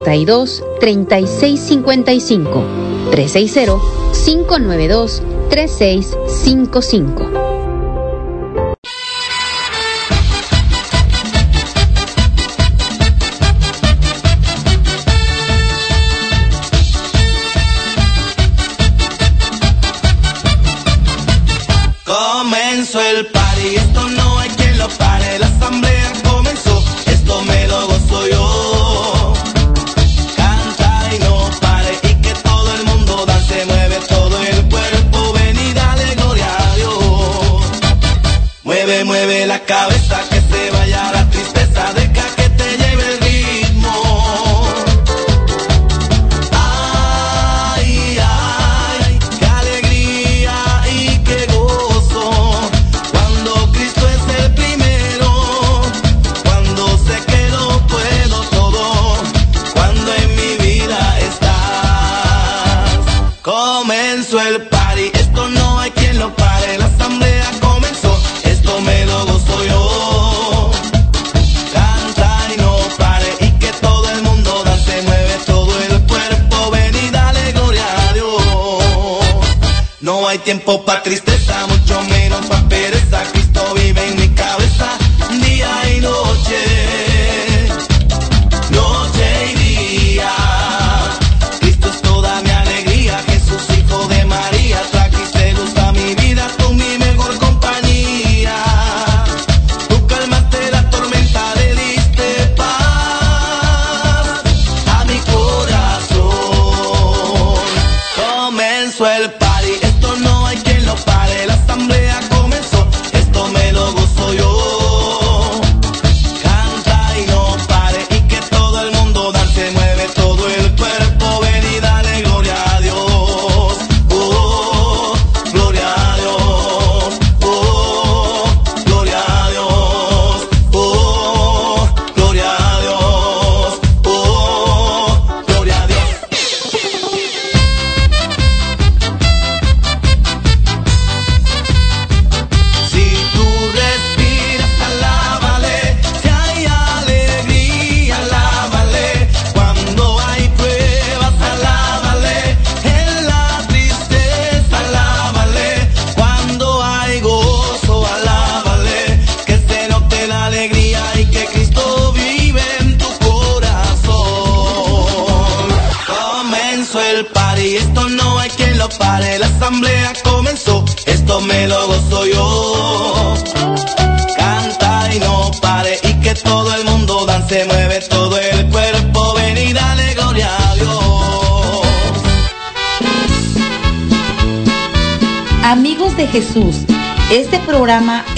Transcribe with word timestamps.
32 0.00 0.62
3655 0.80 2.62
360 3.10 3.78
592 4.12 5.22
3655 5.50 7.47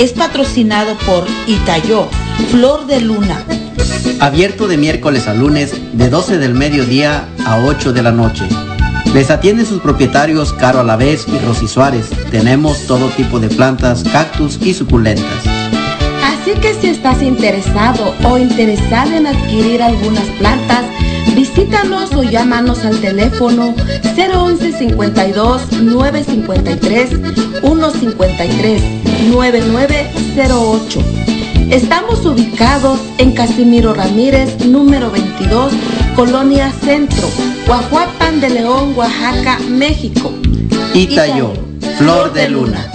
es 0.00 0.14
patrocinado 0.14 0.96
por 1.06 1.26
Itayo, 1.46 2.08
Flor 2.50 2.86
de 2.86 3.02
Luna. 3.02 3.44
Abierto 4.18 4.66
de 4.66 4.78
miércoles 4.78 5.28
a 5.28 5.34
lunes 5.34 5.74
de 5.92 6.08
12 6.08 6.38
del 6.38 6.54
mediodía 6.54 7.28
a 7.44 7.58
8 7.58 7.92
de 7.92 8.02
la 8.02 8.10
noche. 8.10 8.44
Les 9.12 9.30
atienden 9.30 9.66
sus 9.66 9.82
propietarios 9.82 10.54
Caro 10.54 10.80
Alavés 10.80 11.26
y 11.28 11.38
Rosy 11.40 11.68
Suárez. 11.68 12.08
Tenemos 12.30 12.86
todo 12.86 13.08
tipo 13.10 13.40
de 13.40 13.48
plantas, 13.48 14.02
cactus 14.04 14.58
y 14.62 14.72
suculentas. 14.72 15.44
Así 16.24 16.52
que 16.52 16.72
si 16.80 16.88
estás 16.88 17.20
interesado 17.20 18.14
o 18.24 18.38
interesada 18.38 19.18
en 19.18 19.26
adquirir 19.26 19.82
algunas 19.82 20.24
plantas, 20.38 20.86
visítanos 21.60 22.12
o 22.14 22.22
llámanos 22.22 22.84
al 22.84 22.98
teléfono 23.00 23.74
011 24.16 24.72
52 24.72 25.72
953 25.82 27.10
153 27.60 28.82
9908. 29.30 31.00
Estamos 31.70 32.24
ubicados 32.24 32.98
en 33.18 33.32
Casimiro 33.32 33.92
Ramírez, 33.92 34.64
número 34.64 35.10
22, 35.10 35.72
Colonia 36.16 36.72
Centro, 36.82 37.28
Guajuapan 37.66 38.40
de 38.40 38.50
León, 38.50 38.94
Oaxaca, 38.96 39.58
México. 39.68 40.32
Itayo, 40.94 41.52
Flor 41.98 42.32
de 42.32 42.48
Luna. 42.48 42.90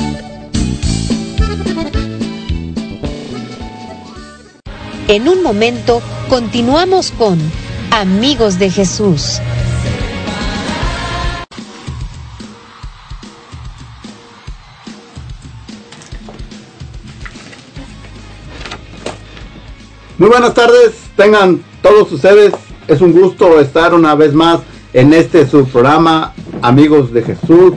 En 5.07 5.29
un 5.29 5.43
momento 5.43 6.01
continuamos 6.27 7.11
con 7.11 7.39
Amigos 7.95 8.59
de 8.59 8.69
Jesús. 8.69 9.39
Muy 20.17 20.29
buenas 20.29 20.53
tardes, 20.53 20.91
tengan 21.15 21.61
todos 21.81 22.11
ustedes. 22.11 22.53
Es 22.87 23.01
un 23.01 23.11
gusto 23.13 23.59
estar 23.59 23.93
una 23.93 24.15
vez 24.15 24.33
más 24.33 24.59
en 24.93 25.13
este 25.13 25.47
su 25.47 25.65
programa, 25.65 26.33
Amigos 26.61 27.11
de 27.13 27.23
Jesús. 27.23 27.73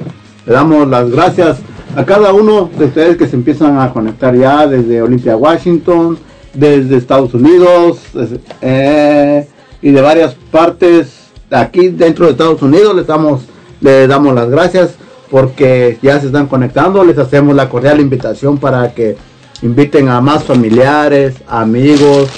Le 0.46 0.52
damos 0.52 0.88
las 0.88 1.10
gracias 1.10 1.58
a 1.96 2.04
cada 2.04 2.32
uno 2.32 2.70
de 2.78 2.86
ustedes 2.86 3.16
que 3.16 3.26
se 3.26 3.36
empiezan 3.36 3.78
a 3.78 3.92
conectar 3.92 4.34
ya 4.36 4.66
desde 4.66 5.02
Olympia, 5.02 5.36
Washington, 5.36 6.18
desde 6.54 6.96
Estados 6.96 7.34
Unidos 7.34 7.98
desde- 8.12 8.40
eh, 8.62 9.48
y 9.82 9.90
de 9.90 10.00
varias 10.00 10.34
partes 10.50 11.12
aquí 11.50 11.88
dentro 11.88 12.26
de 12.26 12.32
Estados 12.32 12.62
Unidos. 12.62 12.94
Les 12.96 13.06
damos, 13.06 13.42
les 13.80 14.08
damos 14.08 14.34
las 14.34 14.48
gracias 14.50 14.90
porque 15.30 15.98
ya 16.02 16.18
se 16.20 16.26
están 16.26 16.46
conectando. 16.46 17.04
Les 17.04 17.18
hacemos 17.18 17.54
la 17.54 17.68
cordial 17.68 18.00
invitación 18.00 18.58
para 18.58 18.92
que 18.94 19.16
inviten 19.62 20.08
a 20.08 20.20
más 20.20 20.44
familiares, 20.44 21.34
amigos, 21.48 22.28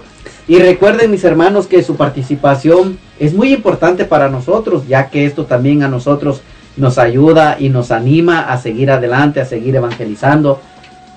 Y 0.48 0.60
recuerden 0.60 1.10
mis 1.10 1.24
hermanos 1.24 1.66
que 1.66 1.82
su 1.82 1.96
participación 1.96 3.00
es 3.20 3.34
muy 3.34 3.52
importante 3.52 4.06
para 4.06 4.30
nosotros, 4.30 4.88
ya 4.88 5.10
que 5.10 5.26
esto 5.26 5.46
también 5.46 5.82
a 5.82 5.88
nosotros 5.88 6.44
nos 6.78 7.00
ayuda 7.00 7.58
y 7.60 7.70
nos 7.70 7.90
anima 7.92 8.42
a 8.42 8.60
seguir 8.60 8.92
adelante, 8.92 9.42
a 9.42 9.46
seguir 9.46 9.76
evangelizando 9.76 10.60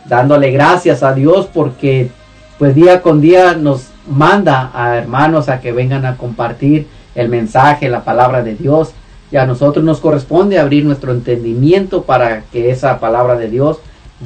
dándole 0.08 0.50
gracias 0.50 1.02
a 1.02 1.14
Dios 1.14 1.48
porque 1.52 2.10
pues 2.58 2.74
día 2.74 3.02
con 3.02 3.20
día 3.20 3.54
nos 3.54 3.88
manda 4.08 4.70
a 4.74 4.96
hermanos 4.96 5.48
a 5.48 5.60
que 5.60 5.72
vengan 5.72 6.06
a 6.06 6.16
compartir 6.16 6.86
el 7.14 7.28
mensaje, 7.28 7.88
la 7.88 8.04
palabra 8.04 8.42
de 8.42 8.54
Dios. 8.54 8.92
Y 9.30 9.36
a 9.36 9.46
nosotros 9.46 9.84
nos 9.84 10.00
corresponde 10.00 10.58
abrir 10.58 10.84
nuestro 10.84 11.12
entendimiento 11.12 12.02
para 12.02 12.42
que 12.52 12.70
esa 12.70 13.00
palabra 13.00 13.36
de 13.36 13.50
Dios 13.50 13.78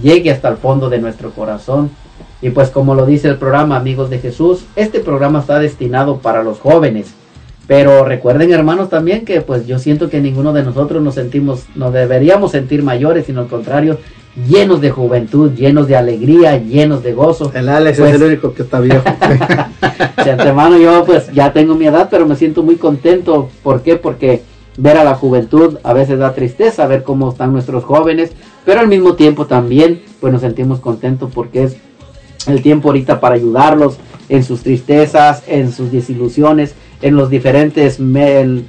llegue 0.03 0.31
hasta 0.31 0.49
el 0.49 0.59
fondo 0.59 0.91
de 0.91 0.99
nuestro 0.99 1.31
corazón. 1.31 1.91
Y 2.43 2.51
pues 2.51 2.71
como 2.71 2.95
lo 2.95 3.07
dice 3.07 3.29
el 3.29 3.37
programa 3.37 3.77
Amigos 3.77 4.11
de 4.11 4.19
Jesús, 4.19 4.65
este 4.77 5.01
programa 5.01 5.41
está 5.41 5.59
destinado 5.59 6.19
para 6.19 6.43
los 6.43 6.61
jóvenes. 6.61 7.15
Pero 7.67 8.05
recuerden 8.05 8.53
hermanos 8.53 8.91
también 8.91 9.25
que 9.25 9.41
pues 9.41 9.67
yo 9.67 9.79
siento 9.79 10.11
que 10.11 10.21
ninguno 10.21 10.53
de 10.53 10.65
nosotros 10.65 11.03
nos 11.03 11.15
sentimos, 11.15 11.67
no 11.75 11.91
deberíamos 11.91 12.51
sentir 12.51 12.83
mayores, 12.83 13.27
sino 13.27 13.41
al 13.43 13.47
contrario, 13.47 13.99
llenos 14.37 14.81
de 14.81 14.91
juventud, 14.91 15.53
llenos 15.53 15.89
de 15.89 15.97
alegría, 15.97 16.57
llenos 16.57 17.03
de 17.03 17.13
gozo. 17.13 17.51
El 17.55 17.69
Alex 17.69 17.99
es 17.99 18.05
el 18.05 18.19
pues, 18.19 18.31
único 18.31 18.55
que 18.55 18.63
está 18.63 18.81
viejo. 18.81 19.03
de 20.25 20.31
antemano 20.31 20.79
yo 20.79 21.05
pues 21.05 21.33
ya 21.33 21.53
tengo 21.53 21.75
mi 21.75 21.87
edad, 21.87 22.09
pero 22.11 22.27
me 22.27 22.37
siento 22.37 22.63
muy 22.63 22.77
contento. 22.77 23.49
¿Por 23.63 23.83
qué? 23.83 23.97
Porque 23.97 24.43
ver 24.77 24.97
a 24.97 25.05
la 25.05 25.15
juventud 25.15 25.79
a 25.83 25.93
veces 25.93 26.19
da 26.19 26.35
tristeza, 26.35 26.87
ver 26.87 27.03
cómo 27.03 27.31
están 27.31 27.53
nuestros 27.53 27.85
jóvenes, 27.85 28.33
pero 28.65 28.81
al 28.81 28.89
mismo 28.89 29.15
tiempo 29.15 29.47
también 29.47 30.03
pues 30.21 30.33
nos 30.33 30.43
sentimos 30.43 30.81
contentos 30.81 31.31
porque 31.35 31.65
es 31.65 31.77
el 32.47 32.63
tiempo 32.63 32.89
ahorita 32.89 33.21
para 33.21 33.35
ayudarlos 33.35 33.99
en 34.29 34.45
sus 34.45 34.63
tristezas, 34.63 35.43
en 35.49 35.73
sus 35.73 35.91
desilusiones, 35.91 36.75
en 37.03 37.17
los 37.17 37.31
diferentes 37.31 37.99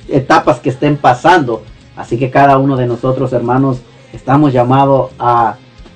etapas 0.10 0.60
que 0.60 0.70
estén 0.70 0.98
pasando. 0.98 1.62
Así 1.96 2.18
que 2.18 2.32
cada 2.32 2.58
uno 2.58 2.78
de 2.78 2.88
nosotros, 2.88 3.32
hermanos, 3.32 3.82
Estamos 4.14 4.54
llamados 4.54 5.12
a 5.20 5.56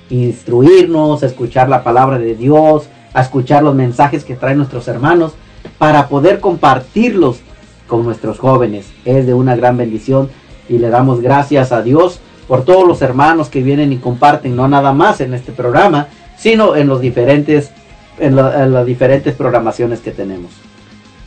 instruirnos, 0.09 1.23
a 1.23 1.25
escuchar 1.25 1.69
la 1.69 1.83
palabra 1.83 2.17
de 2.17 2.35
Dios, 2.35 2.87
a 3.13 3.21
escuchar 3.21 3.63
los 3.63 3.75
mensajes 3.75 4.23
que 4.23 4.35
traen 4.35 4.57
nuestros 4.57 4.87
hermanos 4.87 5.33
para 5.77 6.07
poder 6.07 6.39
compartirlos 6.39 7.39
con 7.87 8.03
nuestros 8.03 8.39
jóvenes. 8.39 8.87
Es 9.05 9.25
de 9.25 9.33
una 9.33 9.55
gran 9.55 9.77
bendición 9.77 10.29
y 10.69 10.77
le 10.77 10.89
damos 10.89 11.21
gracias 11.21 11.71
a 11.71 11.81
Dios 11.81 12.19
por 12.47 12.63
todos 12.63 12.87
los 12.87 13.01
hermanos 13.01 13.49
que 13.49 13.63
vienen 13.63 13.91
y 13.91 13.97
comparten, 13.97 14.55
no 14.55 14.67
nada 14.67 14.93
más 14.93 15.21
en 15.21 15.33
este 15.33 15.51
programa, 15.51 16.07
sino 16.37 16.75
en 16.75 16.87
los 16.87 17.01
diferentes 17.01 17.71
en, 18.19 18.35
las 18.35 18.85
diferentes 18.85 19.35
programaciones 19.35 19.99
que 19.99 20.11
tenemos. 20.11 20.51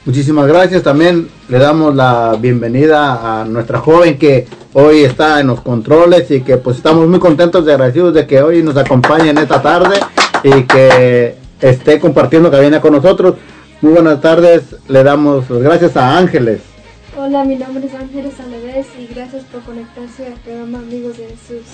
Muchísimas 0.05 0.47
gracias. 0.47 0.83
También 0.83 1.29
le 1.49 1.59
damos 1.59 1.95
la 1.95 2.37
bienvenida 2.41 3.41
a 3.41 3.45
nuestra 3.45 3.79
joven 3.79 4.17
que 4.19 4.47
hoy 4.81 5.03
está 5.03 5.41
en 5.41 5.49
los 5.49 5.61
controles 5.61 6.31
y 6.31 6.41
que 6.43 6.57
pues 6.57 6.77
estamos 6.77 7.09
muy 7.09 7.19
contentos 7.19 7.67
y 7.67 7.71
agradecidos 7.71 8.15
de 8.15 8.27
que 8.29 8.41
hoy 8.43 8.63
nos 8.63 8.77
acompañe 8.77 9.31
en 9.31 9.39
esta 9.39 9.61
tarde 9.61 9.99
y 10.45 10.63
que 10.63 11.35
esté 11.61 11.99
compartiendo 11.99 12.49
cabina 12.49 12.81
con 12.81 12.93
nosotros. 12.93 13.35
Muy 13.81 13.95
buenas 13.95 14.21
tardes. 14.21 14.77
Le 14.87 15.03
damos 15.03 15.49
gracias 15.49 15.97
a 15.97 16.17
Ángeles. 16.17 16.61
Hola, 17.17 17.45
mi 17.45 17.57
nombre 17.57 17.85
es 17.87 17.95
Ángeles 17.95 18.35
Aleves 18.39 18.87
y 18.97 19.13
gracias 19.13 19.43
por 19.45 19.63
conectarse 19.63 20.29
al 20.29 20.35
programa 20.35 20.79
Amigos 20.79 21.17
de 21.17 21.25
Jesús. 21.25 21.67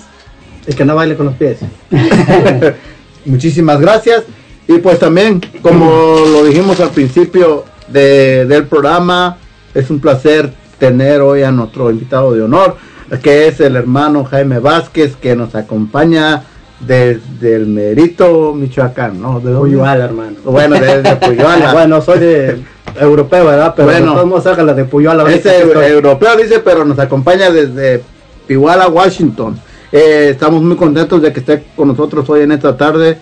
Es 0.65 0.75
que 0.75 0.83
no 0.83 0.95
baile 0.95 1.15
con 1.15 1.27
los 1.27 1.35
pies. 1.35 1.59
Muchísimas 3.25 3.79
gracias. 3.79 4.23
Y 4.67 4.79
pues 4.79 4.97
también, 4.97 5.41
como 5.61 5.85
lo 6.25 6.43
dijimos 6.43 6.79
al 6.79 6.89
principio, 6.89 7.65
del 7.87 8.65
programa. 8.65 9.37
Es 9.75 9.89
un 9.89 9.99
placer 9.99 10.51
tener 10.79 11.21
hoy 11.21 11.43
a 11.43 11.51
nuestro 11.51 11.91
invitado 11.91 12.33
de 12.33 12.41
honor, 12.41 12.77
que 13.21 13.47
es 13.47 13.59
el 13.59 13.75
hermano 13.75 14.25
Jaime 14.25 14.59
Vázquez, 14.59 15.15
que 15.15 15.35
nos 15.35 15.55
acompaña 15.55 16.43
desde 16.79 17.55
el 17.55 17.67
Merito, 17.67 18.53
Michoacán, 18.53 19.21
¿no? 19.21 19.39
De 19.39 19.55
Puyuala, 19.55 20.05
hermano. 20.05 20.37
Bueno, 20.43 20.75
desde 20.75 21.15
Puyuala. 21.15 21.73
bueno, 21.73 22.01
soy 22.01 22.19
de 22.19 22.61
europeo, 22.99 23.45
¿verdad? 23.45 23.73
Pero 23.75 23.89
bueno, 23.89 24.15
vamos 24.15 24.45
a 24.45 24.63
la 24.63 24.73
de 24.73 24.85
Puyuala. 24.85 25.29
Es 25.31 25.45
europeo, 25.45 26.35
dice, 26.35 26.59
pero 26.59 26.85
nos 26.85 26.99
acompaña 26.99 27.49
desde 27.49 28.03
Puyuala, 28.47 28.87
Washington. 28.87 29.59
Eh, 29.91 30.29
estamos 30.31 30.61
muy 30.61 30.75
contentos 30.75 31.21
de 31.21 31.31
que 31.31 31.39
esté 31.39 31.63
con 31.75 31.87
nosotros 31.87 32.29
hoy 32.29 32.41
en 32.41 32.51
esta 32.51 32.75
tarde 32.75 33.17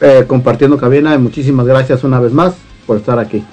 eh, 0.00 0.24
compartiendo 0.26 0.78
cabina 0.78 1.14
y 1.14 1.18
muchísimas 1.18 1.66
gracias 1.66 2.02
una 2.04 2.18
vez 2.18 2.32
más 2.32 2.54
por 2.86 2.96
estar 2.96 3.18
aquí. 3.18 3.44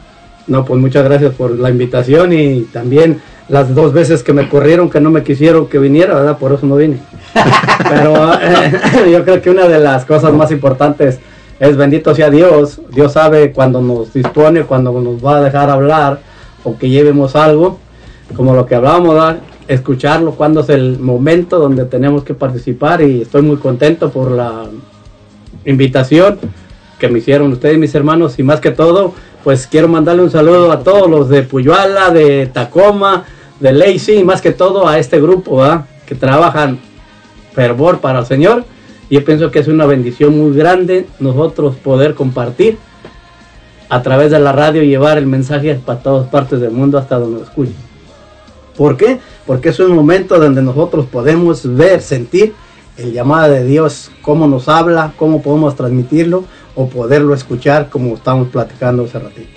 No, 0.47 0.63
pues 0.63 0.79
muchas 0.79 1.03
gracias 1.03 1.33
por 1.35 1.51
la 1.59 1.69
invitación 1.69 2.31
y 2.31 2.61
también 2.61 3.21
las 3.49 3.73
dos 3.73 3.93
veces 3.93 4.23
que 4.23 4.33
me 4.33 4.49
corrieron, 4.49 4.89
que 4.89 4.99
no 4.99 5.09
me 5.09 5.23
quisieron 5.23 5.67
que 5.67 5.79
viniera, 5.79 6.15
¿verdad? 6.15 6.37
Por 6.37 6.53
eso 6.53 6.65
no 6.65 6.75
vine. 6.75 6.99
Pero 7.89 8.33
eh, 8.33 9.11
yo 9.11 9.23
creo 9.23 9.41
que 9.41 9.49
una 9.49 9.67
de 9.67 9.79
las 9.79 10.05
cosas 10.05 10.33
más 10.33 10.51
importantes 10.51 11.19
es 11.59 11.77
bendito 11.77 12.13
sea 12.13 12.29
Dios. 12.29 12.81
Dios 12.91 13.13
sabe 13.13 13.51
cuando 13.51 13.81
nos 13.81 14.13
dispone, 14.13 14.63
cuando 14.63 14.91
nos 15.01 15.23
va 15.23 15.37
a 15.37 15.41
dejar 15.41 15.69
hablar 15.69 16.19
o 16.63 16.77
que 16.77 16.89
llevemos 16.89 17.35
algo, 17.35 17.79
como 18.35 18.53
lo 18.53 18.65
que 18.65 18.75
hablábamos, 18.75 19.13
¿verdad? 19.13 19.39
escucharlo, 19.67 20.31
cuando 20.31 20.61
es 20.61 20.69
el 20.69 20.99
momento 20.99 21.59
donde 21.59 21.85
tenemos 21.85 22.23
que 22.23 22.33
participar 22.33 23.01
y 23.01 23.21
estoy 23.21 23.41
muy 23.41 23.57
contento 23.57 24.09
por 24.09 24.31
la 24.31 24.65
invitación 25.65 26.39
que 26.99 27.09
me 27.09 27.19
hicieron 27.19 27.51
ustedes, 27.51 27.77
mis 27.77 27.93
hermanos, 27.93 28.39
y 28.39 28.43
más 28.43 28.59
que 28.59 28.71
todo, 28.71 29.13
pues 29.43 29.67
quiero 29.67 29.87
mandarle 29.87 30.23
un 30.23 30.31
saludo 30.31 30.71
a 30.71 30.79
todos 30.79 31.09
los 31.09 31.29
de 31.29 31.43
Puyuala, 31.43 32.09
de 32.09 32.47
Tacoma, 32.47 33.25
de 33.59 33.73
Lacey, 33.73 34.19
y 34.19 34.23
más 34.23 34.41
que 34.41 34.51
todo 34.51 34.87
a 34.87 34.99
este 34.99 35.19
grupo, 35.19 35.63
que 36.05 36.15
trabajan 36.15 36.79
fervor 37.53 37.99
para 37.99 38.19
el 38.19 38.25
Señor. 38.25 38.65
Y 39.09 39.15
yo 39.15 39.25
pienso 39.25 39.51
que 39.51 39.59
es 39.59 39.67
una 39.67 39.85
bendición 39.85 40.37
muy 40.37 40.55
grande 40.55 41.07
nosotros 41.19 41.75
poder 41.77 42.13
compartir 42.13 42.77
a 43.89 44.01
través 44.01 44.31
de 44.31 44.39
la 44.39 44.51
radio 44.51 44.83
y 44.83 44.89
llevar 44.89 45.17
el 45.17 45.27
mensaje 45.27 45.75
para 45.75 45.99
todas 45.99 46.27
partes 46.27 46.59
del 46.59 46.71
mundo 46.71 46.97
hasta 46.97 47.17
donde 47.17 47.39
lo 47.39 47.43
escuchen. 47.45 47.75
¿Por 48.75 48.97
qué? 48.97 49.19
Porque 49.45 49.69
es 49.69 49.79
un 49.79 49.95
momento 49.95 50.39
donde 50.39 50.61
nosotros 50.61 51.05
podemos 51.05 51.75
ver, 51.75 52.01
sentir 52.01 52.53
el 52.97 53.13
llamado 53.13 53.53
de 53.53 53.63
Dios, 53.63 54.11
cómo 54.21 54.47
nos 54.47 54.67
habla, 54.67 55.13
cómo 55.17 55.41
podemos 55.41 55.75
transmitirlo 55.75 56.43
o 56.75 56.89
poderlo 56.89 57.33
escuchar 57.33 57.89
como 57.89 58.15
estamos 58.15 58.49
platicando 58.49 59.05
hace 59.05 59.19
ratito. 59.19 59.49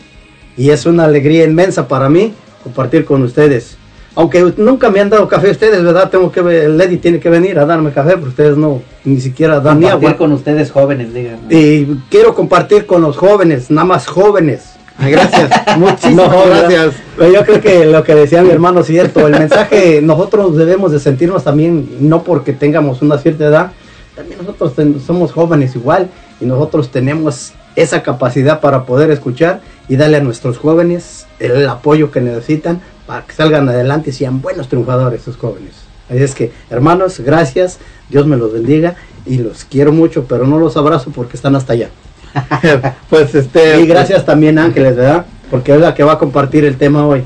Y 0.56 0.70
es 0.70 0.86
una 0.86 1.04
alegría 1.04 1.44
inmensa 1.44 1.88
para 1.88 2.08
mí 2.08 2.32
compartir 2.62 3.04
con 3.04 3.22
ustedes. 3.22 3.76
Aunque 4.16 4.52
nunca 4.56 4.90
me 4.90 5.00
han 5.00 5.08
dado 5.08 5.28
café 5.28 5.50
ustedes, 5.50 5.82
¿verdad? 5.84 6.10
Tengo 6.10 6.32
que 6.32 6.40
ver, 6.42 6.70
Lady 6.70 6.96
tiene 6.98 7.20
que 7.20 7.30
venir 7.30 7.58
a 7.58 7.64
darme 7.64 7.92
café, 7.92 8.12
porque 8.12 8.30
ustedes 8.30 8.56
no, 8.56 8.82
ni 9.04 9.20
siquiera 9.20 9.60
dan 9.60 9.78
ni 9.78 9.84
Compartir 9.86 10.08
agua. 10.08 10.18
con 10.18 10.32
ustedes 10.32 10.70
jóvenes, 10.72 11.14
digan. 11.14 11.38
Y 11.48 11.84
quiero 12.10 12.34
compartir 12.34 12.86
con 12.86 13.02
los 13.02 13.16
jóvenes, 13.16 13.70
nada 13.70 13.86
más 13.86 14.06
jóvenes. 14.06 14.74
Gracias, 14.98 15.50
muchísimas 15.78 16.28
No, 16.28 16.44
gracias. 16.46 16.94
Yo 17.18 17.44
creo 17.44 17.60
que 17.60 17.86
lo 17.86 18.02
que 18.04 18.14
decía 18.14 18.42
mi 18.42 18.50
hermano 18.50 18.80
es 18.80 18.86
cierto. 18.88 19.26
El 19.26 19.38
mensaje, 19.38 20.00
nosotros 20.02 20.56
debemos 20.56 20.92
de 20.92 20.98
sentirnos 21.00 21.44
también, 21.44 21.88
no 22.00 22.22
porque 22.24 22.52
tengamos 22.52 23.00
una 23.02 23.16
cierta 23.16 23.46
edad, 23.46 23.72
también 24.16 24.38
nosotros 24.40 24.74
ten- 24.74 25.00
somos 25.00 25.32
jóvenes 25.32 25.74
igual 25.76 26.08
y 26.40 26.44
nosotros 26.46 26.90
tenemos 26.90 27.52
esa 27.76 28.02
capacidad 28.02 28.60
para 28.60 28.84
poder 28.84 29.10
escuchar 29.12 29.60
y 29.88 29.96
darle 29.96 30.16
a 30.18 30.20
nuestros 30.20 30.58
jóvenes 30.58 31.26
el 31.38 31.66
apoyo 31.68 32.10
que 32.10 32.20
necesitan 32.20 32.80
para 33.10 33.26
que 33.26 33.32
salgan 33.34 33.68
adelante 33.68 34.10
y 34.10 34.12
sean 34.12 34.40
buenos 34.40 34.68
triunfadores 34.68 35.22
esos 35.22 35.36
jóvenes. 35.36 35.72
Así 36.08 36.22
es 36.22 36.32
que, 36.32 36.52
hermanos, 36.70 37.18
gracias, 37.18 37.78
Dios 38.08 38.24
me 38.24 38.36
los 38.36 38.52
bendiga 38.52 38.94
y 39.26 39.38
los 39.38 39.64
quiero 39.64 39.90
mucho, 39.90 40.26
pero 40.28 40.46
no 40.46 40.60
los 40.60 40.76
abrazo 40.76 41.10
porque 41.12 41.36
están 41.36 41.56
hasta 41.56 41.72
allá. 41.72 41.88
Pues 43.10 43.34
este. 43.34 43.80
Y 43.80 43.86
gracias 43.86 44.24
también 44.24 44.60
Ángeles, 44.60 44.94
¿verdad? 44.94 45.26
Porque 45.50 45.74
es 45.74 45.80
la 45.80 45.92
que 45.92 46.04
va 46.04 46.12
a 46.12 46.18
compartir 46.18 46.64
el 46.64 46.76
tema 46.76 47.04
hoy. 47.04 47.24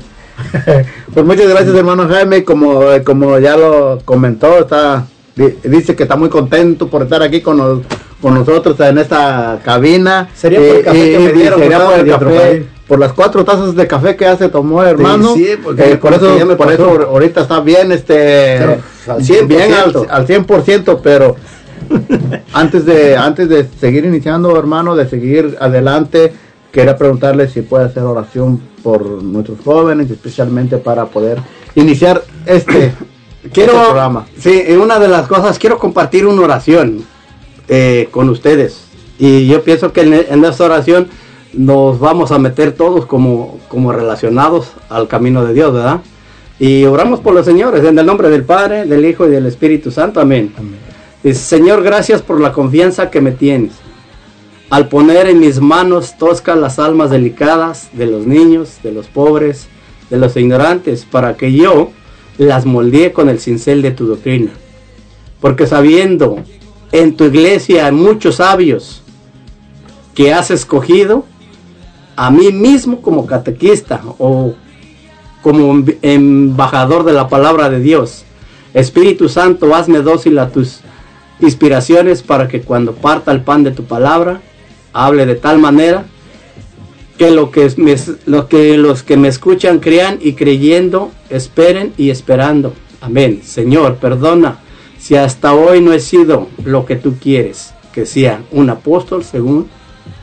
Pues 1.13 1.23
muchas 1.23 1.47
gracias, 1.47 1.75
hermano 1.75 2.07
Jaime. 2.09 2.43
Como, 2.43 2.81
como 3.05 3.37
ya 3.37 3.55
lo 3.55 3.99
comentó, 4.05 4.57
está 4.57 5.05
di- 5.35 5.55
dice 5.65 5.95
que 5.95 6.01
está 6.03 6.15
muy 6.15 6.29
contento 6.29 6.87
por 6.87 7.03
estar 7.03 7.21
aquí 7.21 7.41
con, 7.41 7.57
nos- 7.57 7.81
con 8.19 8.33
nosotros 8.33 8.79
en 8.79 8.97
esta 8.97 9.59
cabina. 9.63 10.29
Sería 10.33 10.57
por 10.59 10.67
el 10.77 10.83
café 10.83 11.11
que 11.11 11.19
me 11.19 11.31
dieron, 11.33 11.59
sería 11.59 11.85
por 11.85 11.99
el 11.99 12.07
café. 12.09 12.65
Por 12.87 12.99
las 12.99 13.13
cuatro 13.13 13.43
tazas 13.43 13.75
de 13.75 13.87
café 13.87 14.15
que 14.15 14.25
ya 14.25 14.37
se 14.37 14.49
tomó, 14.49 14.83
hermano. 14.83 15.33
sí, 15.33 15.49
porque- 15.63 15.83
Eh, 15.83 15.97
por 15.97 16.11
porque 16.11 16.15
eso, 16.17 16.37
ya 16.37 16.45
me 16.45 16.55
por 16.55 16.71
eso 16.71 16.85
ahorita 17.09 17.41
está 17.41 17.59
bien, 17.61 17.91
este, 17.91 18.59
al 19.07 19.21
bien 19.47 19.73
al, 19.73 19.91
100%. 19.93 20.07
al 20.09 20.27
100%, 20.27 20.99
pero 21.01 21.35
antes 22.53 22.85
de 22.85 23.15
antes 23.17 23.49
de 23.49 23.67
seguir 23.79 24.05
iniciando, 24.05 24.57
hermano, 24.57 24.95
de 24.95 25.07
seguir 25.07 25.57
adelante, 25.59 26.33
quería 26.71 26.97
preguntarle 26.97 27.47
si 27.47 27.61
puede 27.61 27.85
hacer 27.85 28.03
oración 28.03 28.61
por 28.83 29.01
nuestros 29.23 29.59
jóvenes, 29.63 30.09
especialmente 30.11 30.77
para 30.77 31.05
poder 31.05 31.39
iniciar 31.75 32.23
este, 32.45 32.93
Quiero, 33.53 33.73
este 33.73 33.85
programa. 33.85 34.25
sí, 34.39 34.63
una 34.79 34.99
de 34.99 35.07
las 35.07 35.27
cosas, 35.27 35.57
quiero 35.59 35.77
compartir 35.79 36.25
una 36.25 36.41
oración 36.43 37.03
eh, 37.67 38.07
con 38.11 38.29
ustedes. 38.29 38.81
Y 39.17 39.47
yo 39.47 39.63
pienso 39.63 39.93
que 39.93 40.01
en, 40.01 40.13
en 40.13 40.43
esta 40.45 40.65
oración 40.65 41.07
nos 41.57 41.99
vamos 41.99 42.31
a 42.31 42.39
meter 42.39 42.73
todos 42.73 43.05
como, 43.05 43.59
como 43.67 43.91
relacionados 43.91 44.71
al 44.89 45.07
camino 45.07 45.45
de 45.45 45.53
Dios, 45.53 45.73
¿verdad? 45.73 46.01
Y 46.59 46.85
oramos 46.85 47.19
por 47.19 47.33
los 47.33 47.45
señores, 47.45 47.83
en 47.83 47.97
el 47.99 48.05
nombre 48.05 48.29
del 48.29 48.43
Padre, 48.43 48.85
del 48.85 49.05
Hijo 49.05 49.27
y 49.27 49.31
del 49.31 49.45
Espíritu 49.45 49.91
Santo. 49.91 50.19
Amén. 50.21 50.53
Dice, 51.23 51.39
Señor, 51.39 51.83
gracias 51.83 52.21
por 52.21 52.39
la 52.39 52.53
confianza 52.53 53.09
que 53.09 53.19
me 53.19 53.31
tienes. 53.31 53.73
Al 54.69 54.87
poner 54.87 55.27
en 55.27 55.39
mis 55.39 55.59
manos 55.59 56.17
toscas 56.17 56.57
las 56.57 56.79
almas 56.79 57.09
delicadas 57.09 57.89
de 57.93 58.05
los 58.05 58.25
niños, 58.25 58.77
de 58.83 58.91
los 58.91 59.07
pobres, 59.07 59.67
de 60.09 60.17
los 60.17 60.35
ignorantes, 60.37 61.05
para 61.05 61.35
que 61.35 61.51
yo 61.51 61.91
las 62.37 62.65
moldee 62.65 63.11
con 63.11 63.29
el 63.29 63.39
cincel 63.39 63.81
de 63.81 63.91
tu 63.91 64.05
doctrina. 64.07 64.51
Porque 65.41 65.67
sabiendo 65.67 66.37
en 66.91 67.15
tu 67.15 67.25
iglesia 67.25 67.87
hay 67.87 67.91
muchos 67.91 68.35
sabios 68.35 69.01
que 70.13 70.33
has 70.33 70.49
escogido, 70.49 71.25
a 72.15 72.31
mí 72.31 72.51
mismo 72.51 73.01
como 73.01 73.25
catequista 73.25 74.01
o 74.19 74.53
como 75.41 75.71
em- 75.73 75.85
embajador 76.01 77.03
de 77.03 77.13
la 77.13 77.27
palabra 77.27 77.69
de 77.69 77.79
Dios. 77.79 78.23
Espíritu 78.73 79.29
Santo, 79.29 79.73
hazme 79.75 79.99
dócil 80.01 80.37
a 80.39 80.49
tus 80.49 80.79
inspiraciones 81.39 82.23
para 82.23 82.47
que 82.47 82.61
cuando 82.61 82.93
parta 82.93 83.31
el 83.31 83.41
pan 83.41 83.63
de 83.63 83.71
tu 83.71 83.83
palabra, 83.83 84.41
hable 84.93 85.25
de 85.25 85.35
tal 85.35 85.59
manera 85.59 86.05
que, 87.17 87.31
lo 87.31 87.51
que, 87.51 87.71
me- 87.77 87.95
lo 88.25 88.47
que 88.47 88.77
los 88.77 89.03
que 89.03 89.17
me 89.17 89.27
escuchan 89.27 89.79
crean 89.79 90.17
y 90.21 90.33
creyendo, 90.33 91.11
esperen 91.29 91.93
y 91.97 92.09
esperando. 92.09 92.73
Amén. 93.01 93.41
Señor, 93.43 93.95
perdona 93.97 94.59
si 94.97 95.15
hasta 95.15 95.53
hoy 95.53 95.81
no 95.81 95.93
he 95.93 95.99
sido 95.99 96.47
lo 96.63 96.85
que 96.85 96.95
tú 96.95 97.15
quieres, 97.21 97.73
que 97.93 98.05
sea 98.05 98.41
un 98.51 98.69
apóstol 98.69 99.23
según 99.23 99.67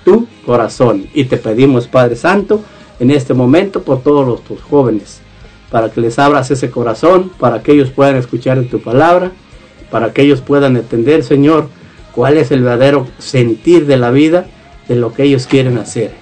tu 0.04 0.26
corazón. 0.44 1.06
Y 1.14 1.24
te 1.24 1.36
pedimos, 1.36 1.88
Padre 1.88 2.16
Santo, 2.16 2.62
en 3.00 3.10
este 3.10 3.34
momento 3.34 3.82
por 3.82 4.02
todos 4.02 4.26
los 4.26 4.42
tus 4.42 4.60
jóvenes, 4.60 5.20
para 5.70 5.90
que 5.90 6.00
les 6.00 6.18
abras 6.18 6.50
ese 6.50 6.70
corazón, 6.70 7.30
para 7.38 7.62
que 7.62 7.72
ellos 7.72 7.90
puedan 7.90 8.16
escuchar 8.16 8.60
de 8.60 8.66
tu 8.66 8.80
palabra, 8.80 9.32
para 9.90 10.12
que 10.12 10.22
ellos 10.22 10.40
puedan 10.40 10.76
entender, 10.76 11.24
Señor, 11.24 11.68
cuál 12.14 12.36
es 12.36 12.50
el 12.50 12.62
verdadero 12.62 13.06
sentir 13.18 13.86
de 13.86 13.96
la 13.96 14.10
vida, 14.10 14.46
de 14.88 14.96
lo 14.96 15.12
que 15.12 15.24
ellos 15.24 15.46
quieren 15.46 15.78
hacer. 15.78 16.12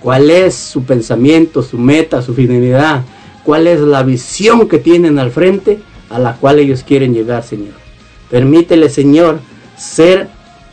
Cuál 0.00 0.30
es 0.30 0.54
su 0.54 0.84
pensamiento, 0.84 1.62
su 1.62 1.78
meta, 1.78 2.22
su 2.22 2.34
finalidad, 2.34 3.02
cuál 3.44 3.66
es 3.66 3.80
la 3.80 4.02
visión 4.02 4.68
que 4.68 4.78
tienen 4.78 5.18
al 5.18 5.30
frente 5.30 5.78
a 6.08 6.18
la 6.18 6.34
cual 6.36 6.58
ellos 6.58 6.82
quieren 6.82 7.14
llegar, 7.14 7.42
Señor. 7.42 7.74
Permítele, 8.30 8.88
Señor, 8.88 9.40
ser 9.76 10.28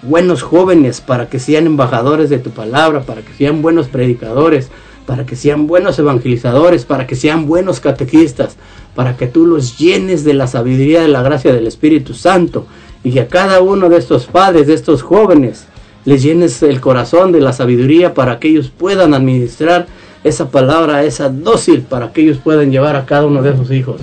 buenos 0.08 0.42
jóvenes 0.42 1.02
para 1.02 1.30
que 1.30 1.40
sean 1.40 1.66
embajadores 1.66 2.30
de 2.30 2.40
tu 2.40 2.52
palabra, 2.52 3.02
para 3.02 3.22
que 3.22 3.34
sean 3.34 3.62
buenos 3.62 3.88
predicadores, 3.88 4.70
para 5.06 5.26
que 5.26 5.36
sean 5.36 5.68
buenos 5.68 6.00
evangelizadores, 6.00 6.86
para 6.86 7.06
que 7.06 7.16
sean 7.16 7.46
buenos 7.46 7.80
catequistas, 7.80 8.58
para 8.96 9.18
que 9.18 9.28
tú 9.28 9.46
los 9.46 9.78
llenes 9.78 10.24
de 10.24 10.34
la 10.34 10.48
sabiduría 10.48 11.02
de 11.02 11.08
la 11.08 11.22
gracia 11.22 11.54
del 11.54 11.68
Espíritu 11.68 12.14
Santo 12.14 12.66
y 13.04 13.12
que 13.12 13.22
a 13.22 13.28
cada 13.28 13.62
uno 13.62 13.90
de 13.90 13.98
estos 13.98 14.26
padres, 14.26 14.68
de 14.68 14.74
estos 14.74 15.02
jóvenes, 15.02 15.68
les 16.06 16.24
llenes 16.24 16.64
el 16.64 16.80
corazón 16.80 17.32
de 17.32 17.42
la 17.42 17.54
sabiduría 17.54 18.14
para 18.14 18.40
que 18.40 18.48
ellos 18.48 18.72
puedan 18.76 19.14
administrar 19.14 19.88
esa 20.24 20.50
palabra, 20.50 21.04
esa 21.04 21.30
dócil, 21.30 21.82
para 21.82 22.12
que 22.12 22.22
ellos 22.22 22.38
puedan 22.38 22.72
llevar 22.72 22.96
a 22.96 23.06
cada 23.06 23.26
uno 23.26 23.42
de 23.42 23.56
sus 23.56 23.72
hijos, 23.72 24.02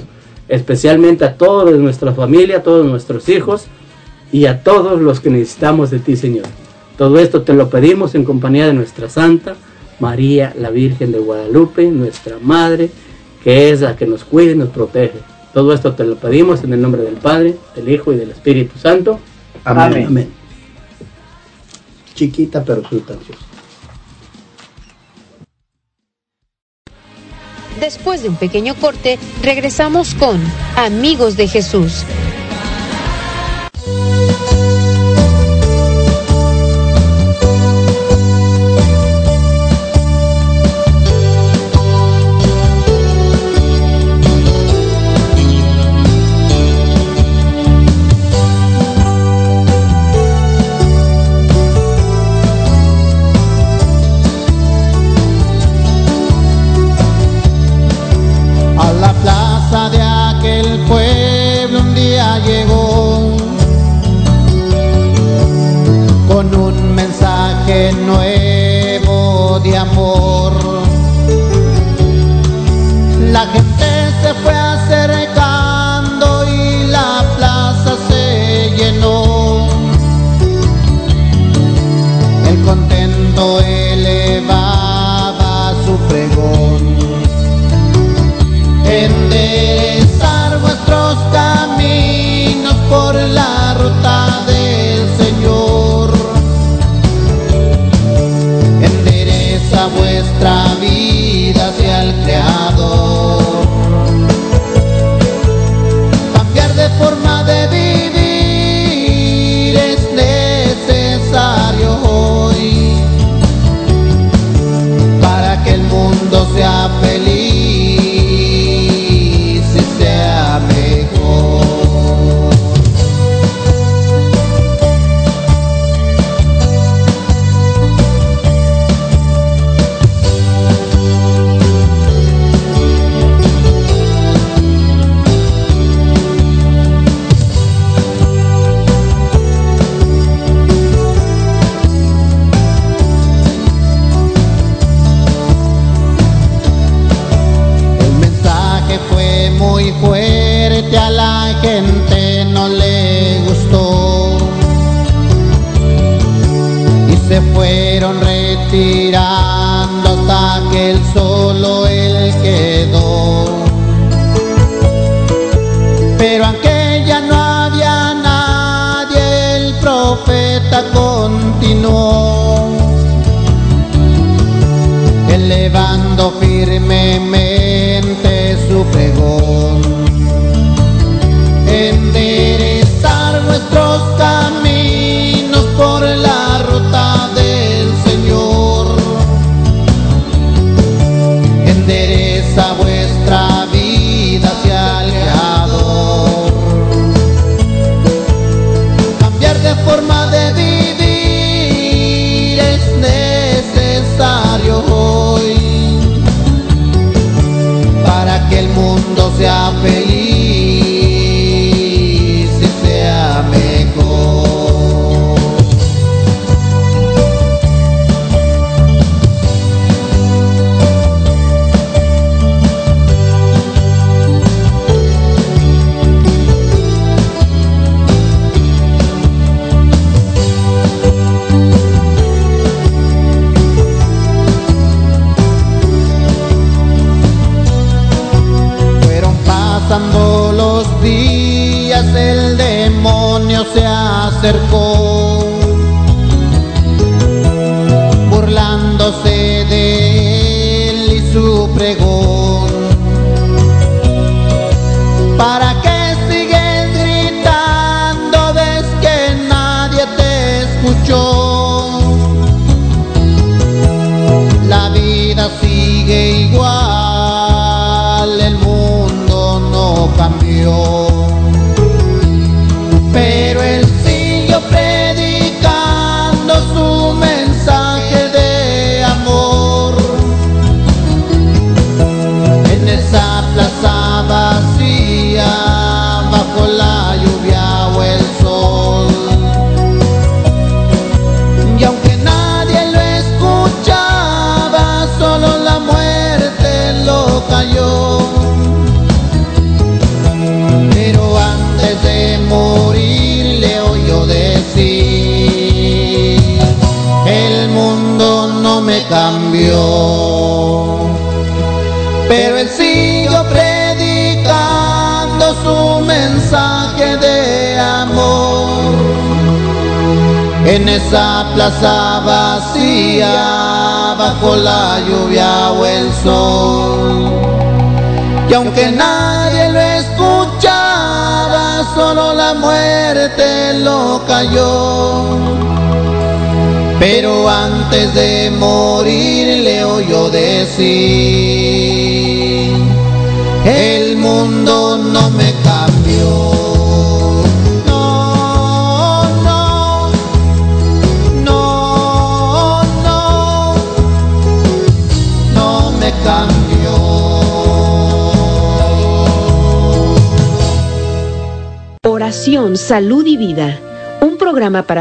especialmente 0.49 1.25
a 1.25 1.35
de 1.35 1.79
nuestra 1.79 2.13
familia, 2.13 2.59
a 2.59 2.63
todos 2.63 2.87
nuestros 2.87 3.29
hijos 3.29 3.69
y 4.35 4.47
a 4.47 4.65
todos 4.65 5.01
los 5.01 5.21
que 5.21 5.31
necesitamos 5.31 5.93
de 5.93 6.01
ti, 6.01 6.17
Señor. 6.17 6.47
Todo 6.99 7.21
esto 7.21 7.43
te 7.43 7.55
lo 7.55 7.71
pedimos 7.71 8.17
en 8.17 8.25
compañía 8.25 8.67
de 8.67 8.75
nuestra 8.75 9.09
Santa 9.09 9.55
María, 10.01 10.53
la 10.59 10.71
Virgen 10.71 11.13
de 11.13 11.21
Guadalupe, 11.21 11.89
nuestra 11.89 12.39
Madre, 12.43 12.91
que 13.45 13.71
es 13.71 13.83
la 13.83 13.95
que 13.95 14.09
nos 14.09 14.25
cuida 14.25 14.51
y 14.51 14.57
nos 14.57 14.71
protege. 14.71 15.21
Todo 15.53 15.73
esto 15.73 15.95
te 15.95 16.03
lo 16.03 16.17
pedimos 16.17 16.65
en 16.65 16.73
el 16.73 16.83
nombre 16.83 17.03
del 17.03 17.15
Padre, 17.15 17.55
del 17.77 17.89
Hijo 17.89 18.13
y 18.13 18.17
del 18.17 18.33
Espíritu 18.33 18.77
Santo. 18.77 19.21
Amén. 19.63 20.07
Amén. 20.09 20.29
Chiquita 22.17 22.65
pero 22.65 22.83
sustanciosa. 22.89 23.41
Después 27.79 28.25
de 28.25 28.31
un 28.31 28.37
pequeño 28.37 28.75
corte, 28.75 29.17
regresamos 29.45 30.17
con 30.17 30.41
Amigos 30.75 31.37
de 31.37 31.47
Jesús. 31.47 32.05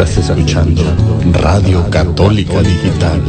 Estás 0.00 0.30
escuchando 0.30 0.84
Radio 1.32 1.90
Católica 1.90 2.62
Digital, 2.62 3.20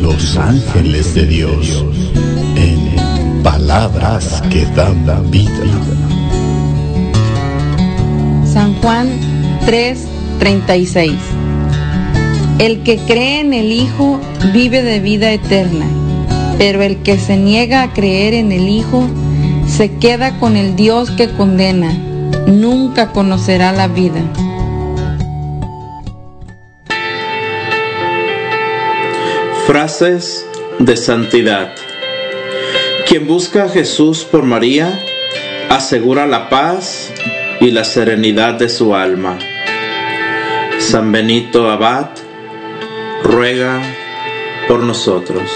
Los 0.00 0.38
Ángeles 0.38 1.12
de 1.12 1.26
Dios, 1.26 1.84
en 2.56 3.42
palabras 3.42 4.42
que 4.48 4.64
dan 4.74 5.04
vida. 5.30 5.50
San 8.50 8.72
Juan 8.76 9.08
3:36 9.66 11.12
El 12.60 12.82
que 12.82 12.96
cree 12.96 13.40
en 13.40 13.52
el 13.52 13.70
Hijo 13.70 14.18
vive 14.54 14.82
de 14.82 15.00
vida 15.00 15.30
eterna, 15.32 15.84
pero 16.56 16.80
el 16.82 16.96
que 17.02 17.18
se 17.18 17.36
niega 17.36 17.82
a 17.82 17.92
creer 17.92 18.32
en 18.32 18.52
el 18.52 18.70
Hijo 18.70 19.06
se 19.68 19.92
queda 19.98 20.38
con 20.38 20.56
el 20.56 20.76
Dios 20.76 21.10
que 21.10 21.28
condena, 21.28 21.92
nunca 22.46 23.12
conocerá 23.12 23.72
la 23.72 23.88
vida. 23.88 24.22
Frases 29.76 30.46
de 30.78 30.96
santidad. 30.96 31.74
Quien 33.06 33.26
busca 33.26 33.64
a 33.64 33.68
Jesús 33.68 34.24
por 34.24 34.44
María 34.44 34.98
asegura 35.68 36.26
la 36.26 36.48
paz 36.48 37.12
y 37.60 37.72
la 37.72 37.84
serenidad 37.84 38.54
de 38.54 38.70
su 38.70 38.94
alma. 38.94 39.38
San 40.78 41.12
Benito 41.12 41.68
Abad 41.68 42.08
ruega 43.22 43.82
por 44.66 44.82
nosotros. 44.82 45.50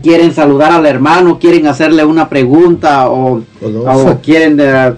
quieren 0.02 0.32
saludar 0.32 0.72
al 0.72 0.86
hermano, 0.86 1.38
quieren 1.38 1.66
hacerle 1.66 2.04
una 2.04 2.28
pregunta 2.28 3.10
o, 3.10 3.42
o 3.60 4.18
quieren 4.22 4.58
eh, 4.60 4.92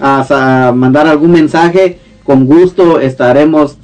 a- 0.00 0.72
mandar 0.74 1.06
algún 1.06 1.32
mensaje, 1.32 1.98
con 2.24 2.46
gusto 2.46 3.00
estaremos 3.00 3.76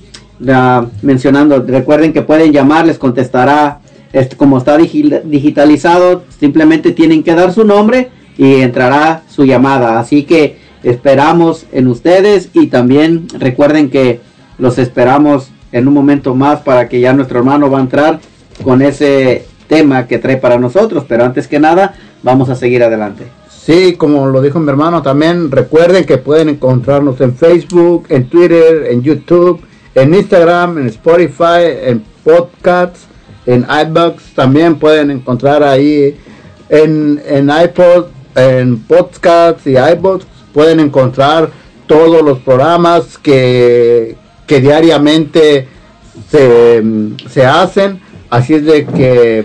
ah, 0.49 0.87
mencionando. 1.03 1.63
Recuerden 1.67 2.13
que 2.13 2.23
pueden 2.23 2.53
llamar, 2.53 2.87
les 2.87 2.99
contestará. 2.99 3.81
este, 4.13 4.37
como 4.37 4.57
está 4.57 4.79
digi- 4.79 5.23
digitalizado, 5.25 6.23
simplemente 6.41 6.93
tienen 6.93 7.23
que 7.23 7.35
dar 7.35 7.53
su 7.53 7.65
nombre 7.65 8.09
y 8.39 8.61
entrará 8.63 9.23
su 9.29 9.45
llamada. 9.45 9.99
Así 10.01 10.23
que 10.23 10.57
esperamos 10.83 11.67
en 11.73 11.87
ustedes 11.89 12.49
y 12.55 12.69
también 12.69 13.27
recuerden 13.39 13.91
que 13.91 14.21
los 14.59 14.79
esperamos 14.79 15.51
en 15.73 15.87
un 15.89 15.93
momento 15.95 16.35
más 16.35 16.61
para 16.61 16.89
que 16.89 17.01
ya 17.01 17.13
nuestro 17.13 17.39
hermano 17.41 17.71
va 17.71 17.79
a 17.79 17.83
entrar 17.83 18.21
con 18.63 18.81
ese 18.81 19.45
tema 19.67 20.07
que 20.07 20.19
trae 20.19 20.37
para 20.39 20.59
nosotros. 20.59 21.05
Pero 21.07 21.25
antes 21.25 21.47
que 21.49 21.59
nada, 21.59 21.95
vamos 22.23 22.49
a 22.49 22.55
seguir 22.55 22.83
adelante. 22.85 23.25
Sí, 23.67 23.95
como 23.95 24.29
lo 24.29 24.41
dijo 24.43 24.61
mi 24.61 24.69
hermano 24.69 25.03
también, 25.03 25.51
recuerden 25.51 26.05
que 26.05 26.19
pueden 26.19 26.49
encontrarnos 26.49 27.21
en 27.21 27.35
Facebook, 27.35 28.07
en 28.11 28.29
Twitter, 28.29 28.87
en 28.89 29.03
YouTube, 29.03 29.61
en 29.97 30.15
Instagram, 30.15 30.79
en 30.79 30.87
Spotify, 30.87 31.65
en 31.83 32.05
podcasts, 32.23 33.09
en 33.45 33.67
iBooks, 33.89 34.35
también 34.37 34.77
pueden 34.77 35.11
encontrar 35.11 35.65
ahí 35.65 36.17
en, 36.69 37.21
en 37.27 37.51
iPod, 37.51 38.05
en 38.37 38.79
podcasts 38.85 39.67
y 39.67 39.73
iBooks, 39.77 40.27
pueden 40.55 40.79
encontrar 40.79 41.51
todos 41.89 42.23
los 42.23 42.39
programas 42.39 43.19
que, 43.19 44.15
que 44.47 44.61
diariamente 44.61 45.67
se, 46.31 46.85
se 47.29 47.45
hacen, 47.45 48.01
así 48.31 48.55
es 48.55 48.65
de 48.65 48.87
que 48.87 49.45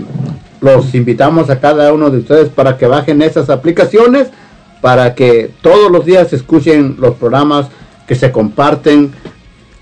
los 0.62 0.94
invitamos 0.96 1.50
a 1.50 1.60
cada 1.60 1.92
uno 1.92 2.10
de 2.10 2.20
ustedes 2.20 2.50
para 2.50 2.78
que 2.78 2.88
bajen 2.88 3.22
esas 3.22 3.50
aplicaciones 3.50 4.30
para 4.82 5.14
que 5.14 5.52
todos 5.62 5.92
los 5.92 6.06
días 6.06 6.34
escuchen 6.34 6.98
los 7.00 7.16
programas 7.16 7.68
que 8.08 8.16
se 8.16 8.32
comparten 8.32 9.12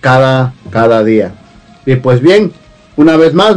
cada, 0.02 0.54
cada 0.70 1.04
día. 1.04 1.34
Y 1.86 1.96
pues 1.96 2.22
bien, 2.22 2.52
una 2.98 3.16
vez 3.16 3.34
más, 3.34 3.56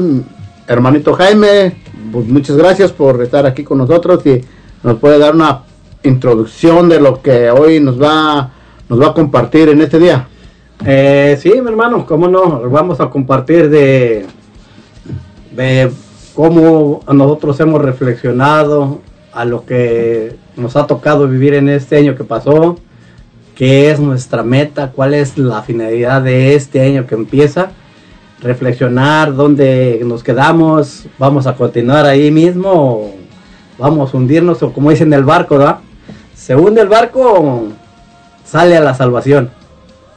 hermanito 0.69 1.15
Jaime, 1.15 1.77
pues 2.13 2.27
muchas 2.27 2.57
gracias 2.57 2.93
por 2.93 3.21
estar 3.23 3.45
aquí 3.45 3.65
con 3.65 3.79
nosotros 3.79 4.25
y 4.25 4.41
nos 4.83 4.99
puede 4.99 5.19
dar 5.19 5.35
una 5.35 5.63
introducción 6.05 6.89
de 6.89 7.01
lo 7.01 7.21
que 7.21 7.51
hoy 7.51 7.81
nos 7.81 8.01
va, 8.01 8.53
nos 8.89 9.01
va 9.01 9.09
a 9.09 9.15
compartir 9.15 9.69
en 9.69 9.81
este 9.83 9.99
día. 9.99 10.29
Eh, 10.85 11.39
sí, 11.41 11.51
mi 11.61 11.69
hermano, 11.69 12.07
cómo 12.07 12.29
no, 12.29 12.69
vamos 12.71 13.01
a 13.01 13.11
compartir 13.11 13.69
de, 13.69 14.27
de 15.53 15.91
cómo 16.35 17.01
nosotros 17.13 17.59
hemos 17.61 17.83
reflexionado 17.83 19.01
a 19.33 19.45
lo 19.45 19.65
que 19.65 20.37
nos 20.57 20.77
ha 20.77 20.87
tocado 20.87 21.29
vivir 21.29 21.55
en 21.55 21.69
este 21.69 21.97
año 21.97 22.17
que 22.17 22.25
pasó, 22.25 22.77
qué 23.55 23.91
es 23.91 24.01
nuestra 24.01 24.43
meta, 24.43 24.93
cuál 24.93 25.15
es 25.15 25.39
la 25.39 25.63
finalidad 25.63 26.23
de 26.23 26.55
este 26.55 26.81
año 26.81 27.07
que 27.07 27.15
empieza, 27.15 27.71
reflexionar 28.41 29.35
dónde 29.35 30.01
nos 30.05 30.23
quedamos, 30.23 31.07
vamos 31.19 31.47
a 31.47 31.55
continuar 31.55 32.07
ahí 32.07 32.31
mismo, 32.31 32.71
o 32.73 33.15
vamos 33.79 34.13
a 34.13 34.17
hundirnos, 34.17 34.63
o 34.63 34.73
como 34.73 34.91
dicen 34.91 35.13
el 35.13 35.25
barco, 35.25 35.59
¿verdad? 35.59 35.79
Se 36.35 36.57
hunde 36.57 36.81
el 36.81 36.89
barco, 36.89 37.69
sale 38.45 38.77
a 38.77 38.81
la 38.81 38.95
salvación. 38.95 39.51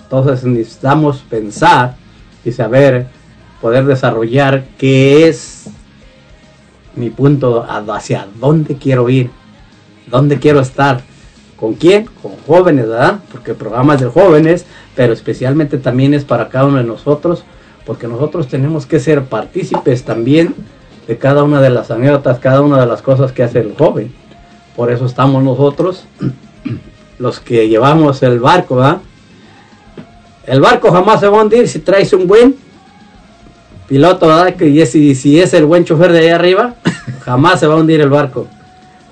Entonces 0.03 0.43
necesitamos 0.43 1.23
pensar 1.29 1.95
y 2.43 2.51
saber, 2.51 3.07
poder 3.61 3.85
desarrollar 3.85 4.65
qué 4.77 5.27
es 5.27 5.69
mi 6.95 7.09
punto 7.09 7.65
hacia 7.67 8.27
dónde 8.39 8.75
quiero 8.75 9.09
ir, 9.09 9.29
dónde 10.07 10.39
quiero 10.39 10.59
estar, 10.59 11.01
con 11.55 11.73
quién, 11.73 12.05
con 12.21 12.33
jóvenes, 12.45 12.87
¿verdad? 12.87 13.19
Porque 13.31 13.51
el 13.51 13.57
programa 13.57 13.95
es 13.95 14.01
de 14.01 14.07
jóvenes, 14.07 14.65
pero 14.95 15.13
especialmente 15.13 15.77
también 15.77 16.13
es 16.13 16.25
para 16.25 16.49
cada 16.49 16.65
uno 16.65 16.77
de 16.77 16.83
nosotros, 16.83 17.43
porque 17.85 18.07
nosotros 18.07 18.47
tenemos 18.47 18.85
que 18.85 18.99
ser 18.99 19.25
partícipes 19.25 20.03
también 20.03 20.55
de 21.07 21.17
cada 21.17 21.43
una 21.43 21.61
de 21.61 21.69
las 21.69 21.91
anécdotas, 21.91 22.39
cada 22.39 22.61
una 22.61 22.79
de 22.79 22.87
las 22.87 23.01
cosas 23.01 23.31
que 23.31 23.43
hace 23.43 23.59
el 23.59 23.75
joven. 23.77 24.13
Por 24.75 24.91
eso 24.91 25.05
estamos 25.05 25.43
nosotros, 25.43 26.05
los 27.19 27.39
que 27.39 27.69
llevamos 27.69 28.21
el 28.23 28.39
barco, 28.39 28.77
¿verdad? 28.77 29.01
El 30.45 30.61
barco 30.61 30.91
jamás 30.91 31.19
se 31.19 31.27
va 31.27 31.39
a 31.39 31.43
hundir 31.43 31.67
si 31.67 31.79
traes 31.79 32.13
un 32.13 32.27
buen 32.27 32.55
piloto, 33.87 34.27
¿verdad? 34.27 34.55
Que 34.55 34.67
y 34.69 34.81
es- 34.81 34.95
y 34.95 35.15
si 35.15 35.39
es 35.39 35.53
el 35.53 35.65
buen 35.65 35.85
chofer 35.85 36.11
de 36.11 36.19
ahí 36.19 36.27
arriba, 36.29 36.75
jamás 37.23 37.59
se 37.59 37.67
va 37.67 37.75
a 37.75 37.77
hundir 37.77 38.01
el 38.01 38.09
barco. 38.09 38.47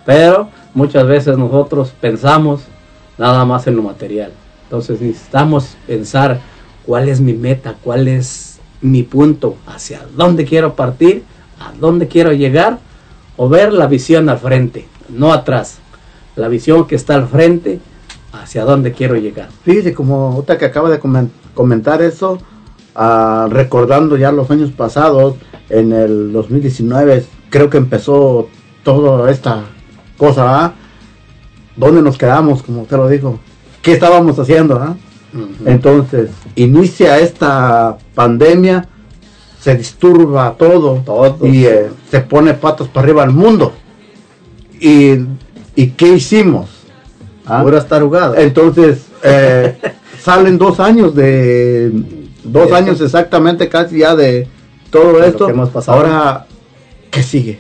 Pero 0.05 0.49
muchas 0.73 1.05
veces 1.07 1.38
nosotros 1.38 1.93
pensamos 2.01 2.62
nada 3.17 3.45
más 3.45 3.67
en 3.67 3.75
lo 3.75 3.83
material. 3.83 4.31
Entonces 4.63 4.99
necesitamos 5.01 5.75
pensar 5.88 6.39
cuál 6.86 7.07
es 7.09 7.21
mi 7.21 7.33
meta, 7.33 7.75
cuál 7.83 8.07
es 8.07 8.59
mi 8.81 9.03
punto, 9.03 9.55
hacia 9.67 10.01
dónde 10.17 10.45
quiero 10.45 10.73
partir, 10.75 11.23
a 11.59 11.71
dónde 11.79 12.07
quiero 12.07 12.33
llegar, 12.33 12.79
o 13.38 13.47
ver 13.47 13.71
la 13.71 13.88
visión 13.88 14.27
al 14.29 14.38
frente, 14.39 14.88
no 15.09 15.31
atrás. 15.31 15.77
La 16.36 16.47
visión 16.47 16.86
que 16.88 16.95
está 16.95 17.15
al 17.15 17.27
frente, 17.27 17.79
hacia 18.33 18.65
dónde 18.65 18.91
quiero 18.91 19.15
llegar. 19.15 19.49
Fíjese, 19.63 19.93
como 19.93 20.33
ahorita 20.33 20.57
que 20.57 20.65
acaba 20.65 20.89
de 20.89 20.99
comen- 20.99 21.29
comentar 21.53 22.01
eso, 22.01 22.39
ah, 22.95 23.47
recordando 23.49 24.17
ya 24.17 24.32
los 24.32 24.49
años 24.51 24.71
pasados, 24.71 25.36
en 25.69 25.91
el 25.91 26.32
2019, 26.32 27.25
creo 27.49 27.69
que 27.69 27.77
empezó 27.77 28.49
toda 28.84 29.32
esta 29.32 29.63
cosa, 30.17 30.65
¿ah? 30.65 30.73
¿Dónde 31.75 32.01
nos 32.01 32.17
quedamos, 32.17 32.62
como 32.62 32.84
usted 32.84 32.97
lo 32.97 33.10
dijo? 33.10 33.39
¿Qué 33.82 33.93
estábamos 33.93 34.38
haciendo? 34.38 34.75
ah? 34.75 34.95
Entonces, 35.65 36.29
inicia 36.56 37.17
esta 37.17 37.97
pandemia, 38.13 38.88
se 39.60 39.75
disturba 39.75 40.56
todo, 40.58 41.01
y 41.41 41.65
eh, 41.65 41.89
se 42.12 42.19
pone 42.21 42.53
patas 42.53 42.88
para 42.88 43.06
arriba 43.06 43.23
el 43.23 43.32
mundo. 43.32 43.73
¿Y, 44.79 45.13
y 45.75 45.88
qué 45.97 46.10
hicimos? 46.10 46.69
¿Ah? 47.45 47.63
Puras 47.63 47.88
tarugadas. 47.88 48.38
Entonces, 48.38 49.08
eh, 49.23 49.77
salen 50.21 50.58
dos 50.58 50.79
años 50.79 51.15
de. 51.15 51.91
Dos 52.43 52.69
De 52.69 52.75
años 52.75 53.01
exactamente 53.01 53.69
casi 53.69 53.99
ya 53.99 54.15
de 54.15 54.47
todo 54.89 55.19
De 55.19 55.27
esto. 55.29 55.45
que 55.45 55.51
hemos 55.53 55.69
pasado. 55.69 55.97
Ahora, 55.97 56.45
¿qué 57.10 57.23
sigue? 57.23 57.60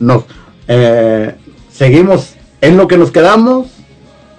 Nos, 0.00 0.24
eh, 0.68 1.34
¿Seguimos 1.72 2.34
en 2.60 2.76
lo 2.76 2.86
que 2.88 2.96
nos 2.98 3.10
quedamos? 3.10 3.68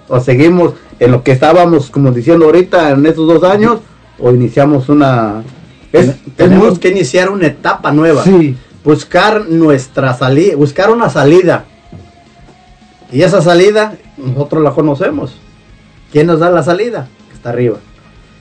¿O 0.08 0.20
seguimos 0.20 0.74
en 1.00 1.12
lo 1.12 1.22
que 1.22 1.32
estábamos, 1.32 1.90
como 1.90 2.12
diciendo 2.12 2.46
ahorita, 2.46 2.90
en 2.90 3.04
estos 3.06 3.26
dos 3.26 3.42
años? 3.44 3.80
¿O 4.18 4.30
iniciamos 4.30 4.88
una... 4.88 5.42
Es, 5.92 6.14
Tenemos 6.36 6.78
que 6.78 6.88
iniciar 6.88 7.30
una 7.30 7.46
etapa 7.46 7.92
nueva. 7.92 8.24
Sí. 8.24 8.56
Buscar 8.84 9.46
nuestra 9.48 10.14
salida, 10.14 10.56
buscar 10.56 10.90
una 10.90 11.08
salida. 11.08 11.64
Y 13.12 13.22
esa 13.22 13.40
salida, 13.40 13.96
nosotros 14.16 14.62
la 14.62 14.72
conocemos. 14.72 15.34
¿Quién 16.12 16.26
nos 16.26 16.40
da 16.40 16.50
la 16.50 16.62
salida? 16.62 17.08
Que 17.28 17.34
está 17.34 17.50
arriba. 17.50 17.78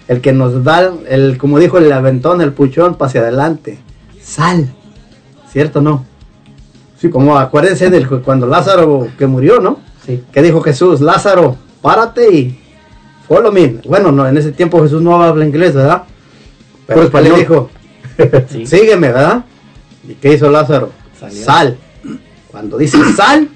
El 0.07 0.21
que 0.21 0.33
nos 0.33 0.63
da, 0.63 0.91
el, 1.07 1.37
como 1.37 1.59
dijo 1.59 1.77
el 1.77 1.91
aventón, 1.91 2.41
el 2.41 2.53
puchón, 2.53 2.95
para 2.95 3.09
hacia 3.09 3.21
adelante. 3.21 3.79
Sal. 4.21 4.73
¿Cierto 5.51 5.79
o 5.79 5.81
no? 5.81 6.05
Sí. 6.99 7.09
Como 7.09 7.37
acuérdense 7.37 7.89
del 7.89 8.07
cuando 8.07 8.47
Lázaro 8.47 9.07
que 9.17 9.27
murió, 9.27 9.59
¿no? 9.59 9.79
Sí. 10.05 10.23
¿Qué 10.31 10.41
dijo 10.41 10.61
Jesús? 10.61 10.99
Lázaro, 11.01 11.57
párate 11.81 12.33
y 12.33 12.59
follow 13.27 13.51
me. 13.51 13.79
Bueno, 13.87 14.11
no, 14.11 14.27
en 14.27 14.37
ese 14.37 14.51
tiempo 14.51 14.81
Jesús 14.81 15.01
no 15.01 15.21
habla 15.21 15.45
inglés, 15.45 15.73
¿verdad? 15.73 16.03
Pero 16.87 17.01
Puro 17.01 17.11
¿qué 17.11 17.21
le 17.21 17.35
español. 17.35 17.69
dijo? 18.49 18.65
Sígueme, 18.65 19.07
¿verdad? 19.11 19.45
¿Y 20.07 20.15
qué 20.15 20.33
hizo 20.33 20.49
Lázaro? 20.49 20.91
Salió. 21.19 21.43
Sal. 21.43 21.77
Cuando 22.51 22.77
dice 22.77 22.97
sal, 23.15 23.49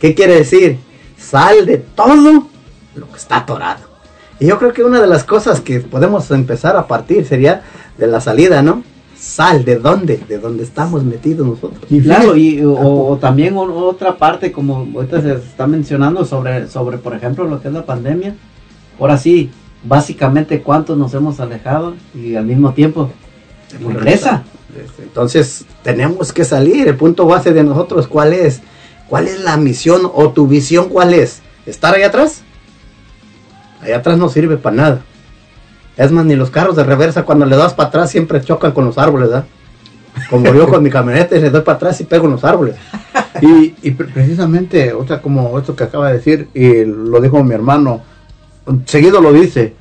¿qué 0.00 0.14
quiere 0.14 0.36
decir? 0.36 0.78
Sal 1.16 1.66
de 1.66 1.78
todo 1.78 2.48
lo 2.94 3.10
que 3.10 3.16
está 3.16 3.38
atorado. 3.38 3.83
Y 4.40 4.46
yo 4.46 4.58
creo 4.58 4.72
que 4.72 4.82
una 4.84 5.00
de 5.00 5.06
las 5.06 5.24
cosas 5.24 5.60
que 5.60 5.80
podemos 5.80 6.30
empezar 6.30 6.76
a 6.76 6.86
partir 6.86 7.24
sería 7.24 7.62
de 7.98 8.06
la 8.06 8.20
salida, 8.20 8.62
¿no? 8.62 8.82
Sal, 9.16 9.64
¿de 9.64 9.76
dónde? 9.76 10.20
De 10.28 10.38
dónde 10.38 10.64
estamos 10.64 11.04
metidos 11.04 11.46
nosotros. 11.46 11.84
Y 11.88 12.00
claro, 12.02 12.36
y 12.36 12.62
o, 12.62 12.74
o 12.74 13.16
también 13.16 13.54
otra 13.56 14.18
parte, 14.18 14.52
como 14.52 14.86
ahorita 14.94 15.22
se 15.22 15.34
está 15.34 15.66
mencionando 15.66 16.24
sobre, 16.24 16.68
sobre, 16.68 16.98
por 16.98 17.14
ejemplo, 17.14 17.44
lo 17.44 17.60
que 17.62 17.68
es 17.68 17.74
la 17.74 17.86
pandemia. 17.86 18.34
Ahora 18.98 19.16
sí, 19.16 19.50
básicamente 19.84 20.62
cuántos 20.62 20.98
nos 20.98 21.14
hemos 21.14 21.40
alejado 21.40 21.94
y 22.14 22.34
al 22.34 22.44
mismo 22.44 22.72
tiempo 22.74 23.10
regresa. 23.80 24.42
Entonces, 25.02 25.64
tenemos 25.82 26.32
que 26.32 26.44
salir. 26.44 26.88
El 26.88 26.96
punto 26.96 27.26
base 27.26 27.52
de 27.52 27.62
nosotros, 27.62 28.08
¿cuál 28.08 28.32
es? 28.32 28.60
¿Cuál 29.08 29.28
es 29.28 29.40
la 29.42 29.56
misión 29.56 30.10
o 30.12 30.30
tu 30.30 30.46
visión 30.46 30.88
cuál 30.88 31.14
es? 31.14 31.40
¿Estar 31.66 31.94
ahí 31.94 32.02
atrás? 32.02 32.42
Allá 33.84 33.98
atrás 33.98 34.18
no 34.18 34.28
sirve 34.28 34.56
para 34.56 34.76
nada. 34.76 35.00
Es 35.96 36.10
más, 36.10 36.24
ni 36.24 36.34
los 36.34 36.50
carros 36.50 36.74
de 36.74 36.82
reversa 36.84 37.22
cuando 37.24 37.46
le 37.46 37.56
das 37.56 37.74
para 37.74 37.88
atrás 37.88 38.10
siempre 38.10 38.40
chocan 38.42 38.72
con 38.72 38.84
los 38.84 38.98
árboles, 38.98 39.28
¿verdad? 39.28 39.44
Como 40.30 40.52
yo 40.54 40.68
con 40.68 40.82
mi 40.82 40.90
camioneta 40.90 41.36
y 41.36 41.40
le 41.40 41.50
doy 41.50 41.60
para 41.62 41.76
atrás 41.76 42.00
y 42.00 42.04
pego 42.04 42.24
en 42.26 42.32
los 42.32 42.44
árboles. 42.44 42.76
Y, 43.42 43.74
y 43.82 43.90
pre- 43.90 44.06
precisamente, 44.06 44.92
o 44.92 45.04
sea, 45.06 45.20
como 45.20 45.58
esto 45.58 45.74
que 45.74 45.82
acaba 45.82 46.06
de 46.08 46.14
decir, 46.18 46.48
y 46.54 46.84
lo 46.84 47.20
dijo 47.20 47.42
mi 47.42 47.52
hermano, 47.52 48.00
seguido 48.86 49.20
lo 49.20 49.32
dice, 49.32 49.74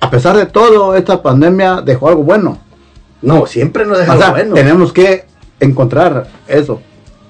a 0.00 0.10
pesar 0.10 0.34
de 0.36 0.46
todo, 0.46 0.96
esta 0.96 1.22
pandemia 1.22 1.82
dejó 1.82 2.08
algo 2.08 2.22
bueno. 2.22 2.58
No, 3.20 3.44
siempre 3.46 3.84
nos 3.84 3.98
O 3.98 4.04
sea, 4.04 4.12
algo 4.14 4.30
bueno. 4.30 4.54
tenemos 4.54 4.92
que 4.94 5.26
encontrar 5.60 6.26
eso. 6.48 6.80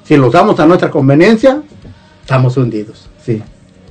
Si 0.04 0.16
lo 0.16 0.28
usamos 0.28 0.58
a 0.60 0.66
nuestra 0.66 0.88
conveniencia, 0.88 1.60
Estamos 2.22 2.56
hundidos. 2.56 3.08
sí. 3.24 3.42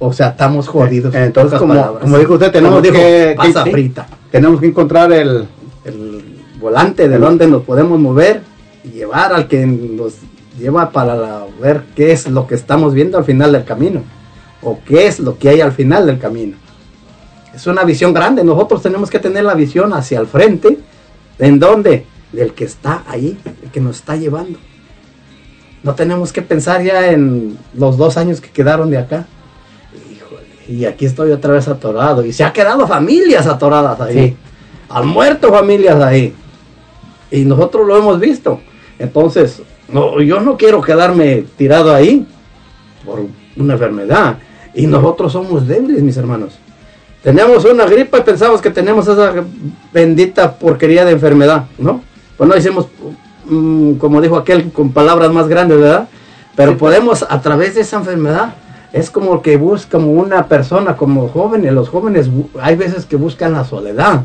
O 0.05 0.11
sea, 0.11 0.29
estamos 0.29 0.67
jodidos. 0.67 1.15
en 1.15 1.23
Entonces, 1.23 1.57
como, 1.59 1.73
palabras. 1.73 2.01
como 2.01 2.17
dijo 2.17 2.33
usted, 2.33 2.51
tenemos 2.51 2.81
dijo, 2.83 2.95
que, 2.95 3.33
pasa 3.37 3.63
que- 3.63 3.71
frita. 3.71 4.07
tenemos 4.31 4.59
que 4.59 4.67
encontrar 4.67 5.11
el, 5.13 5.45
el 5.85 6.23
volante 6.59 7.07
de 7.07 7.17
dónde 7.17 7.47
nos 7.47 7.63
podemos 7.63 7.97
mover 7.99 8.41
y 8.83 8.89
llevar 8.89 9.31
al 9.31 9.47
que 9.47 9.65
nos 9.65 10.15
lleva 10.59 10.89
para 10.89 11.15
la- 11.15 11.45
ver 11.61 11.83
qué 11.95 12.11
es 12.11 12.27
lo 12.27 12.47
que 12.47 12.55
estamos 12.55 12.93
viendo 12.93 13.17
al 13.17 13.23
final 13.23 13.53
del 13.53 13.63
camino 13.63 14.01
o 14.61 14.79
qué 14.85 15.07
es 15.07 15.19
lo 15.19 15.37
que 15.37 15.47
hay 15.49 15.61
al 15.61 15.71
final 15.71 16.05
del 16.05 16.19
camino. 16.19 16.57
Es 17.55 17.65
una 17.67 17.83
visión 17.85 18.13
grande, 18.13 18.43
nosotros 18.43 18.81
tenemos 18.81 19.09
que 19.09 19.19
tener 19.19 19.45
la 19.45 19.53
visión 19.53 19.93
hacia 19.93 20.19
el 20.19 20.27
frente, 20.27 20.79
¿en 21.39 21.59
dónde? 21.59 22.05
Del 22.33 22.53
que 22.53 22.65
está 22.65 23.03
ahí, 23.07 23.37
el 23.63 23.69
que 23.71 23.79
nos 23.79 23.97
está 23.97 24.17
llevando. 24.17 24.59
No 25.81 25.95
tenemos 25.95 26.33
que 26.33 26.41
pensar 26.41 26.81
ya 26.83 27.11
en 27.11 27.57
los 27.73 27.95
dos 27.97 28.17
años 28.17 28.41
que 28.41 28.49
quedaron 28.49 28.89
de 28.89 28.97
acá. 28.97 29.27
Y 30.67 30.85
aquí 30.85 31.05
estoy 31.05 31.31
otra 31.31 31.53
vez 31.53 31.67
atorado. 31.67 32.25
Y 32.25 32.33
se 32.33 32.43
ha 32.43 32.53
quedado 32.53 32.87
familias 32.87 33.47
atoradas 33.47 33.99
ahí. 34.01 34.13
Sí. 34.13 34.37
Han 34.89 35.07
muerto 35.07 35.49
familias 35.49 36.01
ahí. 36.01 36.33
Y 37.31 37.45
nosotros 37.45 37.87
lo 37.87 37.97
hemos 37.97 38.19
visto. 38.19 38.59
Entonces, 38.99 39.61
no, 39.87 40.21
yo 40.21 40.39
no 40.39 40.57
quiero 40.57 40.81
quedarme 40.81 41.45
tirado 41.57 41.93
ahí 41.93 42.25
por 43.05 43.25
una 43.57 43.73
enfermedad. 43.73 44.37
Y 44.73 44.87
nosotros 44.87 45.31
somos 45.31 45.67
débiles, 45.67 46.01
mis 46.01 46.17
hermanos. 46.17 46.57
Tenemos 47.21 47.63
una 47.65 47.85
gripa 47.85 48.17
y 48.19 48.21
pensamos 48.21 48.61
que 48.61 48.69
tenemos 48.69 49.07
esa 49.07 49.33
bendita 49.93 50.53
porquería 50.53 51.05
de 51.05 51.11
enfermedad, 51.11 51.65
¿no? 51.77 52.01
Pues 52.37 52.49
no 52.49 52.57
hicimos, 52.57 52.87
mm, 53.45 53.93
como 53.93 54.19
dijo 54.19 54.35
aquel, 54.35 54.71
con 54.71 54.91
palabras 54.91 55.31
más 55.31 55.47
grandes, 55.47 55.79
¿verdad? 55.79 56.09
Pero 56.55 56.77
podemos, 56.77 57.25
a 57.27 57.41
través 57.41 57.75
de 57.75 57.81
esa 57.81 57.97
enfermedad, 57.97 58.55
es 58.93 59.09
como 59.09 59.41
que 59.41 59.57
busca 59.57 59.97
como 59.97 60.11
una 60.11 60.47
persona, 60.47 60.95
como 60.95 61.27
jóvenes, 61.27 61.73
los 61.73 61.89
jóvenes, 61.89 62.29
hay 62.61 62.75
veces 62.75 63.05
que 63.05 63.15
buscan 63.15 63.51
la 63.53 63.65
soledad. 63.65 64.23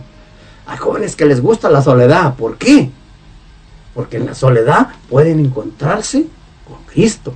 Hay 0.66 0.76
jóvenes 0.76 1.16
que 1.16 1.24
les 1.24 1.40
gusta 1.40 1.70
la 1.70 1.80
soledad. 1.82 2.34
¿Por 2.34 2.58
qué? 2.58 2.90
Porque 3.94 4.18
en 4.18 4.26
la 4.26 4.34
soledad 4.34 4.88
pueden 5.08 5.40
encontrarse 5.40 6.26
con 6.66 6.76
Cristo. 6.84 7.32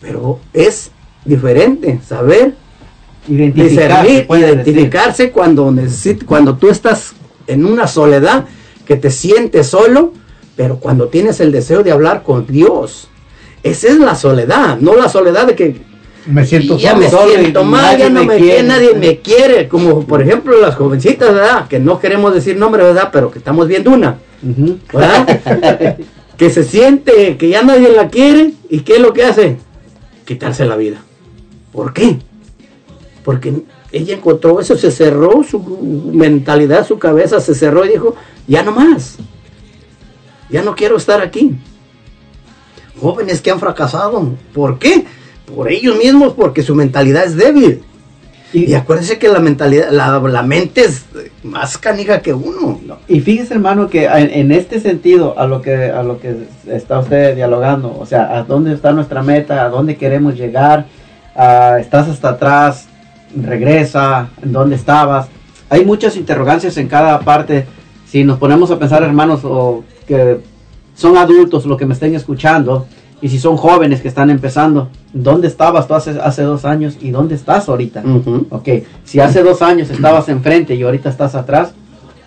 Pero 0.00 0.40
es 0.52 0.90
diferente 1.24 2.00
saber 2.06 2.56
Identificar, 3.28 4.04
discernir, 4.04 4.26
identificarse 4.44 5.30
cuando 5.30 5.70
necesit- 5.70 6.24
cuando 6.26 6.56
tú 6.56 6.68
estás 6.68 7.12
en 7.46 7.64
una 7.64 7.86
soledad 7.86 8.44
que 8.84 8.96
te 8.96 9.10
sientes 9.10 9.68
solo, 9.68 10.12
pero 10.56 10.78
cuando 10.78 11.08
tienes 11.08 11.40
el 11.40 11.52
deseo 11.52 11.82
de 11.82 11.92
hablar 11.92 12.22
con 12.22 12.46
Dios. 12.46 13.08
Esa 13.62 13.88
es 13.88 13.98
la 13.98 14.14
soledad, 14.14 14.78
no 14.78 14.94
la 14.96 15.08
soledad 15.08 15.46
de 15.46 15.54
que 15.54 15.93
me 16.26 16.46
siento 16.46 16.78
ya 16.78 16.90
solo, 16.90 17.00
me 17.02 17.10
solo 17.10 17.32
y 17.34 17.36
siento 17.36 17.64
mal, 17.64 17.98
ya 17.98 18.08
no 18.08 18.24
me 18.24 18.36
quiere. 18.36 18.62
nadie 18.62 18.94
me 18.94 19.18
quiere, 19.18 19.68
como 19.68 20.06
por 20.06 20.22
ejemplo 20.22 20.58
las 20.60 20.74
jovencitas, 20.76 21.34
¿verdad? 21.34 21.68
Que 21.68 21.78
no 21.78 21.98
queremos 21.98 22.32
decir 22.32 22.56
nombre, 22.56 22.82
¿verdad? 22.82 23.10
Pero 23.12 23.30
que 23.30 23.38
estamos 23.38 23.68
viendo 23.68 23.90
una. 23.90 24.18
¿verdad? 24.92 25.96
que 26.36 26.50
se 26.50 26.64
siente 26.64 27.36
que 27.36 27.48
ya 27.48 27.62
nadie 27.62 27.90
la 27.90 28.08
quiere 28.08 28.52
y 28.68 28.80
¿qué 28.80 28.94
es 28.94 29.00
lo 29.00 29.12
que 29.12 29.24
hace? 29.24 29.56
Quitarse 30.24 30.64
la 30.64 30.76
vida. 30.76 31.02
¿Por 31.72 31.92
qué? 31.92 32.18
Porque 33.24 33.62
ella 33.92 34.14
encontró 34.14 34.60
eso, 34.60 34.76
se 34.76 34.90
cerró 34.90 35.42
su 35.42 35.60
mentalidad, 36.12 36.86
su 36.86 36.98
cabeza 36.98 37.40
se 37.40 37.54
cerró 37.54 37.84
y 37.84 37.90
dijo, 37.90 38.16
ya 38.46 38.62
no 38.62 38.72
más, 38.72 39.16
ya 40.50 40.62
no 40.62 40.74
quiero 40.74 40.96
estar 40.96 41.20
aquí. 41.20 41.56
Jóvenes 43.00 43.40
que 43.40 43.50
han 43.50 43.60
fracasado, 43.60 44.30
¿por 44.52 44.78
qué? 44.78 45.04
Por 45.46 45.70
ellos 45.70 45.96
mismos, 45.98 46.32
porque 46.34 46.62
su 46.62 46.74
mentalidad 46.74 47.24
es 47.24 47.36
débil. 47.36 47.82
Y, 48.54 48.72
acuérdense 48.74 49.18
que 49.18 49.28
la 49.28 49.40
mentalidad, 49.40 49.90
la, 49.90 50.20
la 50.20 50.42
mente 50.42 50.84
es 50.84 51.06
más 51.42 51.76
canija 51.76 52.22
que 52.22 52.32
uno. 52.32 52.78
Y 53.08 53.18
fíjese, 53.20 53.54
hermano, 53.54 53.88
que 53.88 54.04
en, 54.04 54.30
en 54.30 54.52
este 54.52 54.78
sentido, 54.78 55.36
a 55.36 55.46
lo 55.48 55.60
que 55.60 55.90
a 55.90 56.04
lo 56.04 56.20
que 56.20 56.46
está 56.68 57.00
usted 57.00 57.34
dialogando, 57.34 57.96
o 57.98 58.06
sea, 58.06 58.36
a 58.36 58.44
dónde 58.44 58.72
está 58.72 58.92
nuestra 58.92 59.24
meta, 59.24 59.64
a 59.64 59.68
dónde 59.70 59.96
queremos 59.96 60.36
llegar, 60.36 60.86
ah, 61.34 61.78
estás 61.80 62.08
hasta 62.08 62.30
atrás, 62.30 62.86
regresa, 63.36 64.28
en 64.40 64.52
dónde 64.52 64.76
estabas. 64.76 65.26
Hay 65.68 65.84
muchas 65.84 66.16
interrogancias 66.16 66.76
en 66.76 66.86
cada 66.86 67.18
parte. 67.20 67.66
Si 68.06 68.22
nos 68.22 68.38
ponemos 68.38 68.70
a 68.70 68.78
pensar, 68.78 69.02
hermanos, 69.02 69.40
o 69.42 69.82
que 70.06 70.38
son 70.94 71.16
adultos 71.16 71.66
los 71.66 71.76
que 71.76 71.86
me 71.86 71.94
estén 71.94 72.14
escuchando, 72.14 72.86
y 73.20 73.28
si 73.28 73.40
son 73.40 73.56
jóvenes 73.56 74.00
que 74.00 74.06
están 74.06 74.30
empezando, 74.30 74.90
¿dónde 75.14 75.48
estabas 75.48 75.86
tú 75.88 75.94
hace, 75.94 76.10
hace 76.22 76.42
dos 76.42 76.66
años 76.66 76.98
y 77.00 77.10
dónde 77.10 77.34
estás 77.36 77.68
ahorita? 77.68 78.02
Ujú. 78.04 78.46
Ok, 78.50 78.68
si 79.04 79.20
hace 79.20 79.42
dos 79.42 79.62
años 79.62 79.88
estabas 79.88 80.28
enfrente 80.28 80.74
y 80.74 80.82
ahorita 80.82 81.08
estás 81.08 81.34
atrás, 81.34 81.72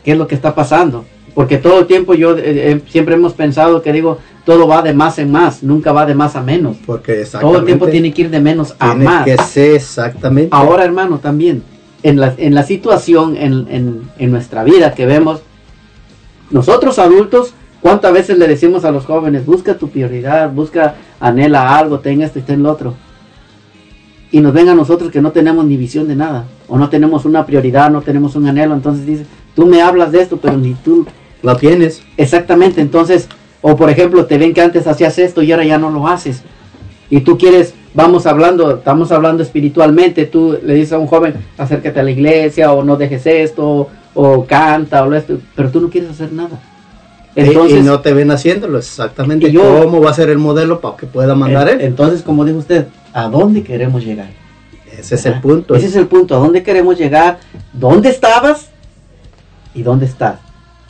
¿qué 0.03 0.13
es 0.13 0.17
lo 0.17 0.25
que 0.25 0.33
está 0.33 0.55
pasando? 0.55 1.05
Porque 1.35 1.57
todo 1.59 1.79
el 1.81 1.85
tiempo 1.85 2.15
yo 2.15 2.35
eh, 2.35 2.41
eh, 2.45 2.81
siempre 2.89 3.13
hemos 3.13 3.33
pensado 3.33 3.83
que 3.83 3.93
digo, 3.93 4.17
todo 4.43 4.67
va 4.67 4.81
de 4.81 4.93
más 4.95 5.19
en 5.19 5.31
más, 5.31 5.61
nunca 5.61 5.91
va 5.91 6.07
de 6.07 6.15
más 6.15 6.35
a 6.35 6.41
menos. 6.41 6.77
Porque 6.83 7.25
Todo 7.39 7.59
el 7.59 7.65
tiempo 7.65 7.85
tiene 7.87 8.11
que 8.11 8.23
ir 8.23 8.31
de 8.31 8.39
menos 8.39 8.73
a 8.79 8.91
Tiene 8.91 9.05
más. 9.05 9.23
que 9.25 9.37
ser 9.37 9.75
exactamente. 9.75 10.49
Ahora, 10.51 10.83
hermano, 10.83 11.19
también, 11.19 11.61
en 12.01 12.19
la, 12.19 12.33
en 12.37 12.55
la 12.55 12.63
situación, 12.63 13.35
en, 13.37 13.67
en- 13.69 14.01
en 14.17 14.31
nuestra 14.31 14.63
vida 14.63 14.93
que 14.95 15.05
vemos, 15.05 15.41
nosotros 16.49 16.97
adultos, 16.99 17.53
¿cuántas 17.81 18.13
veces 18.13 18.37
le 18.37 18.47
decimos 18.47 18.85
a 18.85 18.91
los 18.91 19.05
jóvenes, 19.05 19.45
busca 19.45 19.75
tu 19.77 19.89
prioridad, 19.89 20.49
busca, 20.51 20.95
anhela 21.19 21.77
algo, 21.77 21.99
ten 21.99 22.21
esto 22.21 22.39
y 22.39 22.43
ten 22.43 22.63
lo 22.63 22.71
otro? 22.71 22.93
Y 24.31 24.41
nos 24.41 24.53
ven 24.53 24.69
a 24.69 24.75
nosotros 24.75 25.11
que 25.11 25.21
no 25.21 25.31
tenemos 25.31 25.65
ni 25.65 25.77
visión 25.77 26.07
de 26.07 26.15
nada, 26.15 26.45
o 26.67 26.77
no 26.77 26.89
tenemos 26.89 27.25
una 27.25 27.45
prioridad, 27.45 27.89
no 27.89 28.01
tenemos 28.01 28.35
un 28.35 28.47
anhelo, 28.47 28.73
entonces 28.73 29.05
dice, 29.05 29.25
tú 29.55 29.65
me 29.65 29.81
hablas 29.81 30.11
de 30.11 30.21
esto, 30.21 30.37
pero 30.37 30.57
ni 30.57 30.73
tú 30.73 31.05
lo 31.41 31.55
tienes. 31.55 32.03
Exactamente, 32.17 32.81
entonces, 32.81 33.29
o 33.61 33.75
por 33.75 33.89
ejemplo, 33.89 34.25
te 34.25 34.37
ven 34.37 34.53
que 34.53 34.61
antes 34.61 34.87
hacías 34.87 35.17
esto 35.17 35.41
y 35.41 35.51
ahora 35.51 35.65
ya 35.65 35.77
no 35.77 35.89
lo 35.89 36.07
haces. 36.07 36.43
Y 37.09 37.21
tú 37.21 37.37
quieres, 37.37 37.73
vamos 37.93 38.25
hablando, 38.25 38.77
estamos 38.77 39.11
hablando 39.11 39.41
espiritualmente, 39.43 40.25
tú 40.25 40.57
le 40.61 40.73
dices 40.73 40.93
a 40.93 40.99
un 40.99 41.07
joven, 41.07 41.35
acércate 41.57 41.99
a 41.99 42.03
la 42.03 42.11
iglesia, 42.11 42.73
o 42.73 42.83
no 42.83 42.97
dejes 42.97 43.25
esto, 43.25 43.87
o 44.13 44.45
canta, 44.45 45.03
o 45.03 45.09
lo 45.09 45.15
esto, 45.15 45.37
pero 45.55 45.69
tú 45.69 45.79
no 45.79 45.89
quieres 45.89 46.09
hacer 46.09 46.33
nada. 46.33 46.59
Entonces, 47.45 47.79
y 47.79 47.83
no 47.83 47.99
te 47.99 48.13
ven 48.13 48.31
haciéndolo 48.31 48.77
exactamente. 48.79 49.51
Yo- 49.51 49.81
¿Cómo 49.83 50.01
va 50.01 50.09
a 50.11 50.13
ser 50.13 50.29
el 50.29 50.37
modelo 50.39 50.79
para 50.81 50.97
que 50.97 51.05
pueda 51.05 51.35
mandar 51.35 51.69
él? 51.69 51.81
Entonces, 51.81 52.21
como 52.23 52.43
dijo 52.45 52.57
usted, 52.57 52.87
¿a 53.13 53.27
dónde 53.29 53.63
queremos 53.63 54.03
llegar? 54.03 54.29
Ese 54.97 55.15
es 55.15 55.25
el 55.27 55.39
punto. 55.41 55.75
Ese 55.75 55.85
es 55.87 55.95
el 55.95 56.07
punto, 56.07 56.35
¿a 56.35 56.39
dónde 56.39 56.63
queremos 56.63 56.97
llegar? 56.97 57.39
¿Dónde 57.73 58.09
estabas? 58.09 58.69
¿Y 59.75 59.83
dónde 59.83 60.05
estás? 60.07 60.39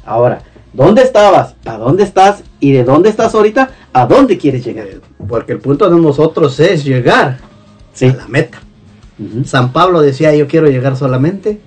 Ahora, 0.05 0.39
¿dónde 0.71 1.01
estabas? 1.01 1.55
¿A 1.65 1.77
dónde 1.77 2.03
estás? 2.03 2.43
¿Y 2.61 2.71
de 2.71 2.85
dónde 2.85 3.09
estás 3.09 3.35
ahorita? 3.35 3.69
¿A 3.91 4.05
dónde 4.05 4.37
quieres 4.37 4.63
llegar? 4.63 4.87
Porque 5.27 5.51
el 5.51 5.59
punto 5.59 5.89
de 5.89 5.99
nosotros 5.99 6.57
es 6.61 6.85
llegar 6.85 7.39
a 8.01 8.05
la 8.05 8.27
meta. 8.29 8.59
San 9.45 9.73
Pablo 9.73 9.99
decía, 10.01 10.33
yo 10.33 10.47
quiero 10.47 10.67
llegar 10.69 10.95
solamente 10.95 11.59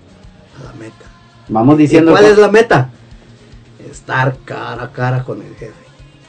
a 0.58 0.64
la 0.68 0.72
meta. 0.72 1.04
Vamos 1.48 1.76
diciendo... 1.76 2.12
¿Y 2.12 2.14
¿Cuál 2.14 2.24
es 2.26 2.38
la 2.38 2.48
meta? 2.50 2.90
Estar 4.10 4.36
cara 4.44 4.82
a 4.82 4.90
cara 4.92 5.22
con 5.22 5.40
el 5.40 5.54
jefe. 5.54 5.72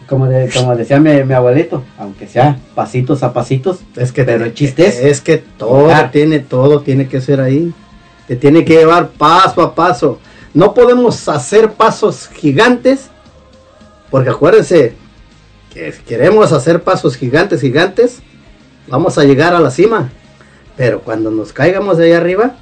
Como, 0.08 0.28
de- 0.28 0.52
como 0.54 0.76
decía 0.76 1.00
mi, 1.00 1.24
mi 1.24 1.34
abuelito, 1.34 1.84
aunque 1.98 2.28
sea 2.28 2.60
pasitos 2.76 3.24
a 3.24 3.34
pasitos, 3.34 3.80
es 3.96 4.12
que 4.12 4.24
pero 4.24 4.46
el 4.46 4.54
chiste 4.54 4.86
es... 4.86 5.00
Es 5.00 5.22
que 5.22 5.38
todo 5.40 5.88
tiene, 6.12 6.40
todo 6.40 6.82
tiene 6.82 7.08
que 7.08 7.22
ser 7.22 7.42
ahí. 7.42 7.74
Te 8.28 8.36
tiene 8.36 8.64
que 8.66 8.76
llevar 8.76 9.10
paso 9.10 9.62
a 9.64 9.74
paso. 9.74 10.20
No 10.54 10.74
podemos 10.76 11.28
hacer 11.28 11.72
pasos 11.72 12.28
gigantes, 12.28 13.10
porque 14.12 14.30
acuérdense, 14.30 14.94
que 15.74 15.92
si 15.92 16.04
queremos 16.04 16.52
hacer 16.52 16.84
pasos 16.84 17.16
gigantes, 17.16 17.62
gigantes, 17.62 18.22
vamos 18.90 19.18
a 19.18 19.24
llegar 19.24 19.56
a 19.56 19.60
la 19.60 19.72
cima. 19.72 20.10
Pero 20.78 21.02
cuando 21.02 21.32
nos 21.32 21.52
caigamos 21.52 21.98
de 21.98 22.06
ahí 22.06 22.12
arriba, 22.12 22.56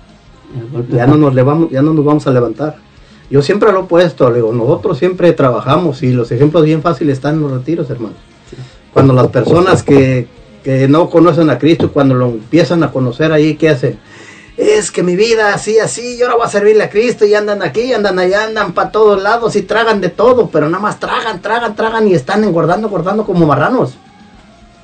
ya 0.89 1.07
no 1.07 1.17
nos 1.17 1.33
levamos, 1.35 1.71
ya 1.71 1.81
no 1.81 1.93
nos 1.93 2.05
vamos 2.05 2.25
a 2.25 2.31
levantar. 2.31 2.77
Yo 3.29 3.41
siempre 3.43 3.71
lo 3.71 3.81
he 3.81 3.83
puesto, 3.83 4.29
le 4.29 4.37
digo, 4.37 4.51
nosotros 4.51 4.97
siempre 4.97 5.31
trabajamos 5.33 6.01
y 6.01 6.11
los 6.11 6.31
ejemplos 6.31 6.63
bien 6.63 6.81
fáciles 6.81 7.17
están 7.17 7.35
en 7.35 7.41
los 7.41 7.51
retiros, 7.51 7.89
hermanos. 7.89 8.17
Cuando 8.91 9.13
las 9.13 9.27
personas 9.27 9.83
que, 9.83 10.27
que 10.63 10.87
no 10.87 11.09
conocen 11.09 11.49
a 11.51 11.59
Cristo, 11.59 11.91
cuando 11.91 12.15
lo 12.15 12.25
empiezan 12.27 12.83
a 12.83 12.91
conocer 12.91 13.31
ahí, 13.31 13.55
¿qué 13.55 13.69
hacen? 13.69 13.99
Es 14.57 14.91
que 14.91 15.03
mi 15.03 15.15
vida 15.15 15.53
así, 15.53 15.79
así, 15.79 16.17
yo 16.17 16.25
ahora 16.25 16.37
voy 16.37 16.47
a 16.47 16.49
servirle 16.49 16.83
a 16.83 16.89
Cristo 16.89 17.23
y 17.25 17.35
andan 17.35 17.61
aquí, 17.61 17.93
andan 17.93 18.17
allá, 18.17 18.45
andan 18.45 18.73
para 18.73 18.91
todos 18.91 19.21
lados 19.21 19.55
y 19.55 19.61
tragan 19.61 20.01
de 20.01 20.09
todo, 20.09 20.49
pero 20.49 20.67
nada 20.67 20.81
más 20.81 20.99
tragan, 20.99 21.39
tragan, 21.39 21.75
tragan 21.75 22.07
y 22.07 22.13
están 22.13 22.43
engordando, 22.43 22.87
engordando 22.87 23.25
como 23.25 23.45
marranos. 23.45 23.93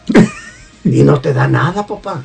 y 0.85 1.03
no 1.03 1.19
te 1.19 1.33
da 1.33 1.47
nada, 1.47 1.85
papá. 1.85 2.21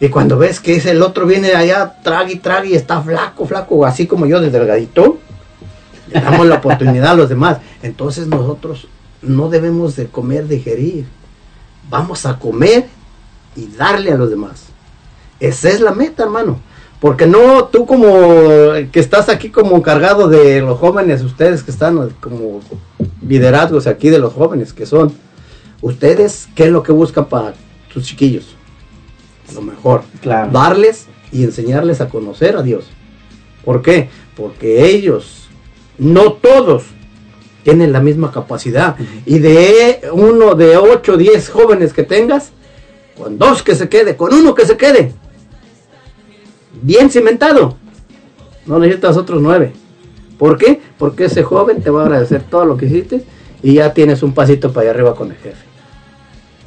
Y 0.00 0.08
cuando 0.08 0.38
ves 0.38 0.60
que 0.60 0.76
ese 0.76 0.92
el 0.92 1.02
otro 1.02 1.26
viene 1.26 1.52
allá, 1.52 1.96
traga 2.02 2.30
y 2.30 2.36
traga 2.36 2.64
y 2.64 2.74
está 2.74 3.02
flaco, 3.02 3.44
flaco, 3.44 3.84
así 3.84 4.06
como 4.06 4.24
yo, 4.24 4.40
de 4.40 4.50
delgadito, 4.50 5.18
le 6.10 6.20
damos 6.20 6.46
la 6.46 6.56
oportunidad 6.56 7.12
a 7.12 7.14
los 7.14 7.28
demás. 7.28 7.58
Entonces 7.82 8.26
nosotros 8.26 8.88
no 9.20 9.50
debemos 9.50 9.96
de 9.96 10.06
comer, 10.06 10.48
digerir. 10.48 11.06
Vamos 11.90 12.24
a 12.24 12.38
comer 12.38 12.86
y 13.54 13.66
darle 13.66 14.12
a 14.12 14.16
los 14.16 14.30
demás. 14.30 14.64
Esa 15.38 15.68
es 15.68 15.80
la 15.80 15.92
meta, 15.92 16.22
hermano. 16.22 16.58
Porque 16.98 17.26
no 17.26 17.64
tú 17.64 17.86
como 17.86 18.06
que 18.92 19.00
estás 19.00 19.28
aquí 19.28 19.50
como 19.50 19.76
encargado 19.76 20.28
de 20.28 20.60
los 20.60 20.78
jóvenes, 20.78 21.22
ustedes 21.22 21.62
que 21.62 21.70
están 21.70 22.10
como 22.20 22.60
liderazgos 23.26 23.86
aquí 23.86 24.10
de 24.10 24.18
los 24.18 24.32
jóvenes 24.34 24.72
que 24.72 24.86
son, 24.86 25.12
ustedes, 25.80 26.48
¿qué 26.54 26.64
es 26.64 26.70
lo 26.70 26.82
que 26.82 26.92
buscan 26.92 27.26
para 27.26 27.54
sus 27.92 28.04
chiquillos? 28.04 28.54
Lo 29.54 29.62
mejor. 29.62 30.02
Claro. 30.20 30.50
Darles 30.52 31.06
y 31.32 31.44
enseñarles 31.44 32.00
a 32.00 32.08
conocer 32.08 32.56
a 32.56 32.62
Dios. 32.62 32.90
¿Por 33.64 33.82
qué? 33.82 34.08
Porque 34.36 34.86
ellos, 34.86 35.48
no 35.98 36.32
todos, 36.34 36.84
tienen 37.62 37.92
la 37.92 38.00
misma 38.00 38.32
capacidad. 38.32 38.96
Y 39.26 39.38
de 39.38 40.00
uno, 40.12 40.54
de 40.54 40.76
8, 40.76 41.16
10 41.16 41.48
jóvenes 41.50 41.92
que 41.92 42.02
tengas, 42.02 42.52
con 43.20 43.38
dos 43.38 43.62
que 43.62 43.74
se 43.74 43.88
quede, 43.88 44.16
con 44.16 44.32
uno 44.32 44.54
que 44.54 44.64
se 44.64 44.76
quede, 44.76 45.12
bien 46.80 47.10
cimentado, 47.10 47.76
no 48.66 48.78
necesitas 48.78 49.16
otros 49.16 49.42
nueve. 49.42 49.72
¿Por 50.38 50.56
qué? 50.56 50.80
Porque 50.98 51.26
ese 51.26 51.42
joven 51.42 51.82
te 51.82 51.90
va 51.90 52.02
a 52.02 52.04
agradecer 52.06 52.42
todo 52.42 52.64
lo 52.64 52.76
que 52.78 52.86
hiciste 52.86 53.24
y 53.62 53.74
ya 53.74 53.92
tienes 53.92 54.22
un 54.22 54.32
pasito 54.32 54.72
para 54.72 54.82
allá 54.82 54.90
arriba 54.92 55.14
con 55.14 55.30
el 55.30 55.36
jefe. 55.36 55.69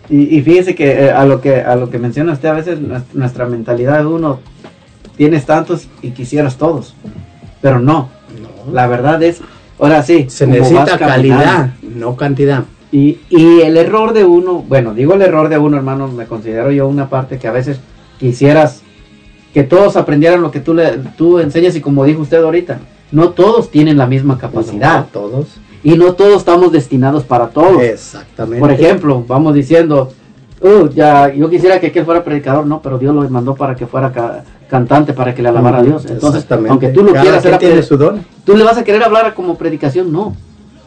Y, 0.10 0.38
y 0.38 0.42
fíjese 0.42 0.76
que 0.76 1.06
eh, 1.06 1.12
a 1.12 1.26
lo 1.26 1.40
que 1.42 1.62
a 1.62 1.76
lo 1.76 1.90
que 1.90 1.98
menciona 1.98 2.34
usted 2.34 2.50
a 2.50 2.54
veces 2.54 2.80
nues- 2.80 3.04
nuestra 3.14 3.46
mentalidad 3.46 4.00
de 4.00 4.06
uno 4.06 4.40
tienes 5.16 5.46
tantos 5.46 5.88
y 6.02 6.12
quisieras 6.12 6.58
todos, 6.58 6.96
pero 7.62 7.80
no. 7.80 8.10
La 8.72 8.88
verdad 8.88 9.22
es, 9.24 9.42
ahora 9.80 10.04
sí, 10.04 10.28
Se 10.30 10.46
necesita 10.48 10.98
calidad, 10.98 11.74
no 11.82 12.16
cantidad. 12.16 12.64
Y, 12.92 13.20
y 13.30 13.62
el 13.62 13.76
error 13.78 14.14
de 14.14 14.24
uno, 14.26 14.64
bueno, 14.68 14.94
digo 14.94 15.14
el 15.16 15.22
error 15.22 15.50
de 15.50 15.58
uno, 15.58 15.78
hermano, 15.78 16.08
me 16.08 16.26
considero 16.26 16.72
yo 16.72 16.88
una 16.88 17.10
parte 17.10 17.38
que 17.40 17.48
a 17.48 17.52
veces 17.52 17.80
quisieras 18.20 18.82
que 19.54 19.64
todos 19.64 19.96
aprendieran 19.98 20.42
lo 20.42 20.52
que 20.52 20.60
tú 20.60 20.74
le 20.74 20.98
tú 21.18 21.40
enseñas 21.40 21.76
y 21.76 21.82
como 21.82 22.06
dijo 22.06 22.22
usted 22.22 22.44
ahorita, 22.44 22.80
no 23.12 23.30
todos 23.30 23.70
tienen 23.72 23.98
la 23.98 24.08
misma 24.08 24.38
capacidad. 24.38 25.00
No 25.00 25.06
todos. 25.06 25.48
Y 25.84 25.98
no 25.98 26.14
todos 26.14 26.38
estamos 26.38 26.72
destinados 26.72 27.24
para 27.24 27.48
todo. 27.50 27.82
Exactamente. 27.82 28.60
Por 28.60 28.72
ejemplo, 28.72 29.24
vamos 29.28 29.54
diciendo, 29.54 30.12
"Uh, 30.62 30.88
ya, 30.90 31.34
yo 31.34 31.50
quisiera 31.50 31.80
que 31.80 31.88
aquel 31.88 32.06
fuera 32.06 32.24
predicador, 32.24 32.66
no, 32.66 32.82
pero 32.82 32.98
Dios 32.98 33.14
lo 33.14 33.28
mandó 33.30 33.54
para 33.56 33.76
que 33.76 33.86
fuera 33.86 34.12
ca- 34.12 34.44
cantante, 34.70 35.12
para 35.14 35.36
que 35.36 35.42
le 35.42 35.50
alabara 35.50 35.80
a 35.80 35.84
Dios. 35.84 36.06
Entonces, 36.10 36.46
aunque 36.70 36.88
tú 36.90 37.04
lo 37.04 37.12
Cada 37.12 37.22
quieras 37.24 37.46
hacer, 37.46 37.58
tiene 37.60 37.84
su 37.84 37.98
don. 37.98 38.26
tú 38.46 38.56
le 38.56 38.64
vas 38.64 38.78
a 38.78 38.84
querer 38.84 39.04
hablar 39.04 39.34
como 39.34 39.58
predicación, 39.58 40.12
no. 40.12 40.36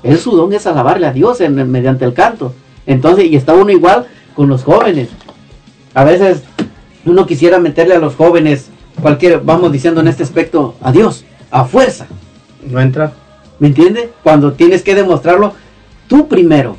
Él 0.03 0.19
su 0.19 0.35
don 0.37 0.53
es 0.53 0.67
alabarle 0.67 1.07
a 1.07 1.13
Dios 1.13 1.41
en- 1.41 1.71
mediante 1.71 2.05
el 2.05 2.15
canto. 2.15 2.53
Entonces, 2.87 3.27
y 3.27 3.37
está 3.37 3.53
uno 3.55 3.71
igual 3.71 4.07
con 4.35 4.49
los 4.49 4.65
jóvenes. 4.65 5.09
A 5.95 6.05
veces 6.05 6.43
uno 7.05 7.27
quisiera 7.27 7.59
meterle 7.59 7.95
a 7.95 7.99
los 7.99 8.15
jóvenes 8.15 8.71
cualquier, 9.03 9.41
vamos 9.41 9.73
diciendo 9.73 10.01
en 10.01 10.09
este 10.09 10.23
aspecto, 10.23 10.75
a 10.81 10.91
Dios, 10.91 11.25
a 11.51 11.65
fuerza. 11.65 12.07
No 12.71 12.81
entra. 12.81 13.13
¿Me 13.59 13.69
entiende? 13.69 14.11
Cuando 14.23 14.53
tienes 14.53 14.83
que 14.83 14.95
demostrarlo 14.95 15.53
tú 16.09 16.29
primero. 16.29 16.77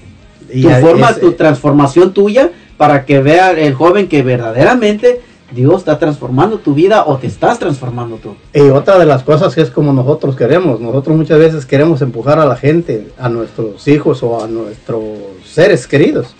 Y 0.51 0.61
tu 0.63 0.69
forma, 0.81 1.09
es- 1.09 1.19
tu 1.19 1.31
transformación 1.33 2.13
tuya 2.13 2.51
para 2.77 3.05
que 3.05 3.19
vea 3.19 3.51
el 3.51 3.73
joven 3.73 4.07
que 4.07 4.21
verdaderamente 4.23 5.21
Dios 5.51 5.77
está 5.79 5.97
transformando 5.97 6.59
tu 6.59 6.73
vida 6.73 7.05
o 7.05 7.17
te 7.17 7.27
estás 7.27 7.57
transformando 7.57 8.17
tú. 8.17 8.35
Y 8.53 8.69
otra 8.69 8.99
de 8.99 9.05
las 9.05 9.23
cosas 9.23 9.55
que 9.55 9.61
es 9.61 9.71
como 9.71 9.93
nosotros 9.93 10.35
queremos, 10.35 10.79
nosotros 10.79 11.15
muchas 11.17 11.39
veces 11.39 11.65
queremos 11.65 12.01
empujar 12.01 12.37
a 12.39 12.45
la 12.45 12.55
gente, 12.55 13.07
a 13.17 13.29
nuestros 13.29 13.87
hijos 13.87 14.21
o 14.23 14.43
a 14.43 14.47
nuestros 14.47 15.01
seres 15.45 15.87
queridos, 15.87 16.35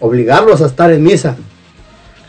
obligarlos 0.00 0.60
a 0.62 0.66
estar 0.66 0.90
en 0.90 1.02
misa. 1.02 1.36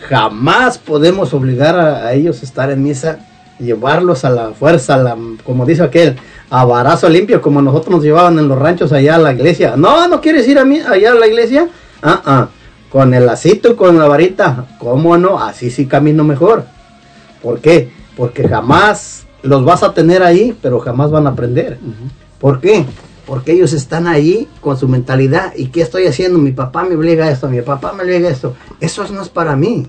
jamás 0.09 0.77
podemos 0.77 1.33
obligar 1.33 1.77
a, 1.79 2.07
a 2.07 2.13
ellos 2.13 2.41
a 2.41 2.45
estar 2.45 2.71
en 2.71 2.83
misa, 2.83 3.19
llevarlos 3.61 4.25
a 4.25 4.29
la 4.29 4.51
fuerza, 4.51 4.95
a 4.95 4.97
la- 4.97 5.17
como 5.45 5.65
dice 5.65 5.83
aquel, 5.83 6.17
a 6.49 6.65
barazo 6.65 7.07
limpio, 7.09 7.41
como 7.41 7.61
nosotros 7.61 7.95
nos 7.95 8.03
llevaban 8.03 8.37
en 8.39 8.47
los 8.47 8.57
ranchos 8.57 8.91
allá 8.91 9.15
a 9.15 9.19
la 9.19 9.33
iglesia. 9.33 9.75
No, 9.77 10.07
no 10.07 10.19
quieres 10.21 10.47
ir 10.47 10.59
a 10.59 10.65
mí, 10.65 10.79
allá 10.79 11.11
a 11.11 11.15
la 11.15 11.27
iglesia. 11.27 11.69
Ah, 12.01 12.21
ah, 12.25 12.47
con 12.89 13.13
el 13.13 13.25
lacito 13.25 13.71
y 13.71 13.75
con 13.75 13.97
la 13.97 14.07
varita. 14.07 14.65
¿Cómo 14.79 15.17
no? 15.17 15.41
Así 15.41 15.69
sí 15.69 15.85
camino 15.85 16.23
mejor. 16.23 16.65
¿Por 17.41 17.59
qué? 17.59 17.91
Porque 18.17 18.47
jamás 18.47 19.25
los 19.43 19.63
vas 19.63 19.81
a 19.83 19.93
tener 19.93 20.23
ahí, 20.23 20.55
pero 20.61 20.79
jamás 20.79 21.09
van 21.09 21.25
a 21.27 21.29
aprender. 21.31 21.79
¿Por 22.39 22.59
qué? 22.59 22.85
Porque 23.25 23.53
ellos 23.53 23.71
están 23.71 24.07
ahí 24.07 24.47
con 24.59 24.77
su 24.77 24.87
mentalidad. 24.89 25.53
¿Y 25.55 25.67
qué 25.67 25.81
estoy 25.81 26.05
haciendo? 26.07 26.37
Mi 26.37 26.51
papá 26.51 26.83
me 26.83 26.95
obliga 26.95 27.25
a 27.25 27.31
esto, 27.31 27.47
mi 27.47 27.61
papá 27.61 27.93
me 27.93 28.03
obliga 28.03 28.27
a 28.27 28.31
esto. 28.31 28.55
Eso 28.81 29.05
no 29.11 29.21
es 29.21 29.29
para 29.29 29.55
mí. 29.55 29.87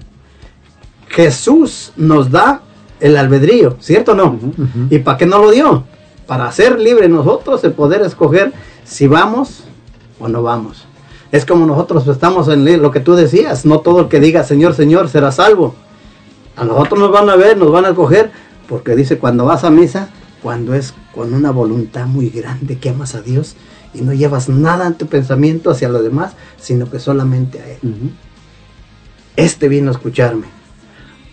Jesús 1.08 1.92
nos 1.96 2.30
da 2.30 2.62
el 3.02 3.16
albedrío, 3.16 3.76
¿cierto 3.80 4.12
o 4.12 4.14
no? 4.14 4.38
¿Y 4.88 5.00
para 5.00 5.18
qué 5.18 5.26
no 5.26 5.38
lo 5.38 5.50
dio? 5.50 5.84
Para 6.26 6.50
ser 6.52 6.78
libre 6.78 7.08
nosotros, 7.08 7.62
el 7.64 7.72
poder 7.72 8.00
escoger 8.02 8.52
si 8.84 9.08
vamos 9.08 9.64
o 10.20 10.28
no 10.28 10.42
vamos. 10.42 10.86
Es 11.32 11.44
como 11.44 11.66
nosotros 11.66 12.06
estamos 12.06 12.46
en 12.48 12.80
lo 12.80 12.92
que 12.92 13.00
tú 13.00 13.14
decías, 13.14 13.66
no 13.66 13.80
todo 13.80 14.00
el 14.00 14.08
que 14.08 14.20
diga 14.20 14.44
Señor, 14.44 14.74
Señor 14.74 15.08
será 15.08 15.32
salvo. 15.32 15.74
A 16.56 16.64
nosotros 16.64 17.00
nos 17.00 17.10
van 17.10 17.28
a 17.28 17.34
ver, 17.34 17.56
nos 17.56 17.72
van 17.72 17.86
a 17.86 17.94
coger, 17.94 18.30
porque 18.68 18.94
dice 18.94 19.18
cuando 19.18 19.46
vas 19.46 19.64
a 19.64 19.70
misa, 19.70 20.08
cuando 20.40 20.74
es 20.74 20.94
con 21.12 21.34
una 21.34 21.50
voluntad 21.50 22.06
muy 22.06 22.30
grande 22.30 22.78
que 22.78 22.90
amas 22.90 23.16
a 23.16 23.22
Dios 23.22 23.56
y 23.94 24.02
no 24.02 24.12
llevas 24.12 24.48
nada 24.48 24.86
en 24.86 24.94
tu 24.94 25.06
pensamiento 25.06 25.70
hacia 25.70 25.88
los 25.88 26.04
demás, 26.04 26.34
sino 26.56 26.88
que 26.88 27.00
solamente 27.00 27.60
a 27.60 27.66
Él. 27.66 27.78
Este 29.34 29.68
vino 29.68 29.88
a 29.88 29.92
escucharme. 29.92 30.61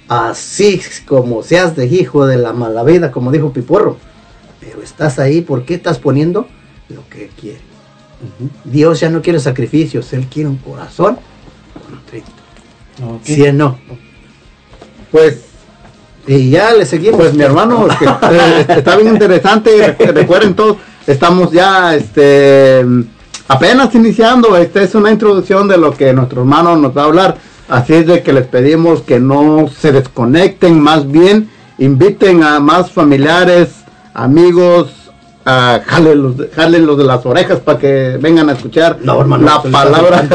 Así 0.09 0.81
como 1.07 1.43
seas 1.43 1.75
de 1.75 1.85
hijo 1.85 2.25
de 2.25 2.37
la 2.37 2.51
mala 2.51 2.83
vida, 2.83 3.11
como 3.11 3.31
dijo 3.31 3.53
Piporro, 3.53 3.97
pero 4.59 4.81
estás 4.81 5.19
ahí, 5.19 5.41
¿por 5.41 5.63
qué 5.65 5.75
estás 5.75 5.99
poniendo 5.99 6.47
lo 6.89 7.07
que 7.09 7.25
Él 7.25 7.29
quiere? 7.39 7.59
Dios 8.65 8.99
ya 8.99 9.09
no 9.09 9.21
quiere 9.21 9.39
sacrificios, 9.39 10.11
Él 10.13 10.25
quiere 10.25 10.49
un 10.49 10.57
corazón 10.57 11.17
contrito. 11.87 12.27
¿Sí 13.23 13.41
o 13.43 13.53
no? 13.53 13.77
Pues 15.11 15.41
y 16.27 16.49
ya 16.49 16.73
le 16.73 16.85
seguimos. 16.85 17.19
Pues 17.21 17.33
mi 17.33 17.43
hermano, 17.43 17.87
que, 17.97 18.05
eh, 18.05 18.65
está 18.69 18.95
bien 18.97 19.13
interesante. 19.13 19.95
Recu- 19.97 20.11
Recuerden 20.11 20.53
todos, 20.53 20.77
estamos 21.07 21.51
ya 21.51 21.95
este, 21.95 22.83
apenas 23.47 23.93
iniciando. 23.95 24.55
Esta 24.57 24.81
es 24.83 24.93
una 24.95 25.11
introducción 25.11 25.67
de 25.67 25.77
lo 25.77 25.91
que 25.95 26.13
nuestro 26.13 26.41
hermano 26.41 26.75
nos 26.75 26.95
va 26.95 27.03
a 27.03 27.05
hablar. 27.05 27.37
Así 27.69 27.93
es 27.93 28.07
de 28.07 28.23
que 28.23 28.33
les 28.33 28.47
pedimos 28.47 29.01
que 29.01 29.19
no 29.19 29.67
se 29.67 29.91
desconecten, 29.91 30.79
más 30.81 31.09
bien 31.09 31.49
inviten 31.77 32.43
a 32.43 32.59
más 32.59 32.91
familiares, 32.91 33.69
amigos, 34.13 34.91
a 35.45 35.81
jálenlos, 35.85 36.35
jálenlos 36.53 36.97
de 36.97 37.03
las 37.03 37.25
orejas 37.25 37.59
para 37.59 37.79
que 37.79 38.17
vengan 38.19 38.49
a 38.49 38.53
escuchar 38.53 38.99
hermano, 39.01 39.45
la 39.45 39.61
palabra, 39.61 40.27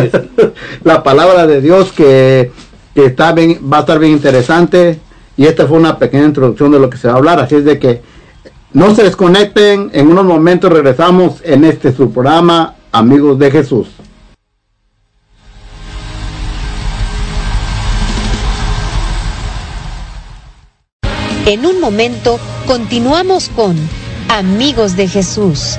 la 0.85 1.03
palabra 1.03 1.47
de 1.47 1.61
Dios 1.61 1.93
que, 1.93 2.51
que 2.95 3.07
está 3.07 3.33
bien, 3.33 3.61
va 3.71 3.79
a 3.79 3.81
estar 3.81 3.99
bien 3.99 4.13
interesante. 4.13 5.01
Y 5.37 5.47
esta 5.47 5.67
fue 5.67 5.77
una 5.77 5.99
pequeña 5.99 6.27
introducción 6.27 6.71
de 6.71 6.79
lo 6.79 6.89
que 6.89 6.97
se 6.97 7.09
va 7.09 7.15
a 7.15 7.17
hablar. 7.17 7.41
Así 7.41 7.57
es 7.57 7.65
de 7.65 7.79
que 7.81 8.03
no 8.73 8.95
se 8.95 9.03
desconecten. 9.03 9.91
En 9.93 10.09
unos 10.09 10.25
momentos 10.25 10.73
regresamos 10.73 11.41
en 11.43 11.65
este 11.65 11.93
su 11.93 12.13
programa, 12.13 12.75
Amigos 12.93 13.39
de 13.41 13.51
Jesús. 13.51 13.89
En 21.47 21.67
un 21.67 21.79
momento 21.79 22.41
continuamos 22.67 23.51
con 23.51 23.77
Amigos 24.31 24.97
de 24.97 25.09
Jesús. 25.09 25.79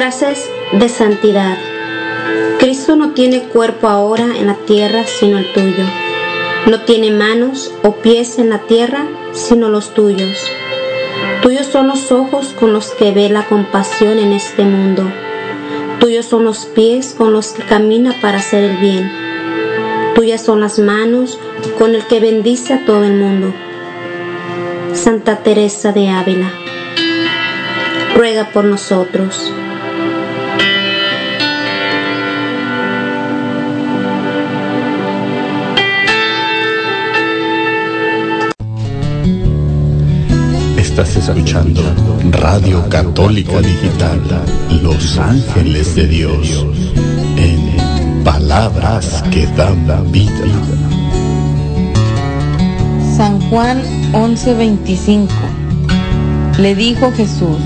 Frases 0.00 0.48
de 0.72 0.88
santidad. 0.88 1.58
Cristo 2.58 2.96
no 2.96 3.10
tiene 3.10 3.42
cuerpo 3.42 3.86
ahora 3.86 4.24
en 4.34 4.46
la 4.46 4.54
tierra 4.54 5.04
sino 5.04 5.36
el 5.36 5.52
tuyo. 5.52 5.84
No 6.64 6.80
tiene 6.84 7.10
manos 7.10 7.70
o 7.82 7.96
pies 7.96 8.38
en 8.38 8.48
la 8.48 8.60
tierra 8.60 9.06
sino 9.34 9.68
los 9.68 9.92
tuyos. 9.92 10.38
Tuyos 11.42 11.66
son 11.66 11.88
los 11.88 12.10
ojos 12.12 12.54
con 12.58 12.72
los 12.72 12.92
que 12.92 13.12
ve 13.12 13.28
la 13.28 13.44
compasión 13.44 14.18
en 14.18 14.32
este 14.32 14.62
mundo. 14.62 15.02
Tuyos 15.98 16.24
son 16.24 16.44
los 16.44 16.64
pies 16.64 17.14
con 17.18 17.34
los 17.34 17.48
que 17.48 17.62
camina 17.64 18.14
para 18.22 18.38
hacer 18.38 18.64
el 18.64 18.76
bien. 18.78 19.12
Tuyas 20.14 20.42
son 20.42 20.62
las 20.62 20.78
manos 20.78 21.38
con 21.78 21.94
el 21.94 22.06
que 22.06 22.20
bendice 22.20 22.72
a 22.72 22.86
todo 22.86 23.04
el 23.04 23.16
mundo. 23.16 23.52
Santa 24.94 25.42
Teresa 25.42 25.92
de 25.92 26.08
Ávila, 26.08 26.50
ruega 28.16 28.48
por 28.50 28.64
nosotros. 28.64 29.52
Escuchando 41.00 41.82
Radio 42.30 42.86
Católica 42.90 43.58
Digital, 43.62 44.20
Los 44.82 45.16
Ángeles 45.16 45.94
de 45.94 46.06
Dios, 46.06 46.66
en 47.38 48.22
Palabras 48.22 49.24
que 49.30 49.46
dan 49.56 49.86
vida. 50.12 50.30
San 53.16 53.40
Juan 53.48 53.80
11:25 54.12 55.28
Le 56.58 56.74
dijo 56.74 57.10
Jesús, 57.12 57.56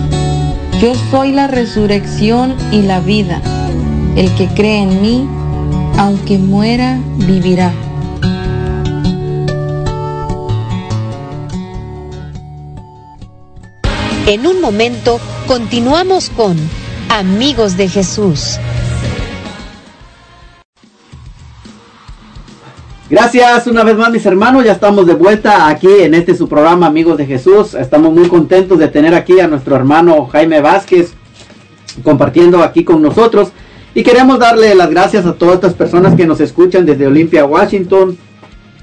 Yo 0.80 0.94
soy 1.10 1.32
la 1.32 1.48
resurrección 1.48 2.54
y 2.70 2.82
la 2.82 3.00
vida. 3.00 3.42
El 4.14 4.30
que 4.36 4.46
cree 4.46 4.84
en 4.84 5.02
mí, 5.02 5.28
aunque 5.98 6.38
muera, 6.38 7.00
vivirá. 7.16 7.72
En 14.26 14.46
un 14.46 14.62
momento 14.62 15.20
continuamos 15.46 16.30
con 16.30 16.56
Amigos 17.10 17.76
de 17.76 17.88
Jesús. 17.90 18.58
Gracias 23.10 23.66
una 23.66 23.84
vez 23.84 23.98
más 23.98 24.10
mis 24.10 24.24
hermanos, 24.24 24.64
ya 24.64 24.72
estamos 24.72 25.06
de 25.06 25.12
vuelta 25.12 25.68
aquí 25.68 25.88
en 26.00 26.14
este 26.14 26.34
su 26.34 26.48
programa 26.48 26.86
Amigos 26.86 27.18
de 27.18 27.26
Jesús. 27.26 27.74
Estamos 27.74 28.14
muy 28.14 28.28
contentos 28.28 28.78
de 28.78 28.88
tener 28.88 29.14
aquí 29.14 29.40
a 29.40 29.46
nuestro 29.46 29.76
hermano 29.76 30.26
Jaime 30.28 30.62
Vázquez 30.62 31.12
compartiendo 32.02 32.62
aquí 32.62 32.82
con 32.82 33.02
nosotros 33.02 33.50
y 33.94 34.02
queremos 34.02 34.38
darle 34.38 34.74
las 34.74 34.88
gracias 34.88 35.26
a 35.26 35.34
todas 35.34 35.56
estas 35.56 35.74
personas 35.74 36.14
que 36.14 36.26
nos 36.26 36.40
escuchan 36.40 36.86
desde 36.86 37.06
Olympia, 37.06 37.44
Washington, 37.44 38.16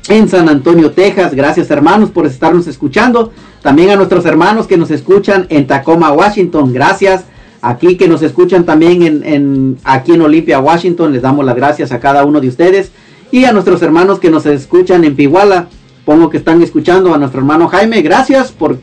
en 0.08 0.28
San 0.28 0.50
Antonio, 0.50 0.92
Texas. 0.92 1.34
Gracias 1.34 1.70
hermanos 1.70 2.10
por 2.10 2.26
estarnos 2.26 2.68
escuchando. 2.68 3.32
También 3.62 3.92
a 3.92 3.96
nuestros 3.96 4.26
hermanos 4.26 4.68
que 4.68 4.78
nos 4.78 4.92
escuchan 4.92 5.46
en 5.50 5.68
Tacoma, 5.68 6.12
Washington. 6.12 6.74
Gracias. 6.74 7.26
Aquí 7.62 7.96
que 7.96 8.08
nos 8.08 8.24
escuchan 8.24 8.66
también 8.66 9.24
en, 9.24 9.78
aquí 9.84 10.14
en 10.14 10.22
Olympia, 10.22 10.60
Washington. 10.60 11.14
Les 11.14 11.22
damos 11.22 11.46
las 11.46 11.56
gracias 11.56 11.92
a 11.92 12.00
cada 12.00 12.26
uno 12.26 12.42
de 12.42 12.48
ustedes. 12.48 12.92
Y 13.32 13.46
a 13.46 13.52
nuestros 13.52 13.82
hermanos 13.82 14.20
que 14.20 14.32
nos 14.32 14.46
escuchan 14.46 15.04
en 15.04 15.16
Piguala. 15.16 15.68
Pongo 16.06 16.30
que 16.30 16.38
están 16.38 16.62
escuchando 16.64 17.14
a 17.14 17.18
nuestro 17.20 17.40
hermano 17.40 17.68
Jaime. 17.68 18.02
Gracias 18.02 18.52
por 18.52 18.80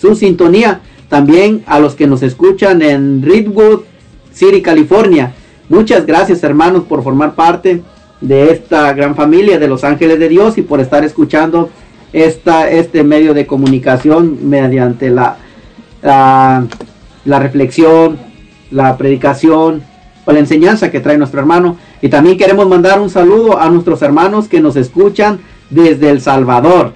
su 0.00 0.14
sintonía. 0.14 0.80
También 1.08 1.64
a 1.66 1.80
los 1.80 1.94
que 1.94 2.06
nos 2.06 2.22
escuchan 2.22 2.80
en 2.80 3.22
Redwood 3.22 3.82
City, 4.32 4.62
California. 4.62 5.34
Muchas 5.68 6.06
gracias 6.06 6.42
hermanos 6.42 6.84
por 6.84 7.02
formar 7.02 7.34
parte 7.34 7.82
de 8.22 8.52
esta 8.52 8.92
gran 8.94 9.14
familia 9.14 9.58
de 9.58 9.68
los 9.68 9.84
ángeles 9.84 10.18
de 10.18 10.28
Dios 10.28 10.56
y 10.56 10.62
por 10.62 10.80
estar 10.80 11.04
escuchando 11.04 11.68
esta, 12.12 12.70
este 12.70 13.02
medio 13.02 13.34
de 13.34 13.46
comunicación 13.46 14.48
mediante 14.48 15.10
la, 15.10 15.36
la, 16.02 16.64
la 17.24 17.38
reflexión, 17.38 18.18
la 18.70 18.96
predicación 18.96 19.82
o 20.24 20.32
la 20.32 20.38
enseñanza 20.38 20.90
que 20.90 21.00
trae 21.00 21.18
nuestro 21.18 21.40
hermano. 21.40 21.76
Y 22.00 22.08
también 22.08 22.38
queremos 22.38 22.68
mandar 22.68 23.00
un 23.00 23.10
saludo 23.10 23.60
a 23.60 23.68
nuestros 23.68 24.00
hermanos 24.02 24.48
que 24.48 24.60
nos 24.60 24.76
escuchan 24.76 25.40
desde 25.68 26.10
El 26.10 26.20
Salvador. 26.20 26.92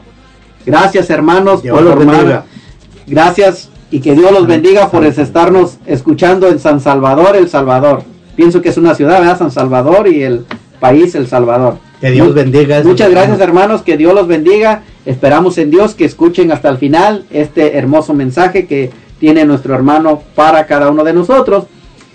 Gracias 0.64 1.10
hermanos 1.10 1.62
Dios 1.62 1.82
los 1.82 1.98
bendiga. 1.98 2.44
Gracias 3.06 3.70
y 3.90 4.00
que 4.00 4.14
Dios 4.14 4.32
los 4.32 4.46
bendiga 4.46 4.90
por 4.90 5.04
estarnos 5.04 5.78
escuchando 5.86 6.48
en 6.48 6.58
San 6.58 6.80
Salvador, 6.80 7.36
El 7.36 7.48
Salvador. 7.48 8.02
Pienso 8.36 8.60
que 8.60 8.68
es 8.68 8.76
una 8.76 8.94
ciudad, 8.94 9.20
¿verdad? 9.20 9.38
San 9.38 9.50
Salvador 9.50 10.08
y 10.08 10.22
el 10.22 10.44
país 10.76 11.14
El 11.14 11.26
Salvador. 11.26 11.78
Que 12.00 12.10
Dios 12.10 12.34
bendiga 12.34 12.82
Muchas 12.84 13.10
gracias 13.10 13.40
hermanos. 13.40 13.82
que 13.82 13.96
Dios 13.96 14.14
los 14.14 14.28
bendiga. 14.28 14.82
Esperamos 15.06 15.56
en 15.58 15.70
Dios 15.70 15.94
que 15.94 16.04
escuchen 16.04 16.52
hasta 16.52 16.68
el 16.68 16.78
final 16.78 17.24
este 17.30 17.78
hermoso 17.78 18.12
mensaje 18.12 18.66
que 18.66 18.90
tiene 19.18 19.44
nuestro 19.44 19.74
hermano 19.74 20.22
para 20.34 20.66
cada 20.66 20.90
uno 20.90 21.04
de 21.04 21.12
nosotros. 21.12 21.64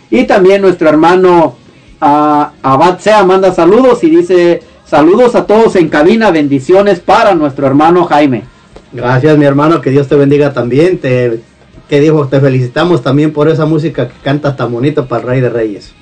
Y 0.09 0.25
también 0.25 0.61
nuestro 0.61 0.89
hermano 0.89 1.55
ah, 1.99 2.51
Abad 2.61 2.99
Sea 2.99 3.23
manda 3.23 3.53
saludos 3.53 4.03
y 4.03 4.09
dice 4.09 4.61
saludos 4.85 5.35
a 5.35 5.45
todos 5.45 5.75
en 5.77 5.89
cabina, 5.89 6.31
bendiciones 6.31 6.99
para 6.99 7.33
nuestro 7.33 7.65
hermano 7.65 8.05
Jaime. 8.05 8.43
Gracias, 8.91 9.37
mi 9.37 9.45
hermano, 9.45 9.81
que 9.81 9.89
Dios 9.89 10.07
te 10.07 10.15
bendiga 10.15 10.53
también. 10.53 10.97
Te, 10.97 11.39
que 11.87 11.99
dijo, 11.99 12.27
te 12.27 12.39
felicitamos 12.39 13.01
también 13.01 13.31
por 13.31 13.49
esa 13.49 13.65
música 13.65 14.09
que 14.09 14.13
cantas 14.21 14.57
tan 14.57 14.71
bonito 14.71 15.07
para 15.07 15.21
el 15.21 15.27
Rey 15.27 15.41
de 15.41 15.49
Reyes. 15.49 15.93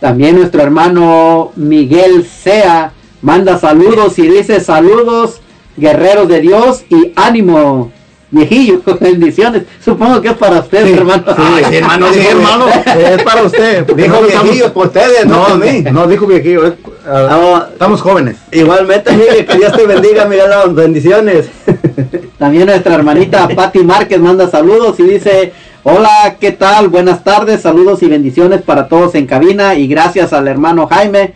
También 0.00 0.36
nuestro 0.36 0.62
hermano 0.62 1.52
Miguel 1.56 2.24
Sea 2.24 2.92
manda 3.22 3.58
saludos 3.58 4.18
y 4.18 4.28
dice 4.28 4.60
saludos 4.60 5.40
guerreros 5.76 6.26
de 6.28 6.40
Dios 6.40 6.84
y 6.88 7.12
ánimo 7.16 7.92
viejillo, 8.30 8.80
bendiciones. 9.00 9.64
Supongo 9.84 10.20
que 10.22 10.28
es 10.28 10.34
para 10.34 10.60
usted, 10.60 10.86
hermano. 10.86 11.24
Ay, 11.36 11.64
sí, 11.68 11.76
hermano, 11.76 12.06
sí, 12.12 12.20
hermano, 12.20 12.66
es 12.96 13.22
para 13.22 13.42
usted. 13.42 13.86
Dijo 13.94 14.22
viejillo 14.22 14.72
por 14.72 14.86
ustedes, 14.86 15.26
no 15.26 15.56
mí. 15.56 15.82
No, 15.92 16.06
dijo 16.06 16.26
viejillo, 16.26 16.66
es- 16.66 16.74
ah, 17.06 17.66
estamos 17.72 18.00
jóvenes. 18.00 18.36
Igualmente, 18.52 19.12
Miguel, 19.12 19.46
que 19.46 19.56
Dios 19.58 19.72
te 19.72 19.86
bendiga, 19.86 20.24
Miguel, 20.26 20.50
bendiciones. 20.70 21.48
También 22.38 22.66
nuestra 22.66 22.94
hermanita 22.94 23.48
Patti 23.54 23.80
Márquez 23.80 24.18
manda 24.18 24.48
saludos 24.48 24.98
y 24.98 25.02
dice, 25.02 25.52
hola, 25.82 26.36
¿qué 26.38 26.52
tal? 26.52 26.88
Buenas 26.88 27.24
tardes, 27.24 27.62
saludos 27.62 28.02
y 28.02 28.06
bendiciones 28.06 28.62
para 28.62 28.88
todos 28.88 29.14
en 29.14 29.26
cabina 29.26 29.74
y 29.74 29.86
gracias 29.86 30.32
al 30.32 30.48
hermano 30.48 30.86
Jaime 30.86 31.34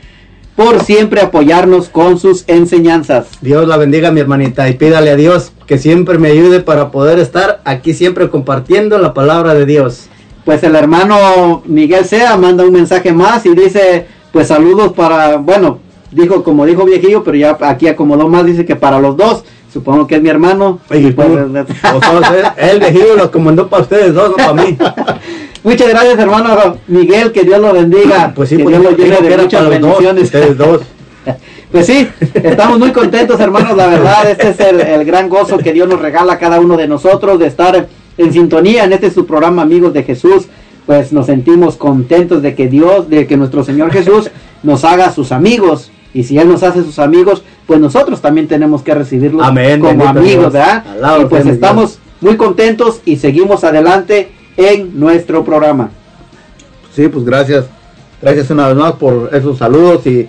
por 0.54 0.84
siempre 0.84 1.20
apoyarnos 1.20 1.88
con 1.88 2.18
sus 2.18 2.44
enseñanzas. 2.46 3.26
Dios 3.40 3.66
la 3.66 3.76
bendiga, 3.76 4.12
mi 4.12 4.20
hermanita, 4.20 4.68
y 4.68 4.74
pídale 4.74 5.10
a 5.10 5.16
Dios 5.16 5.52
que 5.66 5.78
siempre 5.78 6.18
me 6.18 6.28
ayude 6.28 6.60
para 6.60 6.90
poder 6.90 7.18
estar 7.18 7.60
aquí 7.64 7.92
siempre 7.92 8.30
compartiendo 8.30 8.98
la 8.98 9.14
palabra 9.14 9.54
de 9.54 9.66
Dios. 9.66 10.08
Pues 10.44 10.62
el 10.62 10.76
hermano 10.76 11.62
Miguel 11.64 12.04
Sea 12.04 12.36
manda 12.36 12.64
un 12.64 12.72
mensaje 12.72 13.12
más 13.12 13.46
y 13.46 13.54
dice, 13.54 14.06
pues 14.30 14.48
saludos 14.48 14.92
para, 14.92 15.38
bueno, 15.38 15.80
dijo 16.12 16.44
como 16.44 16.66
dijo 16.66 16.84
viejillo, 16.84 17.24
pero 17.24 17.36
ya 17.36 17.58
aquí 17.62 17.88
acomodó 17.88 18.28
más, 18.28 18.44
dice 18.44 18.64
que 18.64 18.76
para 18.76 19.00
los 19.00 19.16
dos, 19.16 19.44
supongo 19.74 20.06
que 20.06 20.14
es 20.16 20.22
mi 20.22 20.30
hermano. 20.30 20.80
Y 20.90 21.10
Pues, 21.10 21.28
tú, 21.28 21.34
o 21.92 22.20
sea, 22.20 22.54
él 22.56 22.78
viejillo 22.78 23.16
los 23.16 23.28
comandó 23.28 23.68
para 23.68 23.82
ustedes 23.82 24.14
dos, 24.14 24.30
no 24.30 24.36
para 24.36 24.54
mí. 24.54 24.78
Muchas 25.64 25.88
gracias 25.88 26.18
hermano 26.18 26.76
Miguel, 26.86 27.32
que 27.32 27.42
Dios 27.42 27.60
lo 27.60 27.72
bendiga, 27.72 28.32
Pues 28.34 28.48
sí, 28.50 28.56
que 28.56 28.62
pues 28.64 28.80
Dios 28.80 28.92
lo 28.92 28.96
llene 28.96 29.20
de 29.20 29.36
muchas 29.36 29.62
dos, 29.62 29.70
bendiciones. 29.70 30.24
ustedes 30.24 30.56
dos. 30.56 30.80
Pues 31.72 31.86
sí, 31.86 32.08
estamos 32.34 32.78
muy 32.78 32.92
contentos 32.92 33.40
hermanos, 33.40 33.76
la 33.76 33.88
verdad, 33.88 34.30
este 34.30 34.50
es 34.50 34.60
el, 34.60 34.80
el 34.80 35.04
gran 35.04 35.28
gozo 35.28 35.58
que 35.58 35.72
Dios 35.72 35.88
nos 35.88 36.00
regala 36.00 36.34
a 36.34 36.38
cada 36.38 36.60
uno 36.60 36.76
de 36.76 36.86
nosotros 36.86 37.40
de 37.40 37.48
estar 37.48 37.88
en 38.16 38.32
sintonía 38.32 38.84
en 38.84 38.92
este 38.92 39.10
su 39.10 39.26
programa 39.26 39.62
Amigos 39.62 39.92
de 39.92 40.04
Jesús, 40.04 40.46
pues 40.86 41.12
nos 41.12 41.26
sentimos 41.26 41.74
contentos 41.74 42.42
de 42.42 42.54
que 42.54 42.68
Dios, 42.68 43.10
de 43.10 43.26
que 43.26 43.36
nuestro 43.36 43.64
Señor 43.64 43.90
Jesús 43.90 44.30
nos 44.62 44.84
haga 44.84 45.10
sus 45.10 45.32
amigos 45.32 45.90
y 46.12 46.22
si 46.22 46.38
Él 46.38 46.46
nos 46.48 46.62
hace 46.62 46.84
sus 46.84 47.00
amigos, 47.00 47.42
pues 47.66 47.80
nosotros 47.80 48.20
también 48.20 48.48
tenemos 48.48 48.82
que 48.82 48.94
recibirlos 48.94 49.46
Amén, 49.46 49.80
como 49.80 50.06
amigos, 50.06 50.52
Dios. 50.52 50.52
¿verdad? 50.52 51.20
Y 51.20 51.24
pues 51.26 51.46
estamos 51.46 51.98
muy 52.20 52.36
contentos 52.36 53.00
y 53.04 53.16
seguimos 53.16 53.64
adelante 53.64 54.32
en 54.56 54.98
nuestro 54.98 55.44
programa. 55.44 55.90
Sí, 56.94 57.08
pues 57.08 57.24
gracias. 57.24 57.66
Gracias 58.22 58.50
una 58.50 58.68
vez 58.68 58.76
más 58.76 58.92
por 58.92 59.30
esos 59.32 59.58
saludos 59.58 60.06
y 60.06 60.28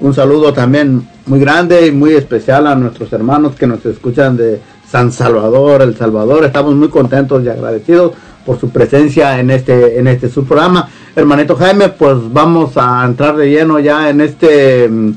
un 0.00 0.14
saludo 0.14 0.52
también 0.52 1.06
muy 1.26 1.40
grande 1.40 1.86
y 1.86 1.92
muy 1.92 2.14
especial 2.14 2.66
a 2.66 2.74
nuestros 2.74 3.12
hermanos 3.12 3.54
que 3.54 3.66
nos 3.66 3.84
escuchan 3.84 4.36
de 4.36 4.60
San 4.88 5.12
Salvador, 5.12 5.82
El 5.82 5.96
Salvador. 5.96 6.44
Estamos 6.44 6.74
muy 6.74 6.88
contentos 6.88 7.44
y 7.44 7.48
agradecidos 7.48 8.12
por 8.44 8.60
su 8.60 8.70
presencia 8.70 9.40
en 9.40 9.50
este 9.50 9.98
en 9.98 10.06
este 10.06 10.28
su 10.28 10.44
programa. 10.44 10.88
Hermanito 11.16 11.56
Jaime, 11.56 11.88
pues 11.88 12.16
vamos 12.32 12.72
a 12.76 13.04
entrar 13.04 13.36
de 13.36 13.50
lleno 13.50 13.78
ya 13.80 14.10
en 14.10 14.20
este 14.20 14.88
mm, 14.88 15.12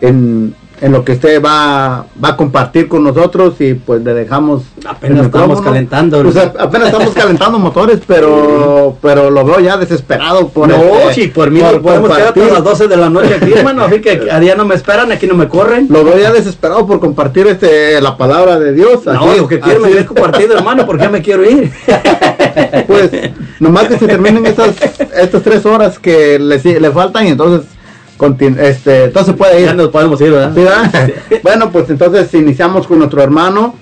en, 0.00 0.54
en 0.82 0.90
lo 0.92 1.04
que 1.04 1.12
usted 1.12 1.40
va, 1.42 2.06
va 2.22 2.28
a 2.30 2.36
compartir 2.36 2.88
con 2.88 3.04
nosotros 3.04 3.54
y 3.60 3.74
pues 3.74 4.02
le 4.02 4.14
dejamos 4.14 4.62
Apenas 4.84 5.26
estamos 5.26 5.60
calentando. 5.62 6.20
Pues, 6.22 6.36
apenas 6.36 6.88
estamos 6.88 7.14
calentando 7.14 7.58
motores, 7.60 8.00
pero 8.06 8.96
pero 9.00 9.30
lo 9.30 9.44
veo 9.44 9.60
ya 9.60 9.76
desesperado 9.76 10.48
por 10.48 10.68
no, 10.68 10.74
este- 10.76 11.14
si 11.14 11.28
por 11.28 11.50
mí 11.52 11.60
por 11.60 11.74
nos 11.74 11.82
podemos 11.82 12.08
quedar 12.10 12.34
compartir. 12.34 12.42
hasta 12.42 12.54
las 12.54 12.64
12 12.64 12.88
de 12.88 12.96
la 12.96 13.08
noche 13.10 13.34
aquí, 13.40 13.52
hermano. 13.52 13.84
Así 13.84 14.00
que 14.00 14.28
a 14.30 14.40
día 14.40 14.56
no 14.56 14.64
me 14.64 14.74
esperan, 14.74 15.12
aquí 15.12 15.26
no 15.28 15.34
me 15.34 15.46
corren. 15.48 15.86
Lo 15.88 16.04
veo 16.04 16.18
ya 16.18 16.32
desesperado 16.32 16.84
por 16.86 16.98
compartir 16.98 17.46
este 17.46 18.00
la 18.00 18.16
palabra 18.16 18.58
de 18.58 18.72
Dios. 18.72 19.06
No, 19.06 19.36
lo 19.36 19.46
que 19.46 19.60
quiero 19.60 19.80
me 19.80 19.86
así- 19.88 19.96
dejo 19.98 20.14
compartido, 20.14 20.54
hermano, 20.56 20.84
porque 20.84 21.04
ya 21.04 21.10
me 21.10 21.22
quiero 21.22 21.48
ir. 21.48 21.70
Pues 22.86 23.10
nomás 23.60 23.84
que 23.88 23.98
se 23.98 24.06
terminen 24.06 24.44
estas 24.46 24.74
estas 25.16 25.42
tres 25.42 25.64
horas 25.64 25.98
que 25.98 26.38
le, 26.38 26.58
le 26.80 26.90
faltan 26.90 27.26
y 27.26 27.30
entonces 27.30 27.68
este 28.58 29.04
entonces 29.04 29.34
puede 29.34 29.60
ir. 29.60 29.66
Ya 29.66 29.74
nos 29.74 29.88
podemos 29.88 30.20
ir, 30.20 30.30
¿verdad? 30.30 30.52
¿Sí, 30.54 30.60
verdad? 30.60 31.10
bueno, 31.42 31.70
pues 31.70 31.90
entonces 31.90 32.32
iniciamos 32.34 32.86
con 32.86 32.98
nuestro 32.98 33.22
hermano 33.22 33.74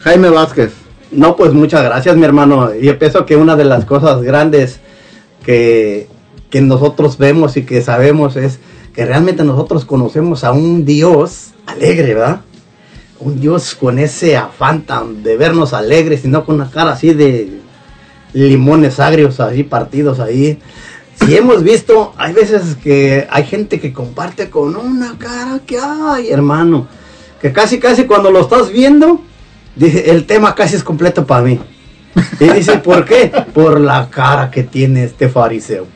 Jaime 0.00 0.30
Vázquez. 0.30 0.72
No, 1.10 1.36
pues 1.36 1.52
muchas 1.52 1.82
gracias, 1.82 2.16
mi 2.16 2.24
hermano. 2.24 2.74
Yo 2.74 2.98
pienso 2.98 3.24
que 3.24 3.36
una 3.36 3.56
de 3.56 3.64
las 3.64 3.84
cosas 3.84 4.22
grandes 4.22 4.80
que, 5.44 6.06
que 6.50 6.60
nosotros 6.60 7.18
vemos 7.18 7.56
y 7.56 7.64
que 7.64 7.80
sabemos 7.82 8.36
es 8.36 8.60
que 8.92 9.06
realmente 9.06 9.44
nosotros 9.44 9.84
conocemos 9.84 10.44
a 10.44 10.52
un 10.52 10.84
Dios 10.84 11.52
alegre, 11.66 12.14
¿verdad? 12.14 12.40
Un 13.20 13.40
Dios 13.40 13.74
con 13.74 13.98
ese 13.98 14.36
afán 14.36 14.82
tan 14.82 15.22
de 15.22 15.36
vernos 15.36 15.72
alegres 15.72 16.24
y 16.24 16.28
no 16.28 16.44
con 16.44 16.56
una 16.56 16.70
cara 16.70 16.92
así 16.92 17.14
de 17.14 17.60
limones 18.32 19.00
agrios 19.00 19.40
ahí 19.40 19.62
partidos 19.62 20.20
ahí. 20.20 20.58
Si 21.24 21.36
hemos 21.36 21.62
visto, 21.62 22.14
hay 22.16 22.32
veces 22.32 22.76
que 22.82 23.26
hay 23.30 23.44
gente 23.44 23.80
que 23.80 23.92
comparte 23.92 24.48
con 24.50 24.76
una 24.76 25.18
cara 25.18 25.60
que 25.66 25.78
hay, 25.78 26.30
hermano, 26.30 26.86
que 27.40 27.52
casi 27.52 27.78
casi 27.78 28.04
cuando 28.04 28.30
lo 28.30 28.40
estás 28.40 28.70
viendo, 28.70 29.20
dice, 29.76 30.10
el 30.10 30.26
tema 30.26 30.54
casi 30.54 30.76
es 30.76 30.84
completo 30.84 31.26
para 31.26 31.42
mí. 31.42 31.60
Y 32.40 32.44
dice, 32.50 32.78
¿por 32.78 33.04
qué? 33.04 33.30
Por 33.52 33.80
la 33.80 34.08
cara 34.10 34.50
que 34.50 34.62
tiene 34.62 35.04
este 35.04 35.28
fariseo. 35.28 35.86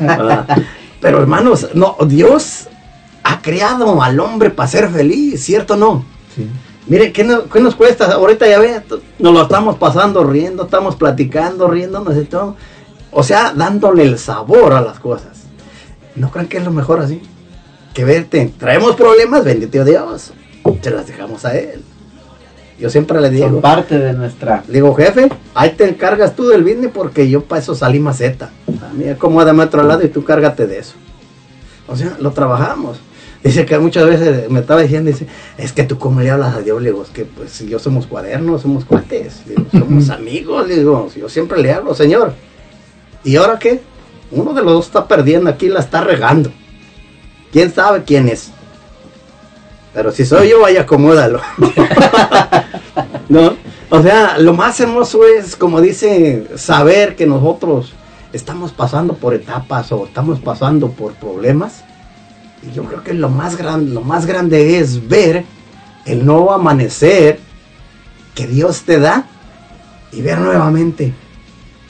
¿Verdad? 0.00 0.46
Pero 1.00 1.18
hermanos, 1.20 1.68
no, 1.74 1.96
Dios 2.06 2.68
ha 3.22 3.40
creado 3.42 4.02
al 4.02 4.18
hombre 4.20 4.50
para 4.50 4.68
ser 4.68 4.88
feliz, 4.88 5.42
¿cierto 5.44 5.74
o 5.74 5.76
no? 5.76 6.04
Mire, 6.86 7.12
¿qué, 7.12 7.24
no- 7.24 7.48
qué 7.48 7.60
nos 7.60 7.74
cuesta? 7.74 8.12
Ahorita 8.12 8.46
ya 8.48 8.58
ve, 8.58 8.80
nos 9.18 9.32
lo 9.34 9.42
estamos 9.42 9.76
pasando 9.76 10.22
riendo, 10.24 10.64
estamos 10.64 10.94
platicando, 10.96 11.68
riéndonos 11.68 12.16
y 12.16 12.24
todo. 12.24 12.56
O 13.18 13.22
sea, 13.22 13.54
dándole 13.56 14.02
el 14.02 14.18
sabor 14.18 14.74
a 14.74 14.82
las 14.82 15.00
cosas. 15.00 15.44
¿No 16.16 16.30
creen 16.30 16.48
que 16.48 16.58
es 16.58 16.64
lo 16.64 16.70
mejor 16.70 17.00
así? 17.00 17.22
Que 17.94 18.04
verte, 18.04 18.52
traemos 18.58 18.94
problemas, 18.94 19.42
bendito 19.42 19.86
Dios. 19.86 20.32
Se 20.82 20.90
las 20.90 21.06
dejamos 21.06 21.46
a 21.46 21.56
Él. 21.56 21.82
Yo 22.78 22.90
siempre 22.90 23.18
le 23.22 23.30
digo, 23.30 23.48
Son 23.48 23.62
parte 23.62 23.98
de 23.98 24.12
nuestra 24.12 24.62
digo, 24.68 24.94
jefe, 24.94 25.30
ahí 25.54 25.70
te 25.70 25.88
encargas 25.88 26.36
tú 26.36 26.46
del 26.48 26.62
business 26.62 26.90
porque 26.92 27.30
yo 27.30 27.42
para 27.42 27.62
eso 27.62 27.74
salí 27.74 28.00
maceta. 28.00 28.50
A 28.86 28.92
mí 28.92 29.08
a 29.08 29.64
otro 29.64 29.82
lado 29.82 30.04
y 30.04 30.08
tú 30.08 30.22
cárgate 30.22 30.66
de 30.66 30.80
eso. 30.80 30.96
O 31.88 31.96
sea, 31.96 32.18
lo 32.20 32.32
trabajamos. 32.32 33.00
Dice 33.42 33.64
que 33.64 33.78
muchas 33.78 34.04
veces 34.04 34.50
me 34.50 34.60
estaba 34.60 34.82
diciendo, 34.82 35.10
dice, 35.10 35.26
es 35.56 35.72
que 35.72 35.84
tú 35.84 35.98
cómo 35.98 36.20
le 36.20 36.30
hablas 36.30 36.54
a 36.54 36.60
Dios, 36.60 36.82
le 36.82 36.90
digo, 36.90 37.02
es 37.02 37.08
que 37.08 37.24
pues 37.24 37.50
si 37.50 37.66
yo 37.66 37.78
somos 37.78 38.06
cuadernos, 38.06 38.60
somos 38.60 38.84
cuates, 38.84 39.40
digo, 39.46 39.64
somos 39.72 40.10
amigos, 40.10 40.68
digo, 40.68 41.08
yo 41.16 41.30
siempre 41.30 41.62
le 41.62 41.72
hablo, 41.72 41.94
Señor. 41.94 42.34
¿Y 43.26 43.34
ahora 43.34 43.58
qué? 43.58 43.82
Uno 44.30 44.54
de 44.54 44.62
los 44.62 44.72
dos 44.72 44.86
está 44.86 45.08
perdiendo 45.08 45.50
aquí, 45.50 45.68
la 45.68 45.80
está 45.80 46.00
regando. 46.00 46.52
¿Quién 47.50 47.74
sabe 47.74 48.04
quién 48.04 48.28
es? 48.28 48.52
Pero 49.92 50.12
si 50.12 50.24
soy 50.24 50.50
yo, 50.50 50.60
vaya 50.60 50.82
acomódalo. 50.82 51.40
¿No? 53.28 53.56
O 53.90 54.00
sea, 54.00 54.38
lo 54.38 54.54
más 54.54 54.78
hermoso 54.78 55.26
es, 55.26 55.56
como 55.56 55.80
dice, 55.80 56.46
saber 56.54 57.16
que 57.16 57.26
nosotros 57.26 57.94
estamos 58.32 58.70
pasando 58.70 59.14
por 59.14 59.34
etapas 59.34 59.90
o 59.90 60.04
estamos 60.06 60.38
pasando 60.38 60.90
por 60.92 61.14
problemas. 61.14 61.82
Y 62.62 62.72
yo 62.76 62.84
creo 62.84 63.02
que 63.02 63.12
lo 63.12 63.28
más 63.28 63.56
grande, 63.56 63.92
lo 63.92 64.02
más 64.02 64.26
grande 64.26 64.78
es 64.78 65.08
ver 65.08 65.44
el 66.04 66.24
nuevo 66.24 66.52
amanecer 66.52 67.40
que 68.36 68.46
Dios 68.46 68.82
te 68.82 69.00
da 69.00 69.26
y 70.12 70.22
ver 70.22 70.38
nuevamente. 70.38 71.12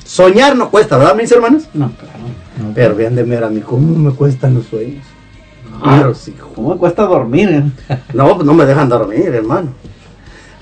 Soñar 0.06 0.56
no 0.56 0.70
cuesta, 0.70 0.96
¿verdad, 0.96 1.16
mis 1.16 1.30
hermanos? 1.32 1.64
No, 1.74 1.90
claro. 1.92 2.72
Pero 2.74 2.94
vean 2.94 3.14
de 3.16 3.24
ver 3.24 3.44
a 3.44 3.50
mí, 3.50 3.60
¿cómo 3.60 3.98
me 3.98 4.12
cuestan 4.14 4.54
los 4.54 4.66
sueños? 4.66 5.04
Claro, 5.82 6.14
sí. 6.14 6.32
¿Cómo 6.54 6.70
me 6.72 6.76
cuesta 6.78 7.04
dormir? 7.04 7.48
eh? 7.88 7.96
No, 8.14 8.34
pues 8.34 8.46
no 8.46 8.54
me 8.54 8.64
dejan 8.64 8.88
dormir, 8.88 9.28
hermano. 9.34 9.70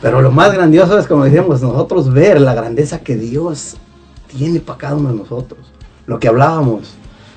Pero 0.01 0.21
lo 0.21 0.31
más 0.31 0.53
grandioso 0.53 0.99
es, 0.99 1.07
como 1.07 1.25
decíamos, 1.25 1.63
nosotros 1.63 2.13
ver 2.13 2.41
la 2.41 2.55
grandeza 2.55 3.01
que 3.01 3.17
Dios 3.17 3.77
tiene 4.27 4.61
para 4.61 4.79
cada 4.79 4.95
uno 4.97 5.11
de 5.11 5.17
nosotros. 5.17 5.61
Lo 6.07 6.19
que 6.19 6.29
hablábamos, 6.29 6.95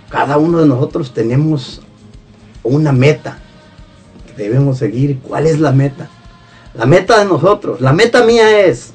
cada 0.09 0.37
uno 0.37 0.59
de 0.59 0.67
nosotros 0.67 1.13
tenemos 1.13 1.81
una 2.63 2.91
meta 2.91 3.37
que 4.27 4.43
debemos 4.43 4.77
seguir. 4.79 5.19
¿Cuál 5.19 5.45
es 5.45 5.59
la 5.59 5.71
meta? 5.71 6.09
La 6.73 6.85
meta 6.85 7.19
de 7.19 7.25
nosotros, 7.25 7.79
la 7.81 7.93
meta 7.93 8.23
mía 8.23 8.65
es 8.65 8.93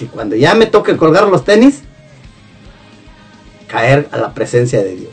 que 0.00 0.06
cuando 0.06 0.34
ya 0.34 0.54
me 0.54 0.64
toque 0.64 0.96
colgar 0.96 1.28
los 1.28 1.44
tenis, 1.44 1.82
caer 3.68 4.08
a 4.12 4.16
la 4.16 4.32
presencia 4.32 4.82
de 4.82 4.96
Dios. 4.96 5.12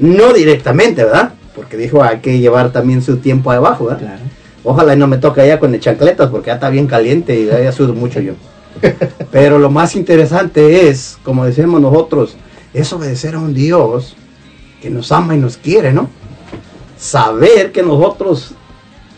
No 0.00 0.32
directamente, 0.32 1.04
¿verdad? 1.04 1.34
Porque 1.54 1.76
dijo 1.76 2.02
hay 2.02 2.18
que 2.18 2.40
llevar 2.40 2.72
también 2.72 3.02
su 3.02 3.18
tiempo 3.18 3.52
abajo, 3.52 3.84
¿verdad? 3.84 4.00
Claro. 4.00 4.22
Ojalá 4.64 4.94
y 4.94 4.96
no 4.96 5.06
me 5.06 5.18
toque 5.18 5.42
allá 5.42 5.60
con 5.60 5.72
el 5.72 5.80
chancletas 5.80 6.28
porque 6.28 6.48
ya 6.48 6.54
está 6.54 6.70
bien 6.70 6.88
caliente 6.88 7.38
y 7.38 7.46
ya 7.46 7.70
sudo 7.70 7.94
mucho 7.94 8.18
yo. 8.18 8.32
Pero 9.30 9.60
lo 9.60 9.70
más 9.70 9.94
interesante 9.94 10.88
es, 10.88 11.18
como 11.22 11.44
decimos 11.44 11.80
nosotros, 11.80 12.36
es 12.74 12.92
obedecer 12.92 13.36
a 13.36 13.38
un 13.38 13.54
Dios 13.54 14.16
que 14.82 14.90
nos 14.90 15.12
ama 15.12 15.36
y 15.36 15.38
nos 15.38 15.56
quiere, 15.56 15.92
¿no? 15.92 16.10
Saber 16.98 17.70
que 17.70 17.84
nosotros 17.84 18.54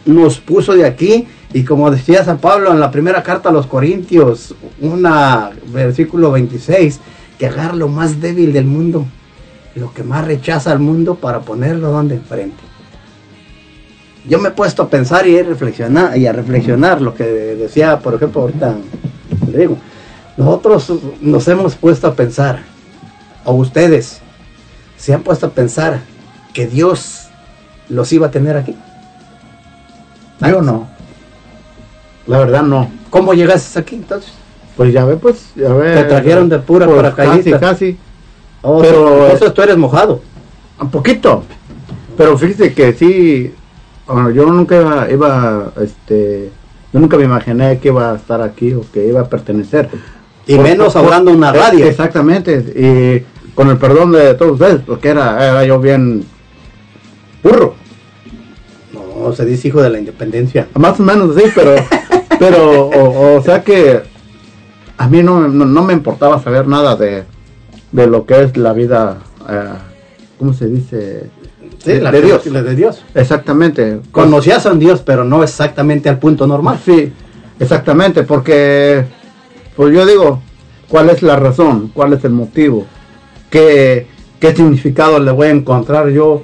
nos 0.04 0.38
puso 0.38 0.74
de 0.74 0.84
aquí 0.84 1.26
y 1.52 1.64
como 1.64 1.90
decía 1.90 2.24
San 2.24 2.38
Pablo 2.38 2.72
en 2.72 2.80
la 2.80 2.90
primera 2.90 3.22
carta 3.22 3.48
a 3.48 3.52
los 3.52 3.66
Corintios, 3.66 4.54
una 4.80 5.50
versículo 5.68 6.30
26, 6.32 7.00
que 7.38 7.46
agarra 7.46 7.74
lo 7.74 7.88
más 7.88 8.20
débil 8.20 8.52
del 8.52 8.66
mundo, 8.66 9.06
lo 9.74 9.92
que 9.94 10.02
más 10.02 10.26
rechaza 10.26 10.72
al 10.72 10.78
mundo 10.78 11.14
para 11.14 11.40
ponerlo 11.40 11.90
donde 11.90 12.16
enfrente. 12.16 12.62
Yo 14.28 14.38
me 14.38 14.48
he 14.48 14.52
puesto 14.52 14.82
a 14.82 14.90
pensar 14.90 15.26
y 15.26 15.38
a 15.38 15.42
reflexionar 15.42 16.18
y 16.18 16.26
a 16.26 16.32
reflexionar 16.32 17.00
lo 17.00 17.14
que 17.14 17.24
decía, 17.24 17.98
por 17.98 18.14
ejemplo, 18.14 18.42
ahorita 18.42 18.74
le 19.50 19.58
digo, 19.58 19.78
nosotros 20.36 20.92
nos 21.22 21.48
hemos 21.48 21.76
puesto 21.76 22.08
a 22.08 22.14
pensar, 22.14 22.60
o 23.44 23.54
ustedes 23.54 24.20
se 24.98 25.14
han 25.14 25.22
puesto 25.22 25.46
a 25.46 25.50
pensar 25.50 26.00
que 26.52 26.66
Dios 26.66 27.28
los 27.88 28.12
iba 28.12 28.26
a 28.26 28.30
tener 28.30 28.56
aquí. 28.56 28.76
Yo 30.40 30.60
no. 30.60 30.97
La 32.28 32.38
verdad 32.38 32.62
no. 32.62 32.90
¿Cómo 33.10 33.34
llegaste 33.34 33.78
aquí 33.78 33.96
entonces? 33.96 34.30
Pues 34.76 34.92
ya 34.92 35.04
ve, 35.04 35.16
pues, 35.16 35.50
ya 35.56 35.72
ve. 35.72 35.94
Te 35.94 36.04
trajeron 36.04 36.48
de 36.48 36.58
pura 36.60 36.86
Pues 36.86 36.96
paracaidista. 36.96 37.58
Casi, 37.58 37.94
casi. 37.94 37.98
Oh, 38.62 38.80
Pero- 38.80 39.24
entonces 39.24 39.54
tú 39.54 39.62
eres 39.62 39.76
mojado. 39.76 40.20
Un 40.80 40.90
poquito. 40.90 41.42
Pero 42.16 42.36
fíjese 42.38 42.72
que 42.74 42.92
sí, 42.92 43.52
bueno, 44.06 44.30
yo 44.30 44.46
nunca 44.46 44.76
iba, 44.76 45.10
iba, 45.10 45.72
este, 45.80 46.50
yo 46.92 47.00
nunca 47.00 47.16
me 47.16 47.24
imaginé 47.24 47.78
que 47.78 47.88
iba 47.88 48.12
a 48.12 48.16
estar 48.16 48.40
aquí 48.42 48.72
o 48.74 48.84
que 48.92 49.06
iba 49.06 49.20
a 49.20 49.28
pertenecer. 49.28 49.88
Y 50.46 50.58
menos 50.58 50.96
hablando 50.96 51.30
en 51.30 51.38
una 51.38 51.52
radio. 51.52 51.86
Exactamente. 51.86 52.52
Y 52.76 53.52
con 53.54 53.68
el 53.70 53.78
perdón 53.78 54.12
de 54.12 54.34
todos 54.34 54.52
ustedes, 54.52 54.80
porque 54.86 55.08
era, 55.08 55.44
era 55.48 55.64
yo 55.64 55.80
bien 55.80 56.24
burro. 57.42 57.74
No, 58.92 59.32
se 59.32 59.44
dice 59.44 59.68
hijo 59.68 59.82
de 59.82 59.90
la 59.90 59.98
independencia. 59.98 60.68
Más 60.74 60.98
o 61.00 61.02
menos 61.02 61.34
sí, 61.36 61.42
pero, 61.54 61.74
pero, 62.38 62.86
o, 62.88 63.36
o 63.36 63.42
sea 63.42 63.62
que 63.62 64.02
a 64.96 65.08
mí 65.08 65.22
no, 65.22 65.48
no, 65.48 65.64
no 65.64 65.82
me 65.84 65.92
importaba 65.92 66.42
saber 66.42 66.66
nada 66.66 66.96
de, 66.96 67.24
de 67.92 68.06
lo 68.06 68.26
que 68.26 68.42
es 68.42 68.56
la 68.56 68.72
vida, 68.72 69.18
eh, 69.48 69.68
¿cómo 70.38 70.52
se 70.52 70.66
dice? 70.66 71.30
Sí, 71.78 71.92
de, 71.92 72.00
la 72.00 72.10
de 72.10 72.22
Dios. 72.22 72.46
la 72.46 72.62
de 72.62 72.74
Dios. 72.74 73.04
Exactamente. 73.14 74.00
Conocías 74.10 74.66
a 74.66 74.72
un 74.72 74.80
Dios, 74.80 75.02
pero 75.04 75.24
no 75.24 75.42
exactamente 75.44 76.08
al 76.08 76.18
punto 76.18 76.46
normal. 76.46 76.80
Sí, 76.84 77.12
exactamente, 77.60 78.24
porque, 78.24 79.04
pues 79.76 79.94
yo 79.94 80.04
digo, 80.04 80.42
¿cuál 80.88 81.10
es 81.10 81.22
la 81.22 81.36
razón? 81.36 81.92
¿Cuál 81.94 82.14
es 82.14 82.24
el 82.24 82.32
motivo? 82.32 82.84
¿Qué, 83.50 84.08
qué 84.40 84.54
significado 84.54 85.20
le 85.20 85.30
voy 85.30 85.46
a 85.46 85.50
encontrar 85.50 86.08
yo? 86.08 86.42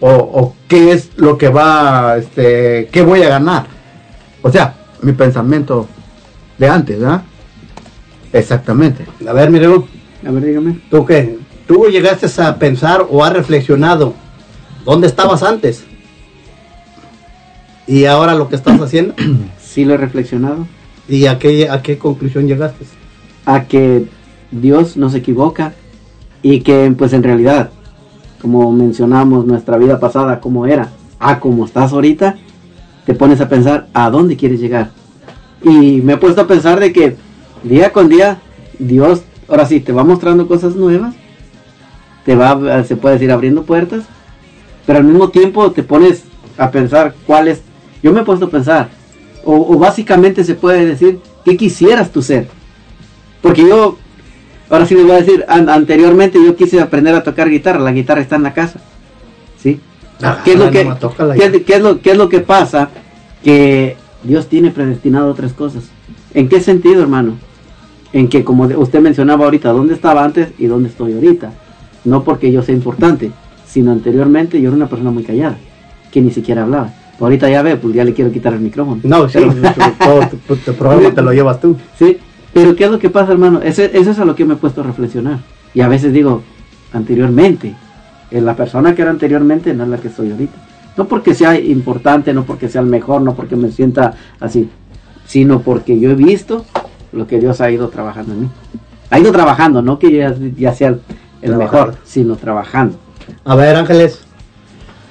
O, 0.00 0.10
o 0.10 0.56
qué 0.68 0.90
es 0.92 1.10
lo 1.16 1.38
que 1.38 1.48
va, 1.48 2.16
este, 2.18 2.88
qué 2.90 3.02
voy 3.02 3.22
a 3.22 3.28
ganar? 3.28 3.66
O 4.42 4.50
sea, 4.50 4.74
mi 5.04 5.12
pensamiento 5.12 5.86
de 6.58 6.68
antes, 6.68 6.98
¿verdad? 6.98 7.22
Exactamente. 8.32 9.06
A 9.28 9.32
ver, 9.32 9.50
mire, 9.50 9.66
A 9.66 10.30
ver, 10.30 10.44
dígame. 10.44 10.80
¿tú 10.90 11.04
qué? 11.04 11.38
¿Tú 11.66 11.86
llegaste 11.86 12.26
a 12.42 12.58
pensar 12.58 13.06
o 13.08 13.24
has 13.24 13.32
reflexionado 13.32 14.14
dónde 14.84 15.06
estabas 15.06 15.42
antes? 15.42 15.84
Y 17.86 18.06
ahora 18.06 18.34
lo 18.34 18.48
que 18.48 18.56
estás 18.56 18.80
haciendo. 18.80 19.14
Sí 19.74 19.84
lo 19.84 19.94
he 19.94 19.96
reflexionado. 19.96 20.68
¿Y 21.08 21.26
a 21.26 21.40
qué, 21.40 21.68
a 21.68 21.82
qué 21.82 21.98
conclusión 21.98 22.46
llegaste? 22.46 22.84
A 23.44 23.64
que 23.64 24.06
Dios 24.52 24.96
no 24.96 25.10
se 25.10 25.18
equivoca 25.18 25.72
y 26.42 26.60
que 26.60 26.94
pues 26.96 27.12
en 27.12 27.24
realidad, 27.24 27.70
como 28.40 28.70
mencionamos 28.70 29.46
nuestra 29.46 29.76
vida 29.76 29.98
pasada, 29.98 30.38
como 30.38 30.66
era, 30.66 30.90
a 31.18 31.40
como 31.40 31.64
estás 31.64 31.92
ahorita, 31.92 32.36
te 33.06 33.14
pones 33.14 33.40
a 33.40 33.48
pensar 33.48 33.86
a 33.92 34.10
dónde 34.10 34.36
quieres 34.36 34.60
llegar. 34.60 34.90
Y 35.62 36.00
me 36.02 36.14
he 36.14 36.16
puesto 36.16 36.42
a 36.42 36.46
pensar 36.46 36.80
de 36.80 36.92
que 36.92 37.16
día 37.62 37.92
con 37.92 38.08
día 38.08 38.38
Dios, 38.78 39.22
ahora 39.48 39.66
sí, 39.66 39.80
te 39.80 39.92
va 39.92 40.04
mostrando 40.04 40.46
cosas 40.48 40.74
nuevas, 40.76 41.14
te 42.24 42.34
va, 42.34 42.82
se 42.84 42.96
puede 42.96 43.14
decir, 43.14 43.30
abriendo 43.30 43.62
puertas, 43.64 44.04
pero 44.86 44.98
al 44.98 45.04
mismo 45.04 45.28
tiempo 45.28 45.70
te 45.72 45.82
pones 45.82 46.24
a 46.58 46.70
pensar 46.70 47.14
cuál 47.26 47.48
es, 47.48 47.62
yo 48.02 48.12
me 48.12 48.20
he 48.20 48.24
puesto 48.24 48.46
a 48.46 48.50
pensar, 48.50 48.88
o, 49.44 49.76
básicamente 49.78 50.44
se 50.44 50.54
puede 50.54 50.86
decir, 50.86 51.20
¿qué 51.44 51.56
quisieras 51.56 52.10
tú 52.10 52.22
ser? 52.22 52.48
Porque 53.42 53.62
yo, 53.62 53.98
ahora 54.70 54.86
sí 54.86 54.94
les 54.94 55.04
voy 55.04 55.12
a 55.12 55.20
decir, 55.20 55.44
an- 55.48 55.68
anteriormente 55.68 56.38
yo 56.42 56.56
quise 56.56 56.80
aprender 56.80 57.14
a 57.14 57.22
tocar 57.22 57.50
guitarra, 57.50 57.80
la 57.80 57.92
guitarra 57.92 58.22
está 58.22 58.36
en 58.36 58.42
la 58.42 58.54
casa. 58.54 58.80
Ah, 60.22 60.40
¿Qué 60.44 60.52
es 60.52 60.58
lo 60.58 60.70
que, 60.70 60.84
qué 61.34 61.44
es- 61.44 61.62
qué 61.64 61.74
es 61.74 61.82
lo, 61.82 62.00
qué 62.00 62.10
es 62.12 62.16
lo 62.16 62.28
que 62.28 62.40
pasa? 62.40 62.88
Que 63.42 63.96
Dios 64.22 64.48
tiene 64.48 64.70
predestinado 64.70 65.30
otras 65.30 65.52
cosas. 65.52 65.84
¿En 66.32 66.48
qué 66.48 66.60
sentido, 66.60 67.02
hermano? 67.02 67.32
En 68.12 68.28
que, 68.28 68.44
como 68.44 68.64
usted 68.64 69.00
mencionaba 69.00 69.44
ahorita, 69.44 69.70
¿dónde 69.72 69.94
estaba 69.94 70.24
antes 70.24 70.48
y 70.58 70.66
dónde 70.66 70.88
estoy 70.88 71.14
ahorita? 71.14 71.52
No 72.04 72.22
porque 72.22 72.50
yo 72.52 72.62
sea 72.62 72.74
importante, 72.74 73.32
sino 73.66 73.90
anteriormente 73.92 74.60
yo 74.60 74.68
era 74.68 74.76
una 74.76 74.86
persona 74.88 75.10
muy 75.10 75.24
callada, 75.24 75.56
que 76.12 76.20
ni 76.20 76.30
siquiera 76.30 76.62
hablaba. 76.62 76.92
Ahorita 77.20 77.48
ya 77.48 77.62
ve, 77.62 77.76
pues 77.76 77.94
ya 77.94 78.04
le 78.04 78.12
quiero 78.12 78.30
quitar 78.32 78.52
el 78.54 78.60
micrófono. 78.60 79.00
No, 79.04 79.28
sí, 79.28 79.38
todo 80.04 80.20
tu, 80.46 80.56
tu 80.56 80.72
programa 80.74 81.10
te 81.12 81.22
lo 81.22 81.32
llevas 81.32 81.60
tú. 81.60 81.76
Sí, 81.98 82.18
pero 82.52 82.74
¿qué 82.76 82.84
es 82.84 82.90
lo 82.90 82.98
que 82.98 83.10
pasa, 83.10 83.32
hermano? 83.32 83.60
Ese- 83.62 83.90
Eso 83.96 84.10
es 84.12 84.18
a 84.18 84.24
lo 84.24 84.34
que 84.34 84.44
me 84.44 84.54
he 84.54 84.56
puesto 84.56 84.80
a 84.80 84.84
reflexionar. 84.84 85.38
Y 85.74 85.80
a 85.80 85.88
veces 85.88 86.12
digo, 86.12 86.42
anteriormente, 86.92 87.74
eh, 88.34 88.40
la 88.40 88.56
persona 88.56 88.96
que 88.96 89.02
era 89.02 89.12
anteriormente 89.12 89.72
no 89.74 89.84
es 89.84 89.90
la 89.90 89.98
que 89.98 90.10
soy 90.10 90.32
ahorita. 90.32 90.56
No 90.96 91.06
porque 91.06 91.34
sea 91.34 91.56
importante, 91.56 92.34
no 92.34 92.44
porque 92.44 92.68
sea 92.68 92.80
el 92.80 92.88
mejor, 92.88 93.22
no 93.22 93.36
porque 93.36 93.54
me 93.54 93.70
sienta 93.70 94.14
así, 94.40 94.68
sino 95.24 95.60
porque 95.60 96.00
yo 96.00 96.10
he 96.10 96.14
visto 96.16 96.64
lo 97.12 97.28
que 97.28 97.38
Dios 97.38 97.60
ha 97.60 97.70
ido 97.70 97.90
trabajando 97.90 98.32
en 98.32 98.40
mí. 98.40 98.50
Ha 99.10 99.20
ido 99.20 99.30
trabajando, 99.30 99.82
no 99.82 100.00
que 100.00 100.10
ya, 100.10 100.34
ya 100.56 100.74
sea 100.74 100.96
el, 101.42 101.56
mejor, 101.56 101.94
sino 102.02 102.34
trabajando. 102.34 102.98
A 103.44 103.54
ver, 103.54 103.76
Ángeles, 103.76 104.20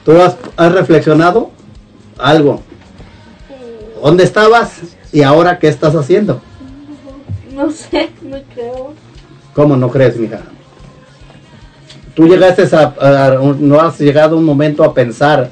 ¿tú 0.03 0.11
has, 0.21 0.35
has 0.57 0.71
reflexionado 0.73 1.51
algo? 2.17 2.61
¿Dónde 4.03 4.25
estabas 4.25 4.81
y 5.13 5.21
ahora 5.21 5.59
qué 5.59 5.69
estás 5.69 5.95
haciendo? 5.95 6.41
No 7.55 7.71
sé, 7.71 8.09
no 8.21 8.37
creo. 8.53 8.93
¿Cómo 9.53 9.77
no 9.77 9.89
crees, 9.89 10.17
mija? 10.17 10.41
Tú 12.15 12.27
llegaste 12.27 12.63
a, 12.75 12.93
a- 12.99 13.39
no 13.59 13.79
has 13.81 13.99
llegado 13.99 14.37
un 14.37 14.43
momento 14.43 14.83
a 14.83 14.93
pensar, 14.93 15.49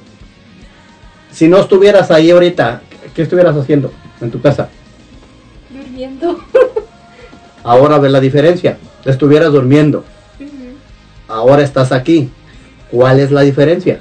si 1.31 1.47
no 1.47 1.57
estuvieras 1.57 2.11
ahí 2.11 2.29
ahorita, 2.31 2.81
¿qué 3.15 3.21
estuvieras 3.23 3.55
haciendo 3.55 3.91
en 4.19 4.29
tu 4.31 4.41
casa? 4.41 4.69
Durmiendo. 5.69 6.39
Ahora 7.63 7.97
ve 7.99 8.09
la 8.09 8.19
diferencia. 8.19 8.77
Estuvieras 9.05 9.51
durmiendo, 9.51 10.03
ahora 11.27 11.63
estás 11.63 11.91
aquí. 11.91 12.29
¿Cuál 12.91 13.19
es 13.19 13.31
la 13.31 13.41
diferencia? 13.41 13.99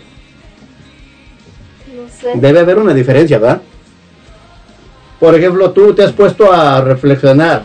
No 1.94 2.08
sé. 2.08 2.32
Debe 2.34 2.60
haber 2.60 2.76
una 2.78 2.92
diferencia, 2.92 3.38
¿verdad? 3.38 3.62
Por 5.18 5.34
ejemplo, 5.34 5.70
tú 5.70 5.94
te 5.94 6.02
has 6.02 6.12
puesto 6.12 6.52
a 6.52 6.80
reflexionar 6.82 7.62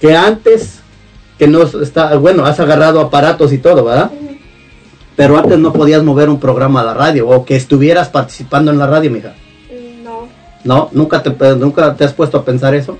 que 0.00 0.16
antes, 0.16 0.79
que 1.40 1.48
no 1.48 1.62
está, 1.62 2.16
bueno, 2.16 2.44
has 2.44 2.60
agarrado 2.60 3.00
aparatos 3.00 3.50
y 3.54 3.56
todo, 3.56 3.82
¿verdad? 3.82 4.10
Pero 5.16 5.38
antes 5.38 5.58
no 5.58 5.72
podías 5.72 6.02
mover 6.02 6.28
un 6.28 6.38
programa 6.38 6.82
a 6.82 6.84
la 6.84 6.92
radio 6.92 7.26
o 7.26 7.46
que 7.46 7.56
estuvieras 7.56 8.10
participando 8.10 8.70
en 8.70 8.76
la 8.76 8.86
radio, 8.86 9.10
mija. 9.10 9.32
No. 10.04 10.28
¿No? 10.64 10.90
¿Nunca 10.92 11.22
te, 11.22 11.30
nunca 11.56 11.94
te 11.94 12.04
has 12.04 12.12
puesto 12.12 12.36
a 12.36 12.44
pensar 12.44 12.74
eso? 12.74 12.98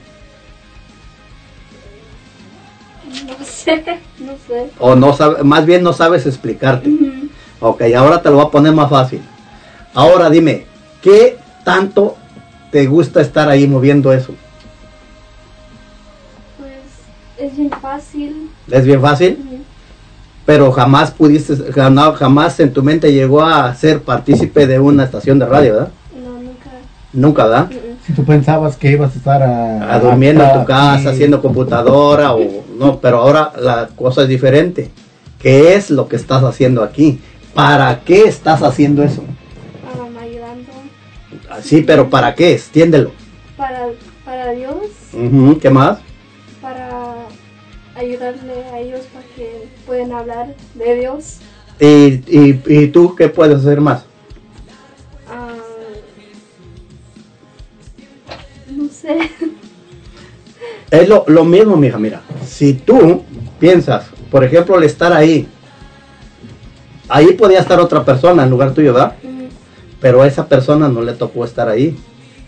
No 3.26 3.44
sé, 3.44 3.84
no 4.18 4.32
sé. 4.48 4.70
O 4.78 4.94
no 4.94 5.12
sabe, 5.12 5.44
más 5.44 5.66
bien 5.66 5.82
no 5.82 5.92
sabes 5.92 6.24
explicarte. 6.24 6.90
Ok, 7.60 7.82
ahora 7.94 8.22
te 8.22 8.30
lo 8.30 8.36
voy 8.36 8.46
a 8.46 8.50
poner 8.50 8.72
más 8.72 8.88
fácil. 8.88 9.20
Ahora 9.92 10.30
dime, 10.30 10.64
¿qué 11.02 11.36
tanto 11.62 12.16
te 12.70 12.86
gusta 12.86 13.20
estar 13.20 13.50
ahí 13.50 13.68
moviendo 13.68 14.14
eso? 14.14 14.32
Es 17.40 17.56
bien 17.56 17.70
fácil. 17.70 18.50
¿Es 18.70 18.84
bien 18.84 19.00
fácil? 19.00 19.38
Pero 20.46 20.72
jamás 20.72 21.10
pudiste, 21.10 21.56
jamás, 21.72 22.16
jamás 22.16 22.60
en 22.60 22.72
tu 22.72 22.82
mente 22.82 23.12
llegó 23.12 23.42
a 23.42 23.74
ser 23.74 24.02
partícipe 24.02 24.66
de 24.66 24.78
una 24.78 25.04
estación 25.04 25.38
de 25.38 25.46
radio, 25.46 25.72
¿verdad? 25.74 25.88
No, 26.22 26.30
nunca. 26.40 26.70
Nunca, 27.12 27.44
¿verdad? 27.46 27.70
Si 28.06 28.12
tú 28.14 28.24
pensabas 28.24 28.76
que 28.76 28.90
ibas 28.90 29.14
a 29.14 29.18
estar 29.18 29.42
a, 29.42 29.94
A 29.94 30.00
durmiendo 30.00 30.42
en 30.44 30.52
tu 30.60 30.64
casa, 30.66 31.10
haciendo 31.10 31.40
computadora 31.40 32.34
o 32.34 32.64
no, 32.78 32.98
pero 33.00 33.18
ahora 33.18 33.52
la 33.58 33.88
cosa 33.94 34.22
es 34.22 34.28
diferente. 34.28 34.90
¿Qué 35.38 35.74
es 35.74 35.90
lo 35.90 36.08
que 36.08 36.16
estás 36.16 36.42
haciendo 36.42 36.82
aquí? 36.82 37.20
¿Para 37.54 38.00
qué 38.00 38.24
estás 38.24 38.62
haciendo 38.62 39.02
eso? 39.02 39.22
Um, 39.22 40.16
ayudando 40.18 40.72
Sí, 41.62 41.82
pero 41.82 42.10
¿para 42.10 42.34
qué? 42.34 42.52
Extiéndelo. 42.52 43.12
para, 43.56 43.86
para 44.24 44.50
Dios, 44.52 44.74
Ujú, 45.12 45.58
¿Qué 45.58 45.70
más? 45.70 45.98
Ayudarle 48.00 48.64
a 48.72 48.80
ellos 48.80 49.00
para 49.12 49.24
que 49.36 49.68
puedan 49.86 50.12
hablar 50.12 50.54
de 50.74 50.94
Dios. 50.96 51.38
¿Y, 51.78 51.86
y, 51.86 52.62
y 52.66 52.86
tú 52.88 53.14
qué 53.14 53.28
puedes 53.28 53.58
hacer 53.58 53.80
más? 53.80 54.04
Ah, 55.28 55.54
no 58.68 58.88
sé. 58.88 59.30
Es 60.90 61.08
lo, 61.08 61.24
lo 61.28 61.44
mismo, 61.44 61.76
mija, 61.76 61.98
mira. 61.98 62.20
Si 62.44 62.74
tú 62.74 63.22
piensas, 63.60 64.06
por 64.28 64.42
ejemplo, 64.42 64.76
el 64.76 64.82
estar 64.82 65.12
ahí, 65.12 65.46
ahí 67.08 67.32
podía 67.34 67.60
estar 67.60 67.78
otra 67.78 68.04
persona 68.04 68.42
en 68.42 68.50
lugar 68.50 68.74
tuyo, 68.74 68.92
¿verdad? 68.92 69.14
Pero 70.00 70.22
a 70.22 70.26
esa 70.26 70.48
persona 70.48 70.88
no 70.88 71.00
le 71.02 71.12
tocó 71.12 71.44
estar 71.44 71.68
ahí. 71.68 71.96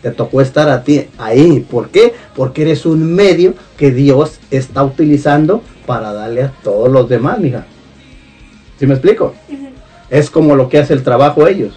Te 0.02 0.10
tocó 0.10 0.40
estar 0.40 0.68
a 0.68 0.82
ti 0.82 1.06
ahí. 1.18 1.60
¿Por 1.60 1.90
qué? 1.90 2.12
Porque 2.34 2.62
eres 2.62 2.84
un 2.84 3.14
medio 3.14 3.54
que 3.76 3.92
Dios 3.92 4.40
está 4.50 4.82
utilizando 4.82 5.62
para 5.86 6.12
darle 6.12 6.42
a 6.42 6.52
todos 6.62 6.90
los 6.90 7.08
demás, 7.08 7.38
mija. 7.38 7.66
¿Sí 8.78 8.86
me 8.86 8.94
explico? 8.94 9.34
Es 10.10 10.28
como 10.28 10.56
lo 10.56 10.68
que 10.68 10.78
hace 10.78 10.92
el 10.92 11.04
trabajo 11.04 11.46
ellos. 11.46 11.74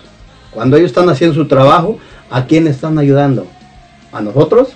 Cuando 0.52 0.76
ellos 0.78 0.90
están 0.90 1.08
haciendo 1.10 1.36
su 1.36 1.48
trabajo, 1.48 2.00
¿a 2.32 2.46
quién 2.46 2.66
están 2.68 2.98
ayudando? 2.98 3.46
¿A 4.12 4.22
nosotros? 4.22 4.70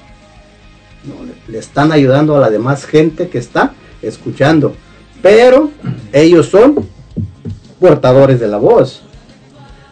No, 1.04 1.26
le, 1.26 1.34
le 1.52 1.58
están 1.58 1.91
ayudando 1.91 2.38
a 2.38 2.39
la 2.39 2.50
demás 2.50 2.86
gente 2.86 3.30
que 3.30 3.39
está 3.39 3.74
escuchando. 4.02 4.76
Pero 5.22 5.72
ellos 6.14 6.47
son 6.50 6.88
portadores 7.80 8.39
de 8.39 8.47
la 8.47 8.58
voz. 8.58 9.04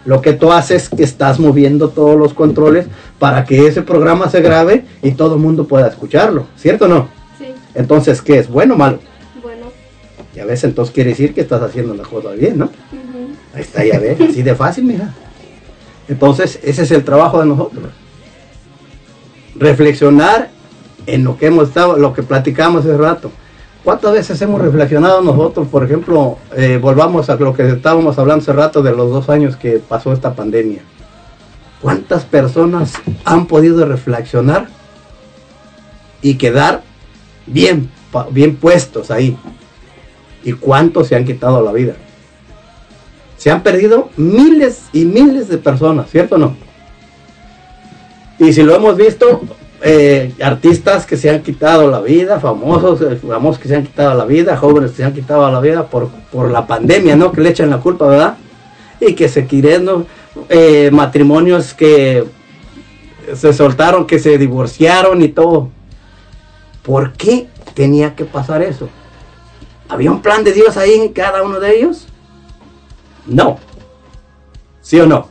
Lo 0.07 0.21
que 0.21 0.31
tú 0.31 0.53
haces 0.53 0.83
es 0.83 0.89
que 0.89 1.03
estás 1.03 1.37
moviendo 1.37 1.89
todos 1.89 2.17
los 2.17 2.33
controles 2.33 2.87
para 3.19 3.43
que 3.43 3.67
ese 3.67 3.81
programa 3.81 4.29
se 4.29 4.39
grabe 4.39 4.85
y 5.03 5.11
todo 5.11 5.35
el 5.35 5.41
mundo 5.41 5.67
pueda 5.67 5.89
escucharlo. 5.89 6.47
¿Cierto 6.55 6.85
o 6.85 6.87
no? 6.87 7.09
Sí. 7.37 7.47
Entonces, 7.75 8.21
¿qué 8.21 8.39
es? 8.39 8.47
¿Bueno 8.47 8.75
o 8.75 8.77
malo? 8.77 8.99
Bueno. 9.43 9.65
Ya 10.33 10.45
ves, 10.45 10.63
entonces 10.63 10.95
quiere 10.95 11.09
decir 11.09 11.33
que 11.33 11.41
estás 11.41 11.61
haciendo 11.61 11.93
la 11.93 12.03
cosa 12.03 12.31
bien, 12.31 12.57
¿no? 12.57 12.69
Ahí 13.53 13.63
está, 13.63 13.83
ya 13.83 13.99
ves, 13.99 14.17
así 14.21 14.43
de 14.43 14.55
fácil, 14.55 14.85
mija. 14.85 15.13
Entonces, 16.07 16.57
ese 16.63 16.83
es 16.83 16.91
el 16.91 17.03
trabajo 17.03 17.41
de 17.41 17.47
nosotros. 17.47 17.83
Reflexionar 19.55 20.51
en 21.05 21.25
lo 21.25 21.37
que 21.37 21.47
hemos 21.47 21.67
estado, 21.67 21.97
lo 21.97 22.13
que 22.13 22.23
platicamos 22.23 22.85
hace 22.85 22.95
rato. 22.95 23.29
¿Cuántas 23.87 24.11
veces 24.11 24.41
hemos 24.41 24.59
reflexionado 24.59 25.21
nosotros, 25.21 25.69
por 25.69 25.81
ejemplo, 25.81 26.37
eh, 26.57 26.77
volvamos 26.77 27.29
a 27.29 27.37
lo 27.37 27.53
que 27.53 27.69
estábamos 27.69 28.19
hablando 28.19 28.41
hace 28.41 28.51
rato 28.51 28.81
de 28.81 28.91
los 28.91 29.09
dos 29.09 29.29
años 29.29 29.55
que 29.55 29.79
pasó 29.79 30.11
esta 30.11 30.33
pandemia? 30.33 30.81
¿Cuántas 31.81 32.25
personas 32.25 32.95
han 33.23 33.45
podido 33.45 33.85
reflexionar 33.85 34.67
y 36.21 36.35
quedar 36.35 36.83
bien, 37.45 37.89
bien 38.31 38.57
puestos 38.57 39.09
ahí? 39.09 39.37
¿Y 40.43 40.51
cuántos 40.51 41.07
se 41.07 41.15
han 41.15 41.23
quitado 41.23 41.63
la 41.63 41.71
vida? 41.71 41.93
Se 43.37 43.51
han 43.51 43.63
perdido 43.63 44.09
miles 44.17 44.81
y 44.91 45.05
miles 45.05 45.47
de 45.47 45.59
personas, 45.59 46.11
¿cierto 46.11 46.35
o 46.35 46.39
no? 46.39 46.57
Y 48.37 48.51
si 48.51 48.63
lo 48.63 48.75
hemos 48.75 48.97
visto, 48.97 49.43
eh, 49.89 50.33
artistas 50.41 51.05
que 51.05 51.15
se 51.15 51.29
han 51.29 51.41
quitado 51.41 51.89
la 51.89 52.01
vida, 52.01 52.41
famosos, 52.41 53.01
eh, 53.01 53.15
famosos 53.15 53.57
que 53.57 53.69
se 53.69 53.75
han 53.77 53.85
quitado 53.85 54.13
la 54.15 54.25
vida, 54.25 54.57
jóvenes 54.57 54.91
que 54.91 54.97
se 54.97 55.05
han 55.05 55.13
quitado 55.13 55.49
la 55.49 55.61
vida 55.61 55.85
por, 55.87 56.09
por 56.29 56.51
la 56.51 56.67
pandemia, 56.67 57.15
¿no? 57.15 57.31
Que 57.31 57.39
le 57.39 57.51
echan 57.51 57.69
la 57.69 57.77
culpa, 57.77 58.05
¿verdad? 58.05 58.35
Y 58.99 59.13
que 59.13 59.29
se 59.29 59.45
quieren. 59.45 60.05
Eh, 60.49 60.89
matrimonios 60.91 61.73
que 61.73 62.25
se 63.33 63.53
soltaron, 63.53 64.05
que 64.05 64.19
se 64.19 64.37
divorciaron 64.37 65.21
y 65.21 65.29
todo. 65.29 65.69
¿Por 66.83 67.13
qué 67.13 67.47
tenía 67.73 68.13
que 68.13 68.25
pasar 68.25 68.61
eso? 68.63 68.89
¿Había 69.87 70.11
un 70.11 70.21
plan 70.21 70.43
de 70.43 70.51
Dios 70.51 70.75
ahí 70.75 70.95
en 70.95 71.13
cada 71.13 71.43
uno 71.43 71.61
de 71.61 71.77
ellos? 71.77 72.07
No. 73.25 73.57
¿Sí 74.81 74.99
o 74.99 75.05
no? 75.05 75.29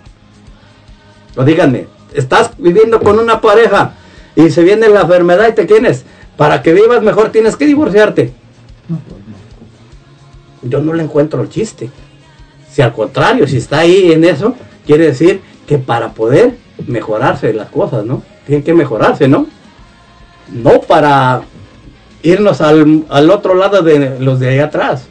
O 1.36 1.44
díganme, 1.44 1.88
estás 2.14 2.52
viviendo 2.56 3.00
con 3.00 3.18
una 3.18 3.38
pareja 3.42 3.92
y 4.36 4.50
se 4.50 4.62
viene 4.62 4.88
la 4.88 5.00
enfermedad 5.00 5.48
y 5.48 5.54
te 5.54 5.64
tienes. 5.64 6.04
Para 6.36 6.62
que 6.62 6.74
vivas 6.74 7.02
mejor 7.02 7.32
tienes 7.32 7.56
que 7.56 7.66
divorciarte. 7.66 8.32
Yo 10.62 10.80
no 10.80 10.92
le 10.92 11.02
encuentro 11.02 11.42
el 11.42 11.48
chiste. 11.48 11.90
Si 12.70 12.82
al 12.82 12.92
contrario, 12.92 13.48
si 13.48 13.56
está 13.56 13.78
ahí 13.78 14.12
en 14.12 14.24
eso, 14.24 14.54
quiere 14.86 15.06
decir 15.06 15.40
que 15.66 15.78
para 15.78 16.12
poder 16.12 16.56
mejorarse 16.86 17.52
las 17.54 17.70
cosas, 17.70 18.04
¿no? 18.04 18.22
Tienen 18.46 18.62
que 18.62 18.74
mejorarse, 18.74 19.26
¿no? 19.26 19.46
No 20.52 20.82
para 20.82 21.42
irnos 22.22 22.60
al, 22.60 23.04
al 23.08 23.30
otro 23.30 23.54
lado 23.54 23.82
de 23.82 24.20
los 24.20 24.38
de 24.38 24.50
allá 24.50 24.66
atrás. 24.66 25.06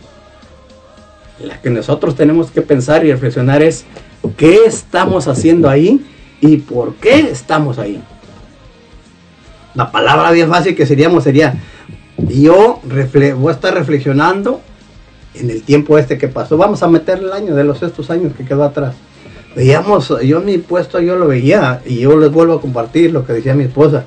La 1.42 1.60
que 1.60 1.70
nosotros 1.70 2.16
tenemos 2.16 2.52
que 2.52 2.62
pensar 2.62 3.04
y 3.06 3.12
reflexionar 3.12 3.64
es 3.64 3.86
qué 4.38 4.60
estamos 4.66 5.28
haciendo 5.28 5.70
ahí 5.70 6.06
y 6.42 6.58
por 6.58 6.96
qué 6.96 7.20
estamos 7.32 7.80
ahí. 7.80 8.02
La 9.76 9.92
palabra 9.92 10.32
bien 10.32 10.50
fácil 10.50 10.74
que 10.74 10.86
seríamos 10.86 11.26
sería, 11.26 11.56
yo 12.18 12.82
voy 13.38 13.50
a 13.50 13.52
estar 13.52 13.74
reflexionando 13.74 14.62
en 15.34 15.50
el 15.50 15.64
tiempo 15.64 15.98
este 15.98 16.18
que 16.18 16.30
pasó. 16.30 16.58
Vamos 16.58 16.82
a 16.82 16.88
meter 16.88 17.20
el 17.20 17.34
año 17.34 17.56
de 17.56 17.66
los 17.66 17.84
estos 17.84 18.10
años 18.10 18.34
que 18.38 18.46
quedó 18.46 18.64
atrás. 18.64 18.96
Veíamos, 19.54 20.14
yo 20.24 20.40
mi 20.40 20.58
puesto 20.60 21.00
yo 21.02 21.18
lo 21.18 21.28
veía 21.28 21.82
y 21.86 22.00
yo 22.00 22.18
les 22.18 22.32
vuelvo 22.32 22.54
a 22.54 22.62
compartir 22.62 23.12
lo 23.12 23.26
que 23.26 23.34
decía 23.34 23.54
mi 23.54 23.66
esposa. 23.66 24.06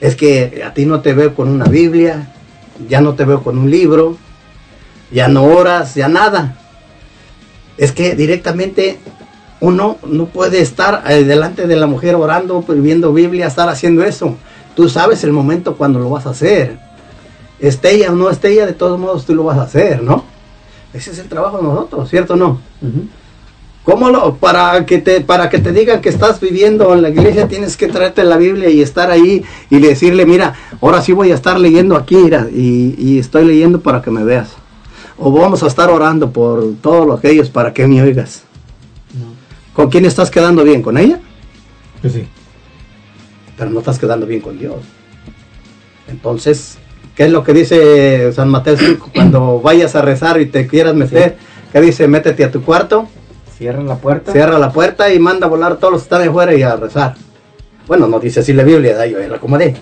Es 0.00 0.14
que 0.14 0.62
a 0.64 0.72
ti 0.74 0.86
no 0.86 1.00
te 1.00 1.12
veo 1.12 1.34
con 1.34 1.48
una 1.48 1.64
Biblia, 1.64 2.32
ya 2.88 3.00
no 3.00 3.14
te 3.14 3.24
veo 3.24 3.42
con 3.42 3.58
un 3.58 3.70
libro, 3.70 4.16
ya 5.10 5.26
no 5.26 5.44
oras, 5.44 5.96
ya 5.96 6.08
nada. 6.08 6.56
Es 7.78 7.90
que 7.90 8.14
directamente 8.14 8.98
uno 9.60 9.98
no 10.06 10.26
puede 10.26 10.60
estar 10.60 11.02
eh, 11.08 11.24
delante 11.24 11.66
de 11.66 11.76
la 11.76 11.86
mujer 11.86 12.14
orando, 12.14 12.64
viendo 12.68 13.12
Biblia, 13.12 13.48
estar 13.48 13.68
haciendo 13.68 14.04
eso. 14.04 14.36
Tú 14.74 14.88
sabes 14.88 15.24
el 15.24 15.32
momento 15.32 15.76
cuando 15.76 15.98
lo 15.98 16.10
vas 16.10 16.26
a 16.26 16.30
hacer. 16.30 16.78
Esté 17.58 17.96
ella 17.96 18.12
o 18.12 18.14
no 18.14 18.30
esté 18.30 18.52
ella, 18.52 18.66
de 18.66 18.72
todos 18.72 18.98
modos 18.98 19.26
tú 19.26 19.34
lo 19.34 19.44
vas 19.44 19.58
a 19.58 19.62
hacer, 19.62 20.02
¿no? 20.02 20.24
Ese 20.92 21.10
es 21.10 21.18
el 21.18 21.28
trabajo 21.28 21.58
de 21.58 21.62
nosotros, 21.64 22.08
¿cierto 22.08 22.34
o 22.34 22.36
no? 22.36 22.60
¿Cómo 23.84 24.10
lo, 24.10 24.36
para 24.36 24.84
que 24.86 24.98
te, 24.98 25.20
para 25.20 25.48
que 25.48 25.58
te 25.58 25.72
digan 25.72 26.00
que 26.00 26.08
estás 26.08 26.40
viviendo 26.40 26.92
en 26.94 27.02
la 27.02 27.08
iglesia 27.08 27.48
tienes 27.48 27.76
que 27.76 27.88
traerte 27.88 28.24
la 28.24 28.36
Biblia 28.36 28.68
y 28.68 28.82
estar 28.82 29.10
ahí 29.10 29.42
y 29.70 29.78
decirle, 29.78 30.26
mira, 30.26 30.54
ahora 30.80 31.00
sí 31.02 31.12
voy 31.12 31.32
a 31.32 31.34
estar 31.34 31.58
leyendo 31.58 31.96
aquí, 31.96 32.16
mira, 32.16 32.46
y, 32.52 32.94
y 32.98 33.18
estoy 33.18 33.44
leyendo 33.44 33.80
para 33.80 34.02
que 34.02 34.10
me 34.10 34.22
veas. 34.24 34.50
O 35.18 35.30
vamos 35.30 35.62
a 35.62 35.66
estar 35.66 35.90
orando 35.90 36.30
por 36.30 36.74
todos 36.80 37.06
los 37.06 37.20
que 37.20 37.30
ellos 37.30 37.50
para 37.50 37.72
que 37.72 37.86
me 37.86 38.02
oigas. 38.02 38.44
¿Con 39.74 39.88
quién 39.90 40.04
estás 40.04 40.30
quedando 40.30 40.64
bien? 40.64 40.82
¿Con 40.82 40.98
ella? 40.98 41.20
Pues 42.00 42.14
sí. 42.14 42.26
Pero 43.60 43.72
no 43.72 43.80
estás 43.80 43.98
quedando 43.98 44.24
bien 44.24 44.40
con 44.40 44.58
Dios. 44.58 44.76
Entonces, 46.08 46.78
¿qué 47.14 47.24
es 47.26 47.30
lo 47.30 47.44
que 47.44 47.52
dice 47.52 48.32
San 48.32 48.48
Mateo 48.48 48.74
5? 48.74 49.10
Cuando 49.14 49.60
vayas 49.60 49.94
a 49.94 50.00
rezar 50.00 50.40
y 50.40 50.46
te 50.46 50.66
quieras 50.66 50.94
meter, 50.94 51.36
¿qué 51.70 51.78
dice? 51.82 52.08
Métete 52.08 52.42
a 52.42 52.50
tu 52.50 52.62
cuarto, 52.62 53.06
Cierra 53.58 53.82
la 53.82 53.96
puerta. 53.96 54.32
cierra 54.32 54.58
la 54.58 54.72
puerta 54.72 55.12
y 55.12 55.18
manda 55.18 55.46
a 55.46 55.50
volar 55.50 55.72
a 55.72 55.76
todos 55.76 55.92
los 55.92 56.02
que 56.02 56.06
están 56.06 56.26
afuera 56.26 56.54
y 56.54 56.62
a 56.62 56.74
rezar. 56.74 57.16
Bueno, 57.86 58.08
no 58.08 58.18
dice 58.18 58.40
así 58.40 58.54
la 58.54 58.62
Biblia, 58.62 59.04
yo 59.04 59.18
la 59.18 59.36
acomodé. 59.36 59.76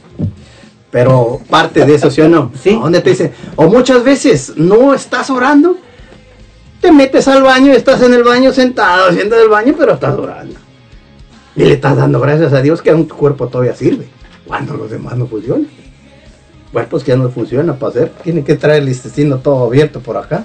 Pero 0.90 1.40
parte 1.48 1.86
de 1.86 1.94
eso, 1.94 2.10
¿sí 2.10 2.20
o 2.20 2.28
no? 2.28 2.50
Sí. 2.60 2.74
Donde 2.74 3.00
te 3.00 3.10
dice, 3.10 3.32
o 3.54 3.68
muchas 3.68 4.02
veces 4.02 4.54
no 4.56 4.92
estás 4.92 5.30
orando, 5.30 5.76
te 6.80 6.90
metes 6.90 7.28
al 7.28 7.44
baño 7.44 7.72
estás 7.72 8.02
en 8.02 8.12
el 8.12 8.24
baño 8.24 8.52
sentado 8.52 9.10
haciendo 9.10 9.40
el 9.40 9.48
baño, 9.48 9.76
pero 9.78 9.92
estás 9.92 10.18
orando. 10.18 10.56
Y 11.58 11.64
le 11.64 11.74
estás 11.74 11.96
dando 11.96 12.20
gracias 12.20 12.52
a 12.52 12.62
Dios 12.62 12.80
que 12.80 12.90
aún 12.90 13.08
tu 13.08 13.16
cuerpo 13.16 13.48
todavía 13.48 13.74
sirve, 13.74 14.06
cuando 14.46 14.74
los 14.74 14.92
demás 14.92 15.16
no 15.16 15.26
funcionan. 15.26 15.66
Cuerpos 16.72 17.02
que 17.02 17.10
ya 17.10 17.16
no 17.16 17.28
funcionan 17.30 17.76
para 17.78 17.90
hacer, 17.90 18.12
tiene 18.22 18.44
que 18.44 18.54
traer 18.54 18.84
el 18.84 18.88
intestino 18.88 19.38
todo 19.38 19.66
abierto 19.66 19.98
por 19.98 20.16
acá. 20.16 20.44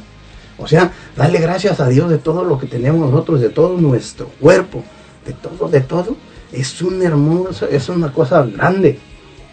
O 0.57 0.67
sea, 0.67 0.91
darle 1.15 1.37
gracias 1.37 1.79
a 1.79 1.87
Dios 1.87 2.09
de 2.09 2.17
todo 2.17 2.43
lo 2.43 2.57
que 2.57 2.65
tenemos 2.65 3.11
nosotros, 3.11 3.41
de 3.41 3.49
todo 3.49 3.77
nuestro 3.77 4.25
cuerpo, 4.39 4.83
de 5.23 5.33
todo, 5.33 5.69
de 5.69 5.81
todo. 5.81 6.15
Es 6.51 6.81
un 6.81 6.99
hermoso, 7.03 7.67
es 7.67 7.89
una 7.89 8.11
cosa 8.11 8.41
grande. 8.41 8.97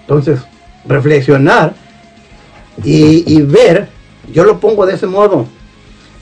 Entonces, 0.01 0.41
reflexionar 0.87 1.75
y, 2.83 3.35
y 3.35 3.43
ver, 3.43 3.91
yo 4.33 4.45
lo 4.45 4.59
pongo 4.59 4.87
de 4.87 4.95
ese 4.95 5.07
modo. 5.07 5.45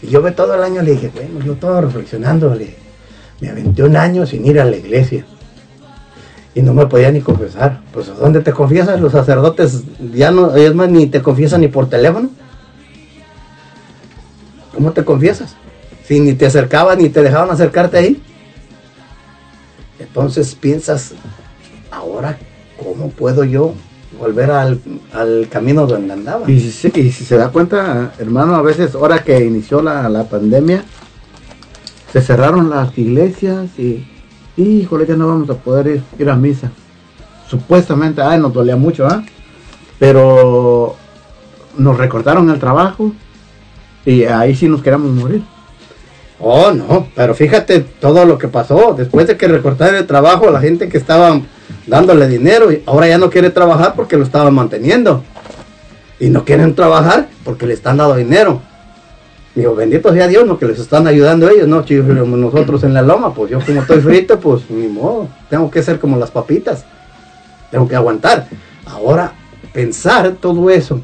Y 0.03 0.09
yo 0.09 0.21
ve 0.21 0.33
todo 0.33 0.57
el 0.57 0.65
año 0.65 0.83
le 0.83 0.93
dije, 0.93 1.13
bueno, 1.15 1.39
yo 1.45 1.55
todo 1.55 1.81
reflexionando, 1.81 2.53
le, 2.57 2.88
me 3.41 3.49
aventé 3.49 3.83
un 3.83 3.97
año 3.97 4.27
sin 4.27 4.45
ir 4.47 4.61
a 4.61 4.65
la 4.65 4.77
iglesia. 4.77 5.25
Y 6.55 6.63
no 6.63 6.75
me 6.75 6.87
podía 6.87 7.11
ni 7.13 7.21
confesar. 7.21 7.81
Pues, 7.93 8.09
¿a 8.09 8.15
¿dónde 8.15 8.41
te 8.41 8.53
confiesas? 8.53 9.01
Los 9.01 9.13
sacerdotes 9.13 9.85
ya 10.15 10.31
no, 10.31 10.57
es 10.57 10.75
más, 10.75 10.89
ni 10.89 11.07
te 11.07 11.23
confiesan 11.23 11.61
ni 11.61 11.69
por 11.69 11.89
teléfono. 11.89 12.31
¿Cómo 14.75 14.93
te 14.93 15.05
confiesas? 15.05 15.55
Si 16.05 16.21
ni 16.21 16.35
te 16.35 16.47
acercaban 16.47 16.99
ni 16.99 17.11
te 17.11 17.23
dejaban 17.23 17.51
acercarte 17.51 17.99
ahí. 17.99 18.23
Entonces 19.99 20.55
piensas, 20.55 21.13
ahora, 21.91 22.39
¿cómo 22.83 23.11
puedo 23.11 23.45
yo 23.45 23.75
volver 24.19 24.51
al, 24.51 24.81
al 25.13 25.49
camino 25.51 25.87
donde 25.87 26.13
andaba? 26.13 26.51
Y 26.51 26.61
si, 26.61 26.89
y 26.95 27.13
si 27.13 27.25
se 27.25 27.37
da 27.37 27.51
cuenta, 27.51 28.13
hermano, 28.19 28.55
a 28.55 28.63
veces, 28.63 28.95
ahora 28.95 29.23
que 29.23 29.45
inició 29.45 29.83
la, 29.83 30.09
la 30.09 30.25
pandemia, 30.25 30.85
se 32.13 32.21
cerraron 32.21 32.71
las 32.71 32.97
iglesias 32.97 33.79
y, 33.79 34.07
híjole, 34.57 35.07
ya 35.07 35.17
no 35.17 35.29
vamos 35.29 35.51
a 35.51 35.55
poder 35.55 35.87
ir, 35.87 36.03
ir 36.19 36.31
a 36.31 36.37
misa. 36.37 36.71
Supuestamente, 37.49 38.23
ay, 38.23 38.41
nos 38.41 38.53
dolía 38.53 38.77
mucho, 38.77 39.07
¿ah? 39.07 39.23
Pero 39.99 40.97
nos 41.77 41.97
recortaron 41.97 42.51
el 42.51 42.59
trabajo 42.59 43.13
y 44.05 44.25
ahí 44.25 44.55
sí 44.55 44.69
nos 44.69 44.83
queríamos 44.83 45.13
morir. 45.13 45.43
Oh, 46.41 46.71
no, 46.71 47.09
pero 47.17 47.35
fíjate 47.35 47.81
todo 47.81 48.25
lo 48.25 48.39
que 48.39 48.49
pasó. 48.49 48.95
Después 48.97 49.27
de 49.27 49.37
que 49.37 49.49
recortaron 49.49 49.97
el 49.97 50.07
trabajo, 50.07 50.51
la 50.51 50.61
gente 50.61 50.89
que 50.89 50.99
estaba 50.99 51.41
dándole 51.87 52.29
dinero, 52.29 52.69
ahora 52.87 53.09
ya 53.09 53.19
no 53.19 53.29
quiere 53.29 53.51
trabajar 53.51 53.95
porque 53.97 54.17
lo 54.17 54.25
estaban 54.25 54.55
manteniendo. 54.55 55.25
Y 56.21 56.31
no 56.31 56.45
quieren 56.45 56.75
trabajar 56.75 57.29
porque 57.45 57.67
le 57.67 57.75
están 57.75 57.97
dando 57.97 58.15
dinero. 58.15 58.63
Digo, 59.59 59.75
bendito 59.75 60.13
sea 60.13 60.29
Dios, 60.29 60.47
no 60.47 60.57
que 60.57 60.67
les 60.67 60.79
están 60.79 61.09
ayudando 61.09 61.51
ellos, 61.51 61.67
no, 61.67 61.85
chicos, 61.85 62.07
nosotros 62.07 62.85
en 62.85 62.95
la 62.95 63.03
loma, 63.03 63.35
pues 63.35 63.51
yo 63.51 63.59
como 63.61 63.81
estoy 63.81 64.01
frito, 64.01 64.39
pues 64.39 64.71
ni 64.71 64.87
modo, 64.87 65.27
tengo 65.51 65.69
que 65.69 65.83
ser 65.83 65.99
como 65.99 66.17
las 66.17 66.31
papitas, 66.31 66.85
tengo 67.69 67.89
que 67.89 67.97
aguantar. 67.97 68.47
Ahora, 68.87 69.33
pensar 69.73 70.37
todo 70.41 70.71
eso, 70.71 71.01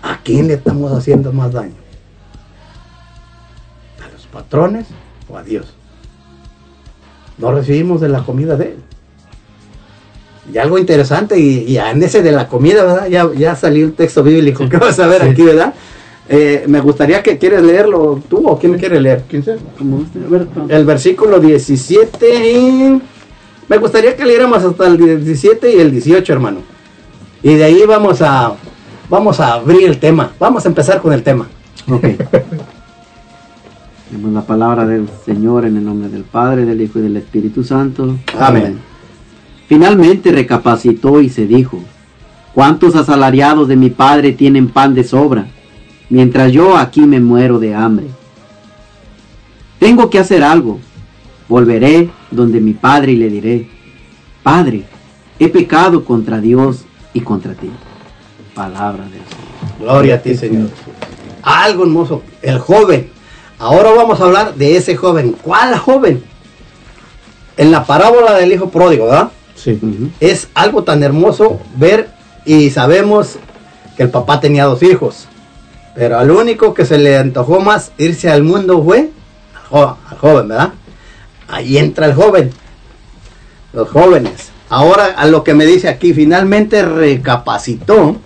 ¿a 0.00 0.20
quién 0.22 0.46
le 0.46 0.54
estamos 0.54 0.92
haciendo 0.92 1.32
más 1.32 1.50
daño? 1.52 1.74
¿A 4.00 4.12
los 4.12 4.26
patrones 4.28 4.86
o 5.28 5.36
a 5.36 5.42
Dios? 5.42 5.74
No 7.36 7.50
recibimos 7.50 8.00
de 8.00 8.10
la 8.10 8.22
comida 8.22 8.54
de 8.54 8.64
Él. 8.66 8.76
Y 10.52 10.58
algo 10.58 10.78
interesante, 10.78 11.36
y, 11.36 11.64
y 11.64 11.78
en 11.78 12.00
ese 12.00 12.22
de 12.22 12.30
la 12.30 12.46
comida, 12.46 12.84
¿verdad? 12.84 13.06
Ya, 13.08 13.28
ya 13.36 13.56
salió 13.56 13.86
un 13.86 13.92
texto 13.94 14.22
bíblico 14.22 14.68
que 14.68 14.76
vas 14.76 15.00
a 15.00 15.08
ver 15.08 15.22
Sí. 15.22 15.28
aquí, 15.30 15.42
¿verdad? 15.42 15.74
Eh, 16.28 16.64
me 16.66 16.80
gustaría 16.80 17.22
que 17.22 17.36
quieres 17.36 17.62
leerlo 17.62 18.20
tú 18.28 18.48
o 18.48 18.58
quién 18.58 18.78
quiere 18.78 19.00
leer. 19.00 19.24
¿Quién? 19.28 19.44
El 20.68 20.84
versículo 20.84 21.38
17 21.38 22.52
y... 22.52 23.02
Me 23.66 23.78
gustaría 23.78 24.14
que 24.14 24.26
leéramos 24.26 24.62
hasta 24.62 24.86
el 24.86 24.98
17 24.98 25.74
y 25.74 25.80
el 25.80 25.90
18, 25.90 26.32
hermano. 26.32 26.60
Y 27.42 27.54
de 27.54 27.64
ahí 27.64 27.82
vamos 27.86 28.20
a 28.20 28.54
vamos 29.08 29.40
a 29.40 29.54
abrir 29.54 29.88
el 29.88 29.98
tema. 29.98 30.32
Vamos 30.38 30.64
a 30.64 30.68
empezar 30.68 31.00
con 31.00 31.12
el 31.12 31.22
tema. 31.22 31.46
Ok. 31.90 32.02
Tenemos 34.10 34.32
la 34.32 34.42
palabra 34.42 34.86
del 34.86 35.08
Señor 35.24 35.64
en 35.64 35.76
el 35.76 35.84
nombre 35.84 36.08
del 36.08 36.24
Padre, 36.24 36.64
del 36.64 36.80
Hijo 36.80 36.98
y 36.98 37.02
del 37.02 37.16
Espíritu 37.16 37.64
Santo. 37.64 38.16
Amén. 38.38 38.78
Finalmente 39.66 40.30
recapacitó 40.30 41.20
y 41.20 41.30
se 41.30 41.46
dijo, 41.46 41.80
¿cuántos 42.52 42.94
asalariados 42.96 43.66
de 43.66 43.76
mi 43.76 43.90
Padre 43.90 44.32
tienen 44.32 44.68
pan 44.68 44.94
de 44.94 45.04
sobra, 45.04 45.46
mientras 46.14 46.52
yo 46.52 46.76
aquí 46.76 47.00
me 47.00 47.18
muero 47.18 47.58
de 47.58 47.74
hambre? 47.74 48.06
Tengo 49.80 50.08
que 50.08 50.20
hacer 50.20 50.44
algo. 50.44 50.78
Volveré 51.48 52.08
donde 52.30 52.60
mi 52.60 52.72
Padre 52.72 53.12
y 53.12 53.16
le 53.16 53.28
diré, 53.28 53.68
Padre, 54.44 54.84
he 55.40 55.48
pecado 55.48 56.04
contra 56.04 56.40
Dios 56.40 56.84
y 57.12 57.20
contra 57.20 57.54
ti. 57.54 57.68
Palabra 58.54 59.02
del 59.04 59.22
Señor. 59.24 59.80
Gloria 59.80 60.14
a 60.14 60.18
ti, 60.18 60.36
Señor. 60.36 60.68
Algo 61.42 61.82
hermoso. 61.82 62.22
El 62.40 62.60
joven. 62.60 63.10
Ahora 63.58 63.90
vamos 63.90 64.20
a 64.20 64.24
hablar 64.24 64.54
de 64.54 64.76
ese 64.76 64.94
joven. 64.94 65.34
¿Cuál 65.42 65.76
joven? 65.76 66.22
En 67.56 67.72
la 67.72 67.84
parábola 67.84 68.34
del 68.34 68.52
hijo 68.52 68.70
pródigo, 68.70 69.06
¿verdad? 69.06 69.32
Sí. 69.56 69.78
Es 70.20 70.48
algo 70.54 70.84
tan 70.84 71.02
hermoso 71.02 71.60
ver 71.76 72.08
y 72.46 72.70
sabemos 72.70 73.36
que 73.96 74.04
el 74.04 74.10
papá 74.10 74.38
tenía 74.38 74.64
dos 74.64 74.82
hijos. 74.84 75.26
Pero 75.94 76.18
al 76.18 76.30
único 76.30 76.74
que 76.74 76.84
se 76.84 76.98
le 76.98 77.16
antojó 77.16 77.60
más 77.60 77.92
irse 77.98 78.28
al 78.30 78.42
mundo 78.42 78.82
fue 78.82 79.10
al 79.54 79.62
jo- 79.70 79.96
al 80.10 80.18
joven, 80.18 80.48
¿verdad? 80.48 80.72
Ahí 81.48 81.78
entra 81.78 82.06
el 82.06 82.14
joven. 82.14 82.50
Los 83.72 83.88
jóvenes. 83.90 84.50
Ahora 84.68 85.06
a 85.16 85.26
lo 85.26 85.44
que 85.44 85.54
me 85.54 85.66
dice 85.66 85.88
aquí, 85.88 86.12
finalmente 86.14 86.82
recapacitó 86.82 88.16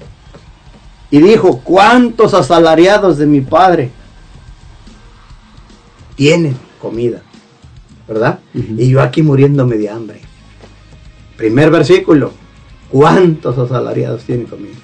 y 1.11 1.19
dijo, 1.21 1.61
¿cuántos 1.65 2.33
asalariados 2.35 3.19
de 3.19 3.27
mi 3.27 3.41
padre 3.41 3.91
tienen 6.17 6.57
comida? 6.81 7.23
¿Verdad? 8.07 8.39
Y 8.55 8.89
yo 8.89 9.03
aquí 9.03 9.23
muriéndome 9.23 9.77
de 9.77 9.91
hambre. 9.91 10.21
Primer 11.37 11.71
versículo, 11.71 12.33
¿cuántos 12.91 13.59
asalariados 13.59 14.23
tienen 14.25 14.47
comida? 14.47 14.75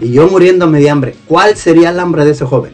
Y 0.00 0.12
yo 0.12 0.28
muriéndome 0.28 0.80
de 0.80 0.90
hambre. 0.90 1.14
¿Cuál 1.26 1.56
sería 1.56 1.90
el 1.90 2.00
hambre 2.00 2.24
de 2.24 2.32
ese 2.32 2.44
joven? 2.44 2.72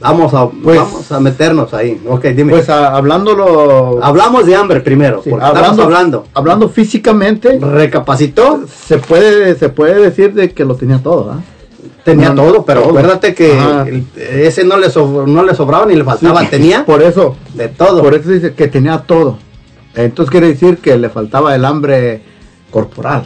Vamos 0.00 0.32
a, 0.32 0.44
vamos 0.52 1.10
a 1.10 1.18
meternos 1.18 1.74
ahí. 1.74 2.00
Ok, 2.08 2.26
dime. 2.26 2.52
Pues 2.52 2.68
a- 2.68 2.94
hablándolo. 2.94 3.98
Hablamos 4.00 4.46
de 4.46 4.54
hambre 4.54 4.80
primero. 4.80 5.22
Sí, 5.24 5.30
hablando, 5.40 5.82
hablando. 5.82 6.26
hablando 6.34 6.68
físicamente. 6.68 7.58
Recapacitó. 7.58 8.60
Se 8.86 8.98
puede, 8.98 9.56
se 9.56 9.68
puede 9.70 10.00
decir 10.00 10.34
de 10.34 10.50
que 10.52 10.64
lo 10.64 10.76
tenía 10.76 10.98
todo, 11.02 11.32
¿ah? 11.32 11.40
Tenía 12.04 12.30
No, 12.30 12.42
todo, 12.44 12.64
pero 12.64 12.80
todo. 12.82 12.90
acuérdate 12.90 13.34
que 13.34 13.58
Ajá. 13.58 13.86
ese 14.16 14.62
no 14.64 14.76
le, 14.78 14.86
sobr- 14.88 15.26
no 15.26 15.42
le 15.42 15.54
sobraba 15.54 15.84
ni 15.84 15.96
le 15.96 16.04
faltaba. 16.04 16.40
Sí, 16.42 16.46
Tenía 16.50 16.84
Por 16.86 17.02
eso. 17.02 17.36
de 17.54 17.66
todo. 17.68 18.00
Por 18.00 18.14
eso 18.14 18.30
dice 18.30 18.54
que 18.54 18.68
tenía 18.68 18.98
todo. 18.98 19.38
Entonces 19.96 20.30
quiere 20.30 20.46
decir 20.48 20.78
que 20.78 20.96
le 20.96 21.08
faltaba 21.08 21.56
el 21.56 21.64
hambre 21.64 22.22
corporal. 22.70 23.24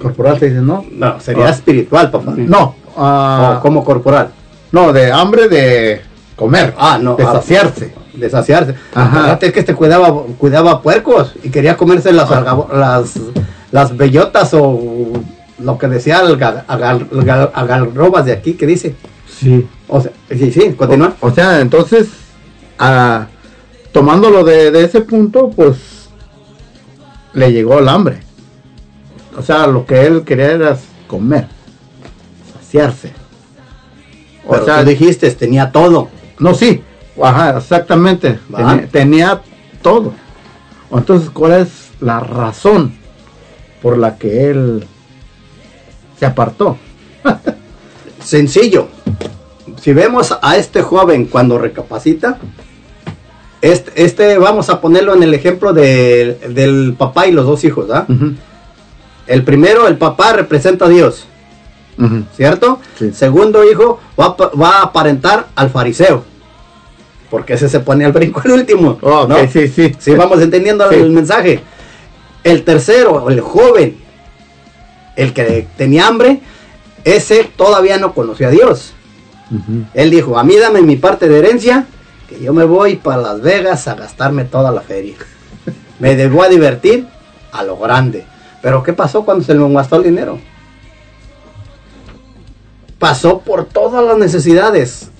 Corporal 0.00 0.38
se 0.38 0.46
dice, 0.50 0.60
¿no? 0.60 0.84
No, 0.90 1.20
sería 1.20 1.46
Ah. 1.46 1.50
espiritual, 1.50 2.10
papá. 2.10 2.34
No. 2.36 2.74
ah, 2.96 3.58
como 3.62 3.84
corporal. 3.84 4.30
No, 4.72 4.92
de 4.92 5.12
hambre 5.12 5.48
de 5.48 6.00
comer. 6.36 6.74
Ah, 6.78 6.98
no. 7.00 7.14
De 7.16 7.24
ah, 7.24 7.32
saciarse. 7.34 7.92
De 8.14 8.28
saciarse. 8.30 8.74
Ajá. 8.94 9.08
Acuérdate 9.18 9.52
que 9.52 9.60
este 9.60 9.74
cuidaba, 9.74 10.12
cuidaba 10.38 10.82
puercos 10.82 11.34
y 11.42 11.50
quería 11.50 11.76
comerse 11.76 12.12
las, 12.12 12.28
las, 12.30 13.14
las 13.70 13.96
bellotas 13.96 14.52
o 14.54 15.12
lo 15.58 15.78
que 15.78 15.88
decía 15.88 16.20
el 16.20 16.38
ga- 16.38 16.64
agal- 16.66 17.50
agalrobas 17.54 18.24
de 18.26 18.32
aquí 18.32 18.54
que 18.54 18.66
dice. 18.66 18.94
Sí. 19.38 19.66
O 19.88 20.00
sea, 20.00 20.12
sí, 20.30 20.50
sí, 20.52 20.72
continúa. 20.76 21.14
O 21.20 21.30
sea, 21.30 21.60
entonces, 21.60 22.08
ah, 22.78 23.26
tomándolo 23.92 24.42
de, 24.44 24.70
de 24.70 24.84
ese 24.84 25.00
punto, 25.02 25.50
pues 25.50 26.08
le 27.34 27.52
llegó 27.52 27.78
el 27.78 27.88
hambre. 27.88 28.20
O 29.36 29.42
sea, 29.42 29.66
lo 29.66 29.86
que 29.86 30.06
él 30.06 30.22
quería 30.24 30.52
era 30.52 30.76
comer, 31.06 31.46
saciarse. 32.54 33.12
O 34.46 34.52
Pero 34.52 34.64
sea, 34.64 34.80
tú 34.80 34.90
dijiste, 34.90 35.30
tenía 35.32 35.70
todo. 35.72 36.08
no, 36.38 36.54
sí, 36.54 36.82
ajá, 37.22 37.58
exactamente. 37.58 38.38
Tenía 38.90 39.40
todo. 39.82 40.12
Entonces, 40.90 41.30
¿cuál 41.30 41.52
es 41.52 41.90
la 42.00 42.20
razón 42.20 42.94
por 43.80 43.96
la 43.98 44.16
que 44.18 44.50
él 44.50 44.84
se 46.18 46.26
apartó? 46.26 46.76
Sencillo. 48.22 48.88
Si 49.80 49.92
vemos 49.92 50.36
a 50.42 50.56
este 50.56 50.82
joven 50.82 51.26
cuando 51.26 51.58
recapacita, 51.58 52.38
Este, 53.62 53.92
este, 54.04 54.38
vamos 54.38 54.68
a 54.70 54.80
ponerlo 54.80 55.14
en 55.14 55.22
el 55.22 55.34
ejemplo 55.34 55.72
de- 55.72 56.36
del 56.52 56.94
papá 56.98 57.28
y 57.28 57.32
los 57.32 57.46
dos 57.46 57.62
hijos, 57.62 57.90
¿ah? 57.92 58.06
El 59.26 59.44
primero, 59.44 59.86
el 59.88 59.96
papá 59.98 60.32
representa 60.32 60.86
a 60.86 60.88
Dios, 60.88 61.26
¿cierto? 62.36 62.80
Segundo 63.14 63.62
hijo 63.70 64.00
va, 64.18 64.26
a 64.26 64.36
pa- 64.36 64.50
va 64.60 64.78
a 64.78 64.82
aparentar 64.82 65.48
al 65.54 65.70
fariseo, 65.70 66.24
porque 67.30 67.54
ese 67.54 67.68
se 67.68 67.80
pone 67.80 68.04
al 68.04 68.12
brinco 68.12 68.42
el 68.44 68.52
último, 68.52 68.98
Oh, 69.02 69.26
¿no? 69.28 69.36
sí, 69.48 69.68
sí. 69.68 69.94
Sí, 69.98 70.12
vamos 70.14 70.40
entendiendo 70.40 70.88
Sí. 70.90 70.96
el 70.96 71.10
mensaje. 71.10 71.60
El 72.44 72.64
tercero, 72.64 73.28
el 73.30 73.40
joven, 73.40 73.96
el 75.16 75.32
que 75.32 75.68
tenía 75.76 76.08
hambre, 76.08 76.40
ese 77.04 77.44
todavía 77.44 77.98
no 77.98 78.12
conocía 78.14 78.48
a 78.48 78.50
Dios. 78.50 78.92
Él 79.94 80.10
dijo, 80.10 80.38
a 80.38 80.44
mí 80.44 80.56
dame 80.56 80.80
mi 80.80 80.96
parte 80.96 81.28
de 81.28 81.38
herencia, 81.38 81.86
que 82.28 82.40
yo 82.40 82.52
me 82.54 82.64
voy 82.64 82.96
para 82.96 83.20
Las 83.20 83.42
Vegas 83.42 83.86
a 83.86 83.94
gastarme 83.94 84.44
toda 84.44 84.72
la 84.72 84.80
feria. 84.80 85.14
Me 86.00 86.16
debo 86.16 86.42
a 86.42 86.48
divertir 86.48 87.06
a 87.52 87.62
lo 87.62 87.76
grande. 87.76 88.24
Pero 88.62 88.82
¿qué 88.82 88.92
pasó 88.92 89.24
cuando 89.24 89.44
se 89.44 89.54
le 89.54 89.68
gastó 89.72 89.96
el 89.96 90.04
dinero? 90.04 90.38
Pasó 92.98 93.40
por 93.40 93.64
todas 93.64 94.04
las 94.04 94.16
necesidades. 94.16 95.10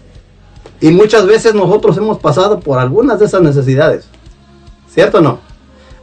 Y 0.80 0.93
muchas 0.93 1.26
veces 1.26 1.55
nosotros 1.55 1.97
hemos 1.97 2.18
pasado 2.18 2.61
por 2.61 2.78
algunas 2.78 3.18
de 3.18 3.26
esas 3.26 3.43
necesidades. 3.43 4.07
¿Cierto 4.88 5.18
o 5.18 5.20
no? 5.20 5.40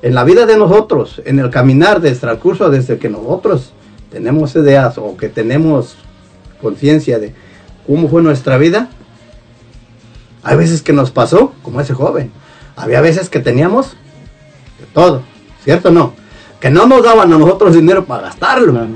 En 0.01 0.13
la 0.13 0.23
vida 0.23 0.45
de 0.45 0.57
nosotros, 0.57 1.21
en 1.25 1.39
el 1.39 1.49
caminar 1.49 2.01
del 2.01 2.17
transcurso 2.19 2.69
desde 2.69 2.97
que 2.97 3.09
nosotros 3.09 3.71
tenemos 4.11 4.55
ideas 4.55 4.97
o 4.97 5.15
que 5.17 5.29
tenemos 5.29 5.95
conciencia 6.61 7.19
de 7.19 7.33
cómo 7.85 8.07
fue 8.09 8.21
nuestra 8.21 8.57
vida, 8.57 8.89
hay 10.43 10.57
veces 10.57 10.81
que 10.81 10.93
nos 10.93 11.11
pasó 11.11 11.53
como 11.63 11.81
ese 11.81 11.93
joven. 11.93 12.31
Había 12.75 13.01
veces 13.01 13.29
que 13.29 13.39
teníamos 13.39 13.91
de 14.79 14.85
todo, 14.93 15.21
¿cierto 15.63 15.89
o 15.89 15.91
no? 15.91 16.13
Que 16.59 16.69
no 16.69 16.85
nos 16.87 17.03
daban 17.03 17.31
a 17.33 17.37
nosotros 17.37 17.73
dinero 17.75 18.05
para 18.05 18.23
gastarlo. 18.23 18.87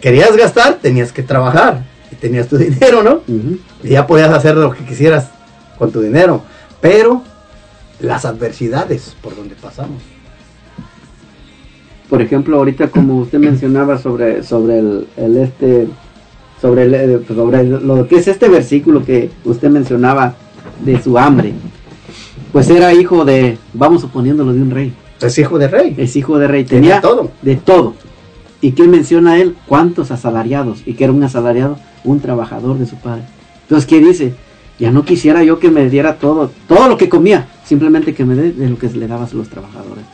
Querías 0.00 0.36
gastar, 0.36 0.74
tenías 0.76 1.12
que 1.12 1.22
trabajar 1.22 1.84
y 2.10 2.14
tenías 2.16 2.46
tu 2.48 2.56
dinero, 2.58 3.02
¿no? 3.02 3.20
Y 3.82 3.88
ya 3.90 4.06
podías 4.06 4.30
hacer 4.30 4.56
lo 4.56 4.70
que 4.70 4.84
quisieras 4.84 5.28
con 5.78 5.90
tu 5.90 6.00
dinero. 6.00 6.42
Pero 6.80 7.22
las 8.00 8.24
adversidades 8.24 9.14
por 9.20 9.34
donde 9.36 9.54
pasamos. 9.56 10.02
Por 12.08 12.22
ejemplo, 12.22 12.56
ahorita 12.56 12.88
como 12.88 13.18
usted 13.18 13.38
mencionaba 13.38 13.98
sobre, 13.98 14.42
sobre 14.42 14.78
el, 14.80 15.06
el 15.16 15.36
este, 15.36 15.86
sobre, 16.60 16.84
el, 16.84 16.94
eh, 16.94 17.20
sobre 17.28 17.60
el- 17.60 17.86
lo 17.86 18.08
que 18.08 18.16
es 18.16 18.26
este 18.26 18.48
versículo 18.48 19.04
que 19.04 19.30
usted 19.44 19.68
mencionaba 19.68 20.34
de 20.84 21.00
su 21.00 21.16
hambre, 21.18 21.52
pues 22.52 22.68
era 22.68 22.92
hijo 22.92 23.24
de, 23.24 23.58
vamos 23.74 24.00
suponiéndolo, 24.00 24.52
de 24.52 24.60
un 24.62 24.70
rey. 24.70 24.92
Es 25.20 25.38
hijo 25.38 25.58
de 25.58 25.68
rey. 25.68 25.94
Es 25.98 26.16
hijo 26.16 26.38
de 26.38 26.48
rey. 26.48 26.64
Tenía 26.64 27.00
todo. 27.00 27.30
De 27.42 27.56
todo. 27.56 27.94
¿Y 28.60 28.72
qué 28.72 28.84
menciona 28.84 29.38
él? 29.38 29.56
¿Cuántos 29.66 30.10
asalariados? 30.10 30.82
Y 30.86 30.94
que 30.94 31.04
era 31.04 31.12
un 31.12 31.22
asalariado, 31.22 31.78
un 32.04 32.20
trabajador 32.20 32.78
de 32.78 32.86
su 32.86 32.96
padre. 32.96 33.22
Entonces, 33.62 33.86
¿qué 33.88 34.00
dice? 34.00 34.34
Ya 34.78 34.90
no 34.90 35.04
quisiera 35.04 35.42
yo 35.42 35.58
que 35.58 35.70
me 35.70 35.88
diera 35.88 36.16
todo, 36.16 36.50
todo 36.66 36.88
lo 36.88 36.96
que 36.96 37.08
comía, 37.08 37.48
simplemente 37.64 38.14
que 38.14 38.24
me 38.24 38.34
dé 38.34 38.52
de 38.52 38.68
lo 38.68 38.78
que 38.78 38.88
le 38.88 39.06
dabas 39.06 39.32
a 39.32 39.36
los 39.36 39.48
trabajadores. 39.48 40.04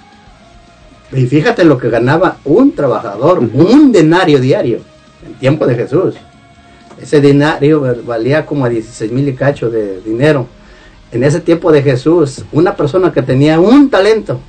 Y 1.12 1.26
fíjate 1.26 1.64
lo 1.64 1.78
que 1.78 1.88
ganaba 1.88 2.38
un 2.44 2.72
trabajador, 2.72 3.38
un 3.38 3.92
denario 3.92 4.40
diario, 4.40 4.80
en 5.24 5.34
tiempo 5.34 5.66
de 5.66 5.76
Jesús. 5.76 6.16
Ese 7.00 7.20
denario 7.20 7.84
valía 8.04 8.44
como 8.44 8.64
a 8.64 8.68
16 8.68 9.12
mil 9.12 9.28
y 9.28 9.34
cacho 9.34 9.70
de 9.70 10.00
dinero. 10.00 10.48
En 11.12 11.22
ese 11.22 11.40
tiempo 11.40 11.70
de 11.70 11.82
Jesús, 11.82 12.44
una 12.50 12.74
persona 12.74 13.12
que 13.12 13.22
tenía 13.22 13.60
un 13.60 13.88
talento 13.88 14.40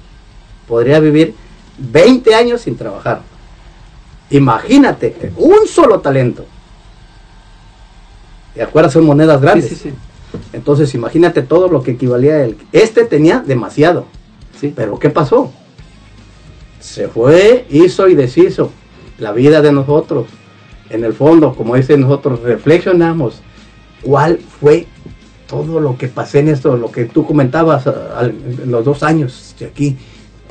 podría 0.68 0.99
vivir 0.99 1.34
20 1.78 2.36
años 2.36 2.61
sin 2.61 2.76
trabajar. 2.76 3.22
Imagínate, 4.30 5.32
un 5.38 5.68
solo 5.68 5.99
talento. 5.99 6.45
¿Te 8.53 8.63
acuerdas? 8.63 8.93
Son 8.93 9.05
monedas 9.05 9.39
grandes. 9.41 9.70
Sí, 9.70 9.76
sí, 9.76 9.89
sí. 9.89 9.95
Entonces, 10.53 10.93
imagínate 10.95 11.41
todo 11.41 11.68
lo 11.70 11.82
que 11.84 11.91
equivalía 11.91 12.34
a 12.36 12.43
él. 12.43 12.57
Este 12.72 13.05
tenía 13.05 13.39
demasiado. 13.39 14.05
Pero 14.76 14.97
¿qué 14.99 15.09
pasó? 15.09 15.51
Se 16.80 17.07
fue, 17.07 17.65
hizo 17.70 18.07
y 18.07 18.15
deshizo 18.15 18.72
la 19.20 19.32
vida 19.32 19.61
de 19.61 19.72
nosotros. 19.72 20.28
En 20.89 21.03
el 21.03 21.13
fondo, 21.13 21.53
como 21.55 21.76
dice 21.76 21.97
nosotros, 21.97 22.41
reflexionamos 22.41 23.41
cuál 24.01 24.39
fue 24.59 24.88
todo 25.47 25.80
lo 25.80 25.97
que 25.97 26.07
pasé 26.07 26.39
en 26.39 26.49
esto, 26.49 26.76
lo 26.76 26.91
que 26.91 27.05
tú 27.05 27.26
comentabas 27.26 27.88
a- 27.88 28.24
en 28.26 28.72
los 28.72 28.84
dos 28.84 29.03
años 29.03 29.55
de 29.59 29.65
aquí. 29.68 29.97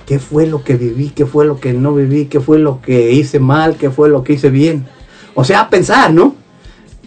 ¿Qué 0.06 0.20
fue 0.20 0.46
lo 0.46 0.62
que 0.62 0.76
viví? 0.76 1.10
¿Qué 1.10 1.26
fue 1.26 1.44
lo 1.44 1.58
que 1.58 1.72
no 1.72 1.92
viví? 1.92 2.26
¿Qué 2.26 2.38
fue 2.40 2.58
lo 2.60 2.80
que 2.80 3.10
hice 3.12 3.40
mal? 3.40 3.76
¿Qué 3.76 3.90
fue 3.90 4.08
lo 4.08 4.22
que 4.22 4.34
hice 4.34 4.50
bien? 4.50 4.86
O 5.34 5.42
sea, 5.42 5.62
a 5.62 5.68
pensar, 5.68 6.12
¿no? 6.12 6.36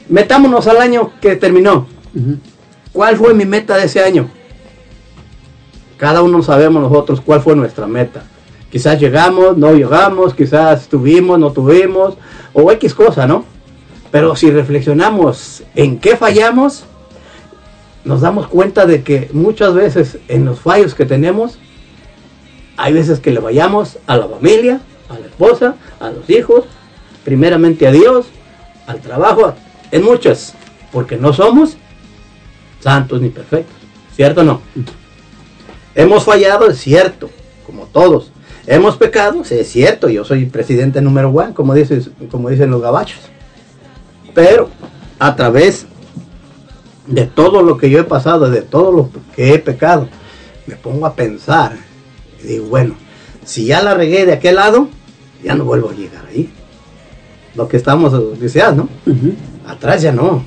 Metámonos 0.09 0.67
al 0.67 0.77
año 0.77 1.11
que 1.21 1.37
terminó. 1.37 1.87
¿Cuál 2.91 3.15
fue 3.15 3.33
mi 3.33 3.45
meta 3.45 3.77
de 3.77 3.85
ese 3.85 4.03
año? 4.03 4.29
Cada 5.97 6.21
uno 6.21 6.43
sabemos 6.43 6.81
nosotros 6.81 7.21
cuál 7.21 7.41
fue 7.41 7.55
nuestra 7.55 7.87
meta. 7.87 8.23
Quizás 8.69 8.99
llegamos, 8.99 9.57
no 9.57 9.73
llegamos, 9.73 10.33
quizás 10.33 10.87
tuvimos, 10.87 11.39
no 11.39 11.51
tuvimos, 11.51 12.15
o 12.53 12.71
X 12.71 12.93
cosa, 12.93 13.25
¿no? 13.25 13.45
Pero 14.11 14.35
si 14.35 14.51
reflexionamos 14.51 15.63
en 15.75 15.99
qué 15.99 16.17
fallamos, 16.17 16.83
nos 18.03 18.21
damos 18.21 18.47
cuenta 18.47 18.85
de 18.85 19.03
que 19.03 19.29
muchas 19.33 19.73
veces 19.73 20.17
en 20.27 20.45
los 20.45 20.59
fallos 20.59 20.95
que 20.95 21.05
tenemos, 21.05 21.59
hay 22.80 22.93
veces 22.93 23.19
que 23.19 23.32
le 23.32 23.41
vayamos 23.41 23.97
a 24.07 24.15
la 24.15 24.25
familia, 24.25 24.80
a 25.09 25.19
la 25.19 25.25
esposa, 25.25 25.75
a 25.99 26.11
los 26.11 26.30
hijos, 26.30 26.63
primeramente 27.25 27.85
a 27.85 27.91
Dios, 27.91 28.27
al 28.88 29.01
trabajo, 29.01 29.53
en 29.91 30.03
muchas, 30.03 30.53
porque 30.93 31.18
no 31.18 31.34
somos 31.34 31.76
santos 32.80 33.19
ni 33.22 33.27
perfectos, 33.30 33.76
¿cierto 34.15 34.41
o 34.41 34.43
no? 34.45 34.61
Hemos 35.93 36.23
fallado, 36.23 36.69
es 36.69 36.77
cierto, 36.80 37.30
como 37.65 37.85
todos. 37.85 38.31
Hemos 38.65 38.95
pecado, 38.95 39.43
es 39.49 39.69
cierto, 39.69 40.07
yo 40.07 40.23
soy 40.23 40.45
presidente 40.45 41.01
número 41.01 41.31
uno, 41.31 41.53
como, 41.53 41.73
como 42.31 42.49
dicen 42.49 42.72
los 42.72 42.81
gabachos. 42.81 43.19
Pero 44.34 44.69
a 45.19 45.35
través 45.35 45.85
de 47.07 47.26
todo 47.26 47.61
lo 47.61 47.77
que 47.77 47.89
yo 47.89 47.99
he 47.99 48.03
pasado, 48.06 48.49
de 48.49 48.61
todo 48.61 48.93
lo 48.93 49.10
que 49.35 49.53
he 49.53 49.60
pecado, 49.60 50.07
me 50.65 50.77
pongo 50.77 51.06
a 51.06 51.14
pensar 51.14 51.89
y 52.44 52.48
digo, 52.48 52.68
bueno, 52.68 52.95
si 53.45 53.66
ya 53.66 53.82
la 53.82 53.94
regué 53.94 54.26
de 54.26 54.34
aquel 54.34 54.56
lado, 54.56 54.90
ya 55.44 55.56
no 55.56 55.66
vuelvo 55.66 55.90
a 55.90 55.94
llegar 55.94 56.26
ahí. 56.28 56.49
Lo 57.56 57.68
que 57.68 57.78
estamos 57.78 58.40
deseando, 58.40 58.88
¿no? 59.06 59.16
Atrás 59.68 60.02
ya 60.02 60.11
no. 60.11 60.44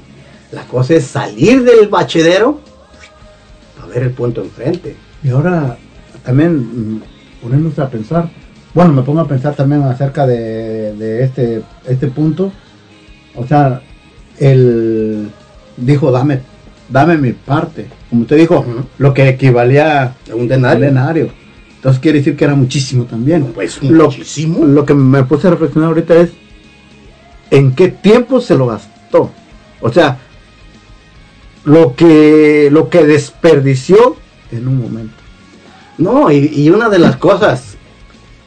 La 0.52 0.64
cosa 0.64 0.94
es 0.94 1.04
salir 1.04 1.64
del 1.64 1.88
bachedero 1.88 2.60
a 3.82 3.86
ver 3.86 4.04
el 4.04 4.10
punto 4.10 4.42
enfrente. 4.42 4.96
Y 5.22 5.30
ahora 5.30 5.76
también 6.24 6.96
mm, 6.96 7.02
ponernos 7.42 7.78
a 7.78 7.88
pensar, 7.88 8.30
bueno, 8.74 8.92
me 8.92 9.02
pongo 9.02 9.20
a 9.20 9.28
pensar 9.28 9.54
también 9.54 9.82
acerca 9.82 10.26
de, 10.26 10.94
de 10.94 11.24
este, 11.24 11.62
este 11.86 12.06
punto. 12.08 12.52
O 13.34 13.46
sea, 13.46 13.80
él 14.38 15.30
dijo, 15.76 16.10
dame, 16.10 16.40
dame 16.88 17.16
mi 17.16 17.32
parte. 17.32 17.86
Como 18.10 18.22
usted 18.22 18.36
dijo, 18.36 18.64
lo 18.98 19.14
que 19.14 19.28
equivalía 19.28 20.02
a 20.02 20.34
un 20.34 20.48
denario. 20.48 20.84
denario. 20.84 21.41
Entonces 21.82 22.00
quiere 22.00 22.18
decir 22.18 22.36
que 22.36 22.44
era 22.44 22.54
muchísimo 22.54 23.06
también. 23.06 23.46
Pues 23.46 23.82
Lo- 23.82 24.04
muchísimo. 24.04 24.64
Lo 24.64 24.86
que 24.86 24.94
me 24.94 25.24
puse 25.24 25.48
a 25.48 25.50
reflexionar 25.50 25.88
ahorita 25.88 26.14
es 26.14 26.30
en 27.50 27.74
qué 27.74 27.88
tiempo 27.88 28.40
se 28.40 28.54
lo 28.54 28.68
gastó. 28.68 29.32
O 29.80 29.92
sea, 29.92 30.18
lo 31.64 31.96
que, 31.96 32.68
lo 32.70 32.88
que 32.88 33.04
desperdició 33.04 34.16
en 34.52 34.68
un 34.68 34.80
momento. 34.80 35.14
No, 35.98 36.30
y, 36.30 36.52
y 36.54 36.70
una 36.70 36.88
de 36.88 37.00
las 37.00 37.16
cosas, 37.16 37.74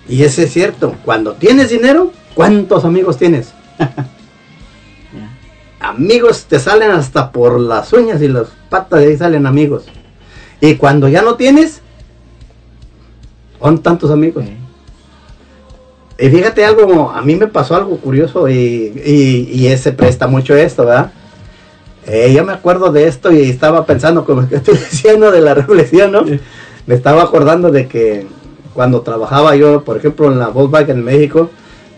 y 0.07 0.23
ese 0.23 0.43
es 0.43 0.53
cierto, 0.53 0.95
cuando 1.03 1.33
tienes 1.33 1.69
dinero, 1.69 2.13
¿cuántos 2.35 2.85
amigos 2.85 3.17
tienes? 3.17 3.53
amigos 5.79 6.45
te 6.45 6.59
salen 6.59 6.91
hasta 6.91 7.31
por 7.31 7.59
las 7.59 7.91
uñas 7.93 8.21
y 8.21 8.27
las 8.27 8.47
patas 8.69 9.01
de 9.01 9.07
ahí 9.07 9.17
salen 9.17 9.45
amigos. 9.45 9.85
Y 10.61 10.75
cuando 10.75 11.07
ya 11.09 11.21
no 11.21 11.35
tienes, 11.35 11.81
son 13.59 13.79
tantos 13.79 14.11
amigos. 14.11 14.45
Y 16.17 16.29
fíjate 16.29 16.63
algo, 16.63 17.11
a 17.11 17.21
mí 17.21 17.35
me 17.35 17.47
pasó 17.47 17.75
algo 17.75 17.97
curioso 17.97 18.47
y, 18.47 18.93
y, 19.05 19.49
y 19.51 19.67
ese 19.67 19.91
presta 19.91 20.27
mucho 20.27 20.55
esto, 20.55 20.85
¿verdad? 20.85 21.11
Eh, 22.07 22.31
yo 22.33 22.45
me 22.45 22.53
acuerdo 22.53 22.91
de 22.91 23.07
esto 23.07 23.31
y 23.31 23.49
estaba 23.49 23.85
pensando, 23.85 24.25
como 24.25 24.47
que 24.47 24.55
estoy 24.57 24.75
diciendo 24.75 25.31
de 25.31 25.41
la 25.41 25.53
reflexión, 25.53 26.11
¿no? 26.11 26.23
Me 26.85 26.95
estaba 26.95 27.23
acordando 27.23 27.71
de 27.71 27.87
que 27.87 28.27
cuando 28.73 29.01
trabajaba 29.01 29.55
yo, 29.55 29.83
por 29.83 29.97
ejemplo, 29.97 30.31
en 30.31 30.37
la 30.37 30.49
Volkswagen 30.49 30.97
en 30.97 31.03
México, 31.03 31.49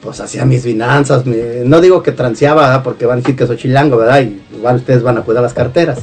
pues 0.01 0.21
hacía 0.21 0.45
mis 0.45 0.63
finanzas, 0.63 1.23
no 1.25 1.81
digo 1.81 2.03
que 2.03 2.11
transeaba, 2.11 2.67
¿verdad? 2.67 2.83
porque 2.83 3.05
van 3.05 3.17
a 3.17 3.21
decir 3.21 3.35
que 3.35 3.47
soy 3.47 3.57
chilango, 3.57 3.97
¿verdad? 3.97 4.21
Y 4.21 4.41
igual 4.55 4.77
ustedes 4.77 5.03
van 5.03 5.17
a 5.17 5.21
cuidar 5.21 5.43
las 5.43 5.53
carteras. 5.53 5.99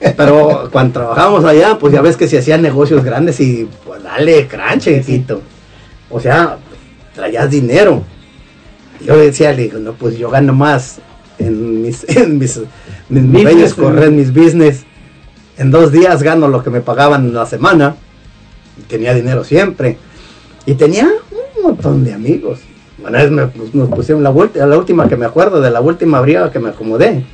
Pero 0.16 0.68
cuando 0.70 0.92
trabajábamos 0.92 1.44
allá, 1.44 1.78
pues 1.78 1.92
ya 1.92 2.02
ves 2.02 2.16
que 2.16 2.28
se 2.28 2.38
hacían 2.38 2.60
negocios 2.60 3.02
grandes 3.02 3.40
y 3.40 3.68
dale, 4.08 4.46
cranche, 4.48 4.96
hijito. 4.98 5.42
O 6.10 6.18
sea, 6.20 6.56
traías 7.14 7.50
dinero. 7.50 8.02
Yo 9.04 9.16
decía, 9.16 9.52
le 9.52 9.64
digo, 9.64 9.78
no, 9.78 9.92
pues 9.92 10.18
yo 10.18 10.30
gano 10.30 10.52
más 10.52 10.98
en 11.38 11.82
mis, 11.82 12.04
en 12.16 12.38
mis, 12.38 12.60
mis 13.08 13.22
Business, 13.32 13.74
correr, 13.74 14.10
mis 14.10 14.32
business. 14.32 14.84
En 15.56 15.70
dos 15.70 15.92
días 15.92 16.22
gano 16.22 16.48
lo 16.48 16.62
que 16.62 16.70
me 16.70 16.80
pagaban 16.80 17.26
en 17.26 17.34
la 17.34 17.46
semana. 17.46 17.96
Tenía 18.88 19.12
dinero 19.14 19.44
siempre. 19.44 19.98
Y 20.66 20.74
tenía 20.74 21.06
un 21.56 21.62
montón 21.62 22.04
de 22.04 22.12
amigos. 22.14 22.60
Una 23.02 23.22
vez 23.22 23.30
me, 23.30 23.46
pues, 23.46 23.74
nos 23.74 23.88
pusieron 23.88 24.22
la, 24.22 24.32
ulti- 24.32 24.64
la 24.64 24.76
última 24.78 25.08
que 25.08 25.16
me 25.16 25.26
acuerdo, 25.26 25.60
de 25.60 25.70
la 25.70 25.80
última 25.80 26.20
briga 26.20 26.50
que 26.50 26.58
me 26.58 26.70
acomodé. 26.70 27.24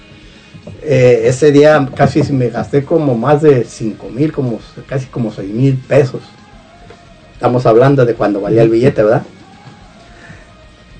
Eh, 0.82 1.22
ese 1.26 1.52
día 1.52 1.88
casi 1.94 2.22
me 2.32 2.48
gasté 2.48 2.84
como 2.84 3.14
más 3.14 3.42
de 3.42 3.64
5 3.64 4.08
mil, 4.10 4.32
como, 4.32 4.58
casi 4.88 5.06
como 5.06 5.30
6 5.32 5.50
mil 5.50 5.76
pesos. 5.76 6.20
Estamos 7.34 7.66
hablando 7.66 8.04
de 8.06 8.14
cuando 8.14 8.40
valía 8.40 8.62
el 8.62 8.70
billete, 8.70 9.02
¿verdad? 9.02 9.22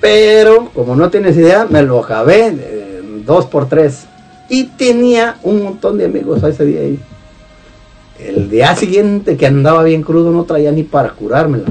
Pero, 0.01 0.71
como 0.75 0.95
no 0.97 1.09
tienes 1.11 1.37
idea, 1.37 1.67
me 1.69 1.83
lo 1.83 2.01
acabé 2.05 3.03
dos 3.25 3.47
por 3.47 3.69
tres. 3.69 4.07
Y 4.51 4.65
tenía 4.65 5.37
un 5.43 5.63
montón 5.63 5.97
de 5.97 6.05
amigos 6.05 6.45
a 6.45 6.49
ese 6.49 6.67
día 6.67 6.81
ahí. 6.81 6.99
El 8.19 8.51
día 8.51 8.77
siguiente 8.77 9.37
que 9.37 9.47
andaba 9.47 9.83
bien 9.83 10.03
crudo 10.03 10.31
no 10.31 10.45
traía 10.45 10.71
ni 10.73 10.83
para 10.83 11.11
curármela. 11.11 11.65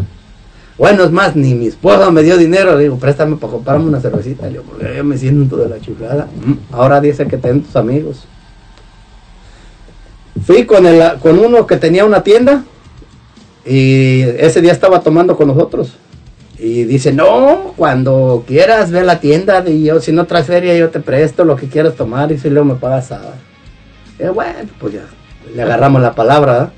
Bueno, 0.77 1.03
es 1.03 1.11
más, 1.11 1.35
ni 1.35 1.53
mi 1.53 1.68
esposa 1.68 2.10
me 2.10 2.23
dio 2.23 2.35
dinero. 2.35 2.76
Le 2.76 2.84
digo, 2.84 2.98
préstame 2.98 3.35
para 3.35 3.53
comprarme 3.53 3.85
una 3.85 3.99
cervecita. 4.02 4.48
Le 4.48 4.53
digo, 4.53 4.64
porque 4.64 4.95
yo 4.98 5.03
me 5.03 5.18
siento 5.18 5.56
de 5.57 5.69
la 5.69 5.80
chiflada. 5.80 6.27
"Mm, 6.44 6.73
Ahora 6.73 6.99
dice 6.99 7.27
que 7.27 7.38
ten 7.38 7.61
tus 7.61 7.76
amigos. 7.76 8.23
Fui 10.45 10.65
con 10.65 10.84
uno 11.40 11.68
que 11.68 11.77
tenía 11.77 12.03
una 12.06 12.23
tienda 12.23 12.64
y 13.65 14.22
ese 14.38 14.61
día 14.61 14.72
estaba 14.72 15.02
tomando 15.02 15.35
con 15.35 15.48
nosotros. 15.48 15.94
Y 16.60 16.84
dice, 16.84 17.11
no, 17.11 17.73
cuando 17.76 18.44
quieras 18.48 18.91
ve 18.91 18.99
a 18.99 19.03
la 19.03 19.19
tienda 19.19 19.64
y 19.68 19.84
yo, 19.85 19.99
si 19.99 20.11
no 20.11 20.26
traes 20.26 20.45
feria, 20.45 20.76
yo 20.77 20.90
te 20.90 20.99
presto 20.99 21.44
lo 21.44 21.56
que 21.56 21.68
quieras 21.68 21.95
tomar 21.95 22.31
y 22.31 22.38
si 22.38 22.49
luego 22.49 22.65
me 22.65 22.76
pagas 22.76 23.11
a... 23.11 23.22
Eh, 24.19 24.30
bueno, 24.30 24.69
pues 24.80 24.94
ya, 24.94 25.06
le 25.53 25.61
agarramos 25.61 26.02
la 26.02 26.14
palabra, 26.14 26.52
¿verdad? 26.53 26.72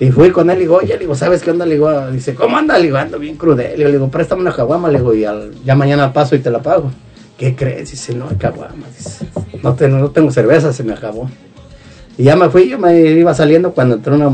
Y 0.00 0.10
fui 0.10 0.30
con 0.30 0.50
él 0.50 0.56
y 0.58 0.60
digo, 0.62 0.76
oye, 0.76 0.94
le 0.94 0.98
digo, 0.98 1.14
¿sabes 1.14 1.42
qué 1.42 1.50
onda? 1.50 1.64
Le 1.66 1.74
digo, 1.74 2.10
dice, 2.10 2.34
¿cómo 2.34 2.56
anda? 2.56 2.76
Le 2.78 2.84
digo, 2.86 2.96
ando 2.96 3.18
bien 3.18 3.36
crudel. 3.36 3.78
Le 3.78 3.92
digo, 3.92 4.10
préstame 4.10 4.42
una 4.42 4.52
caguama, 4.52 4.90
le 4.90 4.98
digo, 4.98 5.14
y 5.14 5.24
al- 5.24 5.52
ya 5.64 5.74
mañana 5.74 6.12
paso 6.12 6.34
y 6.34 6.40
te 6.40 6.50
la 6.50 6.60
pago. 6.60 6.90
¿Qué 7.38 7.54
crees? 7.54 7.90
Dice, 7.92 8.14
no 8.14 8.26
caguama. 8.38 8.86
Dice, 8.96 9.26
no 9.88 10.10
tengo 10.10 10.30
cerveza, 10.30 10.72
se 10.72 10.82
me 10.82 10.92
acabó. 10.92 11.30
Y 12.18 12.24
ya 12.24 12.36
me 12.36 12.48
fui, 12.50 12.68
yo 12.68 12.78
me 12.78 12.94
iba 12.98 13.32
saliendo 13.34 13.72
cuando 13.72 13.94
entró 13.96 14.16
una... 14.16 14.30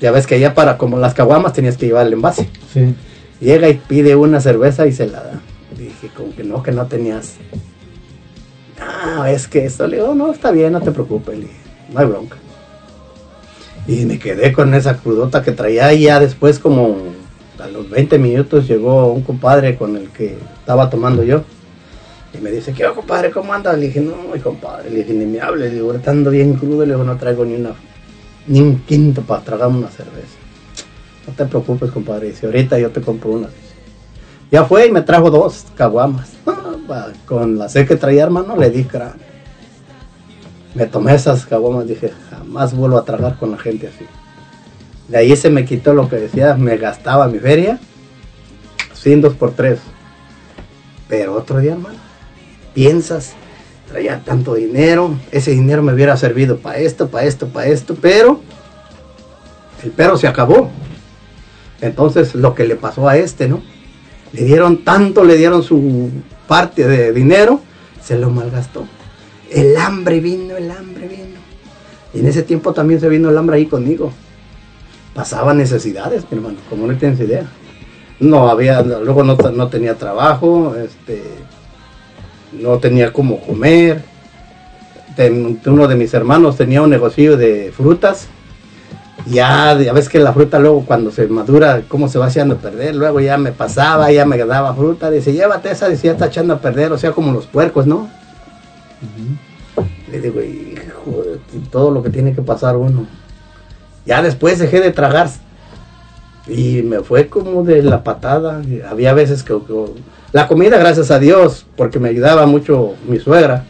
Ya 0.00 0.10
ves 0.10 0.26
que 0.26 0.40
ya 0.40 0.54
para 0.54 0.78
como 0.78 0.98
las 0.98 1.14
caguamas 1.14 1.52
tenías 1.52 1.76
que 1.76 1.86
llevar 1.86 2.06
el 2.06 2.14
envase. 2.14 2.48
Sí. 2.72 2.94
Llega 3.40 3.68
y 3.68 3.74
pide 3.74 4.16
una 4.16 4.40
cerveza 4.40 4.86
y 4.86 4.92
se 4.92 5.06
la 5.06 5.22
da. 5.22 5.40
Dije, 5.76 6.10
como 6.14 6.34
que 6.34 6.44
no, 6.44 6.62
que 6.62 6.72
no 6.72 6.86
tenías. 6.86 7.34
Ah, 8.80 9.30
es 9.30 9.46
que 9.46 9.64
esto. 9.64 9.86
Le 9.86 9.96
digo, 9.98 10.14
no, 10.14 10.32
está 10.32 10.50
bien, 10.50 10.72
no 10.72 10.80
te 10.80 10.90
preocupes. 10.90 11.38
Le 11.38 11.44
dije, 11.46 11.56
no 11.92 12.00
hay 12.00 12.06
bronca. 12.06 12.36
Y 13.86 14.04
me 14.04 14.18
quedé 14.18 14.52
con 14.52 14.72
esa 14.74 14.96
crudota 14.98 15.42
que 15.42 15.52
traía 15.52 15.92
y 15.92 16.02
ya 16.02 16.20
después 16.20 16.58
como 16.58 16.96
a 17.58 17.66
los 17.68 17.88
20 17.90 18.18
minutos 18.18 18.68
llegó 18.68 19.12
un 19.12 19.22
compadre 19.22 19.76
con 19.76 19.96
el 19.96 20.08
que 20.10 20.38
estaba 20.58 20.88
tomando 20.88 21.22
yo. 21.22 21.42
Y 22.32 22.38
me 22.38 22.50
dice, 22.50 22.72
¿qué 22.72 22.84
onda, 22.84 22.96
compadre? 22.96 23.30
¿Cómo 23.30 23.52
andas? 23.52 23.78
Le 23.78 23.86
dije, 23.86 24.00
no, 24.00 24.14
mi 24.32 24.40
compadre. 24.40 24.90
Le 24.90 24.98
dije, 24.98 25.12
ni 25.12 25.26
me 25.26 25.40
hable. 25.40 25.68
Le 25.68 25.74
digo, 25.74 25.90
ahorita 25.90 26.10
ando 26.10 26.30
bien 26.30 26.54
crudo. 26.54 26.86
Le 26.86 26.92
digo, 26.92 27.04
no 27.04 27.16
traigo 27.16 27.44
ni 27.44 27.54
una, 27.54 27.72
ni 28.46 28.60
un 28.60 28.78
quinto 28.80 29.22
para 29.22 29.42
tragarme 29.42 29.78
una 29.78 29.90
cerveza. 29.90 30.36
No 31.26 31.32
te 31.34 31.44
preocupes, 31.46 31.90
compadre. 31.90 32.28
Dice, 32.28 32.46
ahorita 32.46 32.78
yo 32.78 32.90
te 32.90 33.00
compro 33.00 33.30
una. 33.30 33.48
Ya 34.50 34.64
fue 34.64 34.86
y 34.86 34.90
me 34.90 35.02
trajo 35.02 35.30
dos 35.30 35.66
caguamas. 35.76 36.32
Ah, 36.92 37.06
Con 37.24 37.56
la 37.56 37.68
sed 37.68 37.86
que 37.86 37.94
traía, 37.94 38.24
hermano, 38.24 38.56
le 38.56 38.68
di 38.68 38.82
crán. 38.82 39.12
Me 40.74 40.86
tomé 40.86 41.14
esas 41.14 41.46
caguamas. 41.46 41.86
Dije, 41.86 42.12
jamás 42.28 42.74
vuelvo 42.74 42.98
a 42.98 43.04
tragar 43.04 43.38
con 43.38 43.52
la 43.52 43.58
gente 43.58 43.86
así. 43.86 44.06
De 45.06 45.18
ahí 45.18 45.36
se 45.36 45.50
me 45.50 45.64
quitó 45.64 45.94
lo 45.94 46.08
que 46.08 46.16
decía, 46.16 46.56
me 46.56 46.76
gastaba 46.78 47.28
mi 47.28 47.38
feria. 47.38 47.78
Sin 48.92 49.20
dos 49.20 49.34
por 49.34 49.52
tres. 49.52 49.78
Pero 51.06 51.36
otro 51.36 51.60
día, 51.60 51.74
hermano, 51.74 51.98
piensas, 52.74 53.34
traía 53.90 54.22
tanto 54.24 54.54
dinero, 54.54 55.16
ese 55.32 55.50
dinero 55.50 55.82
me 55.82 55.92
hubiera 55.92 56.16
servido 56.16 56.58
para 56.58 56.78
esto, 56.78 57.08
para 57.08 57.26
esto, 57.26 57.48
para 57.48 57.66
esto, 57.66 57.96
pero 58.00 58.40
el 59.82 59.90
pero 59.90 60.16
se 60.16 60.28
acabó. 60.28 60.70
Entonces 61.80 62.34
lo 62.34 62.54
que 62.54 62.64
le 62.66 62.76
pasó 62.76 63.08
a 63.08 63.16
este, 63.16 63.48
¿no? 63.48 63.62
Le 64.32 64.44
dieron 64.44 64.84
tanto, 64.84 65.24
le 65.24 65.36
dieron 65.36 65.62
su 65.62 66.10
parte 66.46 66.86
de 66.86 67.12
dinero, 67.12 67.60
se 68.02 68.16
lo 68.16 68.30
malgastó. 68.30 68.86
El 69.50 69.76
hambre 69.76 70.20
vino, 70.20 70.56
el 70.56 70.70
hambre 70.70 71.08
vino. 71.08 71.40
Y 72.14 72.20
en 72.20 72.26
ese 72.26 72.42
tiempo 72.42 72.72
también 72.72 73.00
se 73.00 73.08
vino 73.08 73.30
el 73.30 73.38
hambre 73.38 73.56
ahí 73.56 73.66
conmigo. 73.66 74.12
Pasaba 75.14 75.52
necesidades, 75.52 76.24
mi 76.30 76.36
hermano, 76.36 76.58
como 76.68 76.86
no 76.86 76.96
tienes 76.96 77.18
idea. 77.18 77.44
No 78.20 78.48
había, 78.48 78.82
luego 78.82 79.24
no, 79.24 79.34
no 79.34 79.68
tenía 79.68 79.96
trabajo, 79.96 80.76
este, 80.76 81.24
no 82.52 82.78
tenía 82.78 83.12
cómo 83.12 83.40
comer. 83.40 84.02
Uno 85.66 85.86
de 85.88 85.96
mis 85.96 86.14
hermanos 86.14 86.56
tenía 86.56 86.80
un 86.82 86.90
negocio 86.90 87.36
de 87.36 87.72
frutas 87.76 88.28
ya, 89.26 89.78
ya 89.78 89.92
ves 89.92 90.08
que 90.08 90.18
la 90.18 90.32
fruta 90.32 90.58
luego 90.58 90.84
cuando 90.86 91.10
se 91.10 91.26
madura, 91.26 91.82
cómo 91.88 92.08
se 92.08 92.18
va 92.18 92.26
haciendo 92.26 92.54
a 92.54 92.58
perder, 92.58 92.94
luego 92.94 93.20
ya 93.20 93.36
me 93.36 93.52
pasaba, 93.52 94.10
ya 94.10 94.24
me 94.24 94.38
daba 94.38 94.74
fruta, 94.74 95.10
dice, 95.10 95.32
llévate 95.32 95.70
esa, 95.70 95.88
decía, 95.88 96.12
está 96.12 96.26
echando 96.26 96.54
a 96.54 96.60
perder, 96.60 96.92
o 96.92 96.98
sea, 96.98 97.12
como 97.12 97.32
los 97.32 97.46
puercos, 97.46 97.86
¿no? 97.86 98.08
Le 100.10 100.20
digo, 100.20 100.40
hijo, 100.42 101.22
todo 101.70 101.90
lo 101.90 102.02
que 102.02 102.10
tiene 102.10 102.34
que 102.34 102.42
pasar 102.42 102.76
uno. 102.76 103.06
Ya 104.06 104.22
después 104.22 104.58
dejé 104.58 104.80
de 104.80 104.90
tragar 104.90 105.28
y 106.48 106.82
me 106.82 107.00
fue 107.00 107.28
como 107.28 107.62
de 107.62 107.82
la 107.82 108.02
patada. 108.02 108.62
Había 108.88 109.12
veces 109.14 109.42
que, 109.42 109.54
que- 109.54 110.19
la 110.32 110.46
comida, 110.48 110.78
gracias 110.78 111.10
a 111.10 111.18
Dios, 111.18 111.66
porque 111.76 111.98
me 111.98 112.08
ayudaba 112.08 112.46
mucho 112.46 112.94
mi 113.06 113.18
suegra 113.18 113.64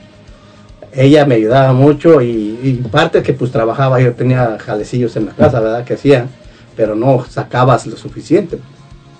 ella 0.92 1.24
me 1.24 1.36
ayudaba 1.36 1.72
mucho 1.72 2.20
y, 2.20 2.58
y 2.62 2.72
parte 2.90 3.22
que 3.22 3.32
pues 3.32 3.52
trabajaba, 3.52 4.00
yo 4.00 4.12
tenía 4.14 4.58
jalecillos 4.58 5.14
en 5.16 5.26
la 5.26 5.32
casa, 5.32 5.60
¿verdad? 5.60 5.84
Que 5.84 5.94
hacía, 5.94 6.26
pero 6.76 6.94
no 6.94 7.24
sacabas 7.28 7.86
lo 7.86 7.96
suficiente. 7.96 8.58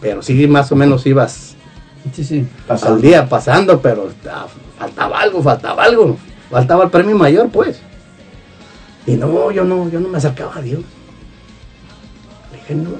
Pero 0.00 0.22
sí, 0.22 0.46
más 0.46 0.72
o 0.72 0.76
menos 0.76 1.06
ibas 1.06 1.54
Sí, 2.14 2.24
sí. 2.24 2.46
al 2.66 3.00
día 3.02 3.28
pasando, 3.28 3.80
pero 3.80 4.10
ah, 4.30 4.46
faltaba 4.78 5.20
algo, 5.20 5.42
faltaba 5.42 5.84
algo. 5.84 6.16
Faltaba 6.50 6.84
el 6.84 6.90
premio 6.90 7.14
mayor, 7.16 7.50
pues. 7.50 7.80
Y 9.06 9.12
no, 9.12 9.50
yo 9.50 9.64
no, 9.64 9.88
yo 9.90 10.00
no 10.00 10.08
me 10.08 10.16
acercaba 10.18 10.56
a 10.56 10.62
Dios. 10.62 10.80
Le 12.50 12.58
dije, 12.58 12.74
no, 12.74 12.90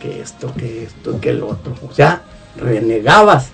que 0.00 0.20
esto, 0.20 0.52
que 0.54 0.82
esto, 0.82 1.20
que 1.20 1.30
el 1.30 1.42
otro. 1.42 1.72
O 1.88 1.94
sea, 1.94 2.22
renegabas 2.56 3.50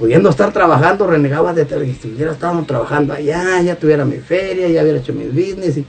pudiendo 0.00 0.30
estar 0.30 0.50
trabajando, 0.50 1.06
renegaba 1.06 1.52
de 1.52 1.66
que 1.66 1.94
si 1.94 2.08
hubiera 2.08 2.32
estado 2.32 2.62
trabajando 2.62 3.12
allá, 3.12 3.60
ya 3.60 3.76
tuviera 3.76 4.06
mi 4.06 4.16
feria, 4.16 4.66
ya 4.66 4.80
hubiera 4.80 4.98
hecho 4.98 5.12
mis 5.12 5.28
business. 5.28 5.76
Y, 5.76 5.84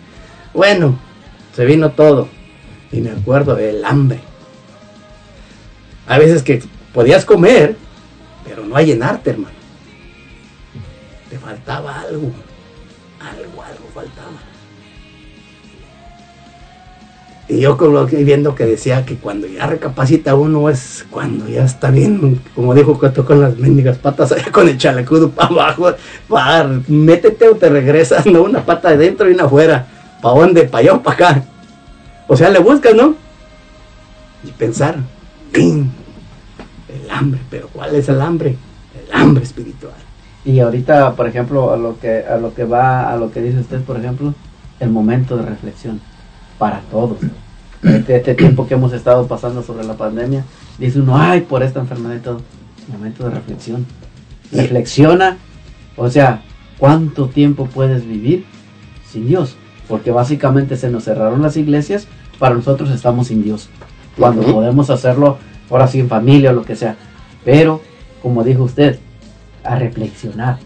bueno, 0.54 1.00
se 1.56 1.64
vino 1.64 1.92
todo. 1.92 2.28
Y 2.92 3.00
me 3.00 3.12
acuerdo 3.12 3.56
del 3.56 3.86
hambre. 3.86 4.20
Hay 6.08 6.20
veces 6.20 6.44
que 6.44 6.62
podías 6.94 7.24
comer, 7.24 7.78
pero 8.44 8.66
no 8.66 8.76
a 8.76 8.82
llenarte, 8.82 9.30
hermano. 9.30 9.56
Te 11.30 11.40
faltaba. 11.40 12.02
Algo, 12.02 12.34
Y 17.52 17.60
yo 17.60 17.78
que 17.78 18.24
viendo 18.24 18.56
que 18.56 18.66
decía 18.66 19.06
que 19.06 19.18
cuando 19.18 19.46
ya 19.46 19.68
recapacita 19.68 20.36
uno 20.36 20.70
es 20.70 21.06
cuando 21.12 21.50
ya 21.50 21.66
está 21.66 21.92
bien, 21.92 22.42
como 22.56 22.74
dijo 22.74 22.98
Coto 22.98 23.26
con 23.26 23.42
las 23.42 23.58
mendigas 23.58 23.98
patas 23.98 24.32
allá 24.32 24.50
con 24.54 24.70
el 24.70 24.78
chalecudo 24.78 25.32
para 25.32 25.50
abajo, 25.50 25.92
para 26.30 26.80
métete 26.88 27.50
o 27.50 27.56
te 27.58 27.68
regresas, 27.68 28.26
no 28.26 28.44
una 28.44 28.64
pata 28.64 28.92
de 28.92 28.98
dentro 28.98 29.30
y 29.30 29.34
una 29.34 29.44
afuera, 29.44 29.86
para 30.22 30.40
dónde, 30.40 30.64
para 30.64 30.80
allá 30.80 30.94
o 30.94 31.04
para 31.04 31.14
acá. 31.14 31.44
O 32.30 32.38
sea, 32.38 32.50
le 32.50 32.60
buscas, 32.60 32.96
¿no? 32.96 33.16
Y 34.46 34.52
pensar, 34.52 35.00
¡pin! 35.52 35.92
el 36.88 37.12
hambre, 37.12 37.42
pero 37.50 37.68
¿cuál 37.68 37.94
es 37.96 38.08
el 38.08 38.22
hambre? 38.22 38.56
El 38.96 39.14
hambre 39.14 39.44
espiritual. 39.44 39.92
Y 40.46 40.62
ahorita, 40.62 41.18
por 41.18 41.28
ejemplo, 41.28 41.74
a 41.74 41.76
lo 41.76 42.00
que 42.00 42.24
a 42.24 42.38
lo 42.38 42.54
que 42.54 42.64
va, 42.64 43.12
a 43.12 43.18
lo 43.18 43.30
que 43.30 43.42
dice 43.42 43.60
usted, 43.60 43.82
por 43.82 43.98
ejemplo, 43.98 44.34
el 44.80 44.90
momento 44.90 45.36
de 45.36 45.44
reflexión 45.44 46.00
para 46.58 46.80
todos. 46.92 47.18
Este, 47.84 48.18
este 48.18 48.36
tiempo 48.36 48.68
que 48.68 48.76
hemos 48.76 48.94
estado 48.94 49.28
pasando 49.28 49.64
sobre 49.64 49.86
la 49.86 49.94
pandemia, 49.94 50.46
dice 50.78 51.00
uno, 51.00 51.18
ay, 51.18 51.42
por 51.42 51.64
esta 51.64 51.80
enfermedad 51.80 52.16
y 52.16 52.20
todo. 52.20 52.42
Momento 52.88 53.24
de 53.24 53.32
reflexión. 53.32 53.86
Reflexiona, 54.52 55.38
o 55.96 56.10
sea, 56.10 56.44
¿cuánto 56.78 57.30
tiempo 57.30 57.66
puedes 57.66 58.06
vivir 58.06 58.46
sin 59.10 59.28
Dios? 59.28 59.56
porque 59.92 60.10
básicamente 60.10 60.78
se 60.78 60.90
nos 60.90 61.04
cerraron 61.04 61.42
las 61.42 61.58
iglesias, 61.58 62.08
para 62.40 62.56
nosotros 62.56 62.90
estamos 62.92 63.28
sin 63.28 63.44
Dios. 63.44 63.68
Cuando 64.18 64.42
podemos 64.42 64.90
hacerlo 64.90 65.38
ahora 65.70 65.86
sí 65.88 66.00
en 66.00 66.08
familia 66.08 66.52
o 66.52 66.54
lo 66.54 66.64
que 66.64 66.78
sea. 66.78 66.96
Pero, 67.44 67.82
como 68.22 68.46
dijo 68.46 68.64
usted, 68.64 69.00
a 69.66 69.76
reflexionar. 69.76 70.60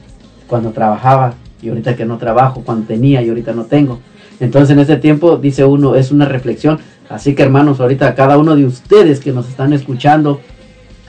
Cuando 0.46 0.74
trabajaba 0.74 1.34
y 1.60 1.70
ahorita 1.70 1.96
que 1.96 2.06
no 2.06 2.20
trabajo, 2.20 2.62
cuando 2.64 2.86
tenía 2.86 3.24
y 3.24 3.30
ahorita 3.30 3.54
no 3.54 3.66
tengo. 3.66 4.00
Entonces 4.40 4.72
en 4.72 4.80
ese 4.80 4.98
tiempo, 4.98 5.38
dice 5.38 5.66
uno, 5.66 5.96
es 5.96 6.12
una 6.12 6.26
reflexión. 6.26 6.80
Así 7.10 7.36
que 7.36 7.44
hermanos, 7.44 7.80
ahorita 7.80 8.16
cada 8.16 8.38
uno 8.38 8.56
de 8.56 8.66
ustedes 8.66 9.20
que 9.20 9.32
nos 9.32 9.48
están 9.48 9.74
escuchando, 9.74 10.42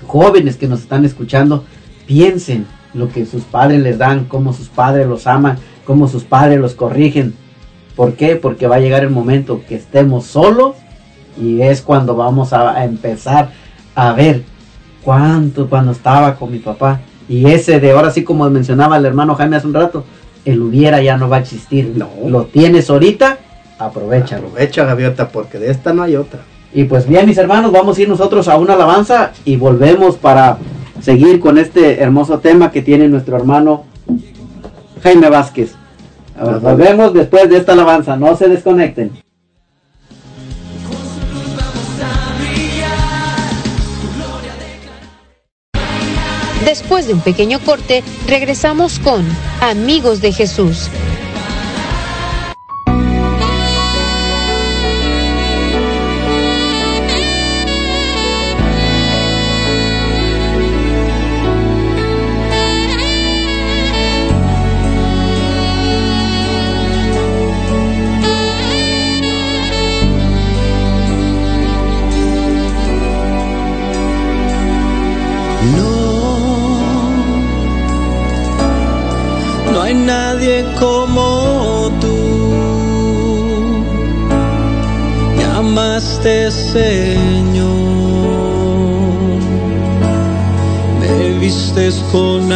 jóvenes 0.07 0.57
que 0.57 0.69
nos 0.69 0.81
están 0.81 1.05
escuchando, 1.05 1.65
piensen 2.07 2.67
lo 2.95 3.09
que 3.09 3.27
sus 3.27 3.45
padres 3.45 3.81
les 3.81 3.99
dan, 3.99 4.25
cómo 4.25 4.53
sus 4.53 4.69
padres 4.69 5.07
los 5.07 5.27
aman, 5.27 5.59
cómo 5.85 6.09
sus 6.09 6.25
padres 6.25 6.59
los 6.61 6.75
corrigen. 6.75 7.35
¿Por 7.95 8.15
qué? 8.15 8.37
Porque 8.37 8.67
va 8.67 8.77
a 8.77 8.81
llegar 8.81 9.03
el 9.03 9.11
momento 9.11 9.63
que 9.67 9.77
estemos 9.77 10.27
solos 10.27 10.77
y 11.41 11.63
es 11.63 11.83
cuando 11.83 12.15
vamos 12.15 12.53
a 12.53 12.85
empezar 12.85 13.51
a 13.95 14.13
ver 14.13 14.43
cuánto 15.03 15.69
cuando 15.69 15.93
estaba 15.93 16.37
con 16.37 16.53
mi 16.53 16.59
papá. 16.59 17.01
Y 17.29 17.47
ese 17.47 17.81
de 17.81 17.93
ahora 17.93 18.11
sí 18.11 18.23
como 18.23 18.49
mencionaba 18.51 18.97
el 18.97 19.05
hermano 19.05 19.35
Jaime 19.35 19.57
hace 19.57 19.67
un 19.67 19.75
rato, 19.75 20.05
el 20.47 20.63
hubiera 20.63 21.03
ya 21.03 21.19
no 21.19 21.29
va 21.29 21.37
a 21.37 21.41
existir. 21.41 21.93
No. 21.95 22.09
Lo 22.27 22.47
tienes 22.47 22.89
ahorita, 22.89 23.39
aprovechalo. 23.79 24.47
Aprovecha, 24.47 24.85
gaviota, 24.85 25.29
porque 25.29 25.59
de 25.59 25.71
esta 25.71 25.93
no 25.93 26.03
hay 26.03 26.17
otra. 26.17 26.41
Y 26.73 26.85
pues 26.85 27.07
bien, 27.07 27.27
mis 27.27 27.37
hermanos, 27.37 27.73
vamos 27.73 27.99
a 27.99 28.03
ir 28.03 28.09
nosotros 28.09 28.49
a 28.49 28.57
una 28.57 28.75
alabanza 28.75 29.33
y 29.45 29.57
volvemos 29.57 30.17
para 30.17 30.59
seguir 31.01 31.41
con 31.41 31.59
este 31.59 32.01
hermoso 32.01 32.39
tema 32.39 32.71
que 32.71 32.83
tiene 32.83 33.09
nuestro 33.09 33.37
hermano 33.37 33.85
Jaime 35.03 35.29
Vázquez. 35.29 35.75
Volvemos 36.61 37.13
después 37.15 37.49
de 37.49 37.59
esta 37.59 37.73
alabanza, 37.73 38.17
no 38.17 38.37
se 38.37 38.49
desconecten. 38.49 39.26
Después 46.87 47.09
de 47.09 47.15
un 47.15 47.21
pequeño 47.21 47.59
corte, 47.59 48.05
regresamos 48.29 49.01
con 49.01 49.27
Amigos 49.61 50.21
de 50.21 50.31
Jesús. 50.31 50.89
Señor. 86.51 87.67
Me 91.01 91.39
vistes 91.39 91.97
con 92.13 92.53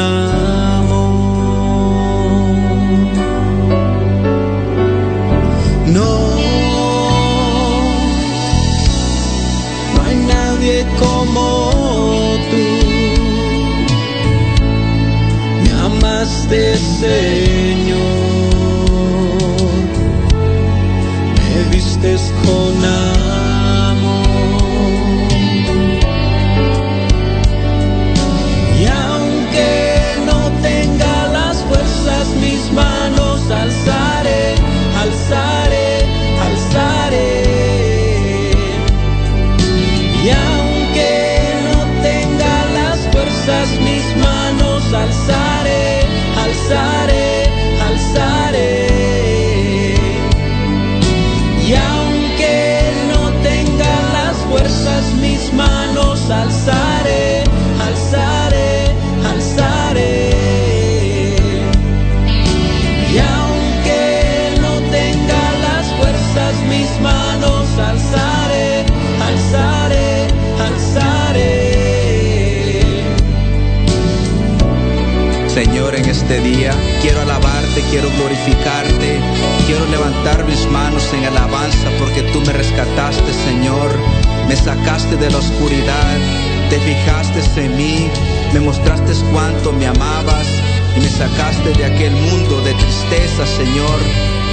tristeza, 93.11 93.45
Señor. 93.47 93.99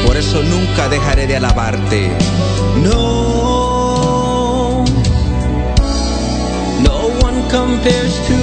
Por 0.05 0.15
eso 0.17 0.43
nunca 0.43 0.89
dejaré 0.89 1.25
de 1.27 1.37
alabarte. 1.37 2.09
No, 2.83 4.83
no 6.81 6.97
one 7.21 7.41
compares 7.51 8.15
to 8.27 8.33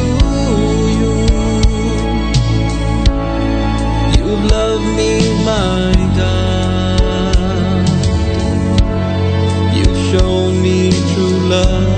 you. 0.99 1.15
You 4.19 4.27
love 4.49 4.83
me, 4.97 5.13
my 5.45 5.93
God. 6.17 7.89
You've 9.75 9.99
shown 10.11 10.51
me 10.63 10.91
true 11.13 11.39
love. 11.49 11.94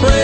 pray. 0.00 0.23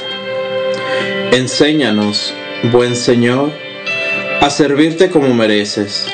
Enséñanos, 1.31 2.33
buen 2.73 2.93
Señor, 2.93 3.51
a 4.41 4.49
servirte 4.49 5.09
como 5.09 5.33
mereces, 5.33 6.05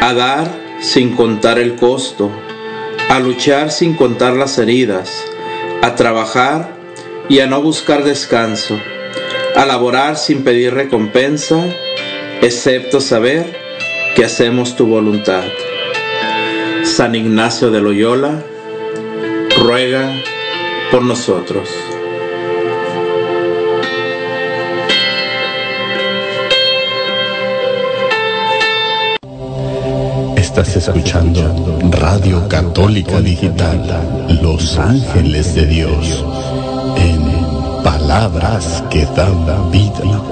a 0.00 0.14
dar 0.14 0.50
sin 0.80 1.14
contar 1.14 1.58
el 1.58 1.74
costo, 1.74 2.30
a 3.10 3.20
luchar 3.20 3.70
sin 3.70 3.92
contar 3.94 4.32
las 4.32 4.56
heridas, 4.56 5.22
a 5.82 5.96
trabajar 5.96 6.74
y 7.28 7.40
a 7.40 7.46
no 7.46 7.60
buscar 7.60 8.04
descanso, 8.04 8.80
a 9.54 9.66
laborar 9.66 10.16
sin 10.16 10.44
pedir 10.44 10.72
recompensa, 10.72 11.62
excepto 12.40 13.02
saber 13.02 13.54
que 14.16 14.24
hacemos 14.24 14.76
tu 14.76 14.86
voluntad. 14.86 15.44
San 16.84 17.14
Ignacio 17.14 17.70
de 17.70 17.82
Loyola, 17.82 18.42
ruega 19.58 20.10
por 20.90 21.02
nosotros. 21.02 21.68
Estás 30.62 30.88
escuchando 30.88 31.42
Radio 31.90 32.46
Católica 32.46 33.20
Digital, 33.20 33.82
Los 34.40 34.78
Ángeles 34.78 35.56
de 35.56 35.66
Dios, 35.66 36.24
en 36.96 37.82
palabras 37.82 38.84
que 38.88 39.04
dan 39.06 39.44
vida. 39.72 40.22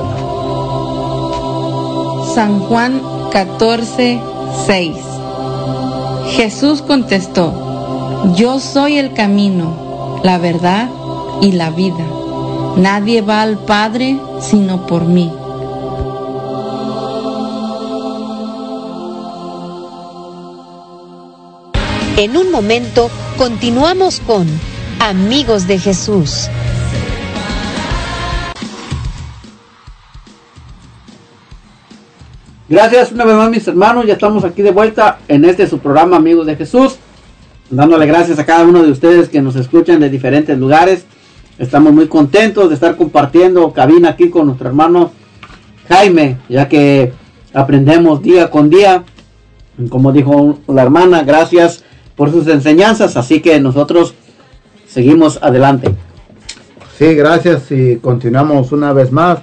San 2.32 2.60
Juan 2.60 3.02
14, 3.32 4.20
6. 4.66 4.96
Jesús 6.36 6.80
contestó, 6.82 8.32
Yo 8.36 8.60
soy 8.60 8.98
el 8.98 9.12
camino, 9.12 10.20
la 10.22 10.38
verdad 10.38 10.88
y 11.40 11.50
la 11.52 11.70
vida. 11.70 12.06
Nadie 12.76 13.20
va 13.20 13.42
al 13.42 13.58
Padre 13.58 14.16
sino 14.40 14.86
por 14.86 15.06
mí. 15.06 15.32
En 22.20 22.36
un 22.36 22.50
momento 22.50 23.08
continuamos 23.38 24.20
con 24.20 24.46
Amigos 24.98 25.66
de 25.66 25.78
Jesús. 25.78 26.50
Gracias 32.68 33.12
una 33.12 33.24
vez 33.24 33.36
más 33.36 33.48
mis 33.48 33.66
hermanos, 33.66 34.04
ya 34.04 34.12
estamos 34.12 34.44
aquí 34.44 34.60
de 34.60 34.70
vuelta 34.70 35.20
en 35.28 35.46
este 35.46 35.66
su 35.66 35.78
programa 35.78 36.18
Amigos 36.18 36.44
de 36.44 36.56
Jesús, 36.56 36.98
dándole 37.70 38.04
gracias 38.04 38.38
a 38.38 38.44
cada 38.44 38.64
uno 38.66 38.82
de 38.82 38.90
ustedes 38.90 39.30
que 39.30 39.40
nos 39.40 39.56
escuchan 39.56 40.00
de 40.00 40.10
diferentes 40.10 40.58
lugares. 40.58 41.06
Estamos 41.58 41.94
muy 41.94 42.06
contentos 42.06 42.68
de 42.68 42.74
estar 42.74 42.98
compartiendo 42.98 43.72
cabina 43.72 44.10
aquí 44.10 44.28
con 44.28 44.44
nuestro 44.44 44.68
hermano 44.68 45.12
Jaime, 45.88 46.36
ya 46.50 46.68
que 46.68 47.14
aprendemos 47.54 48.20
día 48.20 48.50
con 48.50 48.68
día. 48.68 49.04
Como 49.88 50.12
dijo 50.12 50.58
la 50.68 50.82
hermana, 50.82 51.22
gracias 51.22 51.82
por 52.20 52.30
sus 52.30 52.46
enseñanzas, 52.48 53.16
así 53.16 53.40
que 53.40 53.58
nosotros 53.60 54.12
seguimos 54.86 55.38
adelante. 55.40 55.94
Sí, 56.98 57.14
gracias 57.14 57.72
y 57.72 57.96
continuamos 57.96 58.72
una 58.72 58.92
vez 58.92 59.10
más 59.10 59.38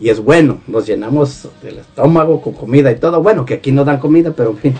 Y 0.00 0.08
es 0.08 0.18
bueno, 0.18 0.58
nos 0.66 0.86
llenamos 0.86 1.46
el 1.62 1.78
estómago 1.78 2.42
con 2.42 2.52
comida 2.54 2.90
y 2.90 2.96
todo. 2.96 3.22
Bueno, 3.22 3.44
que 3.44 3.54
aquí 3.54 3.70
no 3.70 3.84
dan 3.84 3.98
comida, 4.00 4.32
pero 4.36 4.50
en 4.50 4.58
fin. 4.58 4.74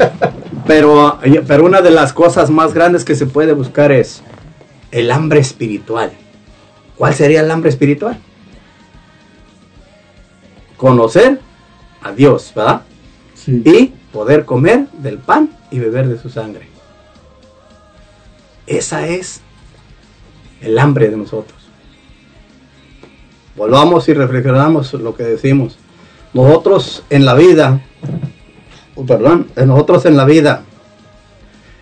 pero, 0.66 1.18
pero 1.46 1.66
una 1.66 1.82
de 1.82 1.90
las 1.90 2.14
cosas 2.14 2.48
más 2.48 2.72
grandes 2.72 3.04
que 3.04 3.14
se 3.14 3.26
puede 3.26 3.52
buscar 3.52 3.92
es 3.92 4.22
el 4.92 5.10
hambre 5.10 5.40
espiritual. 5.40 6.10
¿Cuál 6.96 7.12
sería 7.14 7.40
el 7.42 7.50
hambre 7.50 7.68
espiritual? 7.68 8.18
Conocer 10.78 11.38
a 12.02 12.12
Dios, 12.12 12.52
¿verdad? 12.54 12.82
Y 13.46 13.86
poder 14.12 14.44
comer 14.44 14.86
del 14.98 15.18
pan 15.18 15.50
y 15.70 15.78
beber 15.78 16.08
de 16.08 16.18
su 16.18 16.28
sangre. 16.28 16.68
Esa 18.66 19.06
es 19.06 19.40
el 20.60 20.78
hambre 20.78 21.08
de 21.08 21.16
nosotros. 21.16 21.58
Volvamos 23.56 24.08
y 24.08 24.14
reflexionamos 24.14 24.94
lo 24.94 25.14
que 25.14 25.24
decimos. 25.24 25.78
Nosotros 26.32 27.02
en 27.10 27.24
la 27.24 27.34
vida, 27.34 27.80
oh, 28.94 29.04
perdón, 29.04 29.48
eh, 29.56 29.66
nosotros 29.66 30.06
en 30.06 30.16
la 30.16 30.24
vida 30.24 30.62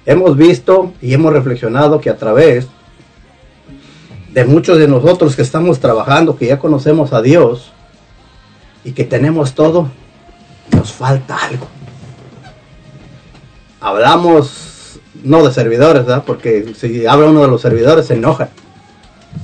hemos 0.07 0.37
visto 0.37 0.95
y 1.03 1.13
hemos 1.13 1.33
reflexionado 1.33 2.01
que 2.01 2.09
a 2.09 2.17
través 2.17 2.67
de 4.33 4.45
muchos 4.45 4.79
de 4.79 4.89
nosotros 4.89 5.37
que 5.37 5.43
estamos 5.43 5.81
trabajando, 5.81 6.37
que 6.37 6.47
ya 6.47 6.59
conocemos 6.59 7.13
a 7.13 7.21
Dios 7.21 7.73
y 8.85 8.93
que 8.93 9.05
tenemos 9.05 9.55
todo, 9.55 9.89
nos 10.73 10.93
falta 10.93 11.37
algo. 11.37 11.67
Hablamos 13.81 15.01
no 15.23 15.45
de 15.45 15.53
servidores, 15.53 16.07
¿verdad? 16.07 16.25
Porque 16.27 16.75
si 16.77 17.07
habla 17.07 17.27
uno 17.31 17.43
de 17.43 17.49
los 17.49 17.61
servidores 17.61 18.07
se 18.07 18.15
enoja. 18.15 18.51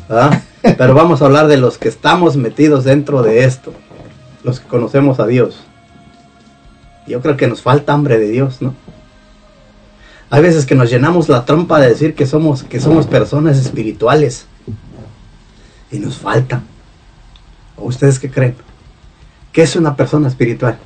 ¿verdad? 0.08 0.42
Pero 0.62 0.94
vamos 0.94 1.22
a 1.22 1.26
hablar 1.26 1.46
de 1.46 1.56
los 1.56 1.78
que 1.78 1.88
estamos 1.88 2.36
metidos 2.36 2.84
dentro 2.84 3.22
de 3.22 3.44
esto, 3.44 3.72
los 4.42 4.60
que 4.60 4.66
conocemos 4.66 5.20
a 5.20 5.26
Dios. 5.26 5.60
Yo 7.06 7.20
creo 7.20 7.36
que 7.36 7.46
nos 7.46 7.62
falta 7.62 7.92
hambre 7.92 8.18
de 8.18 8.28
Dios, 8.28 8.62
¿no? 8.62 8.74
Hay 10.30 10.42
veces 10.42 10.64
que 10.64 10.74
nos 10.74 10.90
llenamos 10.90 11.28
la 11.28 11.44
trompa 11.44 11.78
de 11.78 11.88
decir 11.88 12.14
que 12.14 12.26
somos, 12.26 12.64
que 12.64 12.80
somos 12.80 13.06
personas 13.06 13.58
espirituales. 13.58 14.46
Y 15.92 15.98
nos 15.98 16.16
falta. 16.16 16.62
¿O 17.76 17.84
ustedes 17.84 18.18
qué 18.18 18.30
creen? 18.30 18.56
¿Qué 19.52 19.62
es 19.62 19.76
una 19.76 19.94
persona 19.94 20.26
espiritual? 20.26 20.78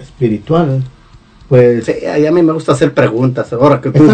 Espiritual. 0.00 0.82
Pues. 1.48 1.84
Sí, 1.84 2.06
a 2.06 2.32
mí 2.32 2.42
me 2.42 2.52
gusta 2.52 2.72
hacer 2.72 2.94
preguntas. 2.94 3.52
Ahora 3.52 3.80
que 3.80 3.90
tú 3.90 4.06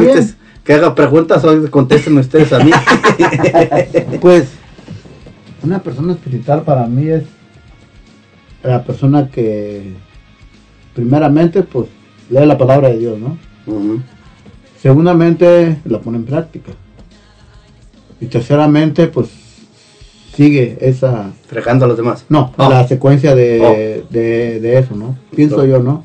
que 0.65 0.75
haga 0.75 0.95
preguntas, 0.95 1.45
hoy 1.45 1.69
contéstenme 1.69 2.21
ustedes 2.21 2.53
a 2.53 2.59
mí. 2.59 2.71
Pues 4.21 4.49
una 5.63 5.79
persona 5.81 6.13
espiritual 6.13 6.63
para 6.63 6.87
mí 6.87 7.09
es 7.09 7.25
la 8.63 8.83
persona 8.83 9.31
que 9.31 9.93
primeramente 10.95 11.63
pues 11.63 11.87
lee 12.31 12.47
la 12.47 12.59
palabra 12.59 12.89
de 12.89 12.99
Dios, 12.99 13.19
¿no? 13.19 13.37
Segundamente 14.81 15.79
la 15.85 16.01
pone 16.01 16.19
en 16.19 16.25
práctica. 16.25 16.73
Y 18.21 18.27
terceramente 18.27 19.07
pues 19.07 19.29
sigue 20.37 20.77
esa... 20.81 21.33
Fregando 21.49 21.85
a 21.85 21.89
los 21.89 21.97
demás. 21.97 22.25
No, 22.29 22.53
Oh. 22.57 22.69
la 22.69 22.87
secuencia 22.87 23.35
de, 23.35 24.05
de- 24.11 24.61
de 24.61 24.79
eso, 24.79 24.95
¿no? 24.95 25.17
Pienso 25.35 25.65
yo, 25.65 25.79
¿no? 25.81 26.05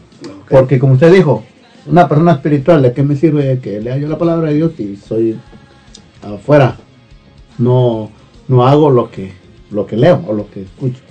Porque 0.49 0.79
como 0.79 0.93
usted 0.93 1.11
dijo, 1.13 1.43
una 1.85 2.07
persona 2.07 2.31
espiritual, 2.33 2.81
¿de 2.81 2.93
qué 2.93 3.03
me 3.03 3.15
sirve 3.15 3.59
que 3.59 3.79
lea 3.81 3.97
yo 3.97 4.07
la 4.07 4.17
palabra 4.17 4.49
de 4.49 4.55
Dios 4.55 4.79
y 4.79 4.95
soy 4.95 5.37
afuera? 6.23 6.77
No, 7.57 8.09
no 8.47 8.65
hago 8.67 8.89
lo 8.89 9.11
que, 9.11 9.31
lo 9.71 9.85
que 9.85 9.97
leo 9.97 10.23
o 10.27 10.33
lo 10.33 10.49
que 10.49 10.61
escucho. 10.63 11.01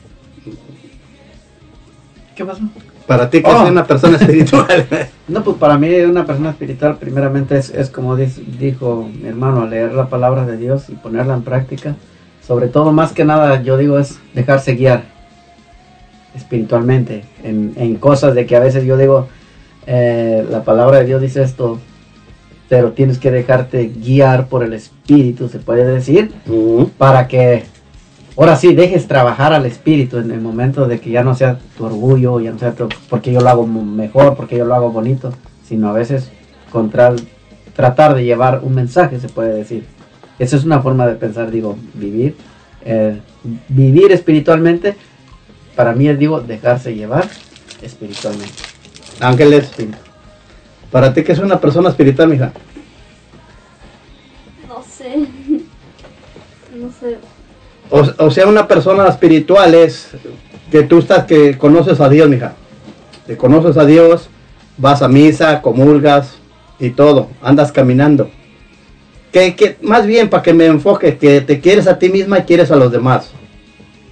¿Qué 2.35 2.45
pasó? 2.45 2.63
Para 3.07 3.29
ti, 3.29 3.43
que 3.43 3.51
Oh. 3.51 3.65
es 3.65 3.71
una 3.71 3.85
persona 3.87 4.17
espiritual. 4.17 4.87
No, 5.29 5.45
pues 5.45 5.59
para 5.59 5.79
mí 5.79 5.89
una 6.01 6.27
persona 6.27 6.51
espiritual 6.51 6.97
primeramente 6.99 7.57
es, 7.57 7.71
es 7.71 7.89
como 7.89 8.17
dijo 8.17 9.09
mi 9.23 9.29
hermano, 9.29 9.65
leer 9.65 9.93
la 9.95 10.09
palabra 10.09 10.45
de 10.45 10.57
Dios 10.57 10.89
y 10.89 10.95
ponerla 10.95 11.35
en 11.35 11.43
práctica. 11.43 11.95
Sobre 12.51 12.67
todo, 12.67 12.91
más 12.91 13.13
que 13.13 13.25
nada, 13.25 13.63
yo 13.63 13.77
digo 13.77 13.97
es 14.01 14.19
dejarse 14.35 14.75
guiar 14.75 15.05
espiritualmente 16.35 17.23
en, 17.45 17.75
en 17.77 17.95
cosas 17.95 18.35
de 18.35 18.45
que 18.45 18.57
a 18.57 18.59
veces 18.59 18.85
yo 18.85 18.97
digo, 18.97 19.29
eh, 19.87 20.45
la 20.51 20.65
palabra 20.65 20.99
de 20.99 21.05
Dios 21.05 21.23
dice 21.23 21.45
esto, 21.45 21.79
pero 22.69 22.91
tienes 22.91 23.21
que 23.21 23.31
dejarte 23.31 23.93
guiar 23.95 24.49
por 24.49 24.65
el 24.65 24.73
Espíritu, 24.73 25.49
se 25.49 25.61
puede 25.61 25.85
decir, 25.85 26.33
para 26.99 27.29
que 27.29 27.67
ahora 28.37 28.57
sí 28.57 28.75
dejes 28.75 29.07
trabajar 29.07 29.53
al 29.53 29.65
Espíritu 29.65 30.19
en 30.19 30.33
el 30.33 30.41
momento 30.41 30.89
de 30.89 30.99
que 30.99 31.11
ya 31.11 31.23
no 31.23 31.37
sea 31.37 31.57
tu 31.79 31.85
orgullo, 31.85 32.41
ya 32.41 32.51
no 32.51 32.59
sea 32.59 32.73
tu- 32.73 32.89
porque 33.09 33.33
yo 33.33 33.41
lo 33.43 33.49
hago 33.49 33.65
mejor, 33.65 34.35
porque 34.35 34.57
yo 34.57 34.65
lo 34.65 34.75
hago 34.75 34.91
bonito, 34.91 35.33
sino 35.69 35.89
a 35.89 35.93
veces 35.93 36.33
contra, 36.73 37.15
tratar 37.77 38.17
de 38.17 38.25
llevar 38.25 38.59
un 38.65 38.75
mensaje, 38.75 39.21
se 39.21 39.29
puede 39.29 39.53
decir. 39.55 39.85
Esa 40.41 40.57
es 40.57 40.65
una 40.65 40.81
forma 40.81 41.07
de 41.07 41.15
pensar, 41.15 41.51
digo, 41.51 41.77
vivir. 41.95 42.35
eh, 42.83 43.21
vivir 43.69 44.11
espiritualmente, 44.11 44.97
para 45.77 45.93
mí 45.93 46.09
es, 46.09 46.19
digo, 46.19 46.41
dejarse 46.41 46.95
llevar 46.95 47.29
espiritualmente. 47.83 48.55
Ángeles, 49.21 49.71
para 50.91 51.12
ti, 51.12 51.23
que 51.23 51.33
es 51.33 51.39
una 51.39 51.61
persona 51.61 51.91
espiritual, 51.91 52.29
mija? 52.29 52.53
No 54.67 54.83
sé. 54.83 55.27
No 56.75 56.91
sé. 56.99 57.19
O, 57.91 58.25
o 58.25 58.31
sea, 58.31 58.47
una 58.47 58.67
persona 58.67 59.07
espiritual 59.09 59.75
es 59.75 60.09
que 60.71 60.85
tú 60.85 61.01
estás, 61.01 61.25
que 61.27 61.59
conoces 61.59 62.01
a 62.01 62.09
Dios, 62.09 62.29
mija. 62.31 62.55
Que 63.27 63.37
conoces 63.37 63.77
a 63.77 63.85
Dios, 63.85 64.31
vas 64.79 65.03
a 65.03 65.09
misa, 65.09 65.61
comulgas 65.61 66.37
y 66.79 66.91
todo, 66.91 67.29
andas 67.43 67.73
caminando. 67.73 68.31
Que, 69.32 69.55
que 69.55 69.77
más 69.82 70.07
bien 70.07 70.28
para 70.28 70.43
que 70.43 70.52
me 70.52 70.66
enfoque, 70.66 71.16
que 71.16 71.40
te 71.40 71.61
quieres 71.61 71.86
a 71.86 71.98
ti 71.98 72.09
misma 72.09 72.39
y 72.40 72.43
quieres 72.43 72.70
a 72.70 72.77
los 72.77 72.90
demás. 72.90 73.31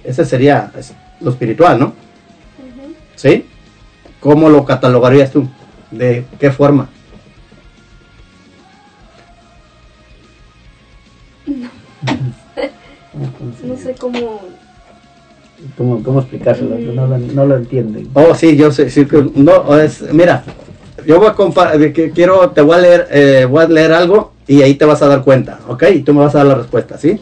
Ese 0.03 0.23
sería 0.25 0.71
es, 0.77 0.93
lo 1.19 1.31
espiritual, 1.31 1.77
¿no? 1.79 1.93
¿Sí? 3.15 3.45
¿Cómo 4.21 4.49
lo 4.49 4.63
catalogarías 4.63 5.31
tú? 5.31 5.47
¿De 5.91 6.25
qué 6.39 6.51
forma? 6.51 6.89
No 13.63 13.75
sé 13.75 13.95
cómo. 13.99 14.41
¿Cómo, 15.77 16.01
cómo 16.03 16.19
explicárselo? 16.21 16.77
No 16.77 17.05
lo, 17.07 17.17
no 17.17 17.45
lo 17.45 17.57
entienden. 17.57 18.07
Oh, 18.13 18.33
sí, 18.33 18.55
yo 18.55 18.71
sé, 18.71 18.89
sí, 18.89 19.05
que- 19.05 19.29
no, 19.35 19.77
es, 19.77 20.01
mira, 20.13 20.43
yo 21.05 21.19
voy 21.19 21.27
a 21.27 21.35
compa- 21.35 21.75
de 21.77 21.91
que 21.91 22.11
quiero, 22.11 22.51
te 22.51 22.61
voy 22.61 22.75
a 22.75 22.79
leer, 22.79 23.07
eh, 23.11 23.45
voy 23.49 23.63
a 23.65 23.67
leer 23.67 23.91
algo 23.91 24.31
y 24.49 24.63
ahí 24.63 24.73
te 24.73 24.85
vas 24.85 25.03
a 25.03 25.07
dar 25.07 25.21
cuenta, 25.21 25.59
¿ok? 25.67 25.83
Y 25.93 26.01
tú 26.01 26.11
me 26.11 26.21
vas 26.21 26.33
a 26.33 26.39
dar 26.39 26.47
la 26.47 26.55
respuesta, 26.55 26.97
¿sí? 26.97 27.21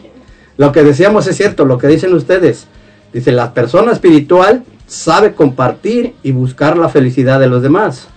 Lo 0.56 0.72
que 0.72 0.82
decíamos 0.82 1.28
es 1.28 1.36
cierto, 1.36 1.66
lo 1.66 1.78
que 1.78 1.88
dicen 1.88 2.14
ustedes. 2.14 2.68
Dice, 3.12 3.34
la 3.34 3.54
persona 3.54 3.92
espiritual 3.92 4.64
sabe 4.88 5.34
compartir 5.34 6.16
y 6.24 6.32
buscar 6.32 6.78
la 6.78 6.88
felicidad 6.88 7.42
de 7.42 7.48
los 7.48 7.62
demás. 7.62 8.08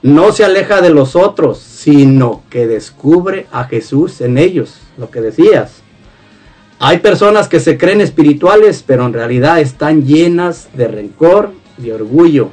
No 0.00 0.32
se 0.32 0.42
aleja 0.42 0.80
de 0.80 0.88
los 0.88 1.16
otros, 1.16 1.58
sino 1.58 2.42
que 2.48 2.66
descubre 2.66 3.46
a 3.52 3.64
Jesús 3.64 4.22
en 4.22 4.38
ellos, 4.38 4.78
lo 4.96 5.10
que 5.10 5.20
decías. 5.20 5.82
Hay 6.78 7.00
personas 7.00 7.46
que 7.46 7.60
se 7.60 7.76
creen 7.76 8.00
espirituales, 8.00 8.82
pero 8.86 9.04
en 9.04 9.12
realidad 9.12 9.60
están 9.60 10.06
llenas 10.06 10.70
de 10.72 10.88
rencor, 10.88 11.52
de 11.76 11.92
orgullo, 11.92 12.48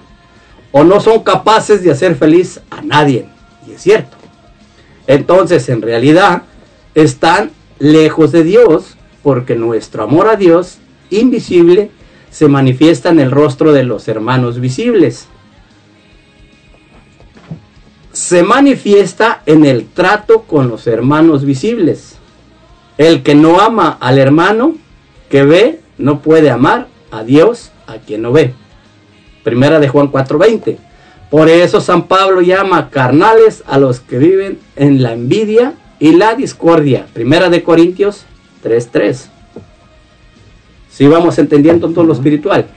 o 0.73 0.84
no 0.84 0.99
son 0.99 1.23
capaces 1.23 1.81
de 1.81 1.91
hacer 1.91 2.15
feliz 2.15 2.60
a 2.69 2.81
nadie. 2.81 3.30
Y 3.65 3.72
es 3.72 3.81
cierto. 3.81 4.20
Entonces, 5.12 5.68
en 5.68 5.82
realidad, 5.82 6.44
están 6.96 7.52
lejos 7.80 8.32
de 8.32 8.46
Dios, 8.46 8.96
porque 9.24 9.56
nuestro 9.56 10.04
amor 10.04 10.30
a 10.30 10.38
Dios, 10.38 10.78
invisible, 11.10 11.92
se 12.30 12.48
manifiesta 12.48 13.10
en 13.10 13.20
el 13.20 13.30
rostro 13.30 13.74
de 13.74 13.84
los 13.84 14.08
hermanos 14.08 14.62
visibles. 14.62 15.28
Se 18.14 18.42
manifiesta 18.44 19.42
en 19.46 19.66
el 19.66 19.86
trato 19.86 20.44
con 20.44 20.70
los 20.70 20.88
hermanos 20.88 21.44
visibles. 21.44 22.16
El 22.98 23.22
que 23.22 23.36
no 23.36 23.60
ama 23.60 23.98
al 24.00 24.18
hermano 24.18 24.76
que 25.28 25.44
ve, 25.44 25.82
no 25.98 26.22
puede 26.22 26.50
amar 26.50 26.88
a 27.12 27.26
Dios 27.26 27.72
a 27.86 27.98
quien 27.98 28.22
no 28.22 28.32
ve. 28.32 28.54
Primera 29.44 29.82
de 29.82 29.90
Juan 29.90 30.10
4:20. 30.10 30.78
Por 31.32 31.48
eso 31.48 31.80
San 31.80 32.10
Pablo 32.10 32.41
llama 32.41 32.90
carnales 32.90 33.64
a 33.66 33.80
los 33.80 34.02
que 34.02 34.18
viven 34.18 34.60
en 34.76 35.02
la 35.02 35.14
envidia 35.14 35.76
y 35.98 36.12
la 36.12 36.36
discordia. 36.36 37.08
Primera 37.14 37.49
de 37.49 37.64
Corintios 37.64 38.26
3:3. 38.62 39.30
Si 40.90 41.08
vamos 41.08 41.40
entendiendo 41.40 41.90
todo 41.90 42.03
lo 42.03 42.12
espiritual. 42.12 42.68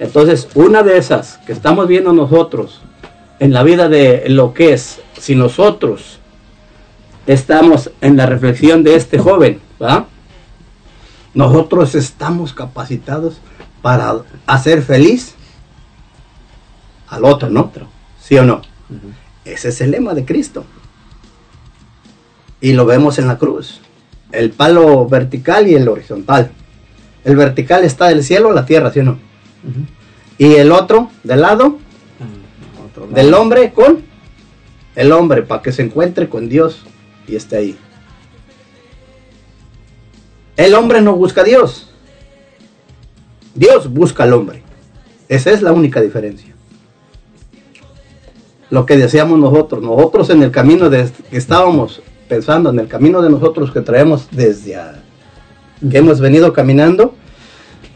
Entonces, 0.00 0.48
una 0.56 0.82
de 0.82 0.98
esas 0.98 1.38
que 1.46 1.52
estamos 1.52 1.86
viendo 1.86 2.12
nosotros 2.12 2.80
en 3.38 3.52
la 3.52 3.62
vida 3.62 3.88
de 3.88 4.24
lo 4.28 4.54
que 4.54 4.72
es, 4.72 5.00
si 5.16 5.36
nosotros 5.36 6.18
estamos 7.28 7.92
en 8.00 8.16
la 8.16 8.26
reflexión 8.26 8.82
de 8.82 8.96
este 8.96 9.20
joven, 9.20 9.60
¿va? 9.80 10.06
Nosotros 11.32 11.94
estamos 11.94 12.54
capacitados 12.54 13.36
para 13.82 14.16
hacer 14.46 14.82
feliz 14.82 15.36
al 17.08 17.24
otro, 17.24 17.50
¿no? 17.50 17.70
¿Sí 18.20 18.36
o 18.38 18.44
no? 18.44 18.62
Ese 19.44 19.68
es 19.68 19.80
el 19.80 19.90
lema 19.90 20.14
de 20.14 20.24
Cristo. 20.24 20.64
Y 22.60 22.72
lo 22.72 22.86
vemos 22.86 23.18
en 23.18 23.28
la 23.28 23.38
cruz. 23.38 23.80
El 24.32 24.50
palo 24.50 25.06
vertical 25.06 25.68
y 25.68 25.74
el 25.74 25.88
horizontal. 25.88 26.50
El 27.24 27.36
vertical 27.36 27.84
está 27.84 28.08
del 28.08 28.22
cielo 28.22 28.50
a 28.50 28.54
la 28.54 28.66
tierra, 28.66 28.92
¿sí 28.92 29.00
o 29.00 29.04
no? 29.04 29.18
Y 30.38 30.54
el 30.54 30.72
otro, 30.72 31.10
del 31.22 31.42
lado, 31.42 31.78
del 33.10 33.32
hombre 33.34 33.72
con 33.72 34.02
el 34.94 35.12
hombre, 35.12 35.42
para 35.42 35.62
que 35.62 35.72
se 35.72 35.82
encuentre 35.82 36.28
con 36.28 36.48
Dios 36.48 36.82
y 37.26 37.36
esté 37.36 37.56
ahí. 37.56 37.78
El 40.56 40.74
hombre 40.74 41.00
no 41.00 41.16
busca 41.16 41.40
a 41.40 41.44
Dios. 41.44 41.90
Dios 43.54 43.92
busca 43.92 44.22
al 44.24 44.32
hombre. 44.32 44.62
Esa 45.28 45.50
es 45.50 45.62
la 45.62 45.72
única 45.72 46.00
diferencia. 46.00 46.53
Lo 48.74 48.86
que 48.86 48.96
deseamos 48.96 49.38
nosotros, 49.38 49.80
nosotros 49.84 50.30
en 50.30 50.42
el 50.42 50.50
camino 50.50 50.90
de, 50.90 51.08
que 51.30 51.36
estábamos 51.36 52.02
pensando, 52.28 52.70
en 52.70 52.80
el 52.80 52.88
camino 52.88 53.22
de 53.22 53.30
nosotros 53.30 53.70
que 53.70 53.80
traemos 53.80 54.26
desde 54.32 54.74
a- 54.74 55.00
que 55.88 55.98
hemos 55.98 56.18
venido 56.18 56.52
caminando, 56.52 57.14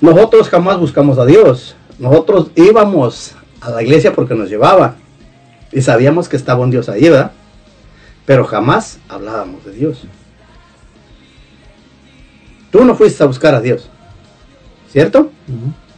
nosotros 0.00 0.48
jamás 0.48 0.78
buscamos 0.78 1.18
a 1.18 1.26
Dios. 1.26 1.74
nosotros 1.98 2.52
íbamos 2.54 3.34
a 3.60 3.70
la 3.70 3.82
iglesia 3.82 4.12
porque 4.12 4.36
nos 4.36 4.48
llevaba 4.48 4.94
y 5.72 5.80
sabíamos 5.82 6.28
que 6.28 6.36
estaba 6.36 6.60
un 6.62 6.70
Dios 6.70 6.88
ahí, 6.88 7.08
¿verdad? 7.08 7.32
Pero 8.24 8.44
jamás 8.44 9.00
hablábamos 9.08 9.64
de 9.64 9.72
Dios. 9.72 10.02
Tú 12.70 12.84
no 12.84 12.94
fuiste 12.94 13.20
a 13.24 13.26
buscar 13.26 13.52
a 13.56 13.60
Dios, 13.60 13.90
¿cierto? 14.92 15.32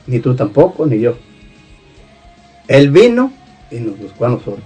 Ni 0.06 0.20
tú 0.20 0.34
tampoco, 0.34 0.86
ni 0.86 1.00
yo. 1.00 1.16
Él 2.66 2.90
vino 2.90 3.30
y 3.70 3.78
nos 3.80 3.98
buscó 3.98 4.26
a 4.26 4.30
nosotros. 4.30 4.64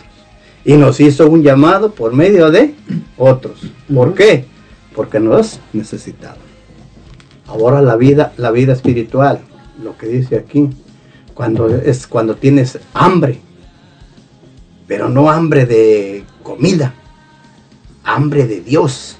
Y 0.64 0.74
nos 0.74 1.00
hizo 1.00 1.28
un 1.28 1.42
llamado 1.42 1.92
por 1.92 2.12
medio 2.12 2.50
de 2.50 2.74
otros. 3.18 3.60
¿Por 3.92 4.14
qué? 4.14 4.46
Porque 4.94 5.20
nos 5.20 5.60
necesitaba. 5.72 6.38
Ahora 7.46 7.82
la 7.82 7.96
vida, 7.96 8.32
la 8.38 8.50
vida 8.50 8.72
espiritual, 8.72 9.40
lo 9.82 9.98
que 9.98 10.06
dice 10.06 10.36
aquí, 10.36 10.70
cuando 11.34 11.68
es 11.68 12.06
cuando 12.06 12.36
tienes 12.36 12.78
hambre, 12.94 13.40
pero 14.86 15.08
no 15.08 15.30
hambre 15.30 15.66
de 15.66 16.24
comida, 16.42 16.94
hambre 18.02 18.46
de 18.46 18.60
Dios. 18.60 19.18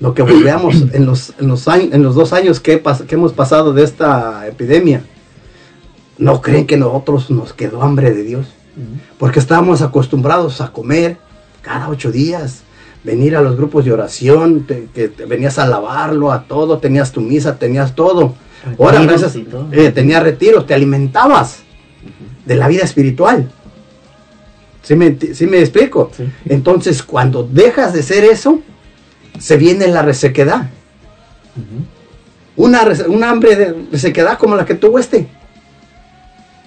Lo 0.00 0.14
que 0.14 0.22
volvemos 0.22 0.74
en 0.94 1.04
los, 1.04 1.34
en 1.38 1.46
los, 1.46 1.68
años, 1.68 1.92
en 1.92 2.02
los 2.02 2.14
dos 2.14 2.32
años 2.32 2.58
que 2.58 2.82
hemos 3.10 3.32
pasado 3.34 3.72
de 3.74 3.84
esta 3.84 4.48
epidemia, 4.48 5.04
¿no 6.20 6.40
creen 6.40 6.66
que 6.66 6.76
nosotros 6.76 7.30
nos 7.30 7.52
quedó 7.52 7.82
hambre 7.82 8.12
de 8.12 8.22
Dios? 8.22 8.46
Porque 9.18 9.40
estábamos 9.40 9.82
acostumbrados 9.82 10.60
a 10.60 10.70
comer 10.72 11.16
cada 11.62 11.88
ocho 11.88 12.12
días, 12.12 12.60
venir 13.02 13.34
a 13.36 13.40
los 13.42 13.56
grupos 13.56 13.84
de 13.84 13.92
oración, 13.92 14.64
te- 14.66 14.86
que 14.94 15.08
te 15.08 15.24
venías 15.26 15.58
a 15.58 15.64
alabarlo, 15.64 16.30
a 16.30 16.44
todo, 16.44 16.78
tenías 16.78 17.10
tu 17.12 17.20
misa, 17.20 17.56
tenías 17.58 17.94
todo. 17.94 18.34
Ahora, 18.78 19.00
todo. 19.24 19.26
eh, 19.72 19.90
tenías 19.90 20.22
retiros, 20.22 20.66
te 20.66 20.74
alimentabas 20.74 21.60
de 22.46 22.56
la 22.56 22.68
vida 22.68 22.84
espiritual. 22.84 23.50
¿Sí 24.82 24.94
me, 24.96 25.16
sí 25.34 25.46
me 25.46 25.58
explico? 25.60 26.10
Entonces, 26.46 27.02
cuando 27.02 27.42
dejas 27.42 27.92
de 27.92 28.02
ser 28.02 28.24
eso, 28.24 28.60
se 29.38 29.56
viene 29.56 29.86
la 29.88 30.02
resequedad. 30.02 30.70
Una, 32.56 32.84
rese- 32.84 33.06
un 33.08 33.24
hambre 33.24 33.56
de 33.56 33.74
resequedad 33.92 34.38
como 34.38 34.56
la 34.56 34.64
que 34.64 34.74
tuvo 34.74 34.98
este. 34.98 35.28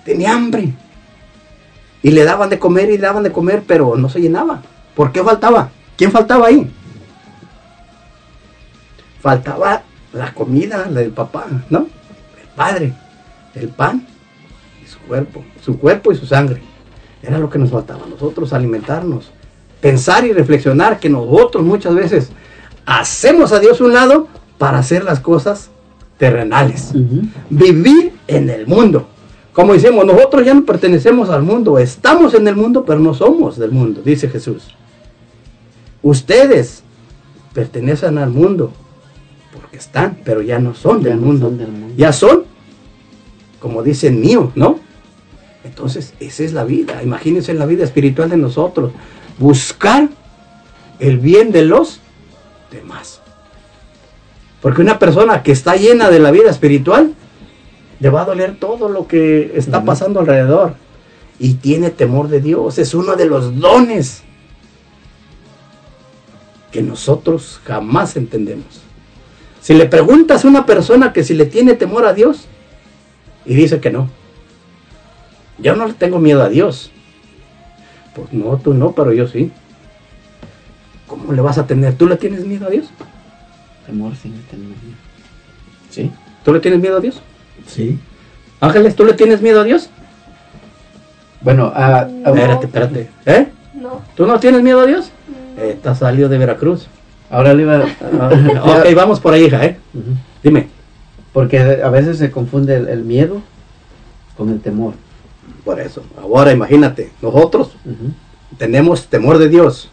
Tenía 0.05 0.33
hambre. 0.33 0.73
Y 2.01 2.11
le 2.11 2.23
daban 2.23 2.49
de 2.49 2.59
comer 2.59 2.89
y 2.89 2.97
le 2.97 3.03
daban 3.03 3.23
de 3.23 3.31
comer, 3.31 3.63
pero 3.65 3.95
no 3.95 4.09
se 4.09 4.19
llenaba. 4.19 4.61
¿Por 4.95 5.11
qué 5.11 5.23
faltaba? 5.23 5.69
¿Quién 5.97 6.11
faltaba 6.11 6.47
ahí? 6.47 6.69
Faltaba 9.21 9.83
la 10.11 10.33
comida 10.33 10.85
la 10.89 10.99
del 10.99 11.11
papá, 11.11 11.45
¿no? 11.69 11.87
El 12.41 12.47
padre, 12.55 12.93
el 13.55 13.69
pan 13.69 14.05
y 14.83 14.87
su 14.87 14.99
cuerpo, 14.99 15.43
su 15.61 15.79
cuerpo 15.79 16.11
y 16.11 16.15
su 16.15 16.25
sangre. 16.25 16.61
Era 17.21 17.39
lo 17.39 17.49
que 17.49 17.57
nos 17.57 17.71
faltaba 17.71 18.03
a 18.03 18.09
nosotros, 18.09 18.51
alimentarnos, 18.51 19.31
pensar 19.79 20.25
y 20.25 20.33
reflexionar 20.33 20.99
que 20.99 21.09
nosotros 21.09 21.63
muchas 21.63 21.95
veces 21.95 22.29
hacemos 22.85 23.53
a 23.53 23.59
Dios 23.59 23.79
un 23.79 23.93
lado 23.93 24.27
para 24.57 24.79
hacer 24.79 25.03
las 25.03 25.19
cosas 25.21 25.69
terrenales. 26.17 26.91
Vivir 27.49 28.13
en 28.27 28.49
el 28.49 28.67
mundo. 28.67 29.07
Como 29.53 29.73
decimos, 29.73 30.05
nosotros 30.05 30.45
ya 30.45 30.53
no 30.53 30.65
pertenecemos 30.65 31.29
al 31.29 31.43
mundo, 31.43 31.77
estamos 31.77 32.33
en 32.33 32.47
el 32.47 32.55
mundo, 32.55 32.83
pero 32.83 32.99
no 32.99 33.13
somos 33.13 33.57
del 33.57 33.71
mundo, 33.71 34.01
dice 34.03 34.27
Jesús. 34.27 34.75
Ustedes 36.01 36.83
pertenecen 37.53 38.17
al 38.17 38.31
mundo 38.31 38.73
porque 39.53 39.77
están, 39.77 40.17
pero 40.25 40.41
ya 40.41 40.57
no 40.57 40.73
son, 40.73 41.03
del, 41.03 41.17
mundo. 41.17 41.53
Ya 41.95 42.11
son, 42.11 42.45
como 43.59 43.83
dicen, 43.83 44.19
mío, 44.19 44.51
¿no? 44.55 44.79
Entonces, 45.63 46.13
esa 46.19 46.43
es 46.43 46.53
la 46.53 46.63
vida. 46.63 47.03
Imagínense 47.03 47.53
la 47.53 47.65
vida 47.65 47.83
espiritual 47.83 48.29
de 48.29 48.37
nosotros. 48.37 48.91
Buscar 49.37 50.09
el 50.99 51.19
bien 51.19 51.51
de 51.51 51.63
los 51.63 51.99
demás. 52.71 53.21
Porque 54.61 54.81
una 54.81 54.99
persona 54.99 55.43
que 55.43 55.51
está 55.51 55.75
llena 55.75 56.09
de 56.09 56.19
la 56.19 56.31
vida 56.31 56.49
espiritual, 56.49 57.13
le 58.03 58.09
va 58.09 58.23
a 58.23 58.25
doler 58.25 58.57
todo 58.59 58.89
lo 58.89 59.07
que 59.07 59.53
está 59.55 59.85
pasando 59.85 60.19
alrededor. 60.19 60.73
Y 61.39 61.53
tiene 61.53 61.89
temor 61.89 62.27
de 62.27 62.41
Dios. 62.41 62.77
Es 62.77 62.93
uno 62.93 63.15
de 63.15 63.25
los 63.25 63.57
dones 63.61 64.23
que 66.69 66.81
nosotros 66.81 67.61
jamás 67.63 68.17
entendemos. 68.17 68.81
Si 69.61 69.73
le 69.73 69.85
preguntas 69.85 70.43
a 70.43 70.49
una 70.49 70.65
persona 70.65 71.13
que 71.13 71.23
si 71.23 71.33
le 71.33 71.45
tiene 71.45 71.75
temor 71.75 72.05
a 72.05 72.13
Dios, 72.13 72.49
y 73.45 73.53
dice 73.53 73.79
que 73.79 73.89
no. 73.89 74.09
Yo 75.57 75.73
no 75.77 75.87
le 75.87 75.93
tengo 75.93 76.19
miedo 76.19 76.43
a 76.43 76.49
Dios. 76.49 76.91
Pues 78.13 78.33
no, 78.33 78.57
tú 78.57 78.73
no, 78.73 78.91
pero 78.91 79.13
yo 79.13 79.29
sí. 79.29 79.49
¿Cómo 81.07 81.31
le 81.31 81.41
vas 81.41 81.57
a 81.57 81.65
tener? 81.65 81.95
¿Tú 81.95 82.05
le 82.05 82.17
tienes 82.17 82.45
miedo 82.45 82.67
a 82.67 82.69
Dios? 82.69 82.87
Temor 83.85 84.13
sin 84.17 84.33
temor. 84.43 84.75
Sí. 85.89 86.11
¿Tú 86.43 86.51
le 86.51 86.59
tienes 86.59 86.81
miedo 86.81 86.97
a 86.97 86.99
Dios? 86.99 87.21
Sí. 87.67 87.99
Ángeles, 88.59 88.95
¿tú 88.95 89.05
le 89.05 89.13
tienes 89.13 89.41
miedo 89.41 89.61
a 89.61 89.63
Dios? 89.63 89.89
Bueno, 91.41 91.71
a, 91.75 92.01
a- 92.01 92.07
Espérate, 92.25 92.65
espérate. 92.65 93.09
¿Eh? 93.25 93.47
No. 93.73 94.01
¿Tú 94.15 94.25
no 94.25 94.39
tienes 94.39 94.61
miedo 94.63 94.79
a 94.79 94.85
Dios? 94.85 95.11
Eh, 95.57 95.71
estás 95.75 95.99
salido 95.99 96.29
de 96.29 96.37
Veracruz. 96.37 96.87
Ahora 97.29 97.53
le 97.53 97.63
iba 97.63 97.77
a... 97.77 98.79
ok, 98.79 98.95
vamos 98.95 99.19
por 99.19 99.33
ahí, 99.33 99.45
hija, 99.45 99.65
¿eh? 99.65 99.77
Dime. 100.43 100.67
Porque 101.33 101.81
a 101.83 101.89
veces 101.89 102.17
se 102.17 102.31
confunde 102.31 102.75
el, 102.77 102.87
el 102.89 103.03
miedo 103.03 103.41
con 104.37 104.49
el 104.49 104.61
temor. 104.61 104.93
Por 105.65 105.79
eso. 105.79 106.03
Ahora 106.21 106.51
imagínate, 106.51 107.11
nosotros 107.21 107.71
tenemos 108.57 109.07
temor 109.07 109.37
de 109.39 109.49
Dios. 109.49 109.89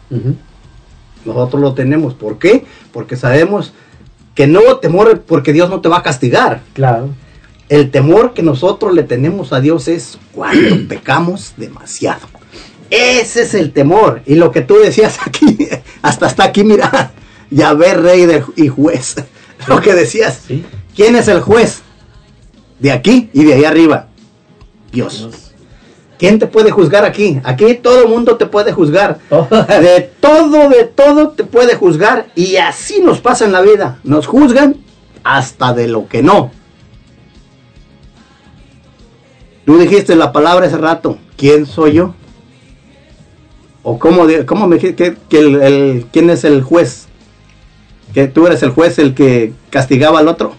Nosotros 1.25 1.61
lo 1.61 1.73
tenemos. 1.73 2.13
¿Por 2.13 2.37
qué? 2.37 2.65
Porque 2.93 3.15
sabemos 3.15 3.73
que 4.35 4.47
no 4.47 4.77
temor 4.77 5.21
porque 5.21 5.51
Dios 5.51 5.69
no 5.69 5.81
te 5.81 5.89
va 5.89 5.97
a 5.97 6.03
castigar. 6.03 6.61
Claro. 6.73 7.09
El 7.71 7.89
temor 7.89 8.33
que 8.33 8.43
nosotros 8.43 8.93
le 8.93 9.03
tenemos 9.03 9.53
a 9.53 9.61
Dios 9.61 9.87
es 9.87 10.17
cuando 10.33 10.75
pecamos 10.89 11.53
demasiado. 11.55 12.27
Ese 12.89 13.43
es 13.43 13.53
el 13.53 13.71
temor. 13.71 14.21
Y 14.25 14.35
lo 14.35 14.51
que 14.51 14.59
tú 14.59 14.75
decías 14.75 15.19
aquí, 15.25 15.57
hasta 16.01 16.27
está 16.27 16.43
aquí, 16.43 16.65
mira, 16.65 17.13
Yahvé, 17.49 17.93
rey 17.93 18.25
de- 18.25 18.43
y 18.57 18.67
juez. 18.67 19.15
Lo 19.67 19.79
que 19.79 19.93
decías. 19.93 20.41
¿Quién 20.95 21.15
es 21.15 21.27
el 21.29 21.39
juez? 21.39 21.81
De 22.79 22.91
aquí 22.91 23.29
y 23.31 23.43
de 23.45 23.53
ahí 23.53 23.63
arriba. 23.63 24.07
Dios. 24.91 25.29
¿Quién 26.17 26.39
te 26.39 26.47
puede 26.47 26.71
juzgar 26.71 27.05
aquí? 27.05 27.39
Aquí 27.45 27.75
todo 27.75 28.01
el 28.03 28.09
mundo 28.09 28.35
te 28.37 28.47
puede 28.47 28.73
juzgar. 28.73 29.19
De 29.29 30.09
todo, 30.19 30.67
de 30.67 30.83
todo 30.85 31.29
te 31.29 31.43
puede 31.45 31.75
juzgar. 31.75 32.27
Y 32.35 32.57
así 32.57 33.01
nos 33.01 33.19
pasa 33.21 33.45
en 33.45 33.51
la 33.53 33.61
vida. 33.61 33.99
Nos 34.03 34.27
juzgan 34.27 34.77
hasta 35.23 35.73
de 35.73 35.87
lo 35.87 36.07
que 36.09 36.21
no. 36.23 36.51
Tú 39.65 39.77
dijiste 39.77 40.15
la 40.15 40.31
palabra 40.31 40.65
hace 40.67 40.77
rato. 40.77 41.17
¿Quién 41.37 41.65
soy 41.65 41.93
yo? 41.93 42.13
¿O 43.83 43.97
cómo, 43.97 44.27
de- 44.27 44.45
cómo 44.45 44.67
me 44.67 44.75
dijiste 44.75 44.95
que, 44.95 45.17
que 45.29 45.39
el, 45.39 45.61
el- 45.61 46.05
quién 46.11 46.29
es 46.29 46.43
el 46.43 46.61
juez? 46.61 47.07
Que 48.13 48.27
tú 48.27 48.45
eres 48.47 48.61
el 48.63 48.71
juez 48.71 48.99
el 48.99 49.13
que 49.13 49.53
castigaba 49.69 50.19
al 50.19 50.27
otro. 50.27 50.53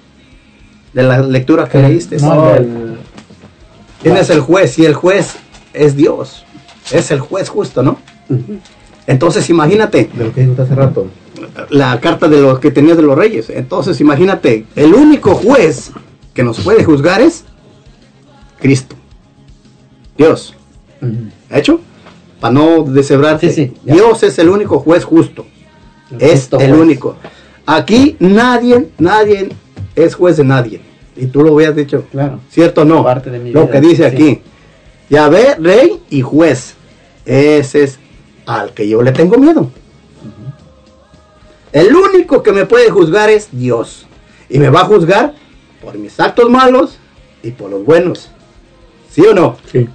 De 0.93 1.03
la 1.03 1.21
lectura 1.21 1.69
que 1.69 1.79
leíste. 1.79 2.17
no, 2.19 2.55
el- 2.55 2.99
¿Quién 4.03 4.17
es 4.17 4.31
el 4.31 4.41
juez? 4.41 4.79
Y 4.79 4.85
el 4.85 4.95
juez 4.95 5.37
es 5.73 5.97
Dios. 5.97 6.45
Es 6.91 7.11
el 7.13 7.21
juez 7.21 7.49
justo, 7.49 7.83
¿no? 7.83 7.99
Entonces 9.07 9.49
imagínate. 9.51 10.11
De 10.13 10.25
lo 10.25 10.33
que 10.33 10.41
dijo 10.47 10.61
hace 10.63 10.75
rato. 10.75 11.07
La 11.71 12.01
carta 12.01 12.29
de 12.29 12.41
lo 12.41 12.59
que 12.61 12.71
tenías 12.71 12.97
de 12.97 13.03
los 13.05 13.17
reyes. 13.17 13.49
Entonces 13.51 14.01
imagínate, 14.01 14.67
el 14.75 14.95
único 14.95 15.35
juez 15.35 15.93
que 16.35 16.43
nos 16.43 16.61
puede 16.61 16.83
juzgar 16.83 17.21
es 17.21 17.45
Cristo. 18.63 18.95
Dios. 20.17 20.55
¿Hecho? 21.51 21.81
Para 22.41 22.55
no 22.55 22.85
deshebrarte. 22.85 23.73
Dios 23.83 24.23
es 24.23 24.39
el 24.39 24.49
único 24.49 24.79
juez 24.79 25.05
justo. 25.05 25.45
es 26.19 26.43
justo 26.43 26.61
el 26.61 26.71
juez. 26.71 26.81
único. 26.81 27.17
Aquí 27.67 28.17
nadie, 28.21 28.89
nadie 28.99 29.49
es 29.97 30.15
juez 30.15 30.37
de 30.37 30.45
nadie. 30.45 30.81
Y 31.17 31.27
tú 31.27 31.43
lo 31.43 31.55
habías 31.55 31.75
dicho. 31.75 32.05
Claro. 32.13 32.39
¿Cierto 32.51 32.83
o 32.83 32.85
no? 32.85 33.03
Parte 33.03 33.31
de 33.31 33.41
mi 33.41 33.51
lo 33.51 33.63
vida, 33.63 33.73
que 33.73 33.81
dice 33.81 34.11
sí. 34.11 34.17
aquí. 34.17 34.41
Yahvé, 35.11 35.57
rey 35.57 36.01
y 36.09 36.23
juez. 36.23 36.75
Ese 37.27 37.83
es 37.83 37.99
al 38.47 38.73
que 38.73 38.89
yo 38.89 39.03
le 39.03 39.11
tengo 39.11 39.37
miedo. 39.39 39.71
El 41.73 41.95
único 41.97 42.45
que 42.45 42.53
me 42.53 42.65
puede 42.65 42.91
juzgar 42.91 43.29
es 43.29 43.49
Dios. 43.51 44.07
Y 44.49 44.61
me 44.61 44.71
va 44.71 44.83
a 44.83 44.85
juzgar 44.85 45.35
por 45.83 45.99
mis 45.99 46.21
actos 46.21 46.49
malos 46.49 46.99
y 47.43 47.51
por 47.51 47.71
los 47.71 47.85
buenos. 47.85 48.31
¿Sí 49.13 49.21
o 49.23 49.35
no? 49.35 49.57
Sí. 49.71 49.89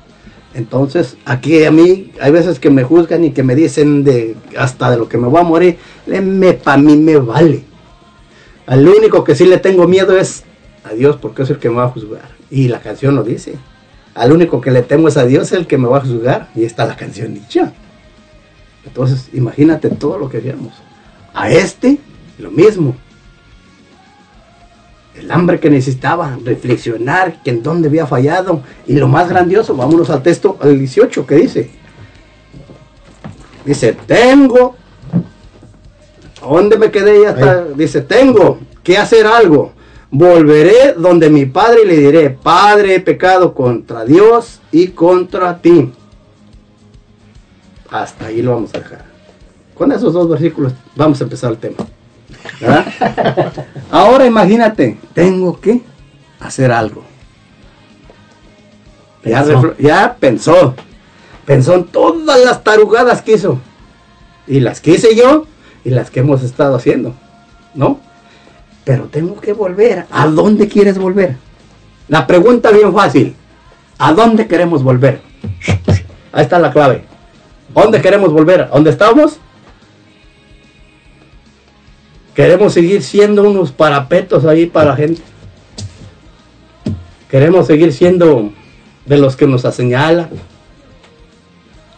Entonces, 0.54 1.18
aquí 1.26 1.64
a 1.66 1.72
mí, 1.72 2.12
hay 2.22 2.32
veces 2.32 2.60
que 2.60 2.70
me 2.70 2.84
juzgan 2.84 3.24
y 3.24 3.32
que 3.32 3.44
me 3.44 3.56
dicen 3.56 4.04
de 4.04 4.36
hasta 4.58 4.90
de 4.92 4.98
lo 4.98 5.08
que 5.10 5.18
me 5.18 5.28
voy 5.28 5.40
a 5.42 5.44
morir, 5.44 5.78
le- 6.06 6.22
me, 6.22 6.54
para 6.54 6.78
mí 6.78 6.96
me 6.98 7.18
vale. 7.18 7.64
Al 8.66 8.88
único 8.88 9.24
que 9.24 9.36
sí 9.36 9.46
le 9.46 9.58
tengo 9.58 9.88
miedo 9.88 10.18
es 10.18 10.44
a 10.84 10.94
Dios 10.94 11.18
porque 11.18 11.44
es 11.44 11.50
el 11.50 11.58
que 11.60 11.70
me 11.70 11.76
va 11.76 11.86
a 11.86 11.90
juzgar. 11.90 12.30
Y 12.50 12.68
la 12.70 12.80
canción 12.82 13.16
lo 13.16 13.24
dice. 13.24 13.56
Al 14.16 14.32
único 14.32 14.62
que 14.62 14.72
le 14.72 14.82
temo 14.82 15.10
es 15.10 15.18
a 15.18 15.26
Dios, 15.26 15.52
el 15.52 15.68
que 15.68 15.78
me 15.78 15.88
va 15.88 15.98
a 15.98 16.02
juzgar. 16.02 16.50
Y 16.56 16.64
está 16.64 16.86
la 16.86 16.96
canción 16.96 17.34
dicha. 17.36 17.74
Entonces, 18.86 19.30
imagínate 19.34 19.90
todo 19.90 20.18
lo 20.18 20.30
que 20.30 20.38
hacíamos. 20.38 20.74
A 21.34 21.52
este, 21.52 22.00
lo 22.40 22.50
mismo. 22.52 22.96
El 25.20 25.32
hambre 25.32 25.60
que 25.60 25.70
necesitaba, 25.70 26.38
reflexionar 26.44 27.42
que 27.44 27.50
en 27.50 27.64
dónde 27.64 27.88
había 27.88 28.06
fallado. 28.06 28.62
Y 28.86 28.94
lo 28.94 29.08
más 29.08 29.30
grandioso, 29.30 29.76
vámonos 29.76 30.10
al 30.10 30.22
texto, 30.22 30.58
al 30.62 30.78
18, 30.78 31.26
que 31.26 31.36
dice. 31.36 31.72
Dice, 33.66 33.98
tengo. 34.06 34.76
¿a 36.42 36.46
¿Dónde 36.46 36.78
me 36.78 36.92
quedé? 36.92 37.24
Ya 37.24 37.30
está. 37.32 37.64
Dice, 37.76 38.02
tengo 38.02 38.60
que 38.84 38.98
hacer 38.98 39.26
algo. 39.26 39.74
Volveré 40.10 40.94
donde 40.94 41.30
mi 41.30 41.46
padre 41.46 41.82
y 41.84 41.88
le 41.88 41.98
diré, 41.98 42.30
Padre, 42.30 42.96
he 42.96 43.00
pecado 43.02 43.54
contra 43.54 44.06
Dios 44.06 44.62
y 44.72 44.88
contra 44.88 45.62
ti. 45.62 45.92
Hasta 47.90 48.28
ahí 48.28 48.42
lo 48.42 48.54
vamos 48.54 48.74
a 48.74 48.80
dejar. 48.80 49.06
Con 49.76 49.92
esos 49.92 50.14
dos 50.14 50.30
versículos 50.30 50.74
vamos 50.96 51.20
a 51.20 51.26
empezar 51.26 51.52
el 51.52 51.58
tema. 51.58 51.78
¿Verdad? 52.60 52.86
Ahora 53.92 54.26
imagínate, 54.26 54.98
tengo 55.14 55.60
que 55.60 55.82
hacer 56.40 56.72
algo. 56.72 57.04
Ya, 59.24 59.44
Pensó. 59.44 59.76
ya 59.78 60.16
pensó. 60.20 60.76
Pensó 61.46 61.76
en 61.76 61.86
todas 61.86 62.40
las 62.44 62.64
tarugadas 62.64 63.22
que 63.22 63.34
hizo. 63.34 63.60
Y 64.48 64.60
las 64.60 64.80
que 64.82 64.92
hice 64.92 65.16
yo 65.16 65.46
y 65.84 65.90
las 65.90 66.10
que 66.10 66.22
hemos 66.22 66.44
estado 66.44 66.76
haciendo. 66.76 67.14
¿No? 67.74 68.00
Pero 68.84 69.06
tengo 69.06 69.40
que 69.40 69.54
volver. 69.54 70.06
¿A 70.12 70.28
dónde 70.28 70.68
quieres 70.68 70.98
volver? 70.98 71.36
La 72.08 72.26
pregunta 72.26 72.72
bien 72.72 72.94
fácil. 72.94 73.36
¿A 73.98 74.14
dónde 74.14 74.48
queremos 74.48 74.84
volver? 74.84 75.22
Ahí 76.32 76.44
está 76.44 76.60
la 76.60 76.72
clave. 76.72 77.04
¿A 77.76 77.82
¿Dónde 77.82 78.02
queremos 78.02 78.32
volver? 78.32 78.62
¿A 78.62 78.68
dónde 78.68 78.92
estamos? 78.92 79.40
Queremos 82.38 82.72
seguir 82.74 83.02
siendo 83.02 83.42
unos 83.50 83.72
parapetos 83.72 84.46
ahí 84.46 84.68
para 84.68 84.92
la 84.92 84.96
gente. 84.96 85.24
Queremos 87.32 87.66
seguir 87.66 87.92
siendo 87.92 88.52
de 89.08 89.18
los 89.18 89.36
que 89.36 89.48
nos 89.48 89.64
señala. 89.64 90.30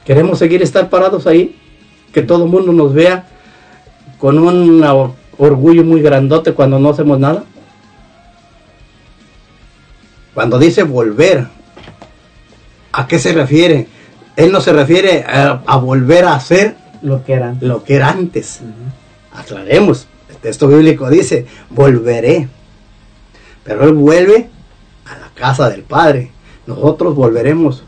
Queremos 0.05 0.39
seguir 0.39 0.61
estar 0.61 0.89
parados 0.89 1.27
ahí. 1.27 1.59
Que 2.13 2.21
todo 2.21 2.45
el 2.45 2.49
mundo 2.49 2.71
nos 2.71 2.93
vea 2.93 3.27
con 4.17 4.39
un 4.39 4.81
or- 4.81 5.11
orgullo 5.37 5.83
muy 5.83 6.01
grandote 6.01 6.53
cuando 6.53 6.79
no 6.79 6.91
hacemos 6.91 7.19
nada. 7.19 7.43
Cuando 10.33 10.57
dice 10.57 10.83
volver, 10.83 11.47
¿a 12.93 13.07
qué 13.07 13.19
se 13.19 13.33
refiere? 13.33 13.87
Él 14.37 14.53
no 14.53 14.61
se 14.61 14.71
refiere 14.71 15.25
a, 15.27 15.61
a 15.65 15.75
volver 15.75 16.23
a 16.23 16.35
hacer 16.35 16.77
Lo 17.01 17.25
que 17.25 17.33
eran. 17.33 17.57
lo 17.59 17.83
que 17.83 17.95
era 17.95 18.09
antes. 18.09 18.61
Aclaremos. 19.33 20.07
Texto 20.41 20.67
bíblico 20.67 21.09
dice, 21.09 21.45
volveré. 21.69 22.47
Pero 23.63 23.83
Él 23.85 23.93
vuelve 23.93 24.47
a 25.05 25.19
la 25.19 25.29
casa 25.35 25.69
del 25.69 25.81
Padre. 25.81 26.31
Nosotros 26.65 27.15
volveremos, 27.15 27.83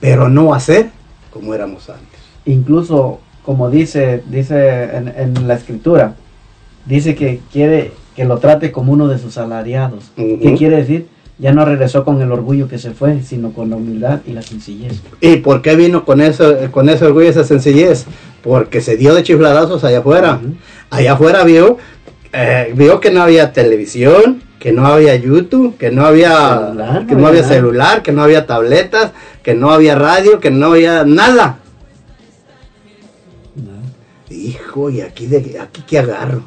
pero 0.00 0.28
no 0.28 0.54
a 0.54 0.60
ser 0.60 0.90
como 1.32 1.54
éramos 1.54 1.88
antes. 1.88 2.20
Incluso, 2.44 3.20
como 3.44 3.70
dice, 3.70 4.22
dice 4.26 4.84
en, 4.96 5.08
en 5.16 5.48
la 5.48 5.54
escritura, 5.54 6.14
dice 6.86 7.14
que 7.14 7.40
quiere 7.52 7.92
que 8.14 8.24
lo 8.24 8.38
trate 8.38 8.70
como 8.70 8.92
uno 8.92 9.08
de 9.08 9.18
sus 9.18 9.34
salariados. 9.34 10.12
¿Qué 10.14 10.38
Ujú. 10.40 10.56
quiere 10.56 10.76
decir? 10.76 11.08
Ya 11.38 11.52
no 11.52 11.64
regresó 11.64 12.04
con 12.04 12.22
el 12.22 12.30
orgullo 12.30 12.68
que 12.68 12.78
se 12.78 12.92
fue, 12.92 13.20
sino 13.22 13.52
con 13.52 13.70
la 13.70 13.76
humildad 13.76 14.20
y 14.24 14.32
la 14.32 14.42
sencillez. 14.42 15.00
¿Y 15.20 15.36
por 15.38 15.62
qué 15.62 15.74
vino 15.74 16.04
con 16.04 16.20
eso, 16.20 16.54
con 16.70 16.88
ese 16.88 17.04
orgullo 17.06 17.26
y 17.26 17.30
esa 17.30 17.42
sencillez? 17.42 18.06
Porque 18.44 18.80
se 18.80 18.96
dio 18.96 19.14
de 19.14 19.24
chifladazos 19.24 19.82
allá 19.82 19.98
afuera. 19.98 20.40
Allá 20.90 21.14
afuera 21.14 21.42
vio, 21.42 21.78
eh, 22.34 22.72
vio 22.74 23.00
que 23.00 23.10
no 23.10 23.22
había 23.22 23.52
televisión, 23.52 24.42
que 24.58 24.72
no 24.72 24.86
había 24.86 25.14
YouTube, 25.14 25.76
que 25.76 25.90
no 25.90 26.04
había, 26.04 26.58
Celular, 26.58 27.06
que 27.06 27.14
no 27.14 27.20
no 27.20 27.26
había 27.28 27.42
nada. 27.42 27.54
celular, 27.54 28.02
que 28.02 28.12
no 28.12 28.22
había 28.22 28.46
tabletas, 28.46 29.12
que 29.42 29.54
no 29.54 29.70
había 29.70 29.94
radio, 29.94 30.40
que 30.40 30.50
no 30.50 30.72
había 30.72 31.04
nada. 31.04 31.58
Hijo, 34.30 34.90
¿y 34.90 35.00
aquí, 35.00 35.26
de, 35.26 35.58
aquí 35.60 35.84
qué 35.86 36.00
agarro? 36.00 36.42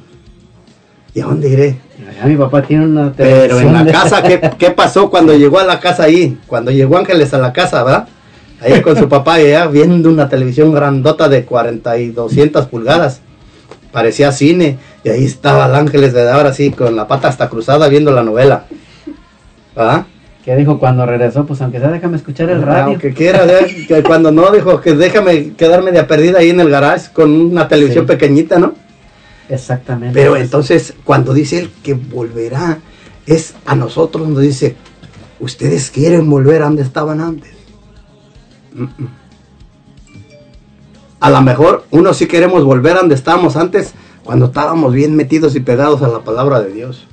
¿Y 1.14 1.22
a 1.22 1.26
dónde 1.26 1.50
iré? 1.50 1.78
Ya 2.20 2.26
mi 2.26 2.36
papá 2.36 2.62
tiene 2.62 2.86
una 2.86 3.14
Pero 3.16 3.60
en 3.60 3.74
la 3.74 3.86
televisión 3.86 4.02
casa, 4.02 4.24
¿qué, 4.24 4.52
qué 4.58 4.72
pasó 4.76 5.10
cuando 5.10 5.34
llegó 5.34 5.60
a 5.60 5.64
la 5.64 5.80
casa 5.80 6.04
ahí? 6.04 6.38
Cuando 6.48 6.70
llegó 6.72 6.98
Ángeles 6.98 7.34
a 7.34 7.38
la 7.38 7.54
casa, 7.54 7.84
¿verdad? 7.84 8.08
Ahí 8.60 8.82
con 8.82 8.98
su 8.98 9.08
papá 9.10 9.40
y 9.40 9.46
ella 9.46 9.68
viendo 9.68 10.10
una 10.10 10.28
televisión 10.28 10.74
grandota 10.74 11.30
de 11.30 11.46
40 11.46 11.98
y 11.98 12.10
200 12.10 12.66
pulgadas. 12.66 13.22
Parecía 13.98 14.32
cine. 14.32 14.78
Y 15.04 15.10
ahí 15.10 15.26
estaba 15.26 15.66
el 15.66 15.74
Ángeles 15.74 16.14
de 16.14 16.30
ahora 16.30 16.54
sí, 16.54 16.70
con 16.70 16.96
la 16.96 17.08
pata 17.08 17.30
hasta 17.30 17.50
cruzada 17.50 17.88
viendo 17.88 18.12
la 18.12 18.22
novela. 18.22 18.66
¿verdad? 19.76 20.06
que 20.46 20.56
dijo 20.56 20.78
cuando 20.78 21.04
regresó, 21.08 21.48
pues 21.48 21.60
aunque 21.62 21.80
sea 21.80 21.90
déjame 21.90 22.16
escuchar 22.16 22.52
el 22.52 22.62
radio. 22.62 22.84
Aunque 22.92 23.12
quiera, 23.12 23.42
que 23.88 24.04
cuando 24.04 24.32
no 24.32 24.52
dijo 24.52 24.80
que 24.82 24.94
déjame 24.94 25.54
quedarme 25.54 25.92
de 25.92 26.04
perdida 26.04 26.38
ahí 26.38 26.52
en 26.52 26.60
el 26.60 26.70
garage 26.70 27.12
con 27.12 27.32
una 27.32 27.68
televisión 27.68 28.06
Sí. 28.06 28.14
pequeñita, 28.14 28.60
¿no? 28.60 28.76
Exactamente. 29.50 30.14
Pero 30.14 30.36
entonces, 30.38 30.94
cuando 31.04 31.34
dice 31.34 31.58
él 31.58 31.72
que 31.82 31.96
volverá, 31.96 32.78
es 33.26 33.56
a 33.66 33.74
nosotros 33.76 34.28
nos 34.30 34.42
dice, 34.44 34.76
ustedes 35.40 35.90
quieren 35.90 36.30
volver 36.30 36.62
a 36.62 36.66
donde 36.66 36.84
estaban 36.84 37.20
antes. 37.20 37.52
Mm, 38.76 38.84
mm. 38.84 39.10
A 41.20 41.30
lo 41.30 41.42
mejor 41.42 41.86
uno 41.92 42.14
sí 42.14 42.28
queremos 42.28 42.64
volver 42.64 42.96
a 42.96 43.00
donde 43.00 43.16
estábamos 43.16 43.56
antes, 43.56 43.94
cuando 44.24 44.48
estábamos 44.48 44.94
bien 44.94 45.16
metidos 45.16 45.56
y 45.56 45.60
pegados 45.60 46.02
a 46.02 46.08
la 46.08 46.20
palabra 46.20 46.62
de 46.62 46.72
Dios. 46.72 47.08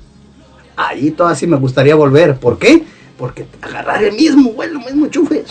Ahí 0.75 1.11
todavía 1.11 1.37
sí 1.37 1.47
me 1.47 1.57
gustaría 1.57 1.95
volver. 1.95 2.37
¿Por 2.37 2.59
qué? 2.59 2.83
Porque 3.17 3.47
agarrar 3.61 4.03
el 4.03 4.15
mismo 4.15 4.51
vuelo, 4.51 4.79
el 4.79 4.85
mismo 4.85 5.05
enchufe, 5.05 5.43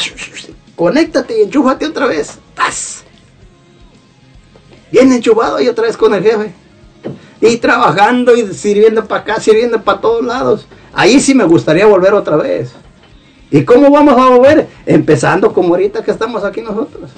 conéctate 0.77 1.41
y 1.41 1.43
enchúfate 1.45 1.87
otra 1.87 2.07
vez. 2.07 2.39
¡Tas! 2.55 3.05
Bien 4.93 5.11
enchufado 5.11 5.61
y 5.61 5.69
otra 5.69 5.87
vez 5.87 5.97
con 5.97 6.15
el 6.15 6.23
jefe 6.23 6.53
y 7.41 7.57
trabajando 7.59 8.35
y 8.35 8.55
sirviendo 8.55 9.05
para 9.07 9.21
acá, 9.23 9.41
sirviendo 9.41 9.83
para 9.83 10.01
todos 10.01 10.25
lados. 10.25 10.67
Ahí 10.93 11.21
sí 11.21 11.35
me 11.35 11.45
gustaría 11.45 11.87
volver 11.87 12.15
otra 12.15 12.37
vez. 12.37 12.73
¿Y 13.51 13.65
cómo 13.65 13.91
vamos 13.91 14.17
a 14.17 14.31
volver? 14.31 14.69
Empezando 14.87 15.53
como 15.53 15.75
ahorita 15.75 16.03
que 16.03 16.11
estamos 16.11 16.45
aquí 16.45 16.63
nosotros. 16.63 17.11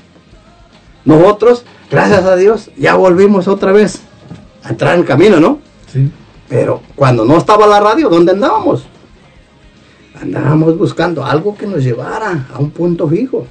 Nosotros, 1.07 1.65
gracias 1.91 2.25
a 2.25 2.37
Dios, 2.37 2.71
ya 2.77 2.97
volvimos 2.97 3.49
otra 3.49 3.73
vez 3.73 4.01
a 4.63 4.71
entrar 4.71 4.95
en 4.95 5.01
el 5.01 5.07
camino, 5.07 5.41
¿no? 5.41 5.61
Sí. 5.91 6.11
Pero 6.49 6.83
cuando 6.95 7.25
no 7.25 7.39
estaba 7.39 7.67
la 7.67 7.81
radio, 7.81 8.09
¿dónde 8.09 8.33
andábamos? 8.33 8.85
Andábamos 10.21 10.77
buscando 10.77 11.25
algo 11.25 11.57
que 11.57 11.67
nos 11.67 11.85
llevara 11.85 12.49
a 12.53 12.59
un 12.59 12.71
punto 12.71 13.09
fijo. 13.09 13.47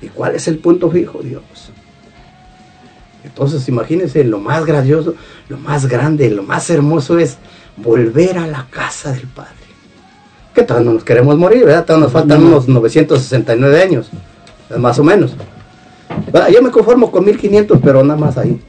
¿Y 0.00 0.08
cuál 0.08 0.36
es 0.36 0.48
el 0.48 0.58
punto 0.58 0.90
fijo, 0.90 1.20
Dios? 1.22 1.42
Entonces, 3.24 3.68
imagínense, 3.68 4.24
lo 4.24 4.38
más 4.38 4.64
grandioso, 4.64 5.14
lo 5.48 5.58
más 5.58 5.86
grande, 5.86 6.30
lo 6.30 6.44
más 6.44 6.70
hermoso 6.70 7.18
es 7.18 7.36
volver 7.76 8.38
a 8.38 8.46
la 8.46 8.66
casa 8.70 9.12
del 9.12 9.26
Padre. 9.26 9.52
Que 10.54 10.62
todavía 10.62 10.86
no 10.86 10.94
nos 10.94 11.04
queremos 11.04 11.36
morir, 11.36 11.66
¿verdad? 11.66 11.84
Todavía 11.84 12.04
nos 12.04 12.12
faltan 12.12 12.42
unos 12.42 12.68
969 12.68 13.82
años, 13.82 14.08
más 14.78 14.98
o 14.98 15.04
menos. 15.04 15.36
Yo 16.52 16.62
me 16.62 16.70
conformo 16.70 17.10
con 17.10 17.24
1500, 17.24 17.78
pero 17.82 18.02
nada 18.02 18.18
más 18.18 18.38
ahí. 18.38 18.60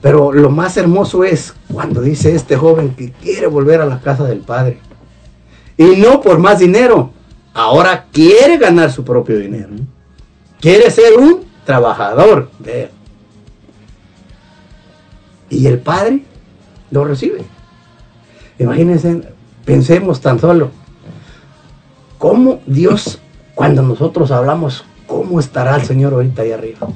Pero 0.00 0.32
lo 0.32 0.50
más 0.50 0.76
hermoso 0.76 1.24
es 1.24 1.54
cuando 1.72 2.00
dice 2.00 2.34
este 2.34 2.56
joven 2.56 2.94
que 2.94 3.12
quiere 3.12 3.46
volver 3.46 3.80
a 3.80 3.86
la 3.86 4.00
casa 4.00 4.24
del 4.24 4.40
Padre. 4.40 4.78
Y 5.76 5.96
no 5.96 6.20
por 6.20 6.38
más 6.38 6.58
dinero. 6.58 7.10
Ahora 7.54 8.06
quiere 8.12 8.58
ganar 8.58 8.92
su 8.92 9.04
propio 9.04 9.38
dinero. 9.38 9.70
Quiere 10.60 10.90
ser 10.90 11.14
un 11.18 11.44
trabajador. 11.64 12.50
Y 15.48 15.66
el 15.66 15.78
Padre 15.78 16.22
lo 16.90 17.04
recibe. 17.04 17.44
Imagínense, 18.58 19.22
pensemos 19.64 20.20
tan 20.20 20.38
solo. 20.38 20.70
¿Cómo 22.18 22.60
Dios, 22.66 23.20
cuando 23.54 23.82
nosotros 23.82 24.30
hablamos, 24.30 24.84
cómo 25.16 25.40
estará 25.40 25.76
el 25.76 25.82
Señor 25.82 26.12
ahorita 26.12 26.42
ahí 26.42 26.52
arriba? 26.52 26.88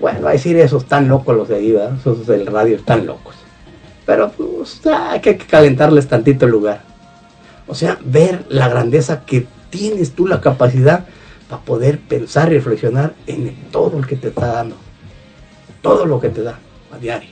Bueno, 0.00 0.26
a 0.26 0.32
decir 0.32 0.56
esos 0.56 0.86
tan 0.86 1.06
locos 1.06 1.36
los 1.36 1.48
de 1.48 1.56
ahí, 1.56 1.70
¿verdad? 1.70 1.96
Esos 1.96 2.26
del 2.26 2.44
radio 2.46 2.74
están 2.74 3.06
locos. 3.06 3.36
Pero 4.04 4.32
pues 4.32 4.84
hay 4.84 5.20
que 5.20 5.36
calentarles 5.36 6.08
tantito 6.08 6.46
el 6.46 6.50
lugar. 6.50 6.82
O 7.68 7.74
sea, 7.76 7.98
ver 8.04 8.44
la 8.48 8.68
grandeza 8.68 9.24
que 9.24 9.46
tienes 9.70 10.10
tú 10.12 10.26
la 10.26 10.40
capacidad 10.40 11.04
para 11.48 11.62
poder 11.62 12.00
pensar 12.00 12.50
y 12.50 12.56
reflexionar 12.56 13.14
en 13.28 13.54
todo 13.70 13.96
el 13.96 14.08
que 14.08 14.16
te 14.16 14.28
está 14.28 14.48
dando. 14.48 14.74
Todo 15.82 16.04
lo 16.04 16.20
que 16.20 16.30
te 16.30 16.42
da 16.42 16.58
a 16.92 16.98
diario. 16.98 17.30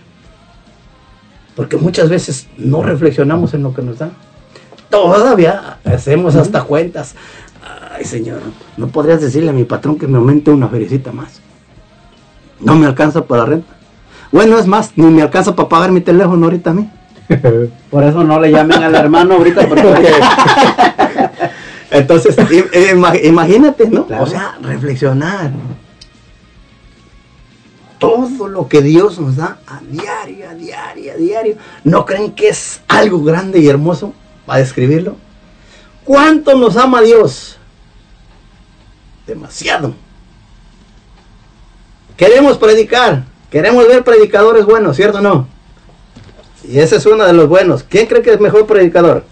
Porque 1.56 1.76
muchas 1.76 2.08
veces 2.08 2.46
no 2.56 2.84
reflexionamos 2.84 3.52
en 3.54 3.64
lo 3.64 3.74
que 3.74 3.82
nos 3.82 3.98
da. 3.98 4.10
Todavía 4.90 5.78
hacemos 5.84 6.36
hasta 6.36 6.62
cuentas. 6.62 7.16
Ay, 7.62 8.04
señor, 8.04 8.40
¿no 8.76 8.88
podrías 8.88 9.20
decirle 9.20 9.50
a 9.50 9.52
mi 9.52 9.64
patrón 9.64 9.98
que 9.98 10.06
me 10.06 10.16
aumente 10.18 10.50
una 10.50 10.68
feriecita 10.68 11.12
más? 11.12 11.40
No 12.60 12.74
me 12.74 12.86
alcanza 12.86 13.24
para 13.24 13.42
la 13.42 13.48
renta. 13.50 13.72
Bueno, 14.32 14.58
es 14.58 14.66
más, 14.66 14.92
ni 14.96 15.06
me 15.06 15.22
alcanza 15.22 15.54
para 15.54 15.68
pagar 15.68 15.92
mi 15.92 16.00
teléfono 16.00 16.46
ahorita 16.46 16.70
a 16.70 16.74
mí. 16.74 16.90
Por 17.90 18.04
eso 18.04 18.24
no 18.24 18.40
le 18.40 18.50
llamen 18.50 18.82
al 18.82 18.94
hermano 18.94 19.34
ahorita 19.34 19.68
porque 19.68 19.82
Entonces, 21.90 22.36
imagínate, 23.24 23.88
¿no? 23.88 24.06
O 24.20 24.26
sea, 24.26 24.56
reflexionar. 24.62 25.50
Todo 27.98 28.48
lo 28.48 28.68
que 28.68 28.80
Dios 28.80 29.18
nos 29.18 29.36
da 29.36 29.58
a 29.66 29.80
diario, 29.90 30.48
a 30.48 30.54
diario, 30.54 31.12
a 31.12 31.16
diario. 31.16 31.56
¿No 31.84 32.06
creen 32.06 32.32
que 32.32 32.48
es 32.48 32.80
algo 32.88 33.22
grande 33.22 33.58
y 33.58 33.68
hermoso 33.68 34.14
para 34.46 34.60
describirlo? 34.60 35.16
¿Cuánto 36.10 36.56
nos 36.58 36.76
ama 36.76 37.02
Dios? 37.02 37.56
Demasiado. 39.28 39.94
Queremos 42.16 42.58
predicar, 42.58 43.22
queremos 43.48 43.86
ver 43.86 44.02
predicadores 44.02 44.64
buenos, 44.64 44.96
¿cierto 44.96 45.18
o 45.18 45.20
no? 45.20 45.46
Y 46.68 46.80
ese 46.80 46.96
es 46.96 47.06
uno 47.06 47.24
de 47.24 47.32
los 47.32 47.48
buenos. 47.48 47.84
¿Quién 47.84 48.06
cree 48.06 48.22
que 48.22 48.32
es 48.32 48.40
mejor 48.40 48.66
predicador? 48.66 49.22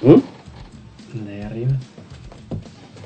¿Mm? 0.00 1.26
de 1.26 1.44
arriba. 1.44 1.72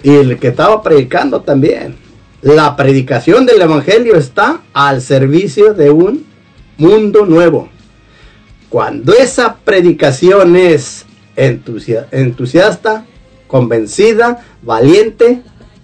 Y 0.04 0.14
el 0.14 0.38
que 0.38 0.46
estaba 0.46 0.80
predicando 0.84 1.40
también. 1.40 1.96
La 2.42 2.76
predicación 2.76 3.44
del 3.44 3.60
Evangelio 3.60 4.14
está 4.14 4.60
al 4.72 5.02
servicio 5.02 5.74
de 5.74 5.90
un 5.90 6.24
mundo 6.76 7.26
nuevo. 7.26 7.68
Cuando 8.68 9.14
esa 9.14 9.56
predicación 9.56 10.54
es 10.54 11.06
entusiasta, 11.38 13.06
convencida, 13.46 14.44
valiente, 14.62 15.42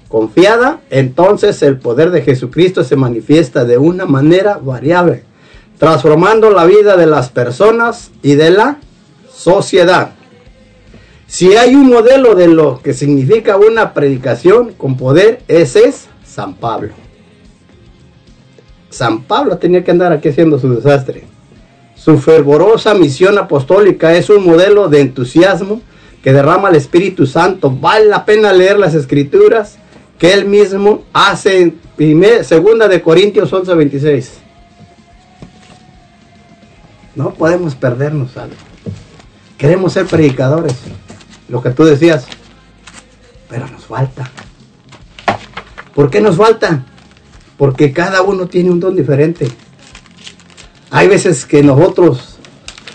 confiada, 0.08 0.80
entonces 0.90 1.62
el 1.62 1.78
poder 1.78 2.10
de 2.10 2.22
Jesucristo 2.22 2.84
se 2.84 2.96
manifiesta 2.96 3.64
de 3.64 3.78
una 3.78 4.04
manera 4.04 4.58
variable, 4.58 5.24
transformando 5.78 6.50
la 6.50 6.64
vida 6.66 6.96
de 6.96 7.06
las 7.06 7.30
personas 7.30 8.10
y 8.22 8.34
de 8.34 8.50
la 8.50 8.78
sociedad. 9.32 10.12
Si 11.26 11.56
hay 11.56 11.74
un 11.74 11.88
modelo 11.88 12.34
de 12.34 12.48
lo 12.48 12.80
que 12.80 12.94
significa 12.94 13.56
una 13.56 13.94
predicación 13.94 14.72
con 14.74 14.96
poder, 14.96 15.42
ese 15.48 15.88
es 15.88 16.06
San 16.24 16.54
Pablo. 16.54 16.92
San 18.90 19.22
Pablo 19.22 19.58
tenía 19.58 19.82
que 19.82 19.90
andar 19.90 20.12
aquí 20.12 20.28
haciendo 20.28 20.58
su 20.58 20.72
desastre. 20.72 21.33
Su 22.04 22.18
fervorosa 22.18 22.92
misión 22.92 23.38
apostólica 23.38 24.12
es 24.12 24.28
un 24.28 24.44
modelo 24.44 24.90
de 24.90 25.00
entusiasmo 25.00 25.80
que 26.22 26.34
derrama 26.34 26.68
el 26.68 26.76
Espíritu 26.76 27.26
Santo. 27.26 27.70
Vale 27.70 28.04
la 28.04 28.26
pena 28.26 28.52
leer 28.52 28.78
las 28.78 28.94
escrituras 28.94 29.78
que 30.18 30.34
él 30.34 30.44
mismo 30.44 31.04
hace 31.14 31.62
en 31.62 31.70
primer, 31.96 32.44
segunda 32.44 32.88
de 32.88 33.00
Corintios 33.00 33.50
11:26. 33.50 34.32
No 37.14 37.32
podemos 37.32 37.74
perdernos 37.74 38.36
algo. 38.36 38.56
Queremos 39.56 39.94
ser 39.94 40.04
predicadores, 40.04 40.74
lo 41.48 41.62
que 41.62 41.70
tú 41.70 41.84
decías, 41.84 42.26
pero 43.48 43.66
nos 43.66 43.86
falta. 43.86 44.30
¿Por 45.94 46.10
qué 46.10 46.20
nos 46.20 46.36
falta? 46.36 46.84
Porque 47.56 47.94
cada 47.94 48.20
uno 48.20 48.46
tiene 48.46 48.70
un 48.70 48.80
don 48.80 48.94
diferente. 48.94 49.48
Hay 50.94 51.08
veces 51.08 51.44
que 51.44 51.60
nosotros 51.60 52.36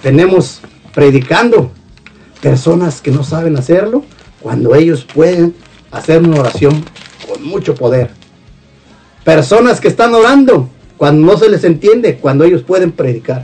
tenemos 0.02 0.62
predicando 0.94 1.70
personas 2.42 3.02
que 3.02 3.12
no 3.12 3.26
saben 3.26 3.58
hacerlo 3.58 4.06
cuando 4.40 4.74
ellos 4.74 5.04
pueden 5.04 5.54
hacer 5.92 6.24
una 6.24 6.40
oración 6.40 6.86
con 7.28 7.44
mucho 7.44 7.76
poder. 7.76 8.10
Personas 9.26 9.82
que 9.82 9.90
están 9.90 10.14
orando 10.14 10.70
cuando 10.96 11.30
no 11.30 11.38
se 11.38 11.50
les 11.50 11.66
entiende, 11.66 12.16
cuando 12.16 12.46
ellos 12.46 12.64
pueden 12.64 12.94
predicar. 12.94 13.44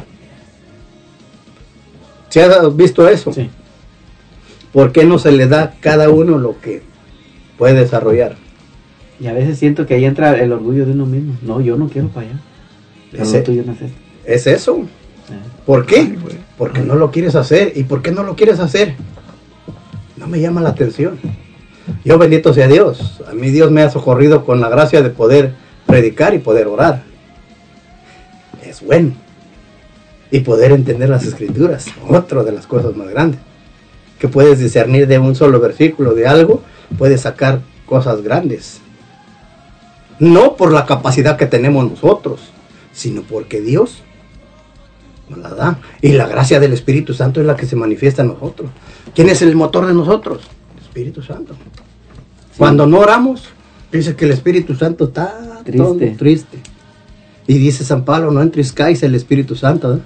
¿Se 2.29 2.41
has 2.41 2.75
visto 2.77 3.09
eso? 3.09 3.33
Sí. 3.33 3.49
¿Por 4.71 4.93
qué 4.93 5.03
no 5.03 5.19
se 5.19 5.33
le 5.33 5.47
da 5.47 5.63
a 5.63 5.71
cada 5.81 6.09
uno 6.09 6.37
lo 6.37 6.61
que 6.61 6.81
puede 7.57 7.73
desarrollar? 7.73 8.37
Y 9.19 9.27
a 9.27 9.33
veces 9.33 9.59
siento 9.59 9.85
que 9.85 9.95
ahí 9.95 10.05
entra 10.05 10.39
el 10.41 10.53
orgullo 10.53 10.85
de 10.85 10.93
uno 10.93 11.05
mismo. 11.05 11.35
No, 11.41 11.59
yo 11.59 11.75
no 11.75 11.89
quiero 11.89 12.07
para 12.07 12.27
allá. 12.27 12.39
Pero 13.11 13.23
Ese- 13.23 13.39
lo 13.39 13.43
tuyo 13.43 13.63
no 13.65 13.75
es 14.25 14.47
eso. 14.47 14.85
¿Por 15.65 15.85
qué? 15.85 16.17
Porque 16.57 16.81
no 16.81 16.95
lo 16.95 17.11
quieres 17.11 17.35
hacer. 17.35 17.73
¿Y 17.75 17.83
por 17.83 18.01
qué 18.01 18.11
no 18.11 18.23
lo 18.23 18.35
quieres 18.35 18.59
hacer? 18.59 18.95
No 20.17 20.27
me 20.27 20.39
llama 20.39 20.61
la 20.61 20.69
atención. 20.69 21.19
Yo 22.03 22.17
bendito 22.17 22.53
sea 22.53 22.67
Dios. 22.67 23.21
A 23.27 23.33
mí 23.33 23.49
Dios 23.49 23.71
me 23.71 23.81
ha 23.81 23.89
socorrido 23.89 24.45
con 24.45 24.61
la 24.61 24.69
gracia 24.69 25.01
de 25.01 25.09
poder 25.09 25.53
predicar 25.85 26.33
y 26.33 26.39
poder 26.39 26.67
orar. 26.67 27.03
Es 28.63 28.81
bueno. 28.81 29.13
Y 30.31 30.39
poder 30.39 30.71
entender 30.71 31.09
las 31.09 31.25
escrituras. 31.25 31.87
Otra 32.07 32.43
de 32.43 32.51
las 32.51 32.67
cosas 32.67 32.95
más 32.95 33.09
grandes. 33.09 33.39
Que 34.19 34.27
puedes 34.27 34.59
discernir 34.59 35.07
de 35.07 35.19
un 35.19 35.35
solo 35.35 35.59
versículo 35.59 36.13
de 36.13 36.27
algo, 36.27 36.63
puedes 36.97 37.21
sacar 37.21 37.61
cosas 37.85 38.21
grandes. 38.21 38.79
No 40.19 40.55
por 40.55 40.71
la 40.71 40.85
capacidad 40.85 41.37
que 41.37 41.45
tenemos 41.45 41.89
nosotros, 41.89 42.39
sino 42.93 43.21
porque 43.23 43.61
Dios 43.61 44.01
nos 45.29 45.39
la 45.39 45.49
da. 45.49 45.79
Y 46.01 46.13
la 46.13 46.27
gracia 46.27 46.59
del 46.59 46.73
Espíritu 46.73 47.13
Santo 47.13 47.41
es 47.41 47.47
la 47.47 47.55
que 47.55 47.65
se 47.65 47.75
manifiesta 47.75 48.21
en 48.21 48.29
nosotros. 48.29 48.69
¿Quién 49.13 49.29
es 49.29 49.41
el 49.41 49.55
motor 49.55 49.85
de 49.87 49.93
nosotros? 49.93 50.41
El 50.77 50.83
Espíritu 50.83 51.21
Santo. 51.21 51.55
Cuando 52.57 52.85
no 52.85 52.99
oramos, 52.99 53.49
dice 53.91 54.15
que 54.15 54.25
el 54.25 54.31
Espíritu 54.31 54.75
Santo 54.75 55.05
está 55.05 55.61
Triste. 55.63 55.77
todo 55.77 55.97
triste. 56.17 56.59
Y 57.47 57.57
dice 57.57 57.83
San 57.83 58.05
Pablo, 58.05 58.31
no 58.31 58.41
entriscáis 58.41 59.03
el 59.03 59.15
Espíritu 59.15 59.55
Santo. 59.55 59.95
¿eh? 59.95 59.99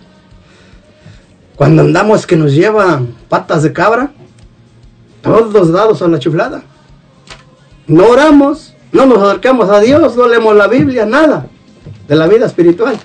Cuando 1.55 1.81
andamos 1.83 2.25
que 2.25 2.35
nos 2.35 2.53
lleva 2.53 3.01
patas 3.27 3.63
de 3.63 3.73
cabra, 3.73 4.11
todos 5.21 5.71
dados 5.71 6.01
a 6.01 6.07
la 6.07 6.19
chiflada. 6.19 6.63
No 7.87 8.07
oramos, 8.07 8.73
no 8.91 9.05
nos 9.05 9.19
acercamos 9.19 9.69
a 9.69 9.79
Dios, 9.79 10.15
no 10.15 10.27
leemos 10.27 10.55
la 10.55 10.67
Biblia, 10.67 11.05
nada 11.05 11.47
de 12.07 12.15
la 12.15 12.27
vida 12.27 12.45
espiritual. 12.45 12.97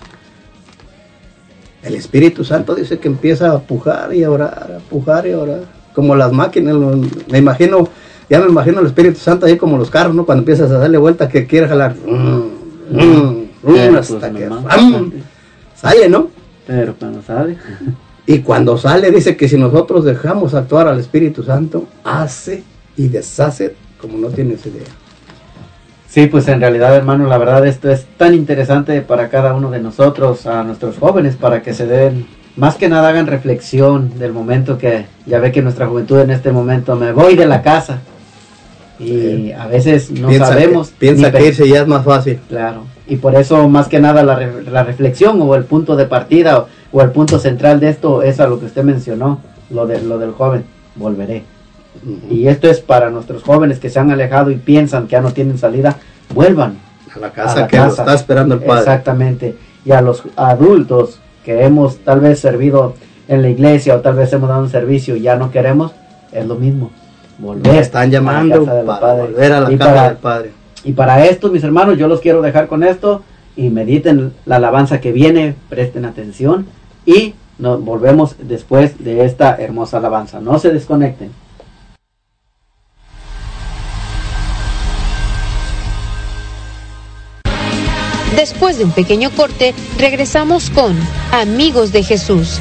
El 1.85 1.95
Espíritu 1.95 2.45
Santo 2.45 2.75
dice 2.75 2.99
que 2.99 3.09
empieza 3.09 3.53
a 3.53 3.61
pujar 3.61 4.15
y 4.15 4.25
a 4.25 4.31
orar, 4.31 4.79
a 4.79 4.91
pujar 4.91 5.27
y 5.27 5.33
a 5.33 5.39
orar. 5.39 5.61
Como 5.95 6.17
las 6.17 6.33
máquinas, 6.33 6.75
me 7.31 7.39
imagino, 7.39 7.89
ya 8.29 8.41
me 8.41 8.49
imagino 8.49 8.81
el 8.81 8.87
Espíritu 8.87 9.21
Santo 9.21 9.47
ahí 9.47 9.57
como 9.57 9.77
los 9.77 9.91
carros, 9.91 10.15
¿no? 10.15 10.25
Cuando 10.25 10.41
empiezas 10.41 10.71
a 10.71 10.79
darle 10.79 10.99
vuelta 10.99 11.29
que 11.29 11.47
quiere 11.47 11.69
jalar. 11.69 11.95
mm, 11.95 12.17
mm, 12.91 13.01
mm, 13.01 13.49
Pero, 13.63 13.99
hasta 13.99 14.31
pues, 14.31 14.33
que 14.33 15.23
sale, 15.77 16.09
¿no? 16.09 16.29
Pero 16.67 16.95
cuando 16.99 17.23
sale. 17.23 17.59
Y 18.27 18.39
cuando 18.39 18.79
sale 18.79 19.11
dice 19.11 19.37
que 19.37 19.49
si 19.49 19.59
nosotros 19.59 20.03
dejamos 20.03 20.55
actuar 20.55 20.89
al 20.89 20.99
Espíritu 20.99 21.43
Santo, 21.43 21.87
hace 22.05 22.63
y 22.97 23.09
deshace 23.09 23.75
como 24.01 24.17
no 24.17 24.29
tienes 24.29 24.65
idea. 24.65 24.87
Sí, 26.15 26.29
pues 26.29 26.47
en 26.47 26.61
realidad, 26.61 26.95
hermano, 26.95 27.27
la 27.27 27.39
verdad 27.39 27.67
esto 27.67 27.91
es 27.91 28.07
tan 28.17 28.35
interesante 28.35 29.01
para 29.01 29.31
cada 29.31 29.53
uno 29.53 29.73
de 29.73 29.81
nosotros, 29.81 30.47
a 30.47 30.63
nuestros 30.63 30.97
jóvenes, 30.97 31.35
para 31.35 31.61
que 31.61 31.75
se 31.75 31.89
den, 31.89 32.29
más 32.55 32.77
que 32.77 32.89
nada 32.89 33.09
hagan 33.09 33.27
reflexión 33.27 34.17
del 34.17 34.33
momento 34.33 34.79
que 34.79 35.07
ya 35.27 35.41
ve 35.41 35.51
que 35.51 35.61
nuestra 35.61 35.89
juventud 35.89 36.21
en 36.21 36.31
este 36.31 36.53
momento 36.53 36.95
me 36.95 37.11
voy 37.11 37.35
de 37.35 37.47
la 37.47 37.63
casa. 37.63 37.99
Y 39.01 39.51
a 39.51 39.67
veces 39.67 40.13
no 40.13 40.29
piensa 40.29 40.47
sabemos. 40.47 40.91
que, 40.91 40.95
piensa 41.01 41.33
que 41.33 41.49
irse 41.49 41.69
ya 41.69 41.81
es 41.81 41.89
más 41.89 42.05
fácil. 42.05 42.39
Claro. 42.49 42.85
Y 43.09 43.17
por 43.17 43.35
eso, 43.35 43.69
más 43.69 43.89
que 43.89 43.99
nada, 43.99 44.23
la, 44.23 44.37
re- 44.37 44.63
la 44.71 44.85
reflexión 44.85 45.43
o 45.43 45.57
el 45.57 45.65
punto 45.65 45.97
de 45.97 46.05
partida 46.07 46.61
o, 46.61 46.69
o 46.93 47.03
el 47.03 47.11
punto 47.11 47.41
central 47.41 47.81
de 47.81 47.89
esto 47.89 48.23
es 48.23 48.39
a 48.39 48.47
lo 48.47 48.61
que 48.61 48.67
usted 48.67 48.85
mencionó, 48.85 49.41
lo, 49.69 49.85
de, 49.89 50.01
lo 50.01 50.19
del 50.19 50.31
joven. 50.31 50.65
Volveré. 50.95 51.43
Y 52.31 52.49
esto 52.49 52.69
es 52.69 52.81
para 52.81 53.11
nuestros 53.11 53.43
jóvenes 53.43 53.79
que 53.79 53.89
se 53.91 53.99
han 53.99 54.11
alejado 54.11 54.51
y 54.51 54.57
piensan 54.57 55.07
que 55.07 55.13
ya 55.13 55.21
no 55.21 55.33
tienen 55.33 55.59
salida, 55.59 55.97
vuelvan 56.35 56.79
A 57.15 57.19
la 57.19 57.31
casa 57.31 57.67
que 57.67 57.77
lo 57.79 57.87
está 57.87 58.13
esperando 58.15 58.55
el 58.57 58.61
Padre. 58.63 58.81
Exactamente. 58.81 59.57
Y 59.85 59.93
a 59.93 60.01
los 60.01 60.23
adultos 60.37 61.21
que 61.45 61.65
hemos 61.65 61.99
tal 61.99 62.21
vez 62.21 62.41
servido 62.41 62.95
en 63.29 63.43
la 63.43 63.49
iglesia 63.49 63.95
o 63.97 64.01
tal 64.01 64.15
vez 64.17 64.33
hemos 64.33 64.49
dado 64.49 64.63
un 64.63 64.71
servicio 64.71 65.17
y 65.17 65.23
ya 65.23 65.37
no 65.37 65.51
queremos, 65.51 65.93
es 66.33 66.47
lo 66.47 66.57
mismo. 66.57 66.91
Volver. 67.39 67.67
Nos 67.67 67.77
están 67.77 68.11
llamando 68.11 68.55
a 68.55 68.59
la 68.59 68.65
casa 68.65 68.75
del 68.77 68.87
para 68.87 69.01
Padre. 69.01 69.23
volver 69.23 69.53
a 69.53 69.61
la 69.61 69.73
Y 69.73 69.77
casa 69.79 69.91
para- 69.95 70.09
del 70.09 70.17
Padre. 70.19 70.51
y 70.85 70.93
para 70.93 71.25
esto, 71.27 71.51
mis 71.51 71.65
hermanos, 71.65 71.97
yo 71.99 72.09
los 72.09 72.21
quiero 72.21 72.43
dejar 72.43 72.67
con 72.67 72.83
esto 72.83 73.23
y 73.57 73.71
mediten 73.71 74.33
la 74.47 74.57
alabanza 74.57 75.01
que 75.01 75.13
viene, 75.13 75.55
presten 75.69 76.05
atención 76.05 76.67
y 77.07 77.35
nos 77.59 77.83
volvemos 77.85 78.37
después 78.43 79.03
de 79.05 79.25
esta 79.25 79.55
hermosa 79.57 79.99
alabanza. 79.99 80.41
No 80.41 80.59
se 80.59 80.71
desconecten. 80.71 81.31
Después 88.37 88.79
de 88.79 88.85
un 88.85 88.93
pequeño 88.93 89.31
corte, 89.31 89.75
regresamos 89.99 90.71
con 90.71 90.99
Amigos 91.31 91.93
de 91.93 92.03
Jesús. 92.03 92.61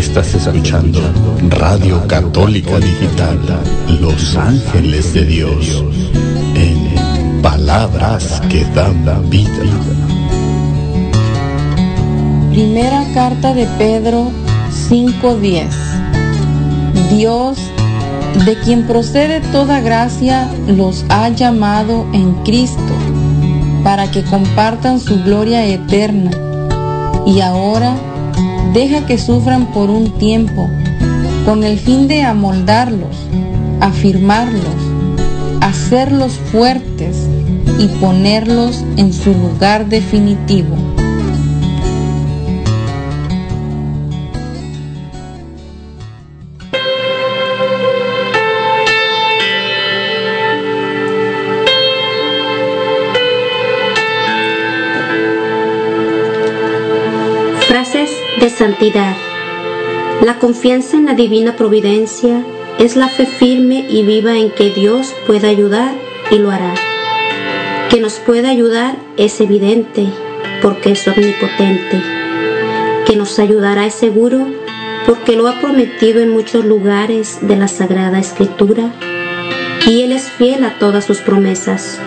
Estás 0.00 0.34
escuchando 0.34 0.98
Radio 1.50 2.06
Católica 2.08 2.78
Digital, 2.78 3.38
Los 4.00 4.34
Ángeles 4.34 5.12
de 5.12 5.26
Dios, 5.26 5.84
en 6.54 7.42
palabras 7.42 8.40
que 8.48 8.64
dan 8.74 9.04
vida. 9.28 9.50
Primera 12.50 13.04
carta 13.12 13.52
de 13.52 13.66
Pedro 13.76 14.30
5:10. 14.88 15.68
Dios, 17.10 17.58
de 18.46 18.58
quien 18.64 18.86
procede 18.86 19.40
toda 19.52 19.80
gracia, 19.80 20.50
los 20.66 21.04
ha 21.10 21.28
llamado 21.28 22.06
en 22.14 22.32
Cristo 22.42 22.94
para 23.84 24.10
que 24.10 24.24
compartan 24.24 24.98
su 24.98 25.22
gloria 25.22 25.66
eterna. 25.66 26.30
Y 27.26 27.42
ahora 27.42 27.96
deja 28.72 29.06
que 29.06 29.18
sufran 29.18 29.66
por 29.72 29.90
un 29.90 30.10
tiempo, 30.18 30.68
con 31.44 31.64
el 31.64 31.78
fin 31.78 32.08
de 32.08 32.22
amoldarlos, 32.22 33.16
afirmarlos, 33.80 34.64
hacerlos 35.60 36.32
fuertes 36.52 37.28
y 37.78 37.88
ponerlos 38.00 38.84
en 38.96 39.12
su 39.12 39.32
lugar 39.32 39.88
definitivo. 39.88 40.79
De 58.40 58.48
santidad. 58.48 59.14
La 60.24 60.38
confianza 60.38 60.96
en 60.96 61.04
la 61.04 61.14
divina 61.14 61.56
providencia 61.56 62.42
es 62.78 62.96
la 62.96 63.08
fe 63.08 63.26
firme 63.26 63.86
y 63.88 64.02
viva 64.02 64.38
en 64.38 64.50
que 64.50 64.70
Dios 64.70 65.14
puede 65.26 65.48
ayudar 65.48 65.92
y 66.30 66.38
lo 66.38 66.50
hará. 66.50 66.74
Que 67.90 68.00
nos 68.00 68.14
puede 68.14 68.48
ayudar 68.48 68.96
es 69.18 69.40
evidente 69.40 70.06
porque 70.62 70.92
es 70.92 71.06
omnipotente. 71.06 72.02
Que 73.06 73.16
nos 73.16 73.38
ayudará 73.38 73.84
es 73.84 73.94
seguro 73.94 74.46
porque 75.06 75.36
lo 75.36 75.46
ha 75.46 75.60
prometido 75.60 76.20
en 76.20 76.30
muchos 76.30 76.64
lugares 76.64 77.38
de 77.42 77.56
la 77.56 77.68
Sagrada 77.68 78.18
Escritura 78.18 78.90
y 79.86 80.02
Él 80.02 80.12
es 80.12 80.30
fiel 80.30 80.64
a 80.64 80.78
todas 80.78 81.04
sus 81.04 81.20
promesas. 81.20 81.98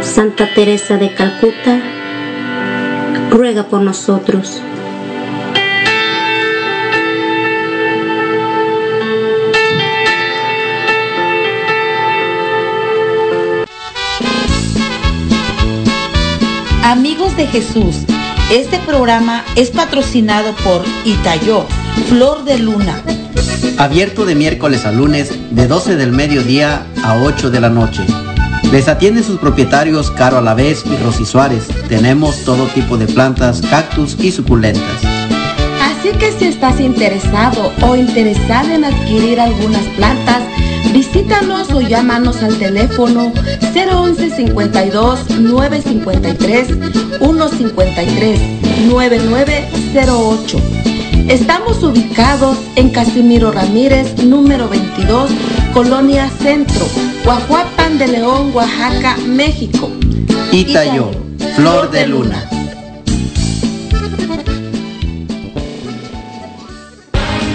Santa 0.00 0.48
Teresa 0.54 0.96
de 0.96 1.12
Calcuta, 1.14 1.80
ruega 3.30 3.64
por 3.64 3.80
nosotros. 3.80 4.62
Amigos 16.94 17.36
de 17.36 17.48
Jesús, 17.48 17.96
este 18.52 18.78
programa 18.78 19.44
es 19.56 19.70
patrocinado 19.70 20.54
por 20.62 20.84
Itayó, 21.04 21.66
Flor 22.08 22.44
de 22.44 22.56
Luna. 22.60 23.02
Abierto 23.78 24.24
de 24.24 24.36
miércoles 24.36 24.86
a 24.86 24.92
lunes 24.92 25.32
de 25.50 25.66
12 25.66 25.96
del 25.96 26.12
mediodía 26.12 26.86
a 27.02 27.16
8 27.16 27.50
de 27.50 27.60
la 27.60 27.68
noche. 27.68 28.04
Les 28.70 28.86
atienden 28.86 29.24
sus 29.24 29.40
propietarios 29.40 30.12
Caro 30.12 30.38
Alavés 30.38 30.84
y 30.86 30.96
Rosy 31.02 31.26
Suárez. 31.26 31.66
Tenemos 31.88 32.44
todo 32.44 32.64
tipo 32.68 32.96
de 32.96 33.08
plantas, 33.08 33.60
cactus 33.62 34.16
y 34.20 34.30
suculentas. 34.30 35.02
Así 35.82 36.16
que 36.16 36.30
si 36.30 36.44
estás 36.44 36.78
interesado 36.78 37.72
o 37.82 37.96
interesada 37.96 38.72
en 38.72 38.84
adquirir 38.84 39.40
algunas 39.40 39.82
plantas, 39.96 40.44
visítanos 40.92 41.70
o 41.70 41.80
llámanos 41.80 42.42
al 42.42 42.58
teléfono 42.58 43.32
011 43.74 44.30
52 44.30 45.30
953 45.30 46.68
153 47.18 48.40
9908. 48.88 50.58
Estamos 51.28 51.82
ubicados 51.82 52.58
en 52.76 52.90
Casimiro 52.90 53.50
Ramírez, 53.50 54.22
número 54.24 54.68
22, 54.68 55.30
Colonia 55.72 56.30
Centro, 56.42 56.86
Guajuapan 57.24 57.98
de 57.98 58.08
León, 58.08 58.50
Oaxaca, 58.54 59.16
México. 59.26 59.90
Itayo, 60.52 61.10
Flor 61.56 61.90
de 61.90 62.06
Luna. 62.06 62.48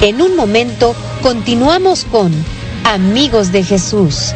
En 0.02 0.22
un 0.22 0.36
momento 0.36 0.96
continuamos 1.22 2.06
con 2.06 2.32
Amigos 2.92 3.52
de 3.52 3.62
Jesús. 3.62 4.34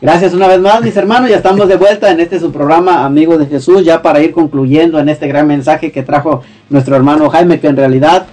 Gracias 0.00 0.34
una 0.34 0.46
vez 0.46 0.60
más, 0.60 0.80
mis 0.82 0.96
hermanos. 0.96 1.28
Ya 1.28 1.38
estamos 1.38 1.66
de 1.66 1.74
vuelta 1.74 2.12
en 2.12 2.20
este 2.20 2.38
su 2.38 2.52
programa, 2.52 3.04
Amigos 3.04 3.40
de 3.40 3.46
Jesús, 3.46 3.84
ya 3.84 4.02
para 4.02 4.20
ir 4.22 4.30
concluyendo 4.30 5.00
en 5.00 5.08
este 5.08 5.26
gran 5.26 5.48
mensaje 5.48 5.90
que 5.90 6.04
trajo 6.04 6.42
nuestro 6.70 6.94
hermano 6.94 7.28
Jaime, 7.28 7.58
que 7.58 7.66
en 7.66 7.76
realidad 7.76 8.28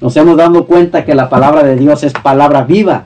nos 0.00 0.16
hemos 0.16 0.38
dado 0.38 0.64
cuenta 0.64 1.04
que 1.04 1.14
la 1.14 1.28
palabra 1.28 1.62
de 1.62 1.76
Dios 1.76 2.02
es 2.02 2.14
palabra 2.14 2.64
viva. 2.64 3.04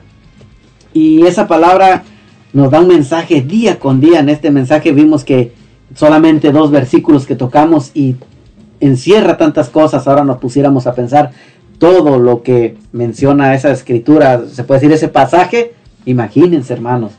Y 0.93 1.25
esa 1.25 1.49
palabra 1.49 2.05
nos 2.53 2.71
da 2.71 2.79
un 2.79 2.87
mensaje 2.87 3.41
día 3.41 3.77
con 3.77 3.99
día. 3.99 4.21
En 4.21 4.29
este 4.29 4.51
mensaje 4.51 4.93
vimos 4.93 5.25
que 5.25 5.51
solamente 5.95 6.53
dos 6.53 6.71
versículos 6.71 7.25
que 7.25 7.35
tocamos 7.35 7.91
y 7.93 8.15
encierra 8.79 9.37
tantas 9.37 9.69
cosas. 9.69 10.07
Ahora 10.07 10.23
nos 10.23 10.37
pusiéramos 10.37 10.87
a 10.87 10.93
pensar 10.93 11.31
todo 11.77 12.19
lo 12.19 12.41
que 12.41 12.77
menciona 12.91 13.53
esa 13.53 13.71
escritura, 13.71 14.43
se 14.51 14.63
puede 14.63 14.79
decir 14.79 14.93
ese 14.93 15.07
pasaje. 15.09 15.73
Imagínense, 16.05 16.73
hermanos, 16.73 17.13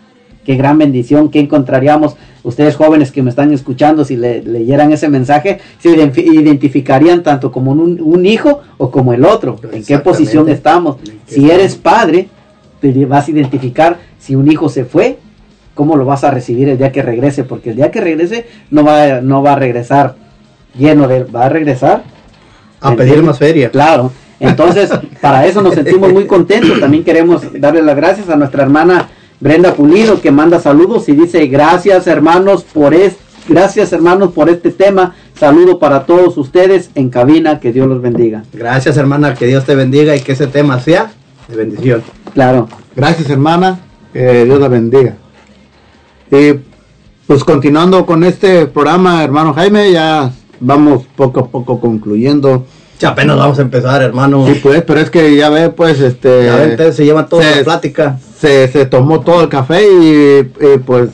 qué 0.45 0.55
gran 0.57 0.79
bendición 0.79 1.31
que 1.31 1.41
encontraríamos 1.41 2.17
ustedes 2.45 2.77
jóvenes 2.77 3.11
que 3.11 3.23
me 3.23 3.31
están 3.31 3.53
escuchando 3.53 4.05
si 4.05 4.17
le, 4.17 4.43
leyeran 4.43 4.93
ese 4.93 5.09
mensaje, 5.09 5.59
se 5.81 5.91
ident- 5.91 6.17
identificarían 6.17 7.25
tanto 7.25 7.51
como 7.51 7.73
un, 7.73 8.01
un 8.01 8.25
hijo 8.25 8.61
o 8.79 8.91
como 8.91 9.13
el 9.13 9.25
otro, 9.25 9.57
en 9.73 9.85
qué 9.85 9.99
posición 9.99 10.49
estamos. 10.49 10.97
Si 11.27 11.51
eres 11.51 11.75
padre, 11.75 12.29
te 12.81 13.05
vas 13.07 13.27
a 13.27 13.31
identificar 13.33 13.99
si 14.21 14.37
un 14.37 14.51
hijo 14.51 14.69
se 14.69 14.85
fue, 14.85 15.19
cómo 15.75 15.97
lo 15.97 16.05
vas 16.05 16.23
a 16.25 16.31
recibir 16.31 16.69
el 16.69 16.79
día 16.79 16.93
que 16.93 17.03
regrese, 17.03 17.43
porque 17.43 17.71
el 17.71 17.77
día 17.77 17.91
que 17.91 18.01
regrese 18.01 18.47
no 18.71 18.85
va, 18.85 19.21
no 19.21 19.43
va 19.43 19.55
a 19.55 19.57
regresar 19.57 20.15
lleno 20.79 21.09
de, 21.09 21.25
va 21.25 21.47
a 21.47 21.49
regresar 21.49 22.05
A 22.81 22.95
pedir 22.95 23.23
más 23.23 23.39
feria. 23.39 23.71
Claro. 23.71 24.13
Entonces, 24.41 24.91
para 25.21 25.47
eso 25.47 25.63
nos 25.63 25.75
sentimos 25.75 26.13
muy 26.13 26.27
contentos. 26.27 26.81
También 26.81 27.05
queremos 27.05 27.43
darle 27.59 27.83
las 27.83 27.97
gracias 27.97 28.29
a 28.29 28.37
nuestra 28.37 28.63
hermana 28.63 29.09
Brenda 29.41 29.75
Pulido 29.75 30.21
que 30.21 30.31
manda 30.31 30.61
saludos 30.61 31.09
y 31.09 31.13
dice 31.13 31.47
gracias 31.47 32.07
hermanos 32.07 32.65
por 32.65 32.95
es, 32.95 33.17
gracias 33.47 33.93
hermanos 33.93 34.33
por 34.33 34.49
este 34.49 34.71
tema. 34.71 35.15
Saludo 35.39 35.79
para 35.79 36.07
todos 36.07 36.39
ustedes 36.39 36.91
en 36.95 37.11
cabina. 37.11 37.61
Que 37.61 37.73
Dios 37.73 37.87
los 37.87 38.01
bendiga. 38.01 38.45
Gracias, 38.53 38.97
hermana, 38.97 39.35
que 39.35 39.47
Dios 39.47 39.65
te 39.65 39.75
bendiga 39.75 40.17
y 40.17 40.21
que 40.21 40.33
ese 40.33 40.47
tema 40.47 40.81
sea 40.81 41.13
de 41.49 41.57
bendición. 41.57 42.03
Claro. 42.33 42.69
Gracias, 42.95 43.29
hermana. 43.29 43.81
Que 44.13 44.45
Dios 44.45 44.59
la 44.59 44.69
bendiga. 44.69 45.17
Y 46.31 46.55
pues 47.27 47.45
continuando 47.45 48.07
con 48.07 48.25
este 48.25 48.67
programa, 48.67 49.23
hermano 49.23 49.53
Jaime, 49.53 49.93
ya 49.93 50.31
vamos 50.61 51.05
poco 51.17 51.41
a 51.41 51.47
poco 51.49 51.81
concluyendo. 51.81 52.65
Ya 52.99 53.11
apenas 53.11 53.37
vamos 53.37 53.59
a 53.59 53.63
empezar, 53.63 54.01
hermano. 54.03 54.47
Sí, 54.47 54.59
pues, 54.63 54.83
pero 54.83 55.01
es 55.01 55.11
que 55.11 55.37
ya 55.37 55.51
ve, 55.51 55.69
pues, 55.69 56.01
este... 56.01 56.47
Ya 56.79 56.93
se 56.93 57.05
llevan 57.05 57.29
toda 57.29 57.43
se- 57.43 57.57
la 57.57 57.65
plática. 57.65 58.19
Se, 58.39 58.69
se 58.69 58.87
tomó 58.87 59.21
todo 59.21 59.43
el 59.43 59.49
café 59.49 59.83
y, 59.87 60.39
y, 60.65 60.79
pues, 60.79 61.11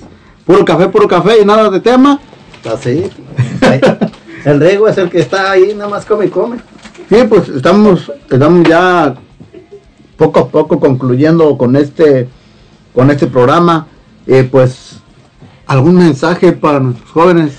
puro 0.46 0.64
café, 0.64 0.88
puro 0.88 1.08
café 1.08 1.40
y 1.42 1.44
nada 1.44 1.70
de 1.70 1.80
tema. 1.80 2.20
Así. 2.72 3.10
El 4.44 4.60
riego 4.60 4.88
es 4.88 4.98
el 4.98 5.08
que 5.10 5.20
está 5.20 5.50
ahí, 5.52 5.72
nada 5.74 5.88
más 5.90 6.04
come 6.04 6.26
y 6.26 6.28
come. 6.28 6.56
Sí, 7.08 7.16
pues 7.28 7.48
estamos, 7.48 8.10
estamos 8.30 8.68
ya 8.68 9.14
poco 10.16 10.40
a 10.40 10.48
poco 10.48 10.78
concluyendo 10.80 11.56
con 11.58 11.76
este, 11.76 12.28
con 12.94 13.10
este 13.10 13.26
programa. 13.26 13.86
Eh, 14.26 14.48
pues 14.50 14.96
¿Algún 15.66 15.96
mensaje 15.96 16.52
para 16.52 16.80
nuestros 16.80 17.10
jóvenes? 17.10 17.52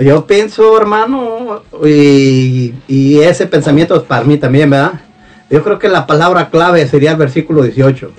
Yo 0.00 0.26
pienso, 0.26 0.76
hermano, 0.78 1.62
y, 1.84 2.74
ese 3.18 3.46
pensamiento 3.46 3.96
es 3.96 4.02
para 4.02 4.24
mí 4.24 4.36
también, 4.36 4.68
¿verdad? 4.68 5.00
Yo 5.48 5.62
creo 5.62 5.78
que 5.78 5.88
la 5.88 6.06
palabra 6.06 6.50
clave 6.50 6.86
sería 6.86 7.12
el 7.12 7.16
versículo 7.16 7.62
18. 7.62 8.10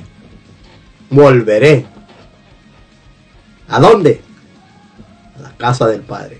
Volveré. 1.09 1.85
¿A 3.67 3.79
dónde? 3.79 4.21
A 5.37 5.41
la 5.41 5.51
casa 5.57 5.87
del 5.87 6.01
Padre. 6.01 6.39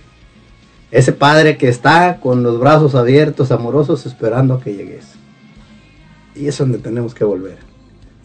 Ese 0.89 1.11
Padre 1.11 1.57
que 1.57 1.67
está 1.67 2.19
con 2.19 2.41
los 2.41 2.59
brazos 2.59 2.95
abiertos, 2.95 3.51
amorosos, 3.51 4.05
esperando 4.05 4.55
a 4.55 4.61
que 4.61 4.73
llegues. 4.73 5.05
Y 6.35 6.47
es 6.47 6.57
donde 6.57 6.79
tenemos 6.79 7.13
que 7.13 7.25
volver. 7.25 7.57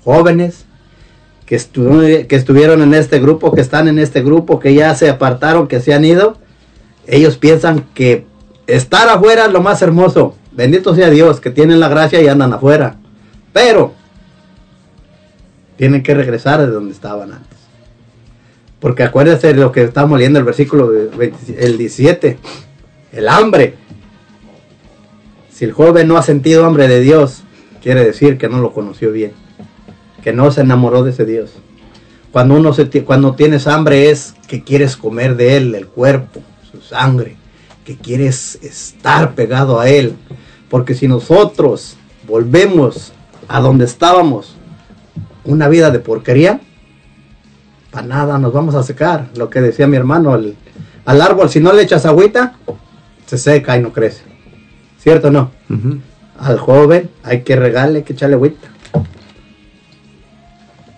Jóvenes 0.05 0.64
que 1.47 1.56
estuvieron 1.56 2.80
en 2.80 2.94
este 2.94 3.18
grupo, 3.18 3.52
que 3.52 3.60
están 3.60 3.89
en 3.89 3.98
este 3.98 4.22
grupo, 4.22 4.59
que 4.59 4.72
ya 4.72 4.94
se 4.94 5.10
apartaron, 5.10 5.68
que 5.68 5.80
se 5.80 5.93
han 5.93 6.05
ido, 6.05 6.39
ellos 7.07 7.37
piensan 7.37 7.87
que 7.95 8.27
estar 8.66 9.09
afuera 9.09 9.47
es 9.47 9.53
lo 9.53 9.61
más 9.61 9.83
hermoso. 9.83 10.37
Bendito 10.53 10.95
sea 10.95 11.11
Dios, 11.11 11.41
que 11.41 11.51
tienen 11.51 11.81
la 11.81 11.89
gracia 11.89 12.20
y 12.20 12.29
andan 12.29 12.53
afuera. 12.53 12.97
Pero 13.53 13.95
tienen 15.77 16.03
que 16.03 16.15
regresar 16.15 16.61
de 16.61 16.69
donde 16.69 16.93
estaban 16.93 17.33
antes. 17.33 17.59
Porque 18.81 19.03
acuérdense 19.03 19.49
de 19.49 19.55
lo 19.55 19.73
que 19.73 19.85
estamos 19.85 20.19
leyendo 20.19 20.39
el 20.39 20.45
versículo 20.45 20.91
de 20.91 21.07
20 21.07 21.65
el 21.65 21.79
17. 21.79 22.39
El 23.12 23.29
hambre. 23.29 23.77
Si 25.51 25.65
el 25.65 25.73
joven 25.73 26.09
no 26.09 26.16
ha 26.16 26.23
sentido 26.23 26.65
hambre 26.65 26.89
de 26.89 27.01
Dios, 27.01 27.43
quiere 27.83 28.05
decir 28.05 28.39
que 28.39 28.49
no 28.49 28.59
lo 28.59 28.73
conoció 28.73 29.12
bien. 29.12 29.33
Que 30.23 30.33
no 30.33 30.51
se 30.51 30.62
enamoró 30.62 31.03
de 31.03 31.11
ese 31.11 31.24
Dios. 31.24 31.53
Cuando 32.33 32.55
uno 32.55 32.73
se, 32.73 32.89
cuando 33.05 33.35
tienes 33.35 33.66
hambre 33.66 34.11
es 34.11 34.35
que 34.49 34.65
quieres 34.65 34.97
comer 34.97 35.37
de 35.37 35.57
él, 35.57 35.74
el 35.74 35.87
cuerpo, 35.87 36.41
su 36.73 36.81
sangre, 36.81 37.36
que 37.85 37.97
quieres 37.97 38.59
estar 38.62 39.35
pegado 39.35 39.78
a 39.81 39.89
él. 39.89 40.15
Porque 40.69 40.94
si 40.94 41.07
nosotros 41.09 41.97
volvemos 42.27 43.12
a 43.49 43.61
donde 43.61 43.85
estábamos, 43.85 44.57
una 45.44 45.69
vida 45.69 45.90
de 45.90 45.99
porquería, 45.99 46.61
para 47.90 48.07
nada 48.07 48.39
nos 48.39 48.53
vamos 48.53 48.74
a 48.74 48.82
secar. 48.82 49.28
Lo 49.36 49.51
que 49.51 49.61
decía 49.61 49.86
mi 49.86 49.97
hermano, 49.97 50.35
el- 50.35 50.57
al 51.05 51.20
árbol 51.20 51.51
si 51.51 51.61
no 51.61 51.73
le 51.73 51.82
echas 51.82 52.07
agüita, 52.07 52.55
se 53.27 53.36
seca 53.39 53.77
y 53.77 53.82
no 53.82 53.93
crece. 53.93 54.23
¿Cierto 54.99 55.28
o 55.28 55.31
no? 55.31 55.51
Al 56.39 56.59
joven 56.59 57.11
hay 57.23 57.43
que 57.43 57.57
regarle, 57.57 57.99
hay 57.99 58.05
que 58.05 58.12
echarle 58.15 58.36
agüita. 58.36 58.69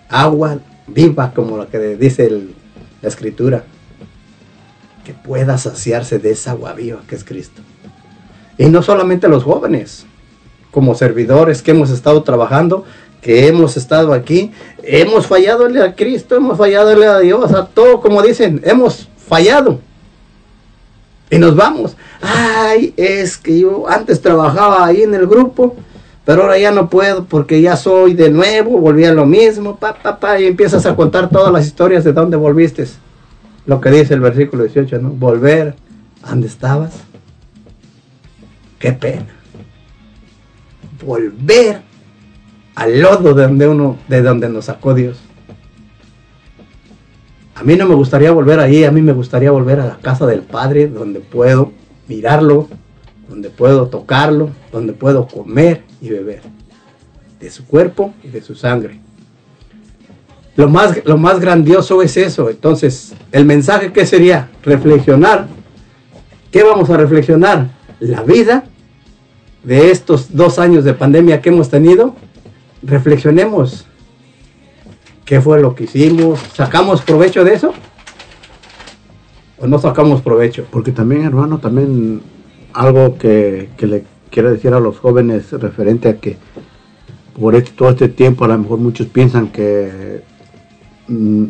Agua 0.09 0.59
viva, 0.87 1.31
como 1.33 1.57
lo 1.57 1.67
que 1.69 1.79
dice 1.97 2.27
el- 2.27 2.53
la 3.01 3.09
escritura. 3.09 3.63
Que 5.05 5.13
pueda 5.13 5.57
saciarse 5.57 6.19
de 6.19 6.31
esa 6.31 6.51
agua 6.51 6.73
viva 6.73 7.01
que 7.07 7.15
es 7.15 7.23
Cristo. 7.23 7.61
Y 8.57 8.65
no 8.65 8.81
solamente 8.81 9.27
los 9.27 9.43
jóvenes, 9.43 10.05
como 10.71 10.95
servidores 10.95 11.61
que 11.61 11.71
hemos 11.71 11.89
estado 11.89 12.23
trabajando, 12.23 12.83
que 13.21 13.47
hemos 13.47 13.77
estado 13.77 14.13
aquí, 14.13 14.51
hemos 14.83 15.27
fallado 15.27 15.65
a 15.83 15.93
Cristo, 15.93 16.35
hemos 16.35 16.57
fallado 16.57 16.89
a 16.89 17.19
Dios, 17.19 17.53
a 17.53 17.65
todo, 17.67 18.01
como 18.01 18.21
dicen, 18.21 18.61
hemos 18.63 19.07
fallado. 19.27 19.79
Y 21.29 21.37
nos 21.37 21.55
vamos. 21.55 21.95
Ay, 22.21 22.93
es 22.97 23.37
que 23.37 23.59
yo 23.59 23.87
antes 23.87 24.21
trabajaba 24.21 24.85
ahí 24.85 25.03
en 25.03 25.13
el 25.13 25.27
grupo, 25.27 25.75
pero 26.23 26.43
ahora 26.43 26.57
ya 26.57 26.71
no 26.71 26.89
puedo 26.89 27.25
porque 27.25 27.61
ya 27.61 27.77
soy 27.77 28.13
de 28.13 28.29
nuevo, 28.29 28.79
volví 28.79 29.05
a 29.05 29.13
lo 29.13 29.25
mismo, 29.25 29.75
pa, 29.77 29.93
pa, 29.93 30.19
pa, 30.19 30.39
y 30.39 30.45
empiezas 30.45 30.85
a 30.85 30.95
contar 30.95 31.29
todas 31.29 31.51
las 31.51 31.65
historias 31.65 32.03
de 32.03 32.13
dónde 32.13 32.37
volviste. 32.37 32.85
Lo 33.65 33.81
que 33.81 33.89
dice 33.89 34.13
el 34.13 34.19
versículo 34.19 34.63
18, 34.63 34.99
¿no? 34.99 35.09
Volver 35.09 35.75
a 36.23 36.29
donde 36.29 36.47
estabas. 36.47 37.03
Qué 38.79 38.91
pena. 38.91 39.27
Volver 41.03 41.81
al 42.75 43.01
lodo 43.01 43.33
de 43.33 43.43
donde 43.43 43.67
uno, 43.67 43.97
de 44.07 44.21
donde 44.21 44.49
nos 44.49 44.65
sacó 44.65 44.93
Dios. 44.93 45.19
A 47.55 47.63
mí 47.63 47.75
no 47.75 47.87
me 47.87 47.95
gustaría 47.95 48.31
volver 48.31 48.59
ahí, 48.59 48.83
a 48.83 48.91
mí 48.91 49.01
me 49.01 49.13
gustaría 49.13 49.49
volver 49.49 49.79
a 49.79 49.85
la 49.85 49.97
casa 49.97 50.25
del 50.27 50.41
Padre, 50.41 50.87
donde 50.87 51.21
puedo 51.21 51.71
mirarlo, 52.07 52.67
donde 53.29 53.49
puedo 53.49 53.87
tocarlo, 53.87 54.49
donde 54.71 54.93
puedo 54.93 55.27
comer 55.27 55.83
y 56.01 56.09
beber 56.09 56.41
de 57.39 57.49
su 57.49 57.65
cuerpo 57.65 58.13
y 58.23 58.27
de 58.27 58.41
su 58.41 58.55
sangre. 58.55 58.99
Lo 60.55 60.69
más, 60.69 61.05
lo 61.05 61.17
más 61.17 61.39
grandioso 61.39 62.01
es 62.01 62.15
eso. 62.15 62.49
Entonces, 62.49 63.13
el 63.31 63.45
mensaje 63.45 63.91
que 63.91 64.05
sería 64.05 64.49
reflexionar. 64.63 65.47
¿Qué 66.51 66.63
vamos 66.63 66.89
a 66.89 66.97
reflexionar? 66.97 67.71
La 67.99 68.21
vida 68.23 68.63
de 69.63 69.91
estos 69.91 70.33
dos 70.35 70.59
años 70.59 70.85
de 70.85 70.93
pandemia 70.93 71.41
que 71.41 71.49
hemos 71.49 71.69
tenido. 71.69 72.15
Reflexionemos. 72.81 73.85
¿Qué 75.25 75.41
fue 75.41 75.59
lo 75.59 75.75
que 75.75 75.85
hicimos? 75.85 76.39
¿Sacamos 76.53 77.01
provecho 77.01 77.43
de 77.43 77.53
eso? 77.55 77.73
¿O 79.57 79.67
no 79.67 79.79
sacamos 79.79 80.21
provecho? 80.21 80.65
Porque 80.71 80.91
también, 80.91 81.23
hermano, 81.23 81.57
también 81.57 82.21
algo 82.73 83.17
que, 83.17 83.69
que 83.75 83.87
le 83.87 84.03
quiero 84.29 84.51
decir 84.51 84.73
a 84.73 84.79
los 84.79 84.99
jóvenes 84.99 85.51
referente 85.51 86.09
a 86.09 86.17
que 86.17 86.37
por 87.39 87.55
este, 87.55 87.71
todo 87.71 87.89
este 87.89 88.07
tiempo 88.07 88.45
a 88.45 88.49
lo 88.49 88.57
mejor 88.57 88.79
muchos 88.79 89.07
piensan 89.07 89.47
que 89.47 90.21
mm, 91.07 91.45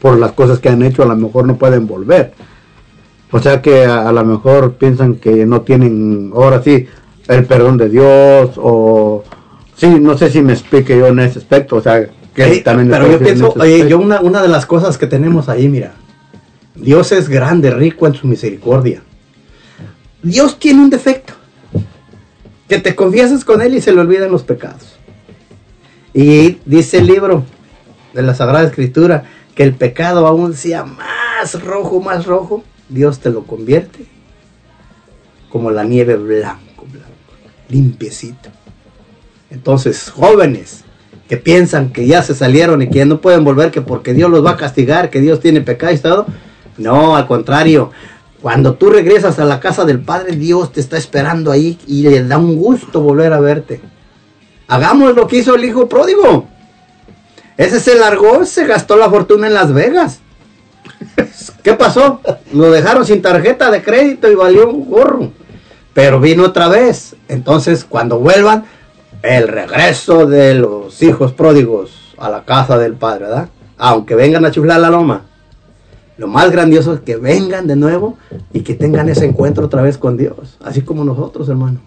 por 0.00 0.18
las 0.18 0.32
cosas 0.32 0.58
que 0.58 0.68
han 0.68 0.82
hecho 0.82 1.02
a 1.02 1.06
lo 1.06 1.16
mejor 1.16 1.46
no 1.46 1.56
pueden 1.56 1.86
volver. 1.86 2.32
O 3.30 3.40
sea 3.40 3.60
que 3.60 3.84
a, 3.84 4.08
a 4.08 4.12
lo 4.12 4.24
mejor 4.24 4.74
piensan 4.74 5.16
que 5.16 5.44
no 5.44 5.60
tienen 5.62 6.32
ahora 6.34 6.62
sí 6.62 6.86
el 7.28 7.44
perdón 7.44 7.76
de 7.76 7.88
Dios 7.90 8.52
o 8.56 9.22
sí, 9.76 9.86
no 10.00 10.16
sé 10.16 10.30
si 10.30 10.40
me 10.40 10.52
explique 10.54 10.96
yo 10.98 11.08
en 11.08 11.18
ese 11.20 11.38
aspecto, 11.38 11.76
o 11.76 11.80
sea, 11.80 12.08
que 12.34 12.44
Ey, 12.44 12.60
también 12.62 12.88
pero 12.88 13.06
yo 13.06 13.14
en 13.14 13.22
pienso, 13.22 13.52
oye, 13.58 13.74
aspecto. 13.74 13.88
yo 13.88 13.98
una, 13.98 14.20
una 14.20 14.42
de 14.42 14.48
las 14.48 14.64
cosas 14.66 14.96
que 14.96 15.06
tenemos 15.06 15.48
ahí, 15.48 15.68
mira, 15.68 15.92
Dios 16.74 17.12
es 17.12 17.28
grande, 17.28 17.70
rico 17.70 18.06
en 18.06 18.14
su 18.14 18.26
misericordia. 18.26 19.02
Dios 20.22 20.58
tiene 20.58 20.82
un 20.82 20.90
defecto, 20.90 21.34
que 22.68 22.78
te 22.78 22.94
confiesas 22.94 23.44
con 23.44 23.60
Él 23.60 23.74
y 23.74 23.80
se 23.80 23.92
le 23.92 24.00
olvidan 24.00 24.30
los 24.30 24.42
pecados. 24.42 24.96
Y 26.14 26.58
dice 26.64 26.98
el 26.98 27.06
libro 27.06 27.44
de 28.18 28.26
la 28.26 28.34
Sagrada 28.34 28.66
Escritura 28.66 29.22
que 29.54 29.62
el 29.62 29.74
pecado 29.74 30.26
aún 30.26 30.54
sea 30.54 30.84
más 30.84 31.62
rojo, 31.62 32.00
más 32.00 32.26
rojo, 32.26 32.64
Dios 32.88 33.20
te 33.20 33.30
lo 33.30 33.44
convierte 33.44 34.06
como 35.48 35.70
la 35.70 35.84
nieve 35.84 36.16
blanco, 36.16 36.84
blanco, 36.90 37.12
limpiecito. 37.68 38.50
Entonces, 39.50 40.10
jóvenes 40.10 40.84
que 41.28 41.36
piensan 41.36 41.92
que 41.92 42.08
ya 42.08 42.20
se 42.22 42.34
salieron 42.34 42.82
y 42.82 42.90
que 42.90 43.04
no 43.04 43.20
pueden 43.20 43.44
volver, 43.44 43.70
que 43.70 43.82
porque 43.82 44.14
Dios 44.14 44.30
los 44.30 44.44
va 44.44 44.52
a 44.52 44.56
castigar, 44.56 45.10
que 45.10 45.20
Dios 45.20 45.38
tiene 45.38 45.60
pecado 45.60 45.92
y 45.92 45.98
todo. 45.98 46.26
No, 46.76 47.14
al 47.14 47.28
contrario. 47.28 47.92
Cuando 48.42 48.74
tú 48.74 48.90
regresas 48.90 49.38
a 49.38 49.44
la 49.44 49.60
casa 49.60 49.84
del 49.84 50.00
Padre, 50.00 50.34
Dios 50.34 50.72
te 50.72 50.80
está 50.80 50.98
esperando 50.98 51.52
ahí 51.52 51.78
y 51.86 52.02
le 52.02 52.24
da 52.24 52.36
un 52.36 52.56
gusto 52.56 53.00
volver 53.00 53.32
a 53.32 53.38
verte. 53.38 53.80
Hagamos 54.66 55.14
lo 55.14 55.28
que 55.28 55.38
hizo 55.38 55.54
el 55.54 55.64
hijo 55.64 55.88
pródigo. 55.88 56.57
Ese 57.58 57.80
se 57.80 57.98
largó, 57.98 58.46
se 58.46 58.66
gastó 58.66 58.96
la 58.96 59.10
fortuna 59.10 59.48
en 59.48 59.54
Las 59.54 59.72
Vegas. 59.74 60.20
¿Qué 61.64 61.74
pasó? 61.74 62.20
Lo 62.52 62.70
dejaron 62.70 63.04
sin 63.04 63.20
tarjeta 63.20 63.68
de 63.72 63.82
crédito 63.82 64.30
y 64.30 64.36
valió 64.36 64.70
un 64.70 64.88
gorro. 64.88 65.32
Pero 65.92 66.20
vino 66.20 66.44
otra 66.44 66.68
vez. 66.68 67.16
Entonces, 67.26 67.84
cuando 67.84 68.20
vuelvan, 68.20 68.64
el 69.22 69.48
regreso 69.48 70.26
de 70.26 70.54
los 70.54 71.02
hijos 71.02 71.32
pródigos 71.32 72.14
a 72.16 72.30
la 72.30 72.44
casa 72.44 72.78
del 72.78 72.94
Padre, 72.94 73.24
¿verdad? 73.24 73.48
Aunque 73.76 74.14
vengan 74.14 74.44
a 74.44 74.52
chuflar 74.52 74.78
la 74.78 74.90
loma. 74.90 75.24
Lo 76.16 76.28
más 76.28 76.52
grandioso 76.52 76.94
es 76.94 77.00
que 77.00 77.16
vengan 77.16 77.66
de 77.66 77.74
nuevo 77.74 78.18
y 78.52 78.60
que 78.60 78.74
tengan 78.74 79.08
ese 79.08 79.24
encuentro 79.24 79.66
otra 79.66 79.82
vez 79.82 79.98
con 79.98 80.16
Dios. 80.16 80.58
Así 80.62 80.82
como 80.82 81.04
nosotros, 81.04 81.48
hermano. 81.48 81.80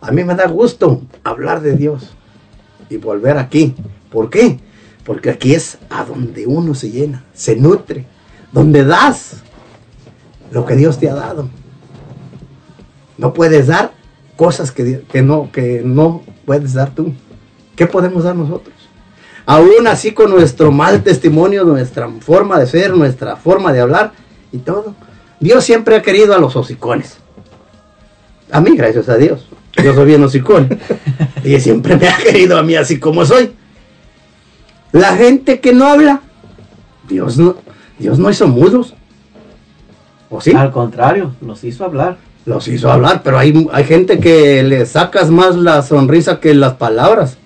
A 0.00 0.10
mí 0.10 0.24
me 0.24 0.34
da 0.34 0.48
gusto 0.48 1.02
hablar 1.22 1.60
de 1.60 1.76
Dios 1.76 2.10
y 2.90 2.96
volver 2.96 3.38
aquí. 3.38 3.76
¿Por 4.10 4.28
qué? 4.28 4.58
Porque 5.04 5.30
aquí 5.30 5.54
es 5.54 5.78
a 5.90 6.04
donde 6.04 6.46
uno 6.46 6.74
se 6.74 6.90
llena, 6.90 7.24
se 7.34 7.56
nutre, 7.56 8.06
donde 8.52 8.84
das 8.84 9.42
lo 10.50 10.64
que 10.64 10.76
Dios 10.76 10.98
te 10.98 11.10
ha 11.10 11.14
dado. 11.14 11.48
No 13.18 13.34
puedes 13.34 13.66
dar 13.66 13.92
cosas 14.36 14.72
que, 14.72 15.04
no, 15.22 15.50
que 15.52 15.82
no 15.84 16.22
puedes 16.44 16.72
dar 16.72 16.94
tú. 16.94 17.12
¿Qué 17.76 17.86
podemos 17.86 18.24
dar 18.24 18.36
nosotros? 18.36 18.74
Aún 19.46 19.86
así 19.86 20.12
con 20.12 20.30
nuestro 20.30 20.72
mal 20.72 21.02
testimonio, 21.02 21.64
nuestra 21.64 22.08
forma 22.20 22.58
de 22.58 22.66
ser, 22.66 22.94
nuestra 22.94 23.36
forma 23.36 23.72
de 23.72 23.80
hablar 23.80 24.12
y 24.52 24.58
todo. 24.58 24.94
Dios 25.38 25.64
siempre 25.64 25.96
ha 25.96 26.02
querido 26.02 26.34
a 26.34 26.38
los 26.38 26.56
hocicones. 26.56 27.18
A 28.50 28.60
mí, 28.60 28.76
gracias 28.76 29.08
a 29.08 29.16
Dios. 29.16 29.48
Yo 29.82 29.92
soy 29.92 30.06
bien 30.06 30.22
hocicón. 30.22 30.78
y 31.44 31.58
siempre 31.60 31.96
me 31.96 32.08
ha 32.08 32.16
querido 32.16 32.56
a 32.56 32.62
mí 32.62 32.76
así 32.76 32.98
como 32.98 33.26
soy. 33.26 33.52
La 34.94 35.16
gente 35.16 35.58
que 35.58 35.72
no 35.72 35.88
habla, 35.88 36.20
Dios 37.08 37.36
no, 37.36 37.56
Dios 37.98 38.16
no 38.20 38.30
hizo 38.30 38.46
mudos. 38.46 38.94
¿O 40.30 40.40
sí? 40.40 40.52
Al 40.52 40.70
contrario, 40.70 41.34
los 41.40 41.64
hizo 41.64 41.84
hablar. 41.84 42.16
Los 42.46 42.68
hizo 42.68 42.92
hablar, 42.92 43.22
pero 43.24 43.36
hay, 43.38 43.68
hay 43.72 43.84
gente 43.84 44.20
que 44.20 44.62
le 44.62 44.86
sacas 44.86 45.30
más 45.30 45.56
la 45.56 45.82
sonrisa 45.82 46.38
que 46.38 46.54
las 46.54 46.74
palabras. 46.74 47.38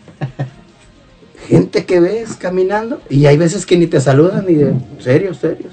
gente 1.49 1.87
que 1.87 2.01
ves 2.01 2.35
caminando 2.35 3.01
y 3.09 3.25
hay 3.25 3.39
veces 3.39 3.65
que 3.65 3.79
ni 3.79 3.87
te 3.87 4.03
saludan 4.03 4.45
ni 4.47 4.53
de 4.53 4.75
serios, 4.99 5.39
serios. 5.39 5.73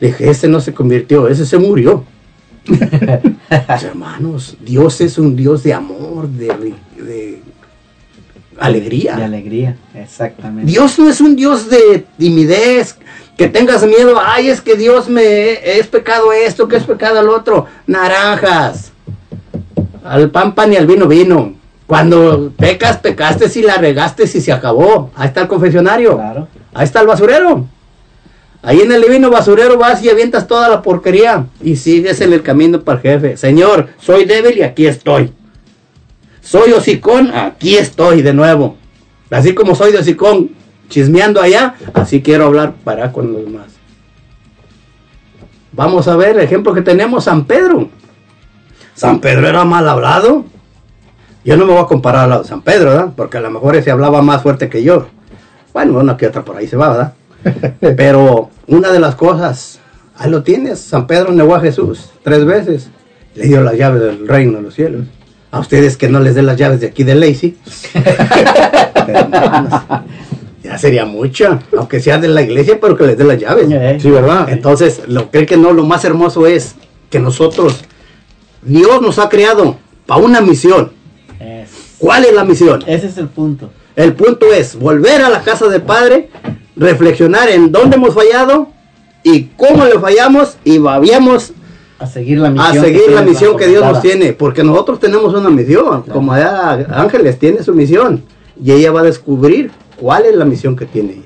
Dije, 0.00 0.30
ese 0.30 0.48
no 0.48 0.60
se 0.60 0.72
convirtió, 0.72 1.28
ese 1.28 1.44
se 1.44 1.58
murió. 1.58 2.04
Hermanos, 3.68 4.56
Dios 4.64 5.02
es 5.02 5.18
un 5.18 5.36
Dios 5.36 5.62
de 5.62 5.74
amor, 5.74 6.26
de, 6.28 6.74
de 6.96 7.35
alegría. 8.58 9.16
De 9.16 9.24
alegría, 9.24 9.76
exactamente. 9.94 10.70
Dios 10.70 10.98
no 10.98 11.08
es 11.08 11.20
un 11.20 11.36
Dios 11.36 11.68
de 11.68 12.04
timidez, 12.18 12.96
que 13.36 13.48
tengas 13.48 13.84
miedo, 13.84 14.18
ay, 14.22 14.48
es 14.48 14.60
que 14.60 14.76
Dios 14.76 15.08
me 15.08 15.78
es 15.78 15.86
pecado 15.88 16.32
esto, 16.32 16.68
que 16.68 16.76
es 16.76 16.84
pecado 16.84 17.20
el 17.20 17.28
otro. 17.28 17.66
Naranjas. 17.86 18.92
Al 20.02 20.30
pan 20.30 20.54
pan 20.54 20.72
y 20.72 20.76
al 20.76 20.86
vino 20.86 21.06
vino. 21.06 21.54
Cuando 21.86 22.52
pecas, 22.56 22.96
pecaste 22.98 23.48
si 23.48 23.62
la 23.62 23.76
regaste 23.76 24.24
y 24.24 24.26
se 24.26 24.52
acabó. 24.52 25.10
Ahí 25.14 25.28
está 25.28 25.42
el 25.42 25.48
confesionario. 25.48 26.16
Claro. 26.16 26.48
Ahí 26.72 26.84
está 26.84 27.00
el 27.00 27.06
basurero. 27.06 27.66
Ahí 28.62 28.80
en 28.80 28.90
el 28.90 29.02
divino 29.02 29.30
basurero 29.30 29.78
vas 29.78 30.02
y 30.02 30.08
avientas 30.08 30.48
toda 30.48 30.68
la 30.68 30.82
porquería 30.82 31.46
y 31.62 31.76
sigues 31.76 32.20
en 32.20 32.32
el 32.32 32.42
camino 32.42 32.80
para 32.80 32.98
el 32.98 33.02
jefe. 33.02 33.36
Señor, 33.36 33.88
soy 34.00 34.24
débil 34.24 34.58
y 34.58 34.62
aquí 34.62 34.86
estoy. 34.86 35.32
Soy 36.46 36.70
hocicón, 36.70 37.32
aquí 37.34 37.76
estoy 37.76 38.22
de 38.22 38.32
nuevo. 38.32 38.76
Así 39.32 39.52
como 39.52 39.74
soy 39.74 39.90
de 39.90 39.98
hocicón 39.98 40.50
chismeando 40.88 41.42
allá, 41.42 41.74
así 41.92 42.22
quiero 42.22 42.44
hablar 42.44 42.74
para 42.84 43.10
con 43.10 43.32
los 43.32 43.44
demás. 43.44 43.66
Vamos 45.72 46.06
a 46.06 46.14
ver 46.14 46.36
el 46.36 46.44
ejemplo 46.44 46.72
que 46.72 46.82
tenemos, 46.82 47.24
San 47.24 47.46
Pedro. 47.46 47.88
San 48.94 49.20
Pedro 49.20 49.48
era 49.48 49.64
mal 49.64 49.88
hablado. 49.88 50.44
Yo 51.44 51.56
no 51.56 51.66
me 51.66 51.72
voy 51.72 51.82
a 51.82 51.86
comparar 51.86 52.30
a 52.30 52.44
San 52.44 52.62
Pedro, 52.62 52.90
¿verdad? 52.90 53.12
Porque 53.16 53.38
a 53.38 53.40
lo 53.40 53.50
mejor 53.50 53.74
ese 53.74 53.90
hablaba 53.90 54.22
más 54.22 54.40
fuerte 54.42 54.68
que 54.68 54.84
yo. 54.84 55.08
Bueno, 55.72 55.98
una 55.98 56.16
que 56.16 56.28
otra 56.28 56.44
por 56.44 56.56
ahí 56.56 56.68
se 56.68 56.76
va, 56.76 56.90
¿verdad? 56.90 57.74
Pero 57.96 58.50
una 58.68 58.92
de 58.92 59.00
las 59.00 59.16
cosas, 59.16 59.80
ahí 60.16 60.30
lo 60.30 60.44
tienes, 60.44 60.78
San 60.78 61.08
Pedro 61.08 61.32
negó 61.32 61.56
a 61.56 61.60
Jesús 61.60 62.08
tres 62.22 62.44
veces. 62.44 62.88
Le 63.34 63.48
dio 63.48 63.62
las 63.62 63.74
llaves 63.76 64.00
del 64.00 64.28
reino 64.28 64.58
de 64.58 64.62
los 64.62 64.74
cielos. 64.74 65.06
A 65.50 65.60
ustedes 65.60 65.96
que 65.96 66.08
no 66.08 66.20
les 66.20 66.34
den 66.34 66.46
las 66.46 66.56
llaves 66.56 66.80
de 66.80 66.88
aquí 66.88 67.04
de 67.04 67.14
Lacey. 67.14 67.56
Hermanos, 69.06 69.82
ya 70.62 70.78
sería 70.78 71.04
mucho, 71.04 71.58
aunque 71.76 72.00
sea 72.00 72.18
de 72.18 72.28
la 72.28 72.42
iglesia, 72.42 72.78
pero 72.80 72.96
que 72.96 73.06
les 73.06 73.16
dé 73.16 73.24
las 73.24 73.38
llaves. 73.38 74.02
Sí, 74.02 74.10
¿verdad? 74.10 74.48
Entonces, 74.50 75.02
lo 75.06 75.30
creo 75.30 75.46
que 75.46 75.56
no, 75.56 75.72
lo 75.72 75.84
más 75.84 76.04
hermoso 76.04 76.46
es 76.46 76.74
que 77.10 77.20
nosotros, 77.20 77.84
Dios 78.62 79.00
nos 79.00 79.18
ha 79.18 79.28
creado 79.28 79.78
para 80.06 80.20
una 80.20 80.40
misión. 80.40 80.92
¿Cuál 81.98 82.24
es 82.24 82.34
la 82.34 82.44
misión? 82.44 82.82
Ese 82.86 83.06
es 83.06 83.16
el 83.16 83.28
punto. 83.28 83.70
El 83.94 84.12
punto 84.14 84.52
es 84.52 84.76
volver 84.76 85.22
a 85.22 85.30
la 85.30 85.42
casa 85.42 85.68
del 85.68 85.82
Padre, 85.82 86.28
reflexionar 86.76 87.48
en 87.48 87.72
dónde 87.72 87.96
hemos 87.96 88.14
fallado 88.14 88.68
y 89.22 89.44
cómo 89.56 89.84
le 89.86 89.98
fallamos 89.98 90.58
y 90.64 90.78
vayamos 90.78 91.52
A 91.98 92.06
seguir 92.06 92.38
la 92.38 92.48
a 92.48 92.50
misión. 92.50 92.84
seguir 92.84 93.02
que 93.06 93.14
la 93.14 93.22
misión 93.22 93.56
que 93.56 93.66
Dios 93.66 93.82
nos 93.82 94.02
tiene, 94.02 94.32
porque 94.32 94.62
nosotros 94.62 95.00
tenemos 95.00 95.32
una 95.34 95.48
misión, 95.48 96.02
como 96.02 96.32
allá 96.32 96.86
Ángeles 96.90 97.38
tiene 97.38 97.62
su 97.62 97.72
misión 97.74 98.22
y 98.62 98.72
ella 98.72 98.92
va 98.92 99.00
a 99.00 99.04
descubrir 99.04 99.70
cuál 99.96 100.26
es 100.26 100.34
la 100.34 100.44
misión 100.44 100.76
que 100.76 100.84
tiene 100.84 101.12
ella. 101.12 101.22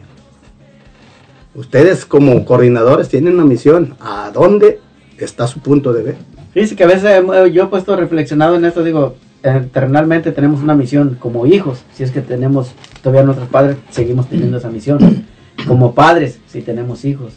Ustedes 1.54 2.04
como 2.04 2.44
coordinadores 2.44 3.08
tienen 3.08 3.34
una 3.34 3.44
misión, 3.44 3.94
¿a 4.00 4.30
dónde 4.32 4.78
está 5.18 5.46
su 5.48 5.58
punto 5.60 5.92
de 5.92 6.02
ver? 6.02 6.16
Fíjese 6.52 6.76
que 6.76 6.84
a 6.84 6.86
veces 6.86 7.04
eh, 7.04 7.50
yo 7.52 7.64
he 7.64 7.66
puesto 7.66 7.96
reflexionado 7.96 8.54
en 8.54 8.64
esto, 8.64 8.84
digo, 8.84 9.16
eternalmente 9.42 10.32
tenemos 10.32 10.60
una 10.62 10.74
misión 10.74 11.16
como 11.18 11.46
hijos, 11.46 11.82
si 11.94 12.04
es 12.04 12.10
que 12.12 12.20
tenemos 12.20 12.72
todavía 13.02 13.24
nuestros 13.24 13.48
padres, 13.48 13.76
seguimos 13.90 14.28
teniendo 14.28 14.58
esa 14.58 14.70
misión. 14.70 15.26
Como 15.66 15.94
padres, 15.94 16.38
si 16.46 16.62
tenemos 16.62 17.04
hijos. 17.04 17.34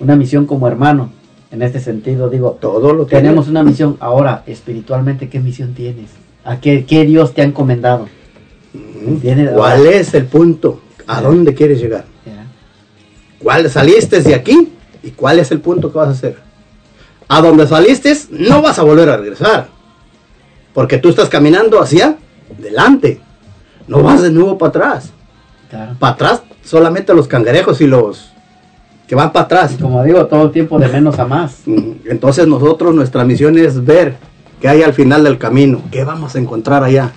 Una 0.00 0.16
misión 0.16 0.46
como 0.46 0.66
hermano, 0.66 1.10
en 1.50 1.62
este 1.62 1.80
sentido, 1.80 2.28
digo, 2.28 2.58
todo 2.60 2.92
lo 2.92 3.06
tenemos 3.06 3.48
una 3.48 3.62
misión. 3.62 3.96
Ahora, 4.00 4.42
espiritualmente, 4.46 5.28
¿qué 5.28 5.40
misión 5.40 5.74
tienes? 5.74 6.10
¿A 6.44 6.60
qué, 6.60 6.84
qué 6.84 7.04
Dios 7.04 7.34
te 7.34 7.42
ha 7.42 7.44
encomendado? 7.44 8.08
¿Entiendes? 8.74 9.50
¿Cuál 9.54 9.86
es 9.86 10.12
el 10.14 10.26
punto? 10.26 10.80
¿A 11.06 11.20
dónde 11.20 11.54
quieres 11.54 11.80
llegar? 11.80 12.04
¿Cuál 13.38 13.70
saliste 13.70 14.22
de 14.22 14.34
aquí? 14.34 14.72
¿Y 15.02 15.10
cuál 15.10 15.38
es 15.38 15.50
el 15.52 15.60
punto 15.60 15.92
que 15.92 15.98
vas 15.98 16.08
a 16.08 16.12
hacer? 16.12 16.36
A 17.28 17.40
donde 17.40 17.66
saliste 17.66 18.16
no 18.30 18.62
vas 18.62 18.78
a 18.78 18.82
volver 18.82 19.08
a 19.08 19.16
regresar. 19.16 19.68
Porque 20.74 20.98
tú 20.98 21.10
estás 21.10 21.28
caminando 21.28 21.80
hacia 21.80 22.16
delante. 22.58 23.20
No 23.86 24.02
vas 24.02 24.22
de 24.22 24.30
nuevo 24.30 24.58
para 24.58 24.70
atrás. 24.70 25.10
Para 25.98 26.12
atrás 26.14 26.42
solamente 26.64 27.14
los 27.14 27.28
cangrejos 27.28 27.80
y 27.80 27.86
los 27.86 28.32
que 29.06 29.14
van 29.14 29.32
para 29.32 29.44
atrás. 29.44 29.76
Como 29.80 30.02
digo, 30.02 30.26
todo 30.26 30.44
el 30.44 30.50
tiempo 30.50 30.78
de 30.78 30.88
menos 30.88 31.18
a 31.18 31.26
más. 31.26 31.60
Entonces 32.04 32.46
nosotros 32.46 32.94
nuestra 32.94 33.24
misión 33.24 33.56
es 33.58 33.84
ver 33.84 34.16
qué 34.60 34.68
hay 34.68 34.82
al 34.82 34.92
final 34.94 35.24
del 35.24 35.38
camino, 35.38 35.82
qué 35.90 36.04
vamos 36.04 36.34
a 36.34 36.38
encontrar 36.38 36.82
allá. 36.84 37.12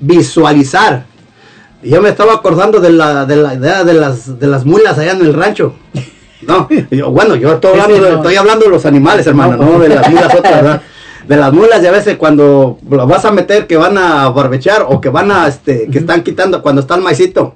Visualizar. 0.00 1.04
Yo 1.82 2.02
me 2.02 2.08
estaba 2.10 2.34
acordando 2.34 2.80
de 2.80 2.90
la, 2.90 3.24
de 3.26 3.36
la 3.36 3.54
idea 3.54 3.84
de 3.84 3.94
las, 3.94 4.38
de 4.38 4.46
las 4.46 4.64
mulas 4.64 4.98
allá 4.98 5.12
en 5.12 5.20
el 5.20 5.32
rancho. 5.34 5.74
No, 6.42 6.68
yo- 6.90 7.10
bueno, 7.10 7.36
yo 7.36 7.52
estoy 7.54 7.78
hablando, 7.78 8.10
no. 8.10 8.16
estoy 8.16 8.36
hablando 8.36 8.64
de 8.64 8.70
los 8.70 8.84
animales, 8.86 9.26
hermano, 9.26 9.56
No, 9.56 9.64
no, 9.64 9.76
pues. 9.78 9.88
de 9.88 9.94
las 9.94 10.10
mulas 10.10 10.34
otras, 10.34 10.54
¿verdad? 10.62 10.82
De 11.28 11.36
las 11.36 11.52
mulas, 11.52 11.80
ya 11.80 11.90
a 11.90 11.92
veces 11.92 12.16
cuando 12.16 12.78
lo 12.90 13.06
vas 13.06 13.24
a 13.24 13.30
meter 13.30 13.66
que 13.68 13.76
van 13.76 13.96
a 13.98 14.28
barbechar 14.30 14.84
o 14.88 15.00
que 15.00 15.10
van 15.10 15.30
a, 15.30 15.46
este, 15.46 15.86
que 15.86 15.98
están 15.98 16.22
quitando 16.24 16.60
cuando 16.60 16.80
está 16.80 16.96
el 16.96 17.02
maicito, 17.02 17.54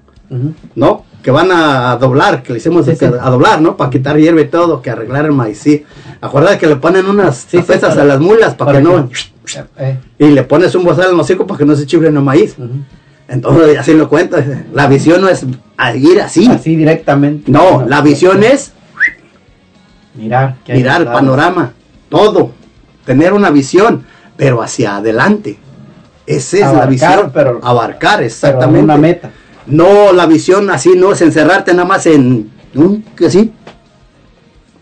¿no? 0.77 1.05
Que 1.25 1.31
van 1.31 1.51
a 1.51 1.97
doblar, 1.97 2.43
que 2.43 2.53
le 2.53 2.59
hicimos 2.59 2.85
Sí, 2.85 2.95
sí. 2.97 3.07
a 3.07 3.31
doblar, 3.31 3.59
¿no? 3.61 3.77
Para 3.79 3.89
quitar 3.89 4.17
hierba 4.19 4.43
y 4.43 4.49
todo, 4.49 4.83
que 4.83 4.91
arreglar 4.91 5.25
el 5.25 5.33
maíz, 5.33 5.59
sí. 5.59 5.83
Acuérdate 6.21 6.59
que 6.59 6.67
le 6.67 6.77
ponen 6.77 7.07
unas 7.07 7.47
pesas 7.67 7.97
a 7.97 8.05
las 8.05 8.21
mulas 8.21 8.55
para 8.55 8.67
para 8.73 8.79
que 8.79 8.85
no... 8.85 9.09
Eh, 9.79 9.99
Y 10.19 10.27
le 10.29 10.43
pones 10.45 10.75
un 10.75 10.85
bozal 10.85 11.07
en 11.09 11.15
el 11.15 11.21
hocico 11.21 11.47
para 11.47 11.59
que 11.59 11.65
no 11.65 11.75
se 11.75 11.87
chiflen 11.87 12.15
el 12.15 12.23
maíz. 12.23 12.57
Entonces, 13.27 13.79
así 13.79 13.95
lo 13.95 14.07
cuento. 14.11 14.37
La 14.75 14.87
visión 14.87 15.23
no 15.23 15.29
es 15.31 15.47
ir 15.97 16.21
así. 16.21 16.47
Así 16.51 16.77
directamente. 16.77 17.51
No, 17.51 17.87
la 17.89 18.03
visión 18.03 18.45
es 18.45 18.73
Mirar. 20.15 20.57
mirar 20.69 21.01
el 21.01 21.09
al 21.09 21.13
panorama, 21.15 21.73
todo. 22.11 22.53
Tener 23.07 23.33
una 23.33 23.51
visión, 23.51 24.05
pero 24.37 24.63
hacia 24.63 24.97
adelante. 24.97 25.59
Esa 26.27 26.57
es 26.57 26.63
la 26.63 26.69
Abarcar, 26.69 26.89
visión. 26.91 27.31
pero- 27.35 27.61
Abarcar, 27.63 28.17
pero 28.17 28.27
exactamente. 28.27 28.85
una 28.85 28.97
meta. 28.97 29.31
No, 29.67 30.13
la 30.13 30.27
visión 30.27 30.71
así 30.71 30.91
no 30.97 31.13
es 31.13 31.23
encerrarte 31.23 31.73
nada 31.73 31.89
más 31.89 32.07
en 32.07 32.51
un 32.75 33.03
que 33.17 33.31
sí. 33.31 33.53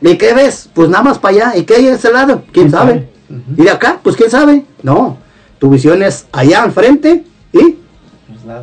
¿Y 0.00 0.16
qué 0.16 0.34
ves? 0.34 0.68
Pues 0.74 0.88
nada 0.88 1.04
más 1.04 1.18
para 1.18 1.36
allá. 1.36 1.56
¿Y 1.56 1.64
qué 1.64 1.76
hay 1.76 1.84
de 1.84 1.92
ese 1.92 2.12
lado? 2.12 2.42
¿Quién, 2.52 2.70
sabe? 2.70 3.08
¿Y 3.56 3.62
de 3.62 3.70
acá? 3.70 4.00
Pues 4.02 4.16
quién 4.16 4.30
sabe. 4.30 4.64
No, 4.82 5.18
tu 5.58 5.70
visión 5.70 6.02
es 6.02 6.26
allá 6.32 6.64
al 6.64 6.72
frente 6.72 7.24
y 7.52 7.76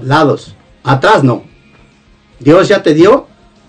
lados. 0.03 0.55
Atrás 0.83 1.23
no. 1.23 1.43
Dios 2.39 2.67
ya 2.67 2.83
te 2.83 2.93
dio 2.93 3.27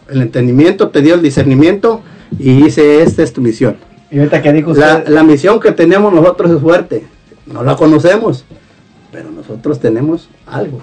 el 0.09 0.23
entendimiento, 0.23 0.89
te 0.89 1.01
dio 1.01 1.15
el 1.15 1.23
discernimiento 1.23 2.03
y 2.39 2.63
dice, 2.63 3.03
esta 3.03 3.23
es 3.23 3.33
tu 3.33 3.41
misión. 3.41 3.77
Y 4.11 4.19
ahorita 4.19 4.43
que 4.43 4.53
dijo 4.53 4.73
La, 4.75 4.99
usted, 4.99 5.09
la 5.09 5.23
misión 5.23 5.61
que 5.61 5.73
tenemos 5.73 6.13
nosotros 6.13 6.51
es 6.51 6.61
fuerte. 6.61 7.07
No 7.47 7.63
la 7.63 7.77
conocemos, 7.77 8.45
pero 9.13 9.31
nosotros 9.31 9.79
tenemos 9.81 10.29
algo. 10.47 10.83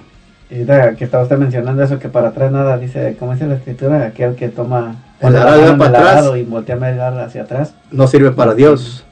Y 0.49 0.55
ahorita 0.55 0.95
que 0.95 1.03
estaba 1.03 1.23
usted 1.23 1.37
mencionando 1.37 1.83
eso, 1.83 1.99
que 1.99 2.07
para 2.07 2.29
atrás 2.29 2.51
nada, 2.51 2.77
dice, 2.77 3.15
¿cómo 3.19 3.33
dice 3.33 3.47
la 3.47 3.55
escritura? 3.55 4.05
Aquel 4.05 4.35
que 4.35 4.47
toma 4.47 4.95
El 5.19 5.35
arado 5.35 5.77
para 5.77 5.89
atrás. 5.89 6.31
y 6.37 6.43
voltea 6.43 6.75
a 6.75 6.79
mirar 6.79 7.19
hacia 7.19 7.41
atrás. 7.43 7.73
No 7.91 8.07
sirve 8.07 8.31
para 8.31 8.53
Dios. 8.53 9.03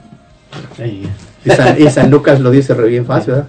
Sí. 0.78 1.10
Y 1.44 1.49
San, 1.49 1.82
y 1.82 1.90
San 1.90 2.10
Lucas 2.10 2.40
lo 2.40 2.52
dice 2.52 2.74
re 2.74 2.88
bien 2.88 3.06
fácil, 3.06 3.34
¿verdad? 3.34 3.48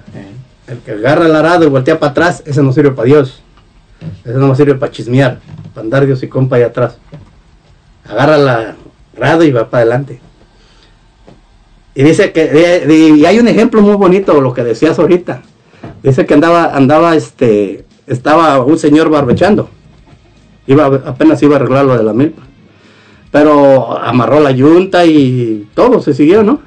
El 0.67 0.79
que 0.79 0.93
agarra 0.93 1.27
el 1.27 1.37
arado 1.37 1.65
y 1.65 1.69
voltea 1.69 1.99
para 2.01 2.11
atrás, 2.11 2.43
ese 2.45 2.63
no 2.63 2.73
sirve 2.73 2.91
para 2.91 3.07
Dios. 3.07 3.43
Ese 4.25 4.35
no 4.37 4.55
sirve 4.55 4.75
para 4.75 4.91
chismear, 4.91 5.39
para 5.73 5.85
andar 5.85 6.07
Dios 6.07 6.23
y 6.23 6.29
compa 6.29 6.57
allá 6.57 6.67
atrás. 6.67 6.99
Agarra 8.09 8.37
el 8.37 8.49
arado 9.17 9.45
y 9.45 9.53
va 9.53 9.71
para 9.71 9.83
adelante. 9.83 10.21
Y 11.95 12.03
dice 12.03 12.33
que, 12.33 12.85
y 12.89 13.25
hay 13.25 13.39
un 13.39 13.49
ejemplo 13.49 13.81
muy 13.81 13.95
bonito, 13.95 14.41
lo 14.41 14.53
que 14.53 14.65
decías 14.65 14.99
ahorita. 14.99 15.43
Dice 16.07 16.25
que 16.25 16.35
andaba, 16.35 16.67
andaba, 16.67 17.17
este, 17.17 17.85
estaba 18.07 18.65
un 18.65 18.79
señor 18.79 19.11
barbechando. 19.11 19.69
Iba, 20.69 20.87
apenas 20.87 21.43
iba 21.43 21.57
a 21.57 21.59
arreglar 21.59 21.85
lo 21.85 21.99
de 21.99 22.05
la 22.05 22.13
milpa. 22.13 22.43
Pero 23.33 23.99
amarró 23.99 24.39
la 24.39 24.53
yunta 24.53 25.05
y 25.05 25.67
todo 25.75 26.01
se 26.01 26.15
siguió, 26.15 26.45
¿no? 26.45 26.61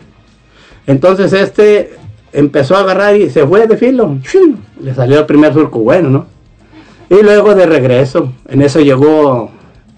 Entonces 0.87 1.31
este 1.31 1.95
empezó 2.33 2.75
a 2.75 2.81
agarrar 2.81 3.15
y 3.15 3.29
se 3.29 3.47
fue 3.47 3.65
de 3.65 3.77
filo. 3.77 4.17
Le 4.81 4.93
salió 4.93 5.19
el 5.19 5.25
primer 5.25 5.53
surco 5.53 5.79
bueno, 5.79 6.09
¿no? 6.09 6.25
Y 7.09 7.23
luego 7.23 7.55
de 7.55 7.65
regreso, 7.65 8.33
en 8.49 8.61
eso 8.61 8.81
llegó 8.81 9.51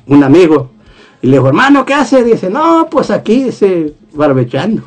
un 0.06 0.24
amigo. 0.24 0.70
Y 1.24 1.28
le 1.28 1.38
dijo, 1.38 1.48
hermano, 1.48 1.84
¿qué 1.84 1.96
hace? 1.96 2.24
Dice, 2.24 2.52
no, 2.52 2.88
pues 2.92 3.10
aquí, 3.10 3.46
dice, 3.46 3.96
barbechando. 4.14 4.84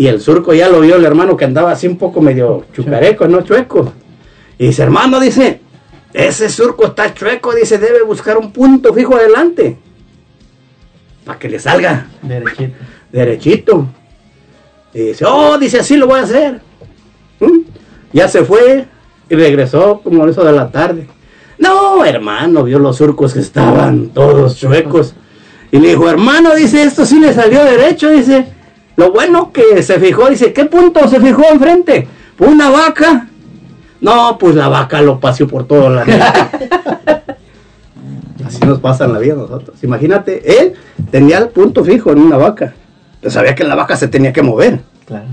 Y 0.00 0.06
el 0.06 0.18
surco 0.18 0.54
ya 0.54 0.70
lo 0.70 0.80
vio 0.80 0.96
el 0.96 1.04
hermano 1.04 1.36
que 1.36 1.44
andaba 1.44 1.72
así 1.72 1.86
un 1.86 1.98
poco 1.98 2.22
medio 2.22 2.64
chucareco, 2.72 3.28
¿no? 3.28 3.42
Chueco. 3.42 3.92
Y 4.56 4.68
dice, 4.68 4.82
hermano, 4.82 5.20
dice, 5.20 5.60
ese 6.14 6.48
surco 6.48 6.86
está 6.86 7.12
chueco, 7.12 7.54
dice, 7.54 7.76
debe 7.76 8.02
buscar 8.02 8.38
un 8.38 8.50
punto 8.50 8.94
fijo 8.94 9.14
adelante. 9.14 9.76
Para 11.22 11.38
que 11.38 11.50
le 11.50 11.58
salga 11.58 12.06
Derechito. 12.22 12.72
derechito. 13.12 13.86
Y 14.94 15.00
dice, 15.00 15.26
oh, 15.26 15.58
dice, 15.58 15.80
así 15.80 15.98
lo 15.98 16.06
voy 16.06 16.20
a 16.20 16.22
hacer. 16.22 16.62
¿Mm? 17.38 17.58
Ya 18.14 18.26
se 18.26 18.42
fue 18.42 18.86
y 19.28 19.34
regresó 19.34 20.00
como 20.02 20.26
eso 20.26 20.42
de 20.42 20.52
la 20.52 20.70
tarde. 20.70 21.08
No, 21.58 22.06
hermano, 22.06 22.64
vio 22.64 22.78
los 22.78 22.96
surcos 22.96 23.34
que 23.34 23.40
estaban 23.40 24.08
todos 24.14 24.56
chuecos. 24.56 25.14
Y 25.70 25.78
le 25.78 25.90
dijo, 25.90 26.08
hermano, 26.08 26.54
dice, 26.54 26.84
esto 26.84 27.04
sí 27.04 27.20
le 27.20 27.34
salió 27.34 27.62
derecho, 27.62 28.08
dice. 28.08 28.59
Lo 29.00 29.12
bueno 29.12 29.50
que 29.50 29.82
se 29.82 29.98
fijó, 29.98 30.28
dice, 30.28 30.52
¿qué 30.52 30.66
punto 30.66 31.08
se 31.08 31.18
fijó 31.20 31.42
enfrente? 31.50 32.06
Una 32.38 32.68
vaca. 32.68 33.28
No, 34.02 34.36
pues 34.38 34.54
la 34.54 34.68
vaca 34.68 35.00
lo 35.00 35.18
paseó 35.18 35.48
por 35.48 35.66
todo 35.66 35.88
la 35.88 36.02
Así 38.46 38.58
nos 38.66 38.78
pasa 38.80 39.06
en 39.06 39.14
la 39.14 39.18
vida 39.18 39.32
a 39.32 39.36
nosotros. 39.36 39.82
Imagínate, 39.82 40.60
él 40.60 40.74
tenía 41.10 41.38
el 41.38 41.48
punto 41.48 41.82
fijo 41.82 42.12
en 42.12 42.18
una 42.18 42.36
vaca. 42.36 42.74
Pero 43.22 43.30
sabía 43.30 43.54
que 43.54 43.64
la 43.64 43.74
vaca 43.74 43.96
se 43.96 44.08
tenía 44.08 44.34
que 44.34 44.42
mover. 44.42 44.80
Claro. 45.06 45.24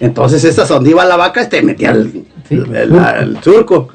Entonces, 0.00 0.44
esta 0.44 0.64
donde 0.66 0.90
iba 0.90 1.02
la 1.06 1.16
vaca, 1.16 1.40
este 1.40 1.62
metía 1.62 1.92
el, 1.92 2.26
el- 2.50 2.74
el- 2.76 2.94
el 3.20 3.42
surco. 3.42 3.88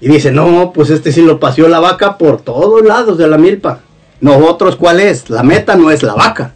Y 0.00 0.08
dice, 0.08 0.32
no, 0.32 0.72
pues 0.74 0.90
este 0.90 1.12
sí 1.12 1.22
lo 1.22 1.38
paseó 1.38 1.68
la 1.68 1.78
vaca 1.78 2.18
por 2.18 2.40
todos 2.40 2.82
lados 2.84 3.18
de 3.18 3.28
la 3.28 3.38
milpa. 3.38 3.78
Nosotros, 4.20 4.74
¿cuál 4.74 4.98
es? 4.98 5.30
La 5.30 5.44
meta 5.44 5.76
no 5.76 5.92
es 5.92 6.02
la 6.02 6.14
vaca. 6.14 6.54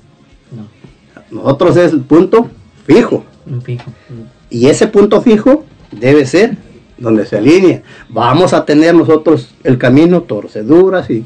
Nosotros 1.30 1.76
es 1.76 1.92
el 1.92 2.00
punto 2.00 2.48
fijo. 2.86 3.24
Y 4.50 4.66
ese 4.66 4.86
punto 4.86 5.20
fijo 5.20 5.64
debe 5.90 6.26
ser 6.26 6.56
donde 6.96 7.26
se 7.26 7.36
alinea. 7.36 7.82
Vamos 8.08 8.52
a 8.52 8.64
tener 8.64 8.94
nosotros 8.94 9.54
el 9.64 9.78
camino, 9.78 10.22
torceduras 10.22 11.08
y 11.10 11.24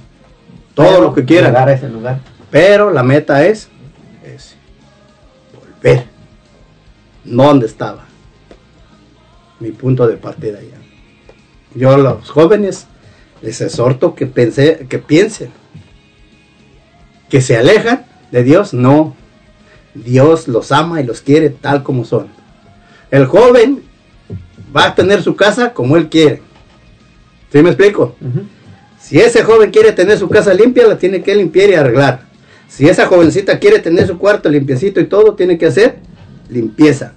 todo 0.74 0.86
Pero 0.86 1.00
lo 1.02 1.14
que 1.14 1.24
quieran. 1.24 1.52
llegar 1.52 1.68
a 1.68 1.72
ese 1.72 1.88
lugar. 1.88 2.20
Pero 2.50 2.90
la 2.90 3.02
meta 3.02 3.44
es, 3.46 3.68
es 4.24 4.56
volver. 5.54 6.04
No 7.24 7.44
donde 7.44 7.66
estaba. 7.66 8.04
Mi 9.60 9.70
punto 9.70 10.06
de 10.06 10.16
partida 10.16 10.58
ya. 10.60 10.78
Yo 11.74 11.92
a 11.92 11.96
los 11.96 12.28
jóvenes 12.30 12.86
les 13.40 13.60
exhorto 13.60 14.14
que, 14.14 14.26
pense, 14.26 14.86
que 14.88 14.98
piensen. 14.98 15.50
Que 17.28 17.40
se 17.40 17.56
alejan 17.56 18.04
de 18.30 18.42
Dios, 18.42 18.74
no. 18.74 19.16
Dios 19.94 20.48
los 20.48 20.72
ama 20.72 21.00
y 21.00 21.04
los 21.04 21.20
quiere 21.20 21.50
tal 21.50 21.82
como 21.82 22.04
son. 22.04 22.28
El 23.10 23.26
joven 23.26 23.82
va 24.74 24.86
a 24.86 24.94
tener 24.94 25.22
su 25.22 25.36
casa 25.36 25.72
como 25.74 25.96
él 25.96 26.08
quiere. 26.08 26.42
¿Sí 27.52 27.62
me 27.62 27.70
explico? 27.70 28.16
Si 28.98 29.18
ese 29.18 29.42
joven 29.42 29.70
quiere 29.70 29.92
tener 29.92 30.18
su 30.18 30.28
casa 30.28 30.54
limpia, 30.54 30.86
la 30.86 30.96
tiene 30.96 31.22
que 31.22 31.34
limpiar 31.34 31.70
y 31.70 31.74
arreglar. 31.74 32.22
Si 32.68 32.88
esa 32.88 33.06
jovencita 33.06 33.58
quiere 33.58 33.80
tener 33.80 34.06
su 34.06 34.16
cuarto 34.16 34.48
limpiecito 34.48 35.00
y 35.00 35.06
todo, 35.06 35.34
tiene 35.34 35.58
que 35.58 35.66
hacer 35.66 35.98
limpieza. 36.48 37.12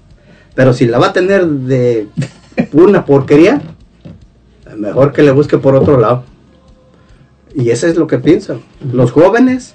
Pero 0.53 0.73
si 0.73 0.85
la 0.85 0.99
va 0.99 1.07
a 1.07 1.13
tener 1.13 1.45
de 1.45 2.07
una 2.73 3.05
porquería, 3.05 3.61
mejor 4.75 5.13
que 5.13 5.23
le 5.23 5.31
busque 5.31 5.57
por 5.57 5.75
otro 5.75 5.97
lado. 5.97 6.25
Y 7.53 7.69
eso 7.69 7.87
es 7.87 7.95
lo 7.95 8.07
que 8.07 8.17
piensan. 8.17 8.61
Los 8.91 9.11
jóvenes, 9.11 9.74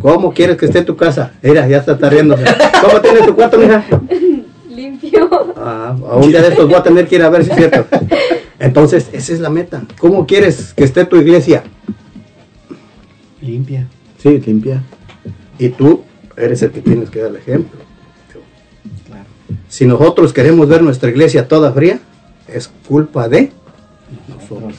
¿cómo 0.00 0.32
quieres 0.32 0.56
que 0.56 0.66
esté 0.66 0.82
tu 0.82 0.96
casa? 0.96 1.32
Mira, 1.42 1.66
ya 1.68 1.78
está, 1.78 1.92
está 1.92 2.10
riéndose. 2.10 2.44
¿Cómo 2.82 3.00
tienes 3.00 3.26
tu 3.26 3.34
cuarto, 3.34 3.58
mija? 3.58 3.84
Limpio. 4.68 5.28
Ah, 5.56 5.96
a 6.10 6.16
un 6.16 6.30
día 6.30 6.42
de 6.42 6.48
estos 6.48 6.66
voy 6.66 6.76
a 6.76 6.82
tener 6.82 7.06
que 7.06 7.16
ir 7.16 7.22
a 7.22 7.30
ver 7.30 7.44
si 7.44 7.50
es 7.50 7.56
cierto. 7.56 7.86
Entonces, 8.58 9.08
esa 9.12 9.32
es 9.32 9.40
la 9.40 9.50
meta. 9.50 9.82
¿Cómo 9.98 10.26
quieres 10.26 10.74
que 10.74 10.84
esté 10.84 11.04
tu 11.04 11.16
iglesia? 11.16 11.62
Limpia. 13.40 13.86
Sí, 14.18 14.40
limpia. 14.44 14.82
Y 15.58 15.70
tú 15.70 16.02
eres 16.36 16.62
el 16.62 16.70
que 16.70 16.80
tienes 16.80 17.10
que 17.10 17.20
dar 17.20 17.30
el 17.30 17.36
ejemplo. 17.36 17.78
Si 19.68 19.86
nosotros 19.86 20.32
queremos 20.32 20.68
ver 20.68 20.82
nuestra 20.82 21.10
iglesia 21.10 21.46
toda 21.46 21.72
fría, 21.72 22.00
es 22.46 22.70
culpa 22.86 23.28
de 23.28 23.52
nosotros, 24.28 24.74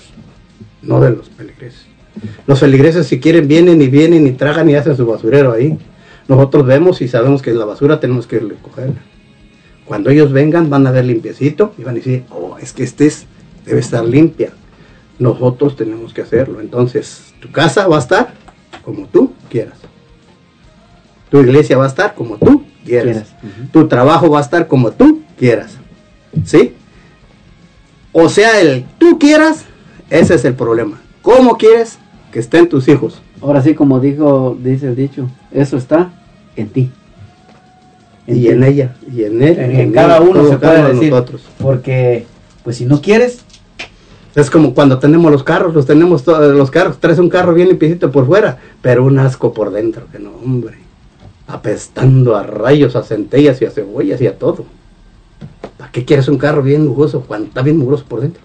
no 0.82 1.00
de 1.00 1.12
los 1.12 1.30
feligreses. 1.30 1.89
Los 2.48 2.60
feligreses 2.60 3.08
si 3.08 3.20
quieren 3.20 3.48
vienen 3.48 3.82
y 3.82 3.88
vienen 3.88 4.26
y 4.28 4.32
tragan 4.32 4.70
y 4.70 4.76
hacen 4.76 4.96
su 4.98 5.06
basurero 5.06 5.52
ahí. 5.54 5.78
Nosotros 6.28 6.66
vemos 6.66 7.02
y 7.02 7.08
sabemos 7.08 7.42
que 7.42 7.52
la 7.54 7.66
basura 7.66 8.00
tenemos 8.00 8.28
que 8.28 8.40
recogerla. 8.40 9.02
Cuando 9.86 10.10
ellos 10.12 10.32
vengan 10.32 10.70
van 10.70 10.86
a 10.86 10.92
ver 10.92 11.06
limpiecito 11.06 11.74
y 11.78 11.84
van 11.84 11.96
a 11.96 11.98
decir, 11.98 12.24
oh, 12.30 12.58
es 12.60 12.74
que 12.74 12.84
este 12.84 13.08
es- 13.08 13.26
debe 13.66 13.80
estar 13.80 14.04
limpia. 14.06 14.52
Nosotros 15.18 15.76
tenemos 15.76 16.14
que 16.14 16.22
hacerlo. 16.22 16.62
Entonces, 16.62 17.34
tu 17.40 17.52
casa 17.52 17.88
va 17.88 17.98
a 17.98 18.00
estar 18.00 18.34
como 18.86 19.08
tú 19.08 19.34
quieras. 19.50 19.78
Tu 21.30 21.40
iglesia 21.42 21.78
va 21.78 21.86
a 21.86 21.88
estar 21.88 22.14
como 22.16 22.38
tú 22.38 22.64
quieras. 22.86 23.34
Tu 23.72 23.88
trabajo 23.88 24.30
va 24.30 24.40
a 24.40 24.42
estar 24.42 24.68
como 24.68 24.92
tú 24.92 25.22
quieras. 25.38 25.78
¿Sí? 26.46 26.74
O 28.12 28.30
sea, 28.30 28.60
el 28.62 28.86
tú 28.98 29.20
quieras, 29.20 29.66
ese 30.10 30.36
es 30.36 30.46
el 30.46 30.54
problema. 30.56 31.00
¿Cómo 31.22 31.58
quieres 31.58 32.00
que 32.32 32.40
estén 32.40 32.68
tus 32.70 32.88
hijos? 32.88 33.22
Ahora 33.42 33.62
sí, 33.62 33.74
como 33.76 34.00
dijo, 34.00 34.58
dice 34.62 34.88
el 34.88 34.96
dicho, 34.96 35.30
eso 35.52 35.78
está 35.78 36.12
en 36.56 36.70
ti. 36.70 36.92
Y 38.28 38.48
en 38.50 38.64
ella, 38.64 38.96
y 39.12 39.24
en 39.24 39.42
él, 39.42 39.58
En, 39.58 39.72
y 39.76 39.80
en 39.82 39.92
cada 39.92 40.22
uno 40.22 40.48
se 40.48 40.58
puede 40.58 40.94
decir. 40.94 41.10
nosotros. 41.12 41.42
Porque, 41.60 42.28
pues 42.64 42.78
si 42.78 42.86
no 42.86 43.02
quieres, 43.02 43.44
Es 44.36 44.52
como 44.52 44.76
cuando 44.76 45.00
tenemos 45.00 45.32
los 45.32 45.44
carros, 45.44 45.74
los 45.74 45.88
tenemos 45.88 46.24
todos 46.24 46.56
los 46.56 46.70
carros, 46.70 47.00
traes 47.00 47.18
un 47.18 47.30
carro 47.30 47.54
bien 47.56 47.68
limpiecito 47.68 48.12
por 48.12 48.28
fuera, 48.28 48.60
pero 48.82 49.04
un 49.04 49.18
asco 49.18 49.54
por 49.54 49.72
dentro, 49.72 50.06
que 50.12 50.20
no, 50.20 50.30
hombre. 50.44 50.78
Apestando 51.48 52.36
a 52.38 52.44
rayos, 52.44 52.96
a 52.96 53.02
centellas 53.04 53.60
y 53.62 53.66
a 53.66 53.72
cebollas 53.72 54.22
y 54.22 54.28
a 54.28 54.38
todo. 54.38 54.66
¿Para 55.78 55.92
qué 55.92 56.06
quieres 56.06 56.28
un 56.28 56.38
carro 56.38 56.62
bien 56.62 56.86
lujoso 56.86 57.22
cuando 57.28 57.48
está 57.48 57.64
bien 57.64 57.78
mugroso 57.78 58.06
por 58.08 58.22
dentro? 58.22 58.42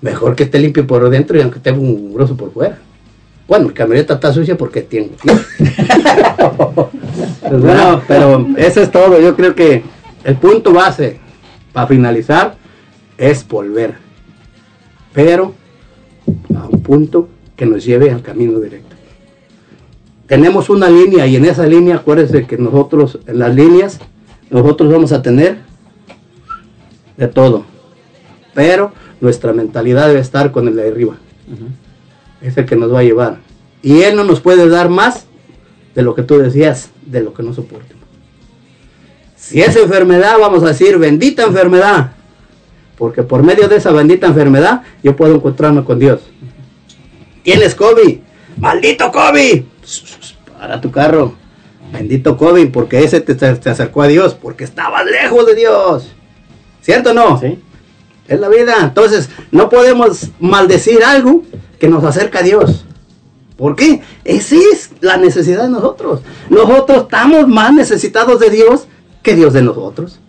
Mejor 0.00 0.36
que 0.36 0.44
esté 0.44 0.58
limpio 0.58 0.86
por 0.86 1.08
dentro 1.10 1.36
y 1.36 1.40
aunque 1.40 1.58
esté 1.58 1.72
mugroso 1.72 2.36
por 2.36 2.52
fuera. 2.52 2.78
Bueno, 3.48 3.68
mi 3.68 3.74
camioneta 3.74 4.14
está 4.14 4.32
sucia 4.32 4.56
porque 4.56 4.82
tiene. 4.82 5.10
Pues 5.22 5.46
pero 8.06 8.46
eso 8.56 8.82
es 8.82 8.90
todo. 8.90 9.20
Yo 9.20 9.34
creo 9.34 9.54
que 9.54 9.82
el 10.24 10.36
punto 10.36 10.72
base 10.72 11.18
para 11.72 11.86
finalizar 11.86 12.56
es 13.16 13.46
volver. 13.48 13.94
Pero 15.14 15.54
a 16.54 16.66
un 16.66 16.82
punto 16.82 17.28
que 17.56 17.66
nos 17.66 17.84
lleve 17.84 18.10
al 18.10 18.22
camino 18.22 18.60
directo. 18.60 18.94
Tenemos 20.26 20.68
una 20.68 20.90
línea 20.90 21.26
y 21.26 21.36
en 21.36 21.46
esa 21.46 21.66
línea, 21.66 21.96
acuérdense 21.96 22.46
que 22.46 22.58
nosotros, 22.58 23.18
en 23.26 23.38
las 23.38 23.54
líneas, 23.54 23.98
nosotros 24.50 24.92
vamos 24.92 25.10
a 25.12 25.22
tener 25.22 25.58
de 27.16 27.28
todo. 27.28 27.64
Pero 28.54 28.92
nuestra 29.20 29.52
mentalidad 29.52 30.08
debe 30.08 30.20
estar 30.20 30.52
con 30.52 30.68
el 30.68 30.76
de 30.76 30.88
arriba. 30.88 31.16
Es 32.40 32.56
el 32.56 32.66
que 32.66 32.76
nos 32.76 32.92
va 32.92 33.00
a 33.00 33.04
llevar. 33.04 33.38
Y 33.82 34.02
Él 34.02 34.16
no 34.16 34.24
nos 34.24 34.40
puede 34.40 34.68
dar 34.68 34.88
más 34.88 35.26
de 35.94 36.02
lo 36.02 36.14
que 36.14 36.22
tú 36.22 36.38
decías, 36.38 36.90
de 37.06 37.22
lo 37.22 37.34
que 37.34 37.42
no 37.42 37.54
soporte. 37.54 37.94
Si 39.36 39.60
es 39.60 39.76
enfermedad, 39.76 40.36
vamos 40.38 40.62
a 40.62 40.68
decir, 40.68 40.98
bendita 40.98 41.42
enfermedad. 41.42 42.12
Porque 42.96 43.22
por 43.22 43.42
medio 43.42 43.68
de 43.68 43.76
esa 43.76 43.92
bendita 43.92 44.26
enfermedad, 44.26 44.82
yo 45.02 45.16
puedo 45.16 45.36
encontrarme 45.36 45.84
con 45.84 45.98
Dios. 45.98 46.20
¿Tienes 47.42 47.74
COVID? 47.74 48.18
¡Maldito 48.58 49.10
COVID! 49.10 49.62
Para 50.58 50.80
tu 50.80 50.90
carro. 50.90 51.34
Bendito 51.92 52.36
COVID, 52.36 52.70
porque 52.70 53.02
ese 53.02 53.20
te, 53.20 53.34
te 53.34 53.70
acercó 53.70 54.02
a 54.02 54.08
Dios, 54.08 54.34
porque 54.34 54.64
estabas 54.64 55.06
lejos 55.06 55.46
de 55.46 55.54
Dios. 55.54 56.12
¿Cierto 56.82 57.10
o 57.12 57.14
no? 57.14 57.40
Sí. 57.40 57.58
Es 58.28 58.38
la 58.38 58.48
vida. 58.48 58.76
Entonces, 58.80 59.30
no 59.50 59.68
podemos 59.68 60.28
maldecir 60.38 61.02
algo 61.02 61.42
que 61.78 61.88
nos 61.88 62.04
acerca 62.04 62.40
a 62.40 62.42
Dios. 62.42 62.84
¿Por 63.56 63.74
qué? 63.74 64.02
Esa 64.24 64.54
es 64.54 64.92
la 65.00 65.16
necesidad 65.16 65.64
de 65.64 65.70
nosotros. 65.70 66.20
Nosotros 66.48 67.02
estamos 67.02 67.48
más 67.48 67.72
necesitados 67.72 68.38
de 68.38 68.50
Dios 68.50 68.86
que 69.22 69.34
Dios 69.34 69.52
de 69.52 69.62
nosotros. 69.62 70.20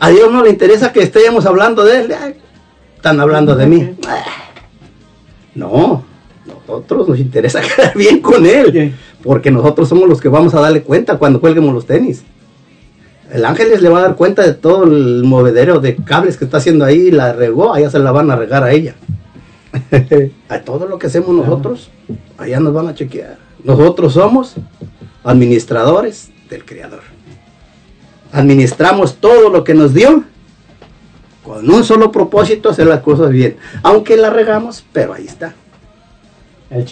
A 0.00 0.10
Dios 0.10 0.32
no 0.32 0.42
le 0.42 0.50
interesa 0.50 0.92
que 0.92 1.00
estemos 1.02 1.46
hablando 1.46 1.84
de 1.84 2.00
Él. 2.00 2.14
Ay, 2.20 2.34
Están 2.96 3.20
hablando 3.20 3.54
de 3.54 3.66
mí. 3.66 3.96
No, 5.54 6.02
nosotros 6.46 7.08
nos 7.08 7.20
interesa 7.20 7.60
quedar 7.76 7.94
bien 7.96 8.20
con 8.20 8.44
Él. 8.46 8.94
Porque 9.22 9.50
nosotros 9.50 9.88
somos 9.88 10.08
los 10.08 10.20
que 10.20 10.28
vamos 10.28 10.54
a 10.54 10.60
darle 10.60 10.82
cuenta 10.82 11.18
cuando 11.18 11.40
cuelguemos 11.40 11.72
los 11.72 11.86
tenis. 11.86 12.24
El 13.32 13.44
ángeles 13.44 13.82
le 13.82 13.88
va 13.88 13.98
a 13.98 14.02
dar 14.02 14.16
cuenta 14.16 14.42
de 14.42 14.54
todo 14.54 14.84
el 14.84 15.24
movedero 15.24 15.80
de 15.80 15.96
cables 15.96 16.36
que 16.36 16.44
está 16.44 16.58
haciendo 16.58 16.84
ahí, 16.84 17.10
la 17.10 17.32
regó, 17.32 17.72
allá 17.72 17.90
se 17.90 17.98
la 17.98 18.12
van 18.12 18.30
a 18.30 18.36
regar 18.36 18.62
a 18.62 18.72
ella. 18.72 18.94
A 20.48 20.60
todo 20.60 20.86
lo 20.86 20.98
que 20.98 21.08
hacemos 21.08 21.30
nosotros, 21.30 21.90
allá 22.38 22.60
nos 22.60 22.72
van 22.72 22.88
a 22.88 22.94
chequear. 22.94 23.38
Nosotros 23.64 24.12
somos 24.12 24.54
administradores 25.24 26.30
del 26.48 26.64
Creador. 26.64 27.00
Administramos 28.30 29.16
todo 29.16 29.48
lo 29.48 29.64
que 29.64 29.74
nos 29.74 29.94
dio 29.94 30.24
con 31.42 31.68
un 31.68 31.84
solo 31.84 32.12
propósito, 32.12 32.70
hacer 32.70 32.86
las 32.86 33.00
cosas 33.00 33.30
bien. 33.30 33.56
Aunque 33.82 34.16
la 34.16 34.30
regamos, 34.30 34.84
pero 34.92 35.12
ahí 35.12 35.26
está. 35.26 35.54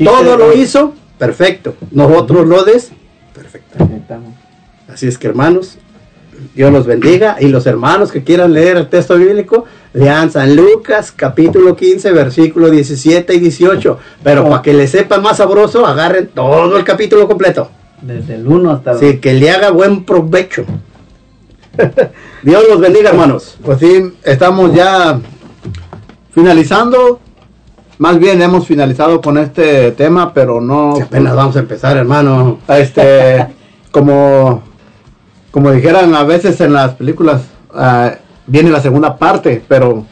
Todo 0.05 0.37
lo 0.37 0.53
hizo 0.53 0.95
perfecto. 1.19 1.75
Nosotros 1.91 2.47
lo 2.47 2.65
des 2.65 2.93
perfecto. 3.35 3.85
Así 4.89 5.07
es 5.07 5.19
que 5.19 5.27
hermanos, 5.27 5.79
Dios 6.55 6.73
los 6.73 6.87
bendiga 6.87 7.37
y 7.41 7.49
los 7.49 7.67
hermanos 7.67 8.13
que 8.13 8.23
quieran 8.23 8.53
leer 8.53 8.77
el 8.77 8.89
texto 8.89 9.17
bíblico, 9.17 9.65
lean 9.95 10.31
San 10.31 10.55
Lucas 10.57 11.13
capítulo 11.13 11.77
15 11.77 12.13
versículo 12.13 12.71
17 12.71 13.35
y 13.35 13.39
18. 13.39 13.99
Pero 14.23 14.49
para 14.49 14.63
que 14.63 14.73
le 14.73 14.87
sepan 14.87 15.23
más 15.23 15.39
sabroso, 15.39 15.87
agarren 15.87 16.29
todo 16.29 16.77
el 16.77 16.85
capítulo 16.85 17.27
completo. 17.29 17.71
Desde 18.01 18.35
el 18.35 18.47
1 18.47 18.71
hasta 18.71 18.93
el 18.93 18.99
Sí, 18.99 19.19
que 19.19 19.35
le 19.35 19.51
haga 19.51 19.71
buen 19.71 20.05
provecho. 20.05 20.65
Dios 22.43 22.65
los 22.69 22.81
bendiga 22.81 23.11
hermanos. 23.11 23.57
Pues 23.65 23.79
sí, 23.79 24.13
estamos 24.25 24.75
ya 24.75 25.21
finalizando. 26.33 27.21
Más 27.99 28.19
bien 28.19 28.43
hemos 28.43 28.67
finalizado 28.67 29.21
con 29.21 29.39
este 29.39 29.93
tema, 29.93 30.35
pero 30.35 30.61
no. 30.61 30.97
apenas 30.97 31.37
vamos 31.37 31.57
a 31.57 31.61
empezar, 31.61 31.97
hermano. 31.97 32.59
Este, 32.69 33.47
como, 33.93 34.63
como 35.53 35.71
dijeran 35.71 36.13
a 36.15 36.25
veces 36.25 36.61
en 36.61 36.73
las 36.73 36.95
películas, 36.95 37.43
ah, 37.73 38.15
viene 38.47 38.71
la 38.71 38.81
segunda 38.81 39.17
parte, 39.17 39.63
pero 39.69 40.05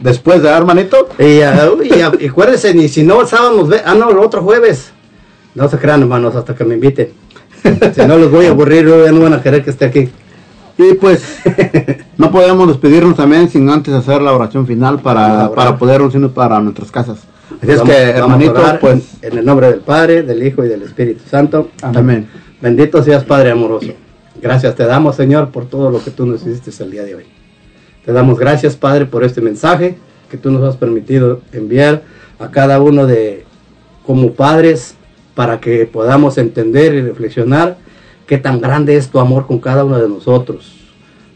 después 0.00 0.42
de 0.42 0.48
hermanito. 0.48 1.08
Y, 1.18 1.40
uy, 1.78 1.92
y, 2.20 2.26
acuérdense, 2.26 2.72
ni 2.74 2.88
si 2.88 3.02
no 3.02 3.20
el 3.20 3.26
sábado 3.26 3.54
nos 3.56 3.68
ve, 3.68 3.82
ah 3.84 3.94
no, 3.94 4.10
el 4.10 4.18
otro 4.18 4.42
jueves. 4.42 4.92
No 5.54 5.68
se 5.68 5.78
crean 5.78 6.00
hermanos 6.00 6.34
hasta 6.36 6.54
que 6.54 6.64
me 6.64 6.74
inviten. 6.74 7.10
si 7.94 8.02
no 8.06 8.16
los 8.16 8.30
voy 8.30 8.46
a 8.46 8.50
aburrir, 8.50 8.86
ya 8.86 9.12
no 9.12 9.20
van 9.20 9.34
a 9.34 9.42
querer 9.42 9.62
que 9.62 9.70
esté 9.70 9.84
aquí. 9.86 10.08
Y 10.78 10.94
pues 10.94 11.38
no 12.16 12.30
podemos 12.30 12.66
despedirnos 12.68 13.16
también 13.16 13.48
sin 13.48 13.68
antes 13.70 13.94
hacer 13.94 14.22
la 14.22 14.32
oración 14.32 14.66
final 14.66 15.00
para, 15.00 15.50
para 15.52 15.76
poder 15.76 16.00
irnos 16.00 16.32
para 16.32 16.60
nuestras 16.60 16.90
casas. 16.90 17.18
Así 17.60 17.70
es 17.72 17.78
Vamos- 17.78 17.94
que, 17.94 18.02
hermanito, 18.02 18.62
pues 18.80 19.02
En 19.22 19.38
el 19.38 19.44
nombre 19.44 19.70
del 19.70 19.80
Padre, 19.80 20.22
del 20.22 20.44
Hijo 20.46 20.64
y 20.64 20.68
del 20.68 20.82
Espíritu 20.82 21.22
Santo. 21.28 21.70
Amén. 21.82 22.28
Bendito 22.60 23.02
seas, 23.02 23.24
Padre 23.24 23.50
amoroso. 23.50 23.92
Gracias 24.44 24.74
te 24.74 24.84
damos, 24.84 25.16
Señor, 25.16 25.48
por 25.48 25.64
todo 25.64 25.90
lo 25.90 26.04
que 26.04 26.10
tú 26.10 26.26
nos 26.26 26.46
hiciste 26.46 26.84
el 26.84 26.90
día 26.90 27.02
de 27.02 27.14
hoy. 27.14 27.24
Te 28.04 28.12
damos 28.12 28.38
gracias, 28.38 28.76
Padre, 28.76 29.06
por 29.06 29.24
este 29.24 29.40
mensaje 29.40 29.96
que 30.30 30.36
tú 30.36 30.50
nos 30.50 30.62
has 30.62 30.76
permitido 30.76 31.40
enviar 31.50 32.02
a 32.38 32.50
cada 32.50 32.78
uno 32.78 33.06
de 33.06 33.46
como 34.04 34.32
padres 34.32 34.96
para 35.34 35.60
que 35.60 35.86
podamos 35.86 36.36
entender 36.36 36.92
y 36.92 37.00
reflexionar 37.00 37.78
qué 38.26 38.36
tan 38.36 38.60
grande 38.60 38.96
es 38.98 39.08
tu 39.08 39.18
amor 39.18 39.46
con 39.46 39.60
cada 39.60 39.82
uno 39.82 39.98
de 39.98 40.10
nosotros. 40.10 40.74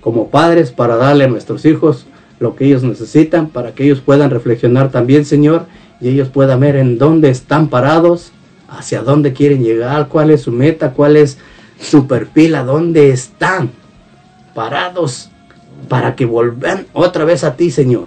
Como 0.02 0.28
padres 0.28 0.70
para 0.70 0.96
darle 0.96 1.24
a 1.24 1.28
nuestros 1.28 1.64
hijos 1.64 2.04
lo 2.40 2.56
que 2.56 2.66
ellos 2.66 2.82
necesitan, 2.82 3.48
para 3.48 3.72
que 3.72 3.84
ellos 3.84 4.02
puedan 4.02 4.28
reflexionar 4.28 4.90
también, 4.90 5.24
Señor, 5.24 5.64
y 5.98 6.10
ellos 6.10 6.28
puedan 6.28 6.60
ver 6.60 6.76
en 6.76 6.98
dónde 6.98 7.30
están 7.30 7.68
parados, 7.68 8.32
hacia 8.68 9.00
dónde 9.00 9.32
quieren 9.32 9.64
llegar, 9.64 10.08
cuál 10.08 10.30
es 10.30 10.42
su 10.42 10.52
meta, 10.52 10.92
cuál 10.92 11.16
es 11.16 11.38
su 11.80 12.06
perfil, 12.06 12.54
a 12.54 12.64
dónde 12.64 13.10
están 13.10 13.70
parados 14.54 15.30
para 15.88 16.16
que 16.16 16.26
vuelvan 16.26 16.86
otra 16.92 17.24
vez 17.24 17.44
a 17.44 17.56
ti, 17.56 17.70
Señor. 17.70 18.06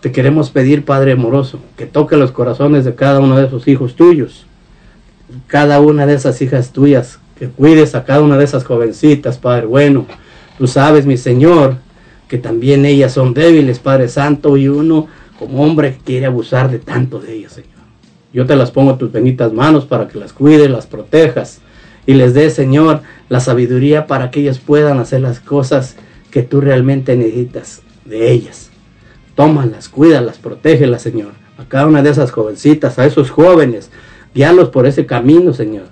Te 0.00 0.12
queremos 0.12 0.50
pedir, 0.50 0.84
Padre 0.84 1.12
amoroso, 1.12 1.60
que 1.76 1.86
toque 1.86 2.16
los 2.16 2.30
corazones 2.30 2.84
de 2.84 2.94
cada 2.94 3.20
uno 3.20 3.36
de 3.36 3.46
esos 3.46 3.66
hijos 3.68 3.96
tuyos, 3.96 4.46
cada 5.46 5.80
una 5.80 6.06
de 6.06 6.14
esas 6.14 6.40
hijas 6.40 6.72
tuyas, 6.72 7.18
que 7.38 7.48
cuides 7.48 7.94
a 7.94 8.04
cada 8.04 8.22
una 8.22 8.36
de 8.38 8.44
esas 8.44 8.64
jovencitas, 8.64 9.38
Padre 9.38 9.66
bueno. 9.66 10.06
Tú 10.56 10.66
sabes, 10.66 11.06
mi 11.06 11.16
Señor, 11.16 11.76
que 12.28 12.38
también 12.38 12.84
ellas 12.84 13.12
son 13.12 13.34
débiles, 13.34 13.78
Padre 13.78 14.08
Santo, 14.08 14.56
y 14.56 14.68
uno 14.68 15.06
como 15.38 15.62
hombre 15.62 15.98
quiere 16.04 16.26
abusar 16.26 16.70
de 16.70 16.78
tanto 16.78 17.20
de 17.20 17.34
ellas, 17.34 17.52
Señor. 17.52 17.70
Yo 18.32 18.46
te 18.46 18.56
las 18.56 18.70
pongo 18.70 18.96
tus 18.96 19.10
benditas 19.10 19.52
manos 19.52 19.84
para 19.84 20.08
que 20.08 20.18
las 20.18 20.32
cuides, 20.32 20.70
las 20.70 20.86
protejas 20.86 21.60
y 22.08 22.14
les 22.14 22.32
des, 22.32 22.54
Señor, 22.54 23.02
la 23.28 23.38
sabiduría 23.38 24.06
para 24.06 24.30
que 24.30 24.40
ellas 24.40 24.58
puedan 24.58 24.98
hacer 24.98 25.20
las 25.20 25.40
cosas 25.40 25.94
que 26.30 26.42
tú 26.42 26.62
realmente 26.62 27.14
necesitas 27.16 27.82
de 28.06 28.32
ellas. 28.32 28.70
Tómalas, 29.34 29.90
cuídalas, 29.90 30.38
protégelas, 30.38 31.02
Señor. 31.02 31.32
A 31.58 31.66
cada 31.66 31.86
una 31.86 32.02
de 32.02 32.08
esas 32.08 32.30
jovencitas, 32.30 32.98
a 32.98 33.04
esos 33.04 33.30
jóvenes, 33.30 33.90
guíalos 34.34 34.70
por 34.70 34.86
ese 34.86 35.04
camino, 35.04 35.52
Señor. 35.52 35.84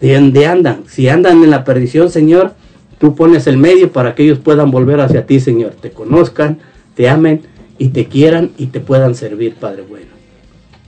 De 0.00 0.16
donde 0.16 0.44
andan. 0.44 0.82
Si 0.88 1.08
andan 1.08 1.44
en 1.44 1.50
la 1.50 1.62
perdición, 1.62 2.10
Señor, 2.10 2.54
tú 2.98 3.14
pones 3.14 3.46
el 3.46 3.56
medio 3.56 3.92
para 3.92 4.16
que 4.16 4.24
ellos 4.24 4.40
puedan 4.40 4.72
volver 4.72 4.98
hacia 4.98 5.24
ti, 5.24 5.38
Señor. 5.38 5.74
Te 5.80 5.92
conozcan, 5.92 6.58
te 6.96 7.08
amen 7.08 7.42
y 7.78 7.90
te 7.90 8.06
quieran 8.06 8.50
y 8.58 8.66
te 8.66 8.80
puedan 8.80 9.14
servir, 9.14 9.54
Padre 9.54 9.84
bueno. 9.88 10.10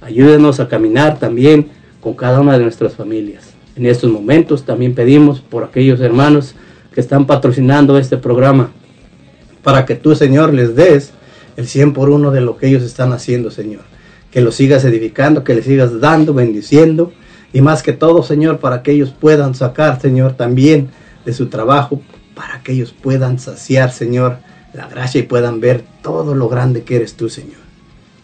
Ayúdenos 0.00 0.59
a 0.59 0.66
caminar 0.66 1.20
también 1.20 1.68
con 2.00 2.14
cada 2.14 2.40
una 2.40 2.59
de 2.59 2.64
nuestras 2.64 2.96
familias. 2.96 3.51
En 3.74 3.86
estos 3.86 4.10
momentos 4.10 4.64
también 4.64 4.94
pedimos 4.94 5.40
por 5.40 5.64
aquellos 5.64 6.00
hermanos 6.00 6.54
que 6.92 7.00
están 7.00 7.26
patrocinando 7.26 7.96
este 7.96 8.18
programa, 8.18 8.70
para 9.62 9.86
que 9.86 9.94
tú, 9.94 10.14
Señor, 10.14 10.52
les 10.52 10.76
des 10.76 11.12
el 11.56 11.66
100 11.66 11.92
por 11.92 12.10
uno 12.10 12.30
de 12.30 12.40
lo 12.40 12.56
que 12.56 12.68
ellos 12.68 12.82
están 12.82 13.12
haciendo, 13.12 13.50
Señor. 13.50 13.82
Que 14.30 14.40
los 14.40 14.56
sigas 14.56 14.84
edificando, 14.84 15.44
que 15.44 15.54
les 15.54 15.64
sigas 15.64 16.00
dando, 16.00 16.34
bendiciendo, 16.34 17.12
y 17.52 17.60
más 17.60 17.82
que 17.82 17.92
todo, 17.92 18.22
Señor, 18.22 18.58
para 18.58 18.82
que 18.82 18.92
ellos 18.92 19.14
puedan 19.18 19.54
sacar, 19.54 20.00
Señor, 20.00 20.34
también 20.34 20.88
de 21.24 21.32
su 21.32 21.46
trabajo, 21.46 22.02
para 22.34 22.62
que 22.62 22.72
ellos 22.72 22.92
puedan 22.92 23.38
saciar, 23.38 23.92
Señor, 23.92 24.38
la 24.72 24.88
gracia 24.88 25.20
y 25.20 25.24
puedan 25.24 25.60
ver 25.60 25.84
todo 26.02 26.34
lo 26.34 26.48
grande 26.48 26.82
que 26.82 26.96
eres 26.96 27.14
tú, 27.14 27.28
Señor. 27.28 27.60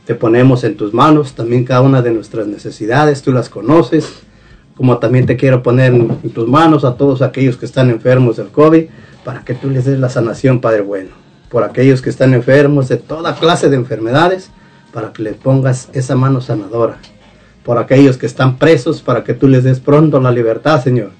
Te 0.06 0.14
ponemos 0.14 0.64
en 0.64 0.76
tus 0.76 0.94
manos 0.94 1.34
también 1.34 1.64
cada 1.64 1.82
una 1.82 2.00
de 2.00 2.10
nuestras 2.10 2.46
necesidades, 2.46 3.22
tú 3.22 3.32
las 3.32 3.50
conoces, 3.50 4.22
como 4.78 4.98
también 4.98 5.26
te 5.26 5.36
quiero 5.36 5.60
poner 5.60 5.92
en 5.92 6.30
tus 6.30 6.46
manos 6.46 6.84
a 6.84 6.94
todos 6.94 7.20
aquellos 7.20 7.56
que 7.56 7.66
están 7.66 7.90
enfermos 7.90 8.36
del 8.36 8.46
COVID, 8.46 8.84
para 9.24 9.44
que 9.44 9.52
tú 9.52 9.68
les 9.70 9.84
des 9.84 9.98
la 9.98 10.08
sanación, 10.08 10.60
Padre 10.60 10.82
bueno. 10.82 11.10
Por 11.48 11.64
aquellos 11.64 12.00
que 12.00 12.10
están 12.10 12.32
enfermos 12.32 12.88
de 12.88 12.96
toda 12.96 13.34
clase 13.34 13.70
de 13.70 13.76
enfermedades, 13.76 14.50
para 14.92 15.12
que 15.12 15.24
les 15.24 15.34
pongas 15.34 15.88
esa 15.94 16.14
mano 16.14 16.40
sanadora. 16.40 16.98
Por 17.64 17.76
aquellos 17.76 18.18
que 18.18 18.26
están 18.26 18.56
presos, 18.56 19.02
para 19.02 19.24
que 19.24 19.34
tú 19.34 19.48
les 19.48 19.64
des 19.64 19.80
pronto 19.80 20.20
la 20.20 20.30
libertad, 20.30 20.80
Señor. 20.80 21.10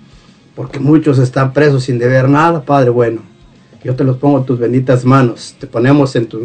Porque 0.54 0.78
muchos 0.78 1.18
están 1.18 1.52
presos 1.52 1.82
sin 1.82 1.98
deber 1.98 2.28
nada, 2.28 2.62
Padre 2.62 2.90
bueno. 2.90 3.22
Yo 3.82 3.96
te 3.96 4.04
los 4.04 4.18
pongo 4.18 4.38
en 4.38 4.44
tus 4.44 4.60
benditas 4.60 5.04
manos. 5.04 5.56
Te 5.58 5.66
ponemos 5.66 6.14
en 6.14 6.26
tus 6.26 6.42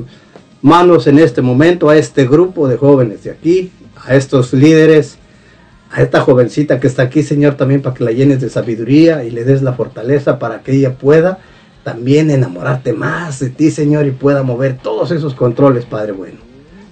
manos 0.64 1.06
en 1.06 1.20
este 1.20 1.44
momento 1.44 1.90
a 1.90 1.96
este 1.96 2.26
grupo 2.26 2.68
de 2.68 2.78
jóvenes 2.78 3.24
de 3.24 3.30
aquí, 3.30 3.72
a 4.04 4.16
estos 4.16 4.52
líderes, 4.52 5.20
a 5.94 6.02
esta 6.02 6.22
jovencita 6.22 6.80
que 6.80 6.88
está 6.88 7.04
aquí, 7.04 7.22
Señor, 7.22 7.54
también 7.54 7.84
para 7.84 7.94
que 7.94 8.04
la 8.04 8.12
llenes 8.12 8.42
de 8.42 8.50
sabiduría 8.50 9.24
y 9.24 9.30
le 9.30 9.44
des 9.44 9.62
la 9.62 9.74
fortaleza 9.74 10.40
para 10.40 10.64
que 10.64 10.72
ella 10.72 10.96
pueda 10.96 11.38
también 11.84 12.32
enamorarte 12.32 12.94
más 12.94 13.40
de 13.40 13.52
ti, 13.52 13.70
Señor, 13.70 14.08
y 14.08 14.12
pueda 14.12 14.42
mover 14.42 14.80
todos 14.82 15.12
esos 15.12 15.36
controles, 15.36 15.86
Padre 15.86 16.14
bueno. 16.14 16.40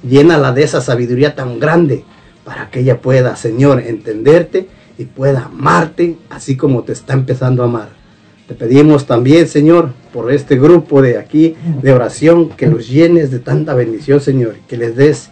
Llénala 0.08 0.52
de 0.52 0.64
esa 0.64 0.82
sabiduría 0.82 1.34
tan 1.34 1.60
grande 1.60 2.04
para 2.44 2.70
que 2.70 2.82
ella 2.82 3.02
pueda, 3.02 3.36
Señor, 3.36 3.80
entenderte 3.80 4.68
y 5.00 5.06
pueda 5.06 5.46
amarte 5.46 6.18
así 6.30 6.56
como 6.56 6.84
te 6.84 6.94
está 6.94 7.14
empezando 7.14 7.64
a 7.64 7.66
amar. 7.66 7.90
Te 8.48 8.54
pedimos 8.54 9.08
también, 9.08 9.48
Señor, 9.48 9.94
por 10.14 10.32
este 10.32 10.60
grupo 10.60 11.02
de 11.02 11.18
aquí 11.18 11.56
de 11.82 11.92
oración, 11.92 12.50
que 12.50 12.68
los 12.68 12.88
llenes 12.88 13.32
de 13.32 13.40
tanta 13.40 13.74
bendición, 13.74 14.22
Señor, 14.22 14.58
que 14.68 14.78
les 14.78 14.96
des 14.96 15.32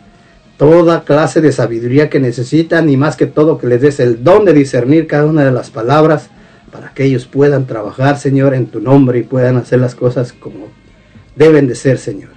toda 0.60 1.06
clase 1.06 1.40
de 1.40 1.54
sabiduría 1.54 2.10
que 2.10 2.20
necesitan 2.20 2.90
y 2.90 2.98
más 2.98 3.16
que 3.16 3.26
todo 3.26 3.58
que 3.58 3.66
les 3.66 3.80
des 3.80 4.02
el 4.02 4.26
don 4.26 4.44
de 4.44 4.52
discernir 4.52 5.08
cada 5.08 5.26
una 5.26 5.46
de 5.46 5.54
las 5.54 5.70
palabras 5.70 6.30
para 6.70 6.94
que 6.94 7.06
ellos 7.06 7.26
puedan 7.26 7.66
trabajar, 7.66 8.20
Señor, 8.20 8.54
en 8.54 8.68
tu 8.68 8.82
nombre 8.82 9.20
y 9.20 9.24
puedan 9.24 9.56
hacer 9.56 9.80
las 9.80 9.96
cosas 9.96 10.34
como 10.34 10.68
deben 11.38 11.70
de 11.70 11.76
ser, 11.76 11.98
Señor. 11.98 12.32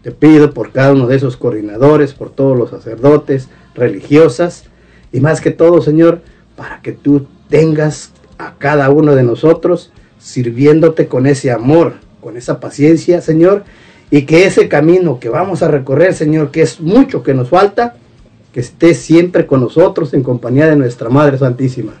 Te 0.00 0.10
pido 0.10 0.54
por 0.54 0.72
cada 0.72 0.92
uno 0.92 1.06
de 1.06 1.16
esos 1.16 1.36
coordinadores, 1.36 2.14
por 2.14 2.30
todos 2.30 2.56
los 2.56 2.70
sacerdotes, 2.70 3.50
religiosas 3.74 4.64
y 5.12 5.20
más 5.20 5.42
que 5.42 5.50
todo, 5.50 5.82
Señor, 5.82 6.22
para 6.56 6.80
que 6.80 6.92
tú 6.92 7.26
tengas 7.50 8.10
a 8.38 8.54
cada 8.56 8.88
uno 8.88 9.14
de 9.14 9.22
nosotros 9.22 9.92
sirviéndote 10.18 11.08
con 11.08 11.26
ese 11.26 11.50
amor, 11.52 11.96
con 12.22 12.38
esa 12.38 12.58
paciencia, 12.58 13.20
Señor, 13.20 13.64
y 14.10 14.22
que 14.22 14.46
ese 14.46 14.68
camino 14.68 15.18
que 15.18 15.28
vamos 15.28 15.62
a 15.62 15.68
recorrer, 15.68 16.14
Señor, 16.14 16.50
que 16.50 16.62
es 16.62 16.80
mucho 16.80 17.22
que 17.22 17.34
nos 17.34 17.48
falta, 17.48 17.96
que 18.52 18.60
esté 18.60 18.94
siempre 18.94 19.46
con 19.46 19.60
nosotros 19.60 20.14
en 20.14 20.22
compañía 20.22 20.66
de 20.66 20.76
nuestra 20.76 21.08
Madre 21.08 21.38
Santísima. 21.38 21.92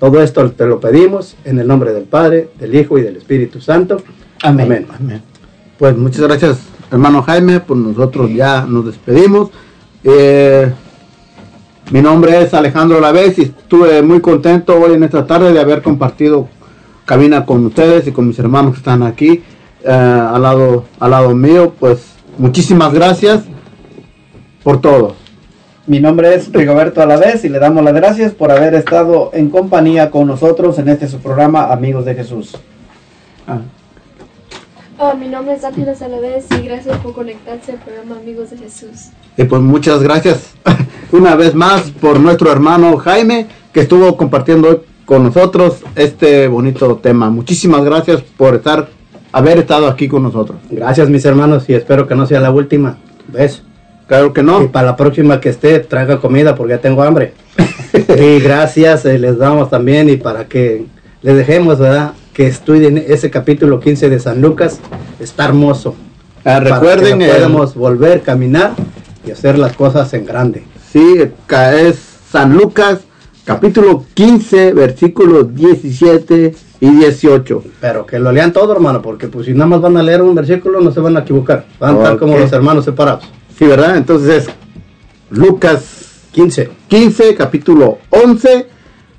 Todo 0.00 0.22
esto 0.22 0.50
te 0.50 0.66
lo 0.66 0.80
pedimos 0.80 1.36
en 1.44 1.58
el 1.58 1.66
nombre 1.66 1.92
del 1.92 2.04
Padre, 2.04 2.50
del 2.58 2.74
Hijo 2.74 2.98
y 2.98 3.02
del 3.02 3.16
Espíritu 3.16 3.60
Santo. 3.60 4.02
Amén. 4.42 4.86
Amén. 4.98 5.22
Pues 5.78 5.96
muchas 5.96 6.22
gracias, 6.22 6.58
hermano 6.90 7.22
Jaime. 7.22 7.60
Pues 7.60 7.78
nosotros 7.78 8.30
ya 8.32 8.66
nos 8.66 8.86
despedimos. 8.86 9.50
Eh, 10.02 10.72
Mi 11.90 12.00
nombre 12.00 12.42
es 12.42 12.54
Alejandro 12.54 12.98
Lavés 12.98 13.38
y 13.38 13.42
estuve 13.42 14.00
muy 14.02 14.20
contento 14.20 14.80
hoy 14.80 14.94
en 14.94 15.04
esta 15.04 15.26
tarde 15.26 15.52
de 15.52 15.60
haber 15.60 15.82
compartido 15.82 16.48
cabina 17.04 17.44
con 17.44 17.66
ustedes 17.66 18.06
y 18.06 18.12
con 18.12 18.26
mis 18.26 18.38
hermanos 18.38 18.72
que 18.72 18.78
están 18.78 19.02
aquí 19.02 19.42
eh, 19.84 19.90
al, 19.90 20.42
lado, 20.42 20.84
al 20.98 21.10
lado 21.10 21.34
mío. 21.34 21.72
Pues 21.78 22.14
muchísimas 22.38 22.92
gracias 22.92 23.44
por 24.62 24.80
todo. 24.80 25.14
Mi 25.86 26.00
nombre 26.00 26.34
es 26.34 26.50
Rigoberto 26.50 27.02
Alavés 27.02 27.44
y 27.44 27.50
le 27.50 27.58
damos 27.58 27.84
las 27.84 27.92
gracias 27.92 28.32
por 28.32 28.50
haber 28.50 28.74
estado 28.74 29.30
en 29.34 29.50
compañía 29.50 30.10
con 30.10 30.26
nosotros 30.26 30.78
en 30.78 30.88
este 30.88 31.06
su 31.08 31.18
programa 31.18 31.70
Amigos 31.70 32.06
de 32.06 32.14
Jesús. 32.14 32.56
Oh, 34.96 35.14
mi 35.14 35.28
nombre 35.28 35.54
es 35.54 35.64
Ángeles 35.64 36.00
Alavés 36.00 36.46
y 36.58 36.66
gracias 36.66 36.96
por 36.98 37.12
conectarse 37.12 37.72
al 37.72 37.78
programa 37.78 38.16
Amigos 38.16 38.50
de 38.50 38.56
Jesús. 38.56 39.10
Y 39.36 39.44
pues 39.44 39.60
muchas 39.60 40.02
gracias 40.02 40.54
una 41.12 41.34
vez 41.34 41.54
más 41.54 41.90
por 41.90 42.18
nuestro 42.18 42.50
hermano 42.50 42.96
Jaime 42.96 43.46
que 43.72 43.80
estuvo 43.80 44.16
compartiendo 44.16 44.68
hoy 44.68 44.78
con 45.04 45.24
nosotros 45.24 45.82
este 45.96 46.48
bonito 46.48 46.96
tema. 46.96 47.28
Muchísimas 47.28 47.84
gracias 47.84 48.22
por 48.22 48.54
estar, 48.54 48.88
haber 49.34 49.58
estado 49.58 49.88
aquí 49.88 50.06
con 50.06 50.22
nosotros. 50.22 50.58
Gracias 50.70 51.08
mis 51.10 51.24
hermanos 51.24 51.64
y 51.68 51.74
espero 51.74 52.06
que 52.06 52.14
no 52.14 52.24
sea 52.24 52.40
la 52.40 52.52
última. 52.52 52.98
¿Ves? 53.28 53.62
Claro 54.06 54.32
que 54.32 54.44
no. 54.44 54.62
Y 54.62 54.68
para 54.68 54.86
la 54.86 54.96
próxima 54.96 55.40
que 55.40 55.48
esté, 55.48 55.80
traiga 55.80 56.20
comida 56.20 56.54
porque 56.54 56.74
ya 56.74 56.80
tengo 56.80 57.02
hambre. 57.02 57.32
y 57.92 58.38
gracias 58.38 59.04
eh, 59.06 59.18
les 59.18 59.36
damos 59.36 59.70
también 59.70 60.08
y 60.08 60.16
para 60.16 60.46
que 60.46 60.86
les 61.22 61.36
dejemos, 61.36 61.80
¿verdad? 61.80 62.12
Que 62.32 62.46
estudien 62.46 62.96
ese 62.96 63.28
capítulo 63.30 63.80
15 63.80 64.08
de 64.08 64.20
San 64.20 64.40
Lucas. 64.40 64.78
Está 65.18 65.46
hermoso. 65.46 65.96
Ah, 66.44 66.60
recuerden, 66.60 67.18
que 67.18 67.24
el- 67.24 67.30
podemos 67.32 67.74
volver 67.74 68.22
caminar 68.22 68.74
y 69.26 69.32
hacer 69.32 69.58
las 69.58 69.72
cosas 69.72 70.14
en 70.14 70.26
grande. 70.26 70.62
Sí, 70.92 71.22
es 71.50 71.98
San 72.30 72.54
Lucas, 72.54 73.00
capítulo 73.44 74.04
15, 74.14 74.74
versículos 74.74 75.52
17 75.54 76.54
y 76.80 76.90
18. 76.90 77.62
Pero 77.80 78.04
que 78.06 78.18
lo 78.18 78.32
lean 78.32 78.52
todo, 78.52 78.72
hermano, 78.72 79.00
porque 79.02 79.28
pues 79.28 79.46
si 79.46 79.52
nada 79.52 79.66
más 79.66 79.80
van 79.80 79.96
a 79.96 80.02
leer 80.02 80.22
un 80.22 80.34
versículo 80.34 80.80
no 80.80 80.90
se 80.92 81.00
van 81.00 81.16
a 81.16 81.20
equivocar. 81.20 81.64
Van 81.78 81.94
a 81.94 81.98
estar 81.98 82.18
como 82.18 82.36
los 82.38 82.52
hermanos 82.52 82.84
separados. 82.84 83.24
Sí, 83.58 83.66
¿verdad? 83.66 83.96
Entonces, 83.96 84.46
Lucas 85.30 86.28
15. 86.32 86.70
15, 86.88 87.34
capítulo 87.34 87.98
11, 88.10 88.66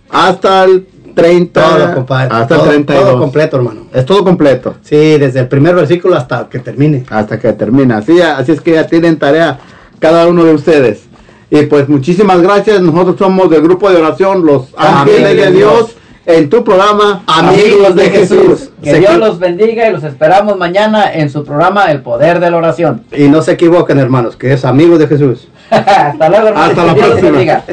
hasta 0.09 0.65
el 0.65 0.87
30. 1.15 1.61
Todo, 1.63 1.93
compadre. 1.95 2.35
Hasta 2.35 2.55
Todo- 2.55 2.65
el 2.65 2.69
32. 2.85 3.03
todo 3.09 3.19
completo, 3.19 3.57
hermano. 3.57 3.81
Es 3.93 4.05
todo 4.05 4.23
completo. 4.23 4.75
Sí, 4.81 4.95
desde 5.17 5.39
el 5.39 5.47
primer 5.47 5.75
versículo 5.75 6.15
hasta 6.15 6.49
que 6.49 6.59
termine. 6.59 7.05
Hasta 7.09 7.39
que 7.39 7.53
termina. 7.53 7.97
Así, 7.97 8.19
así 8.21 8.51
es 8.51 8.61
que 8.61 8.73
ya 8.73 8.85
tienen 8.87 9.17
tarea 9.17 9.59
cada 9.99 10.27
uno 10.27 10.43
de 10.43 10.53
ustedes. 10.53 11.03
Y 11.49 11.61
pues 11.67 11.87
muchísimas 11.87 12.41
gracias. 12.41 12.81
Nosotros 12.81 13.15
somos 13.17 13.49
del 13.49 13.61
grupo 13.61 13.89
de 13.89 13.97
oración 13.97 14.45
Los 14.45 14.73
Ángeles 14.77 15.37
de 15.37 15.51
Dios 15.51 15.95
en 16.25 16.49
tu 16.49 16.63
programa 16.63 17.23
Amigos 17.27 17.95
de 17.95 18.09
Jesús. 18.09 18.69
Que 18.81 18.95
Dios 18.95 19.17
los 19.17 19.39
bendiga 19.39 19.87
y 19.87 19.91
los 19.91 20.03
esperamos 20.03 20.57
mañana 20.57 21.13
en 21.13 21.29
su 21.29 21.43
programa 21.43 21.91
El 21.91 22.01
Poder 22.01 22.39
de 22.39 22.51
la 22.51 22.57
Oración. 22.57 23.03
Y 23.11 23.27
no 23.27 23.41
se 23.41 23.53
equivoquen, 23.53 23.99
hermanos, 23.99 24.35
que 24.35 24.53
es 24.53 24.65
amigo 24.65 24.97
de 24.97 25.07
Jesús. 25.07 25.47
Hasta 25.69 26.29
luego, 26.29 26.47
hermanos. 26.47 26.77
Hasta 26.77 26.85
la 26.85 26.93
Dios 26.95 27.19
próxima. 27.19 27.63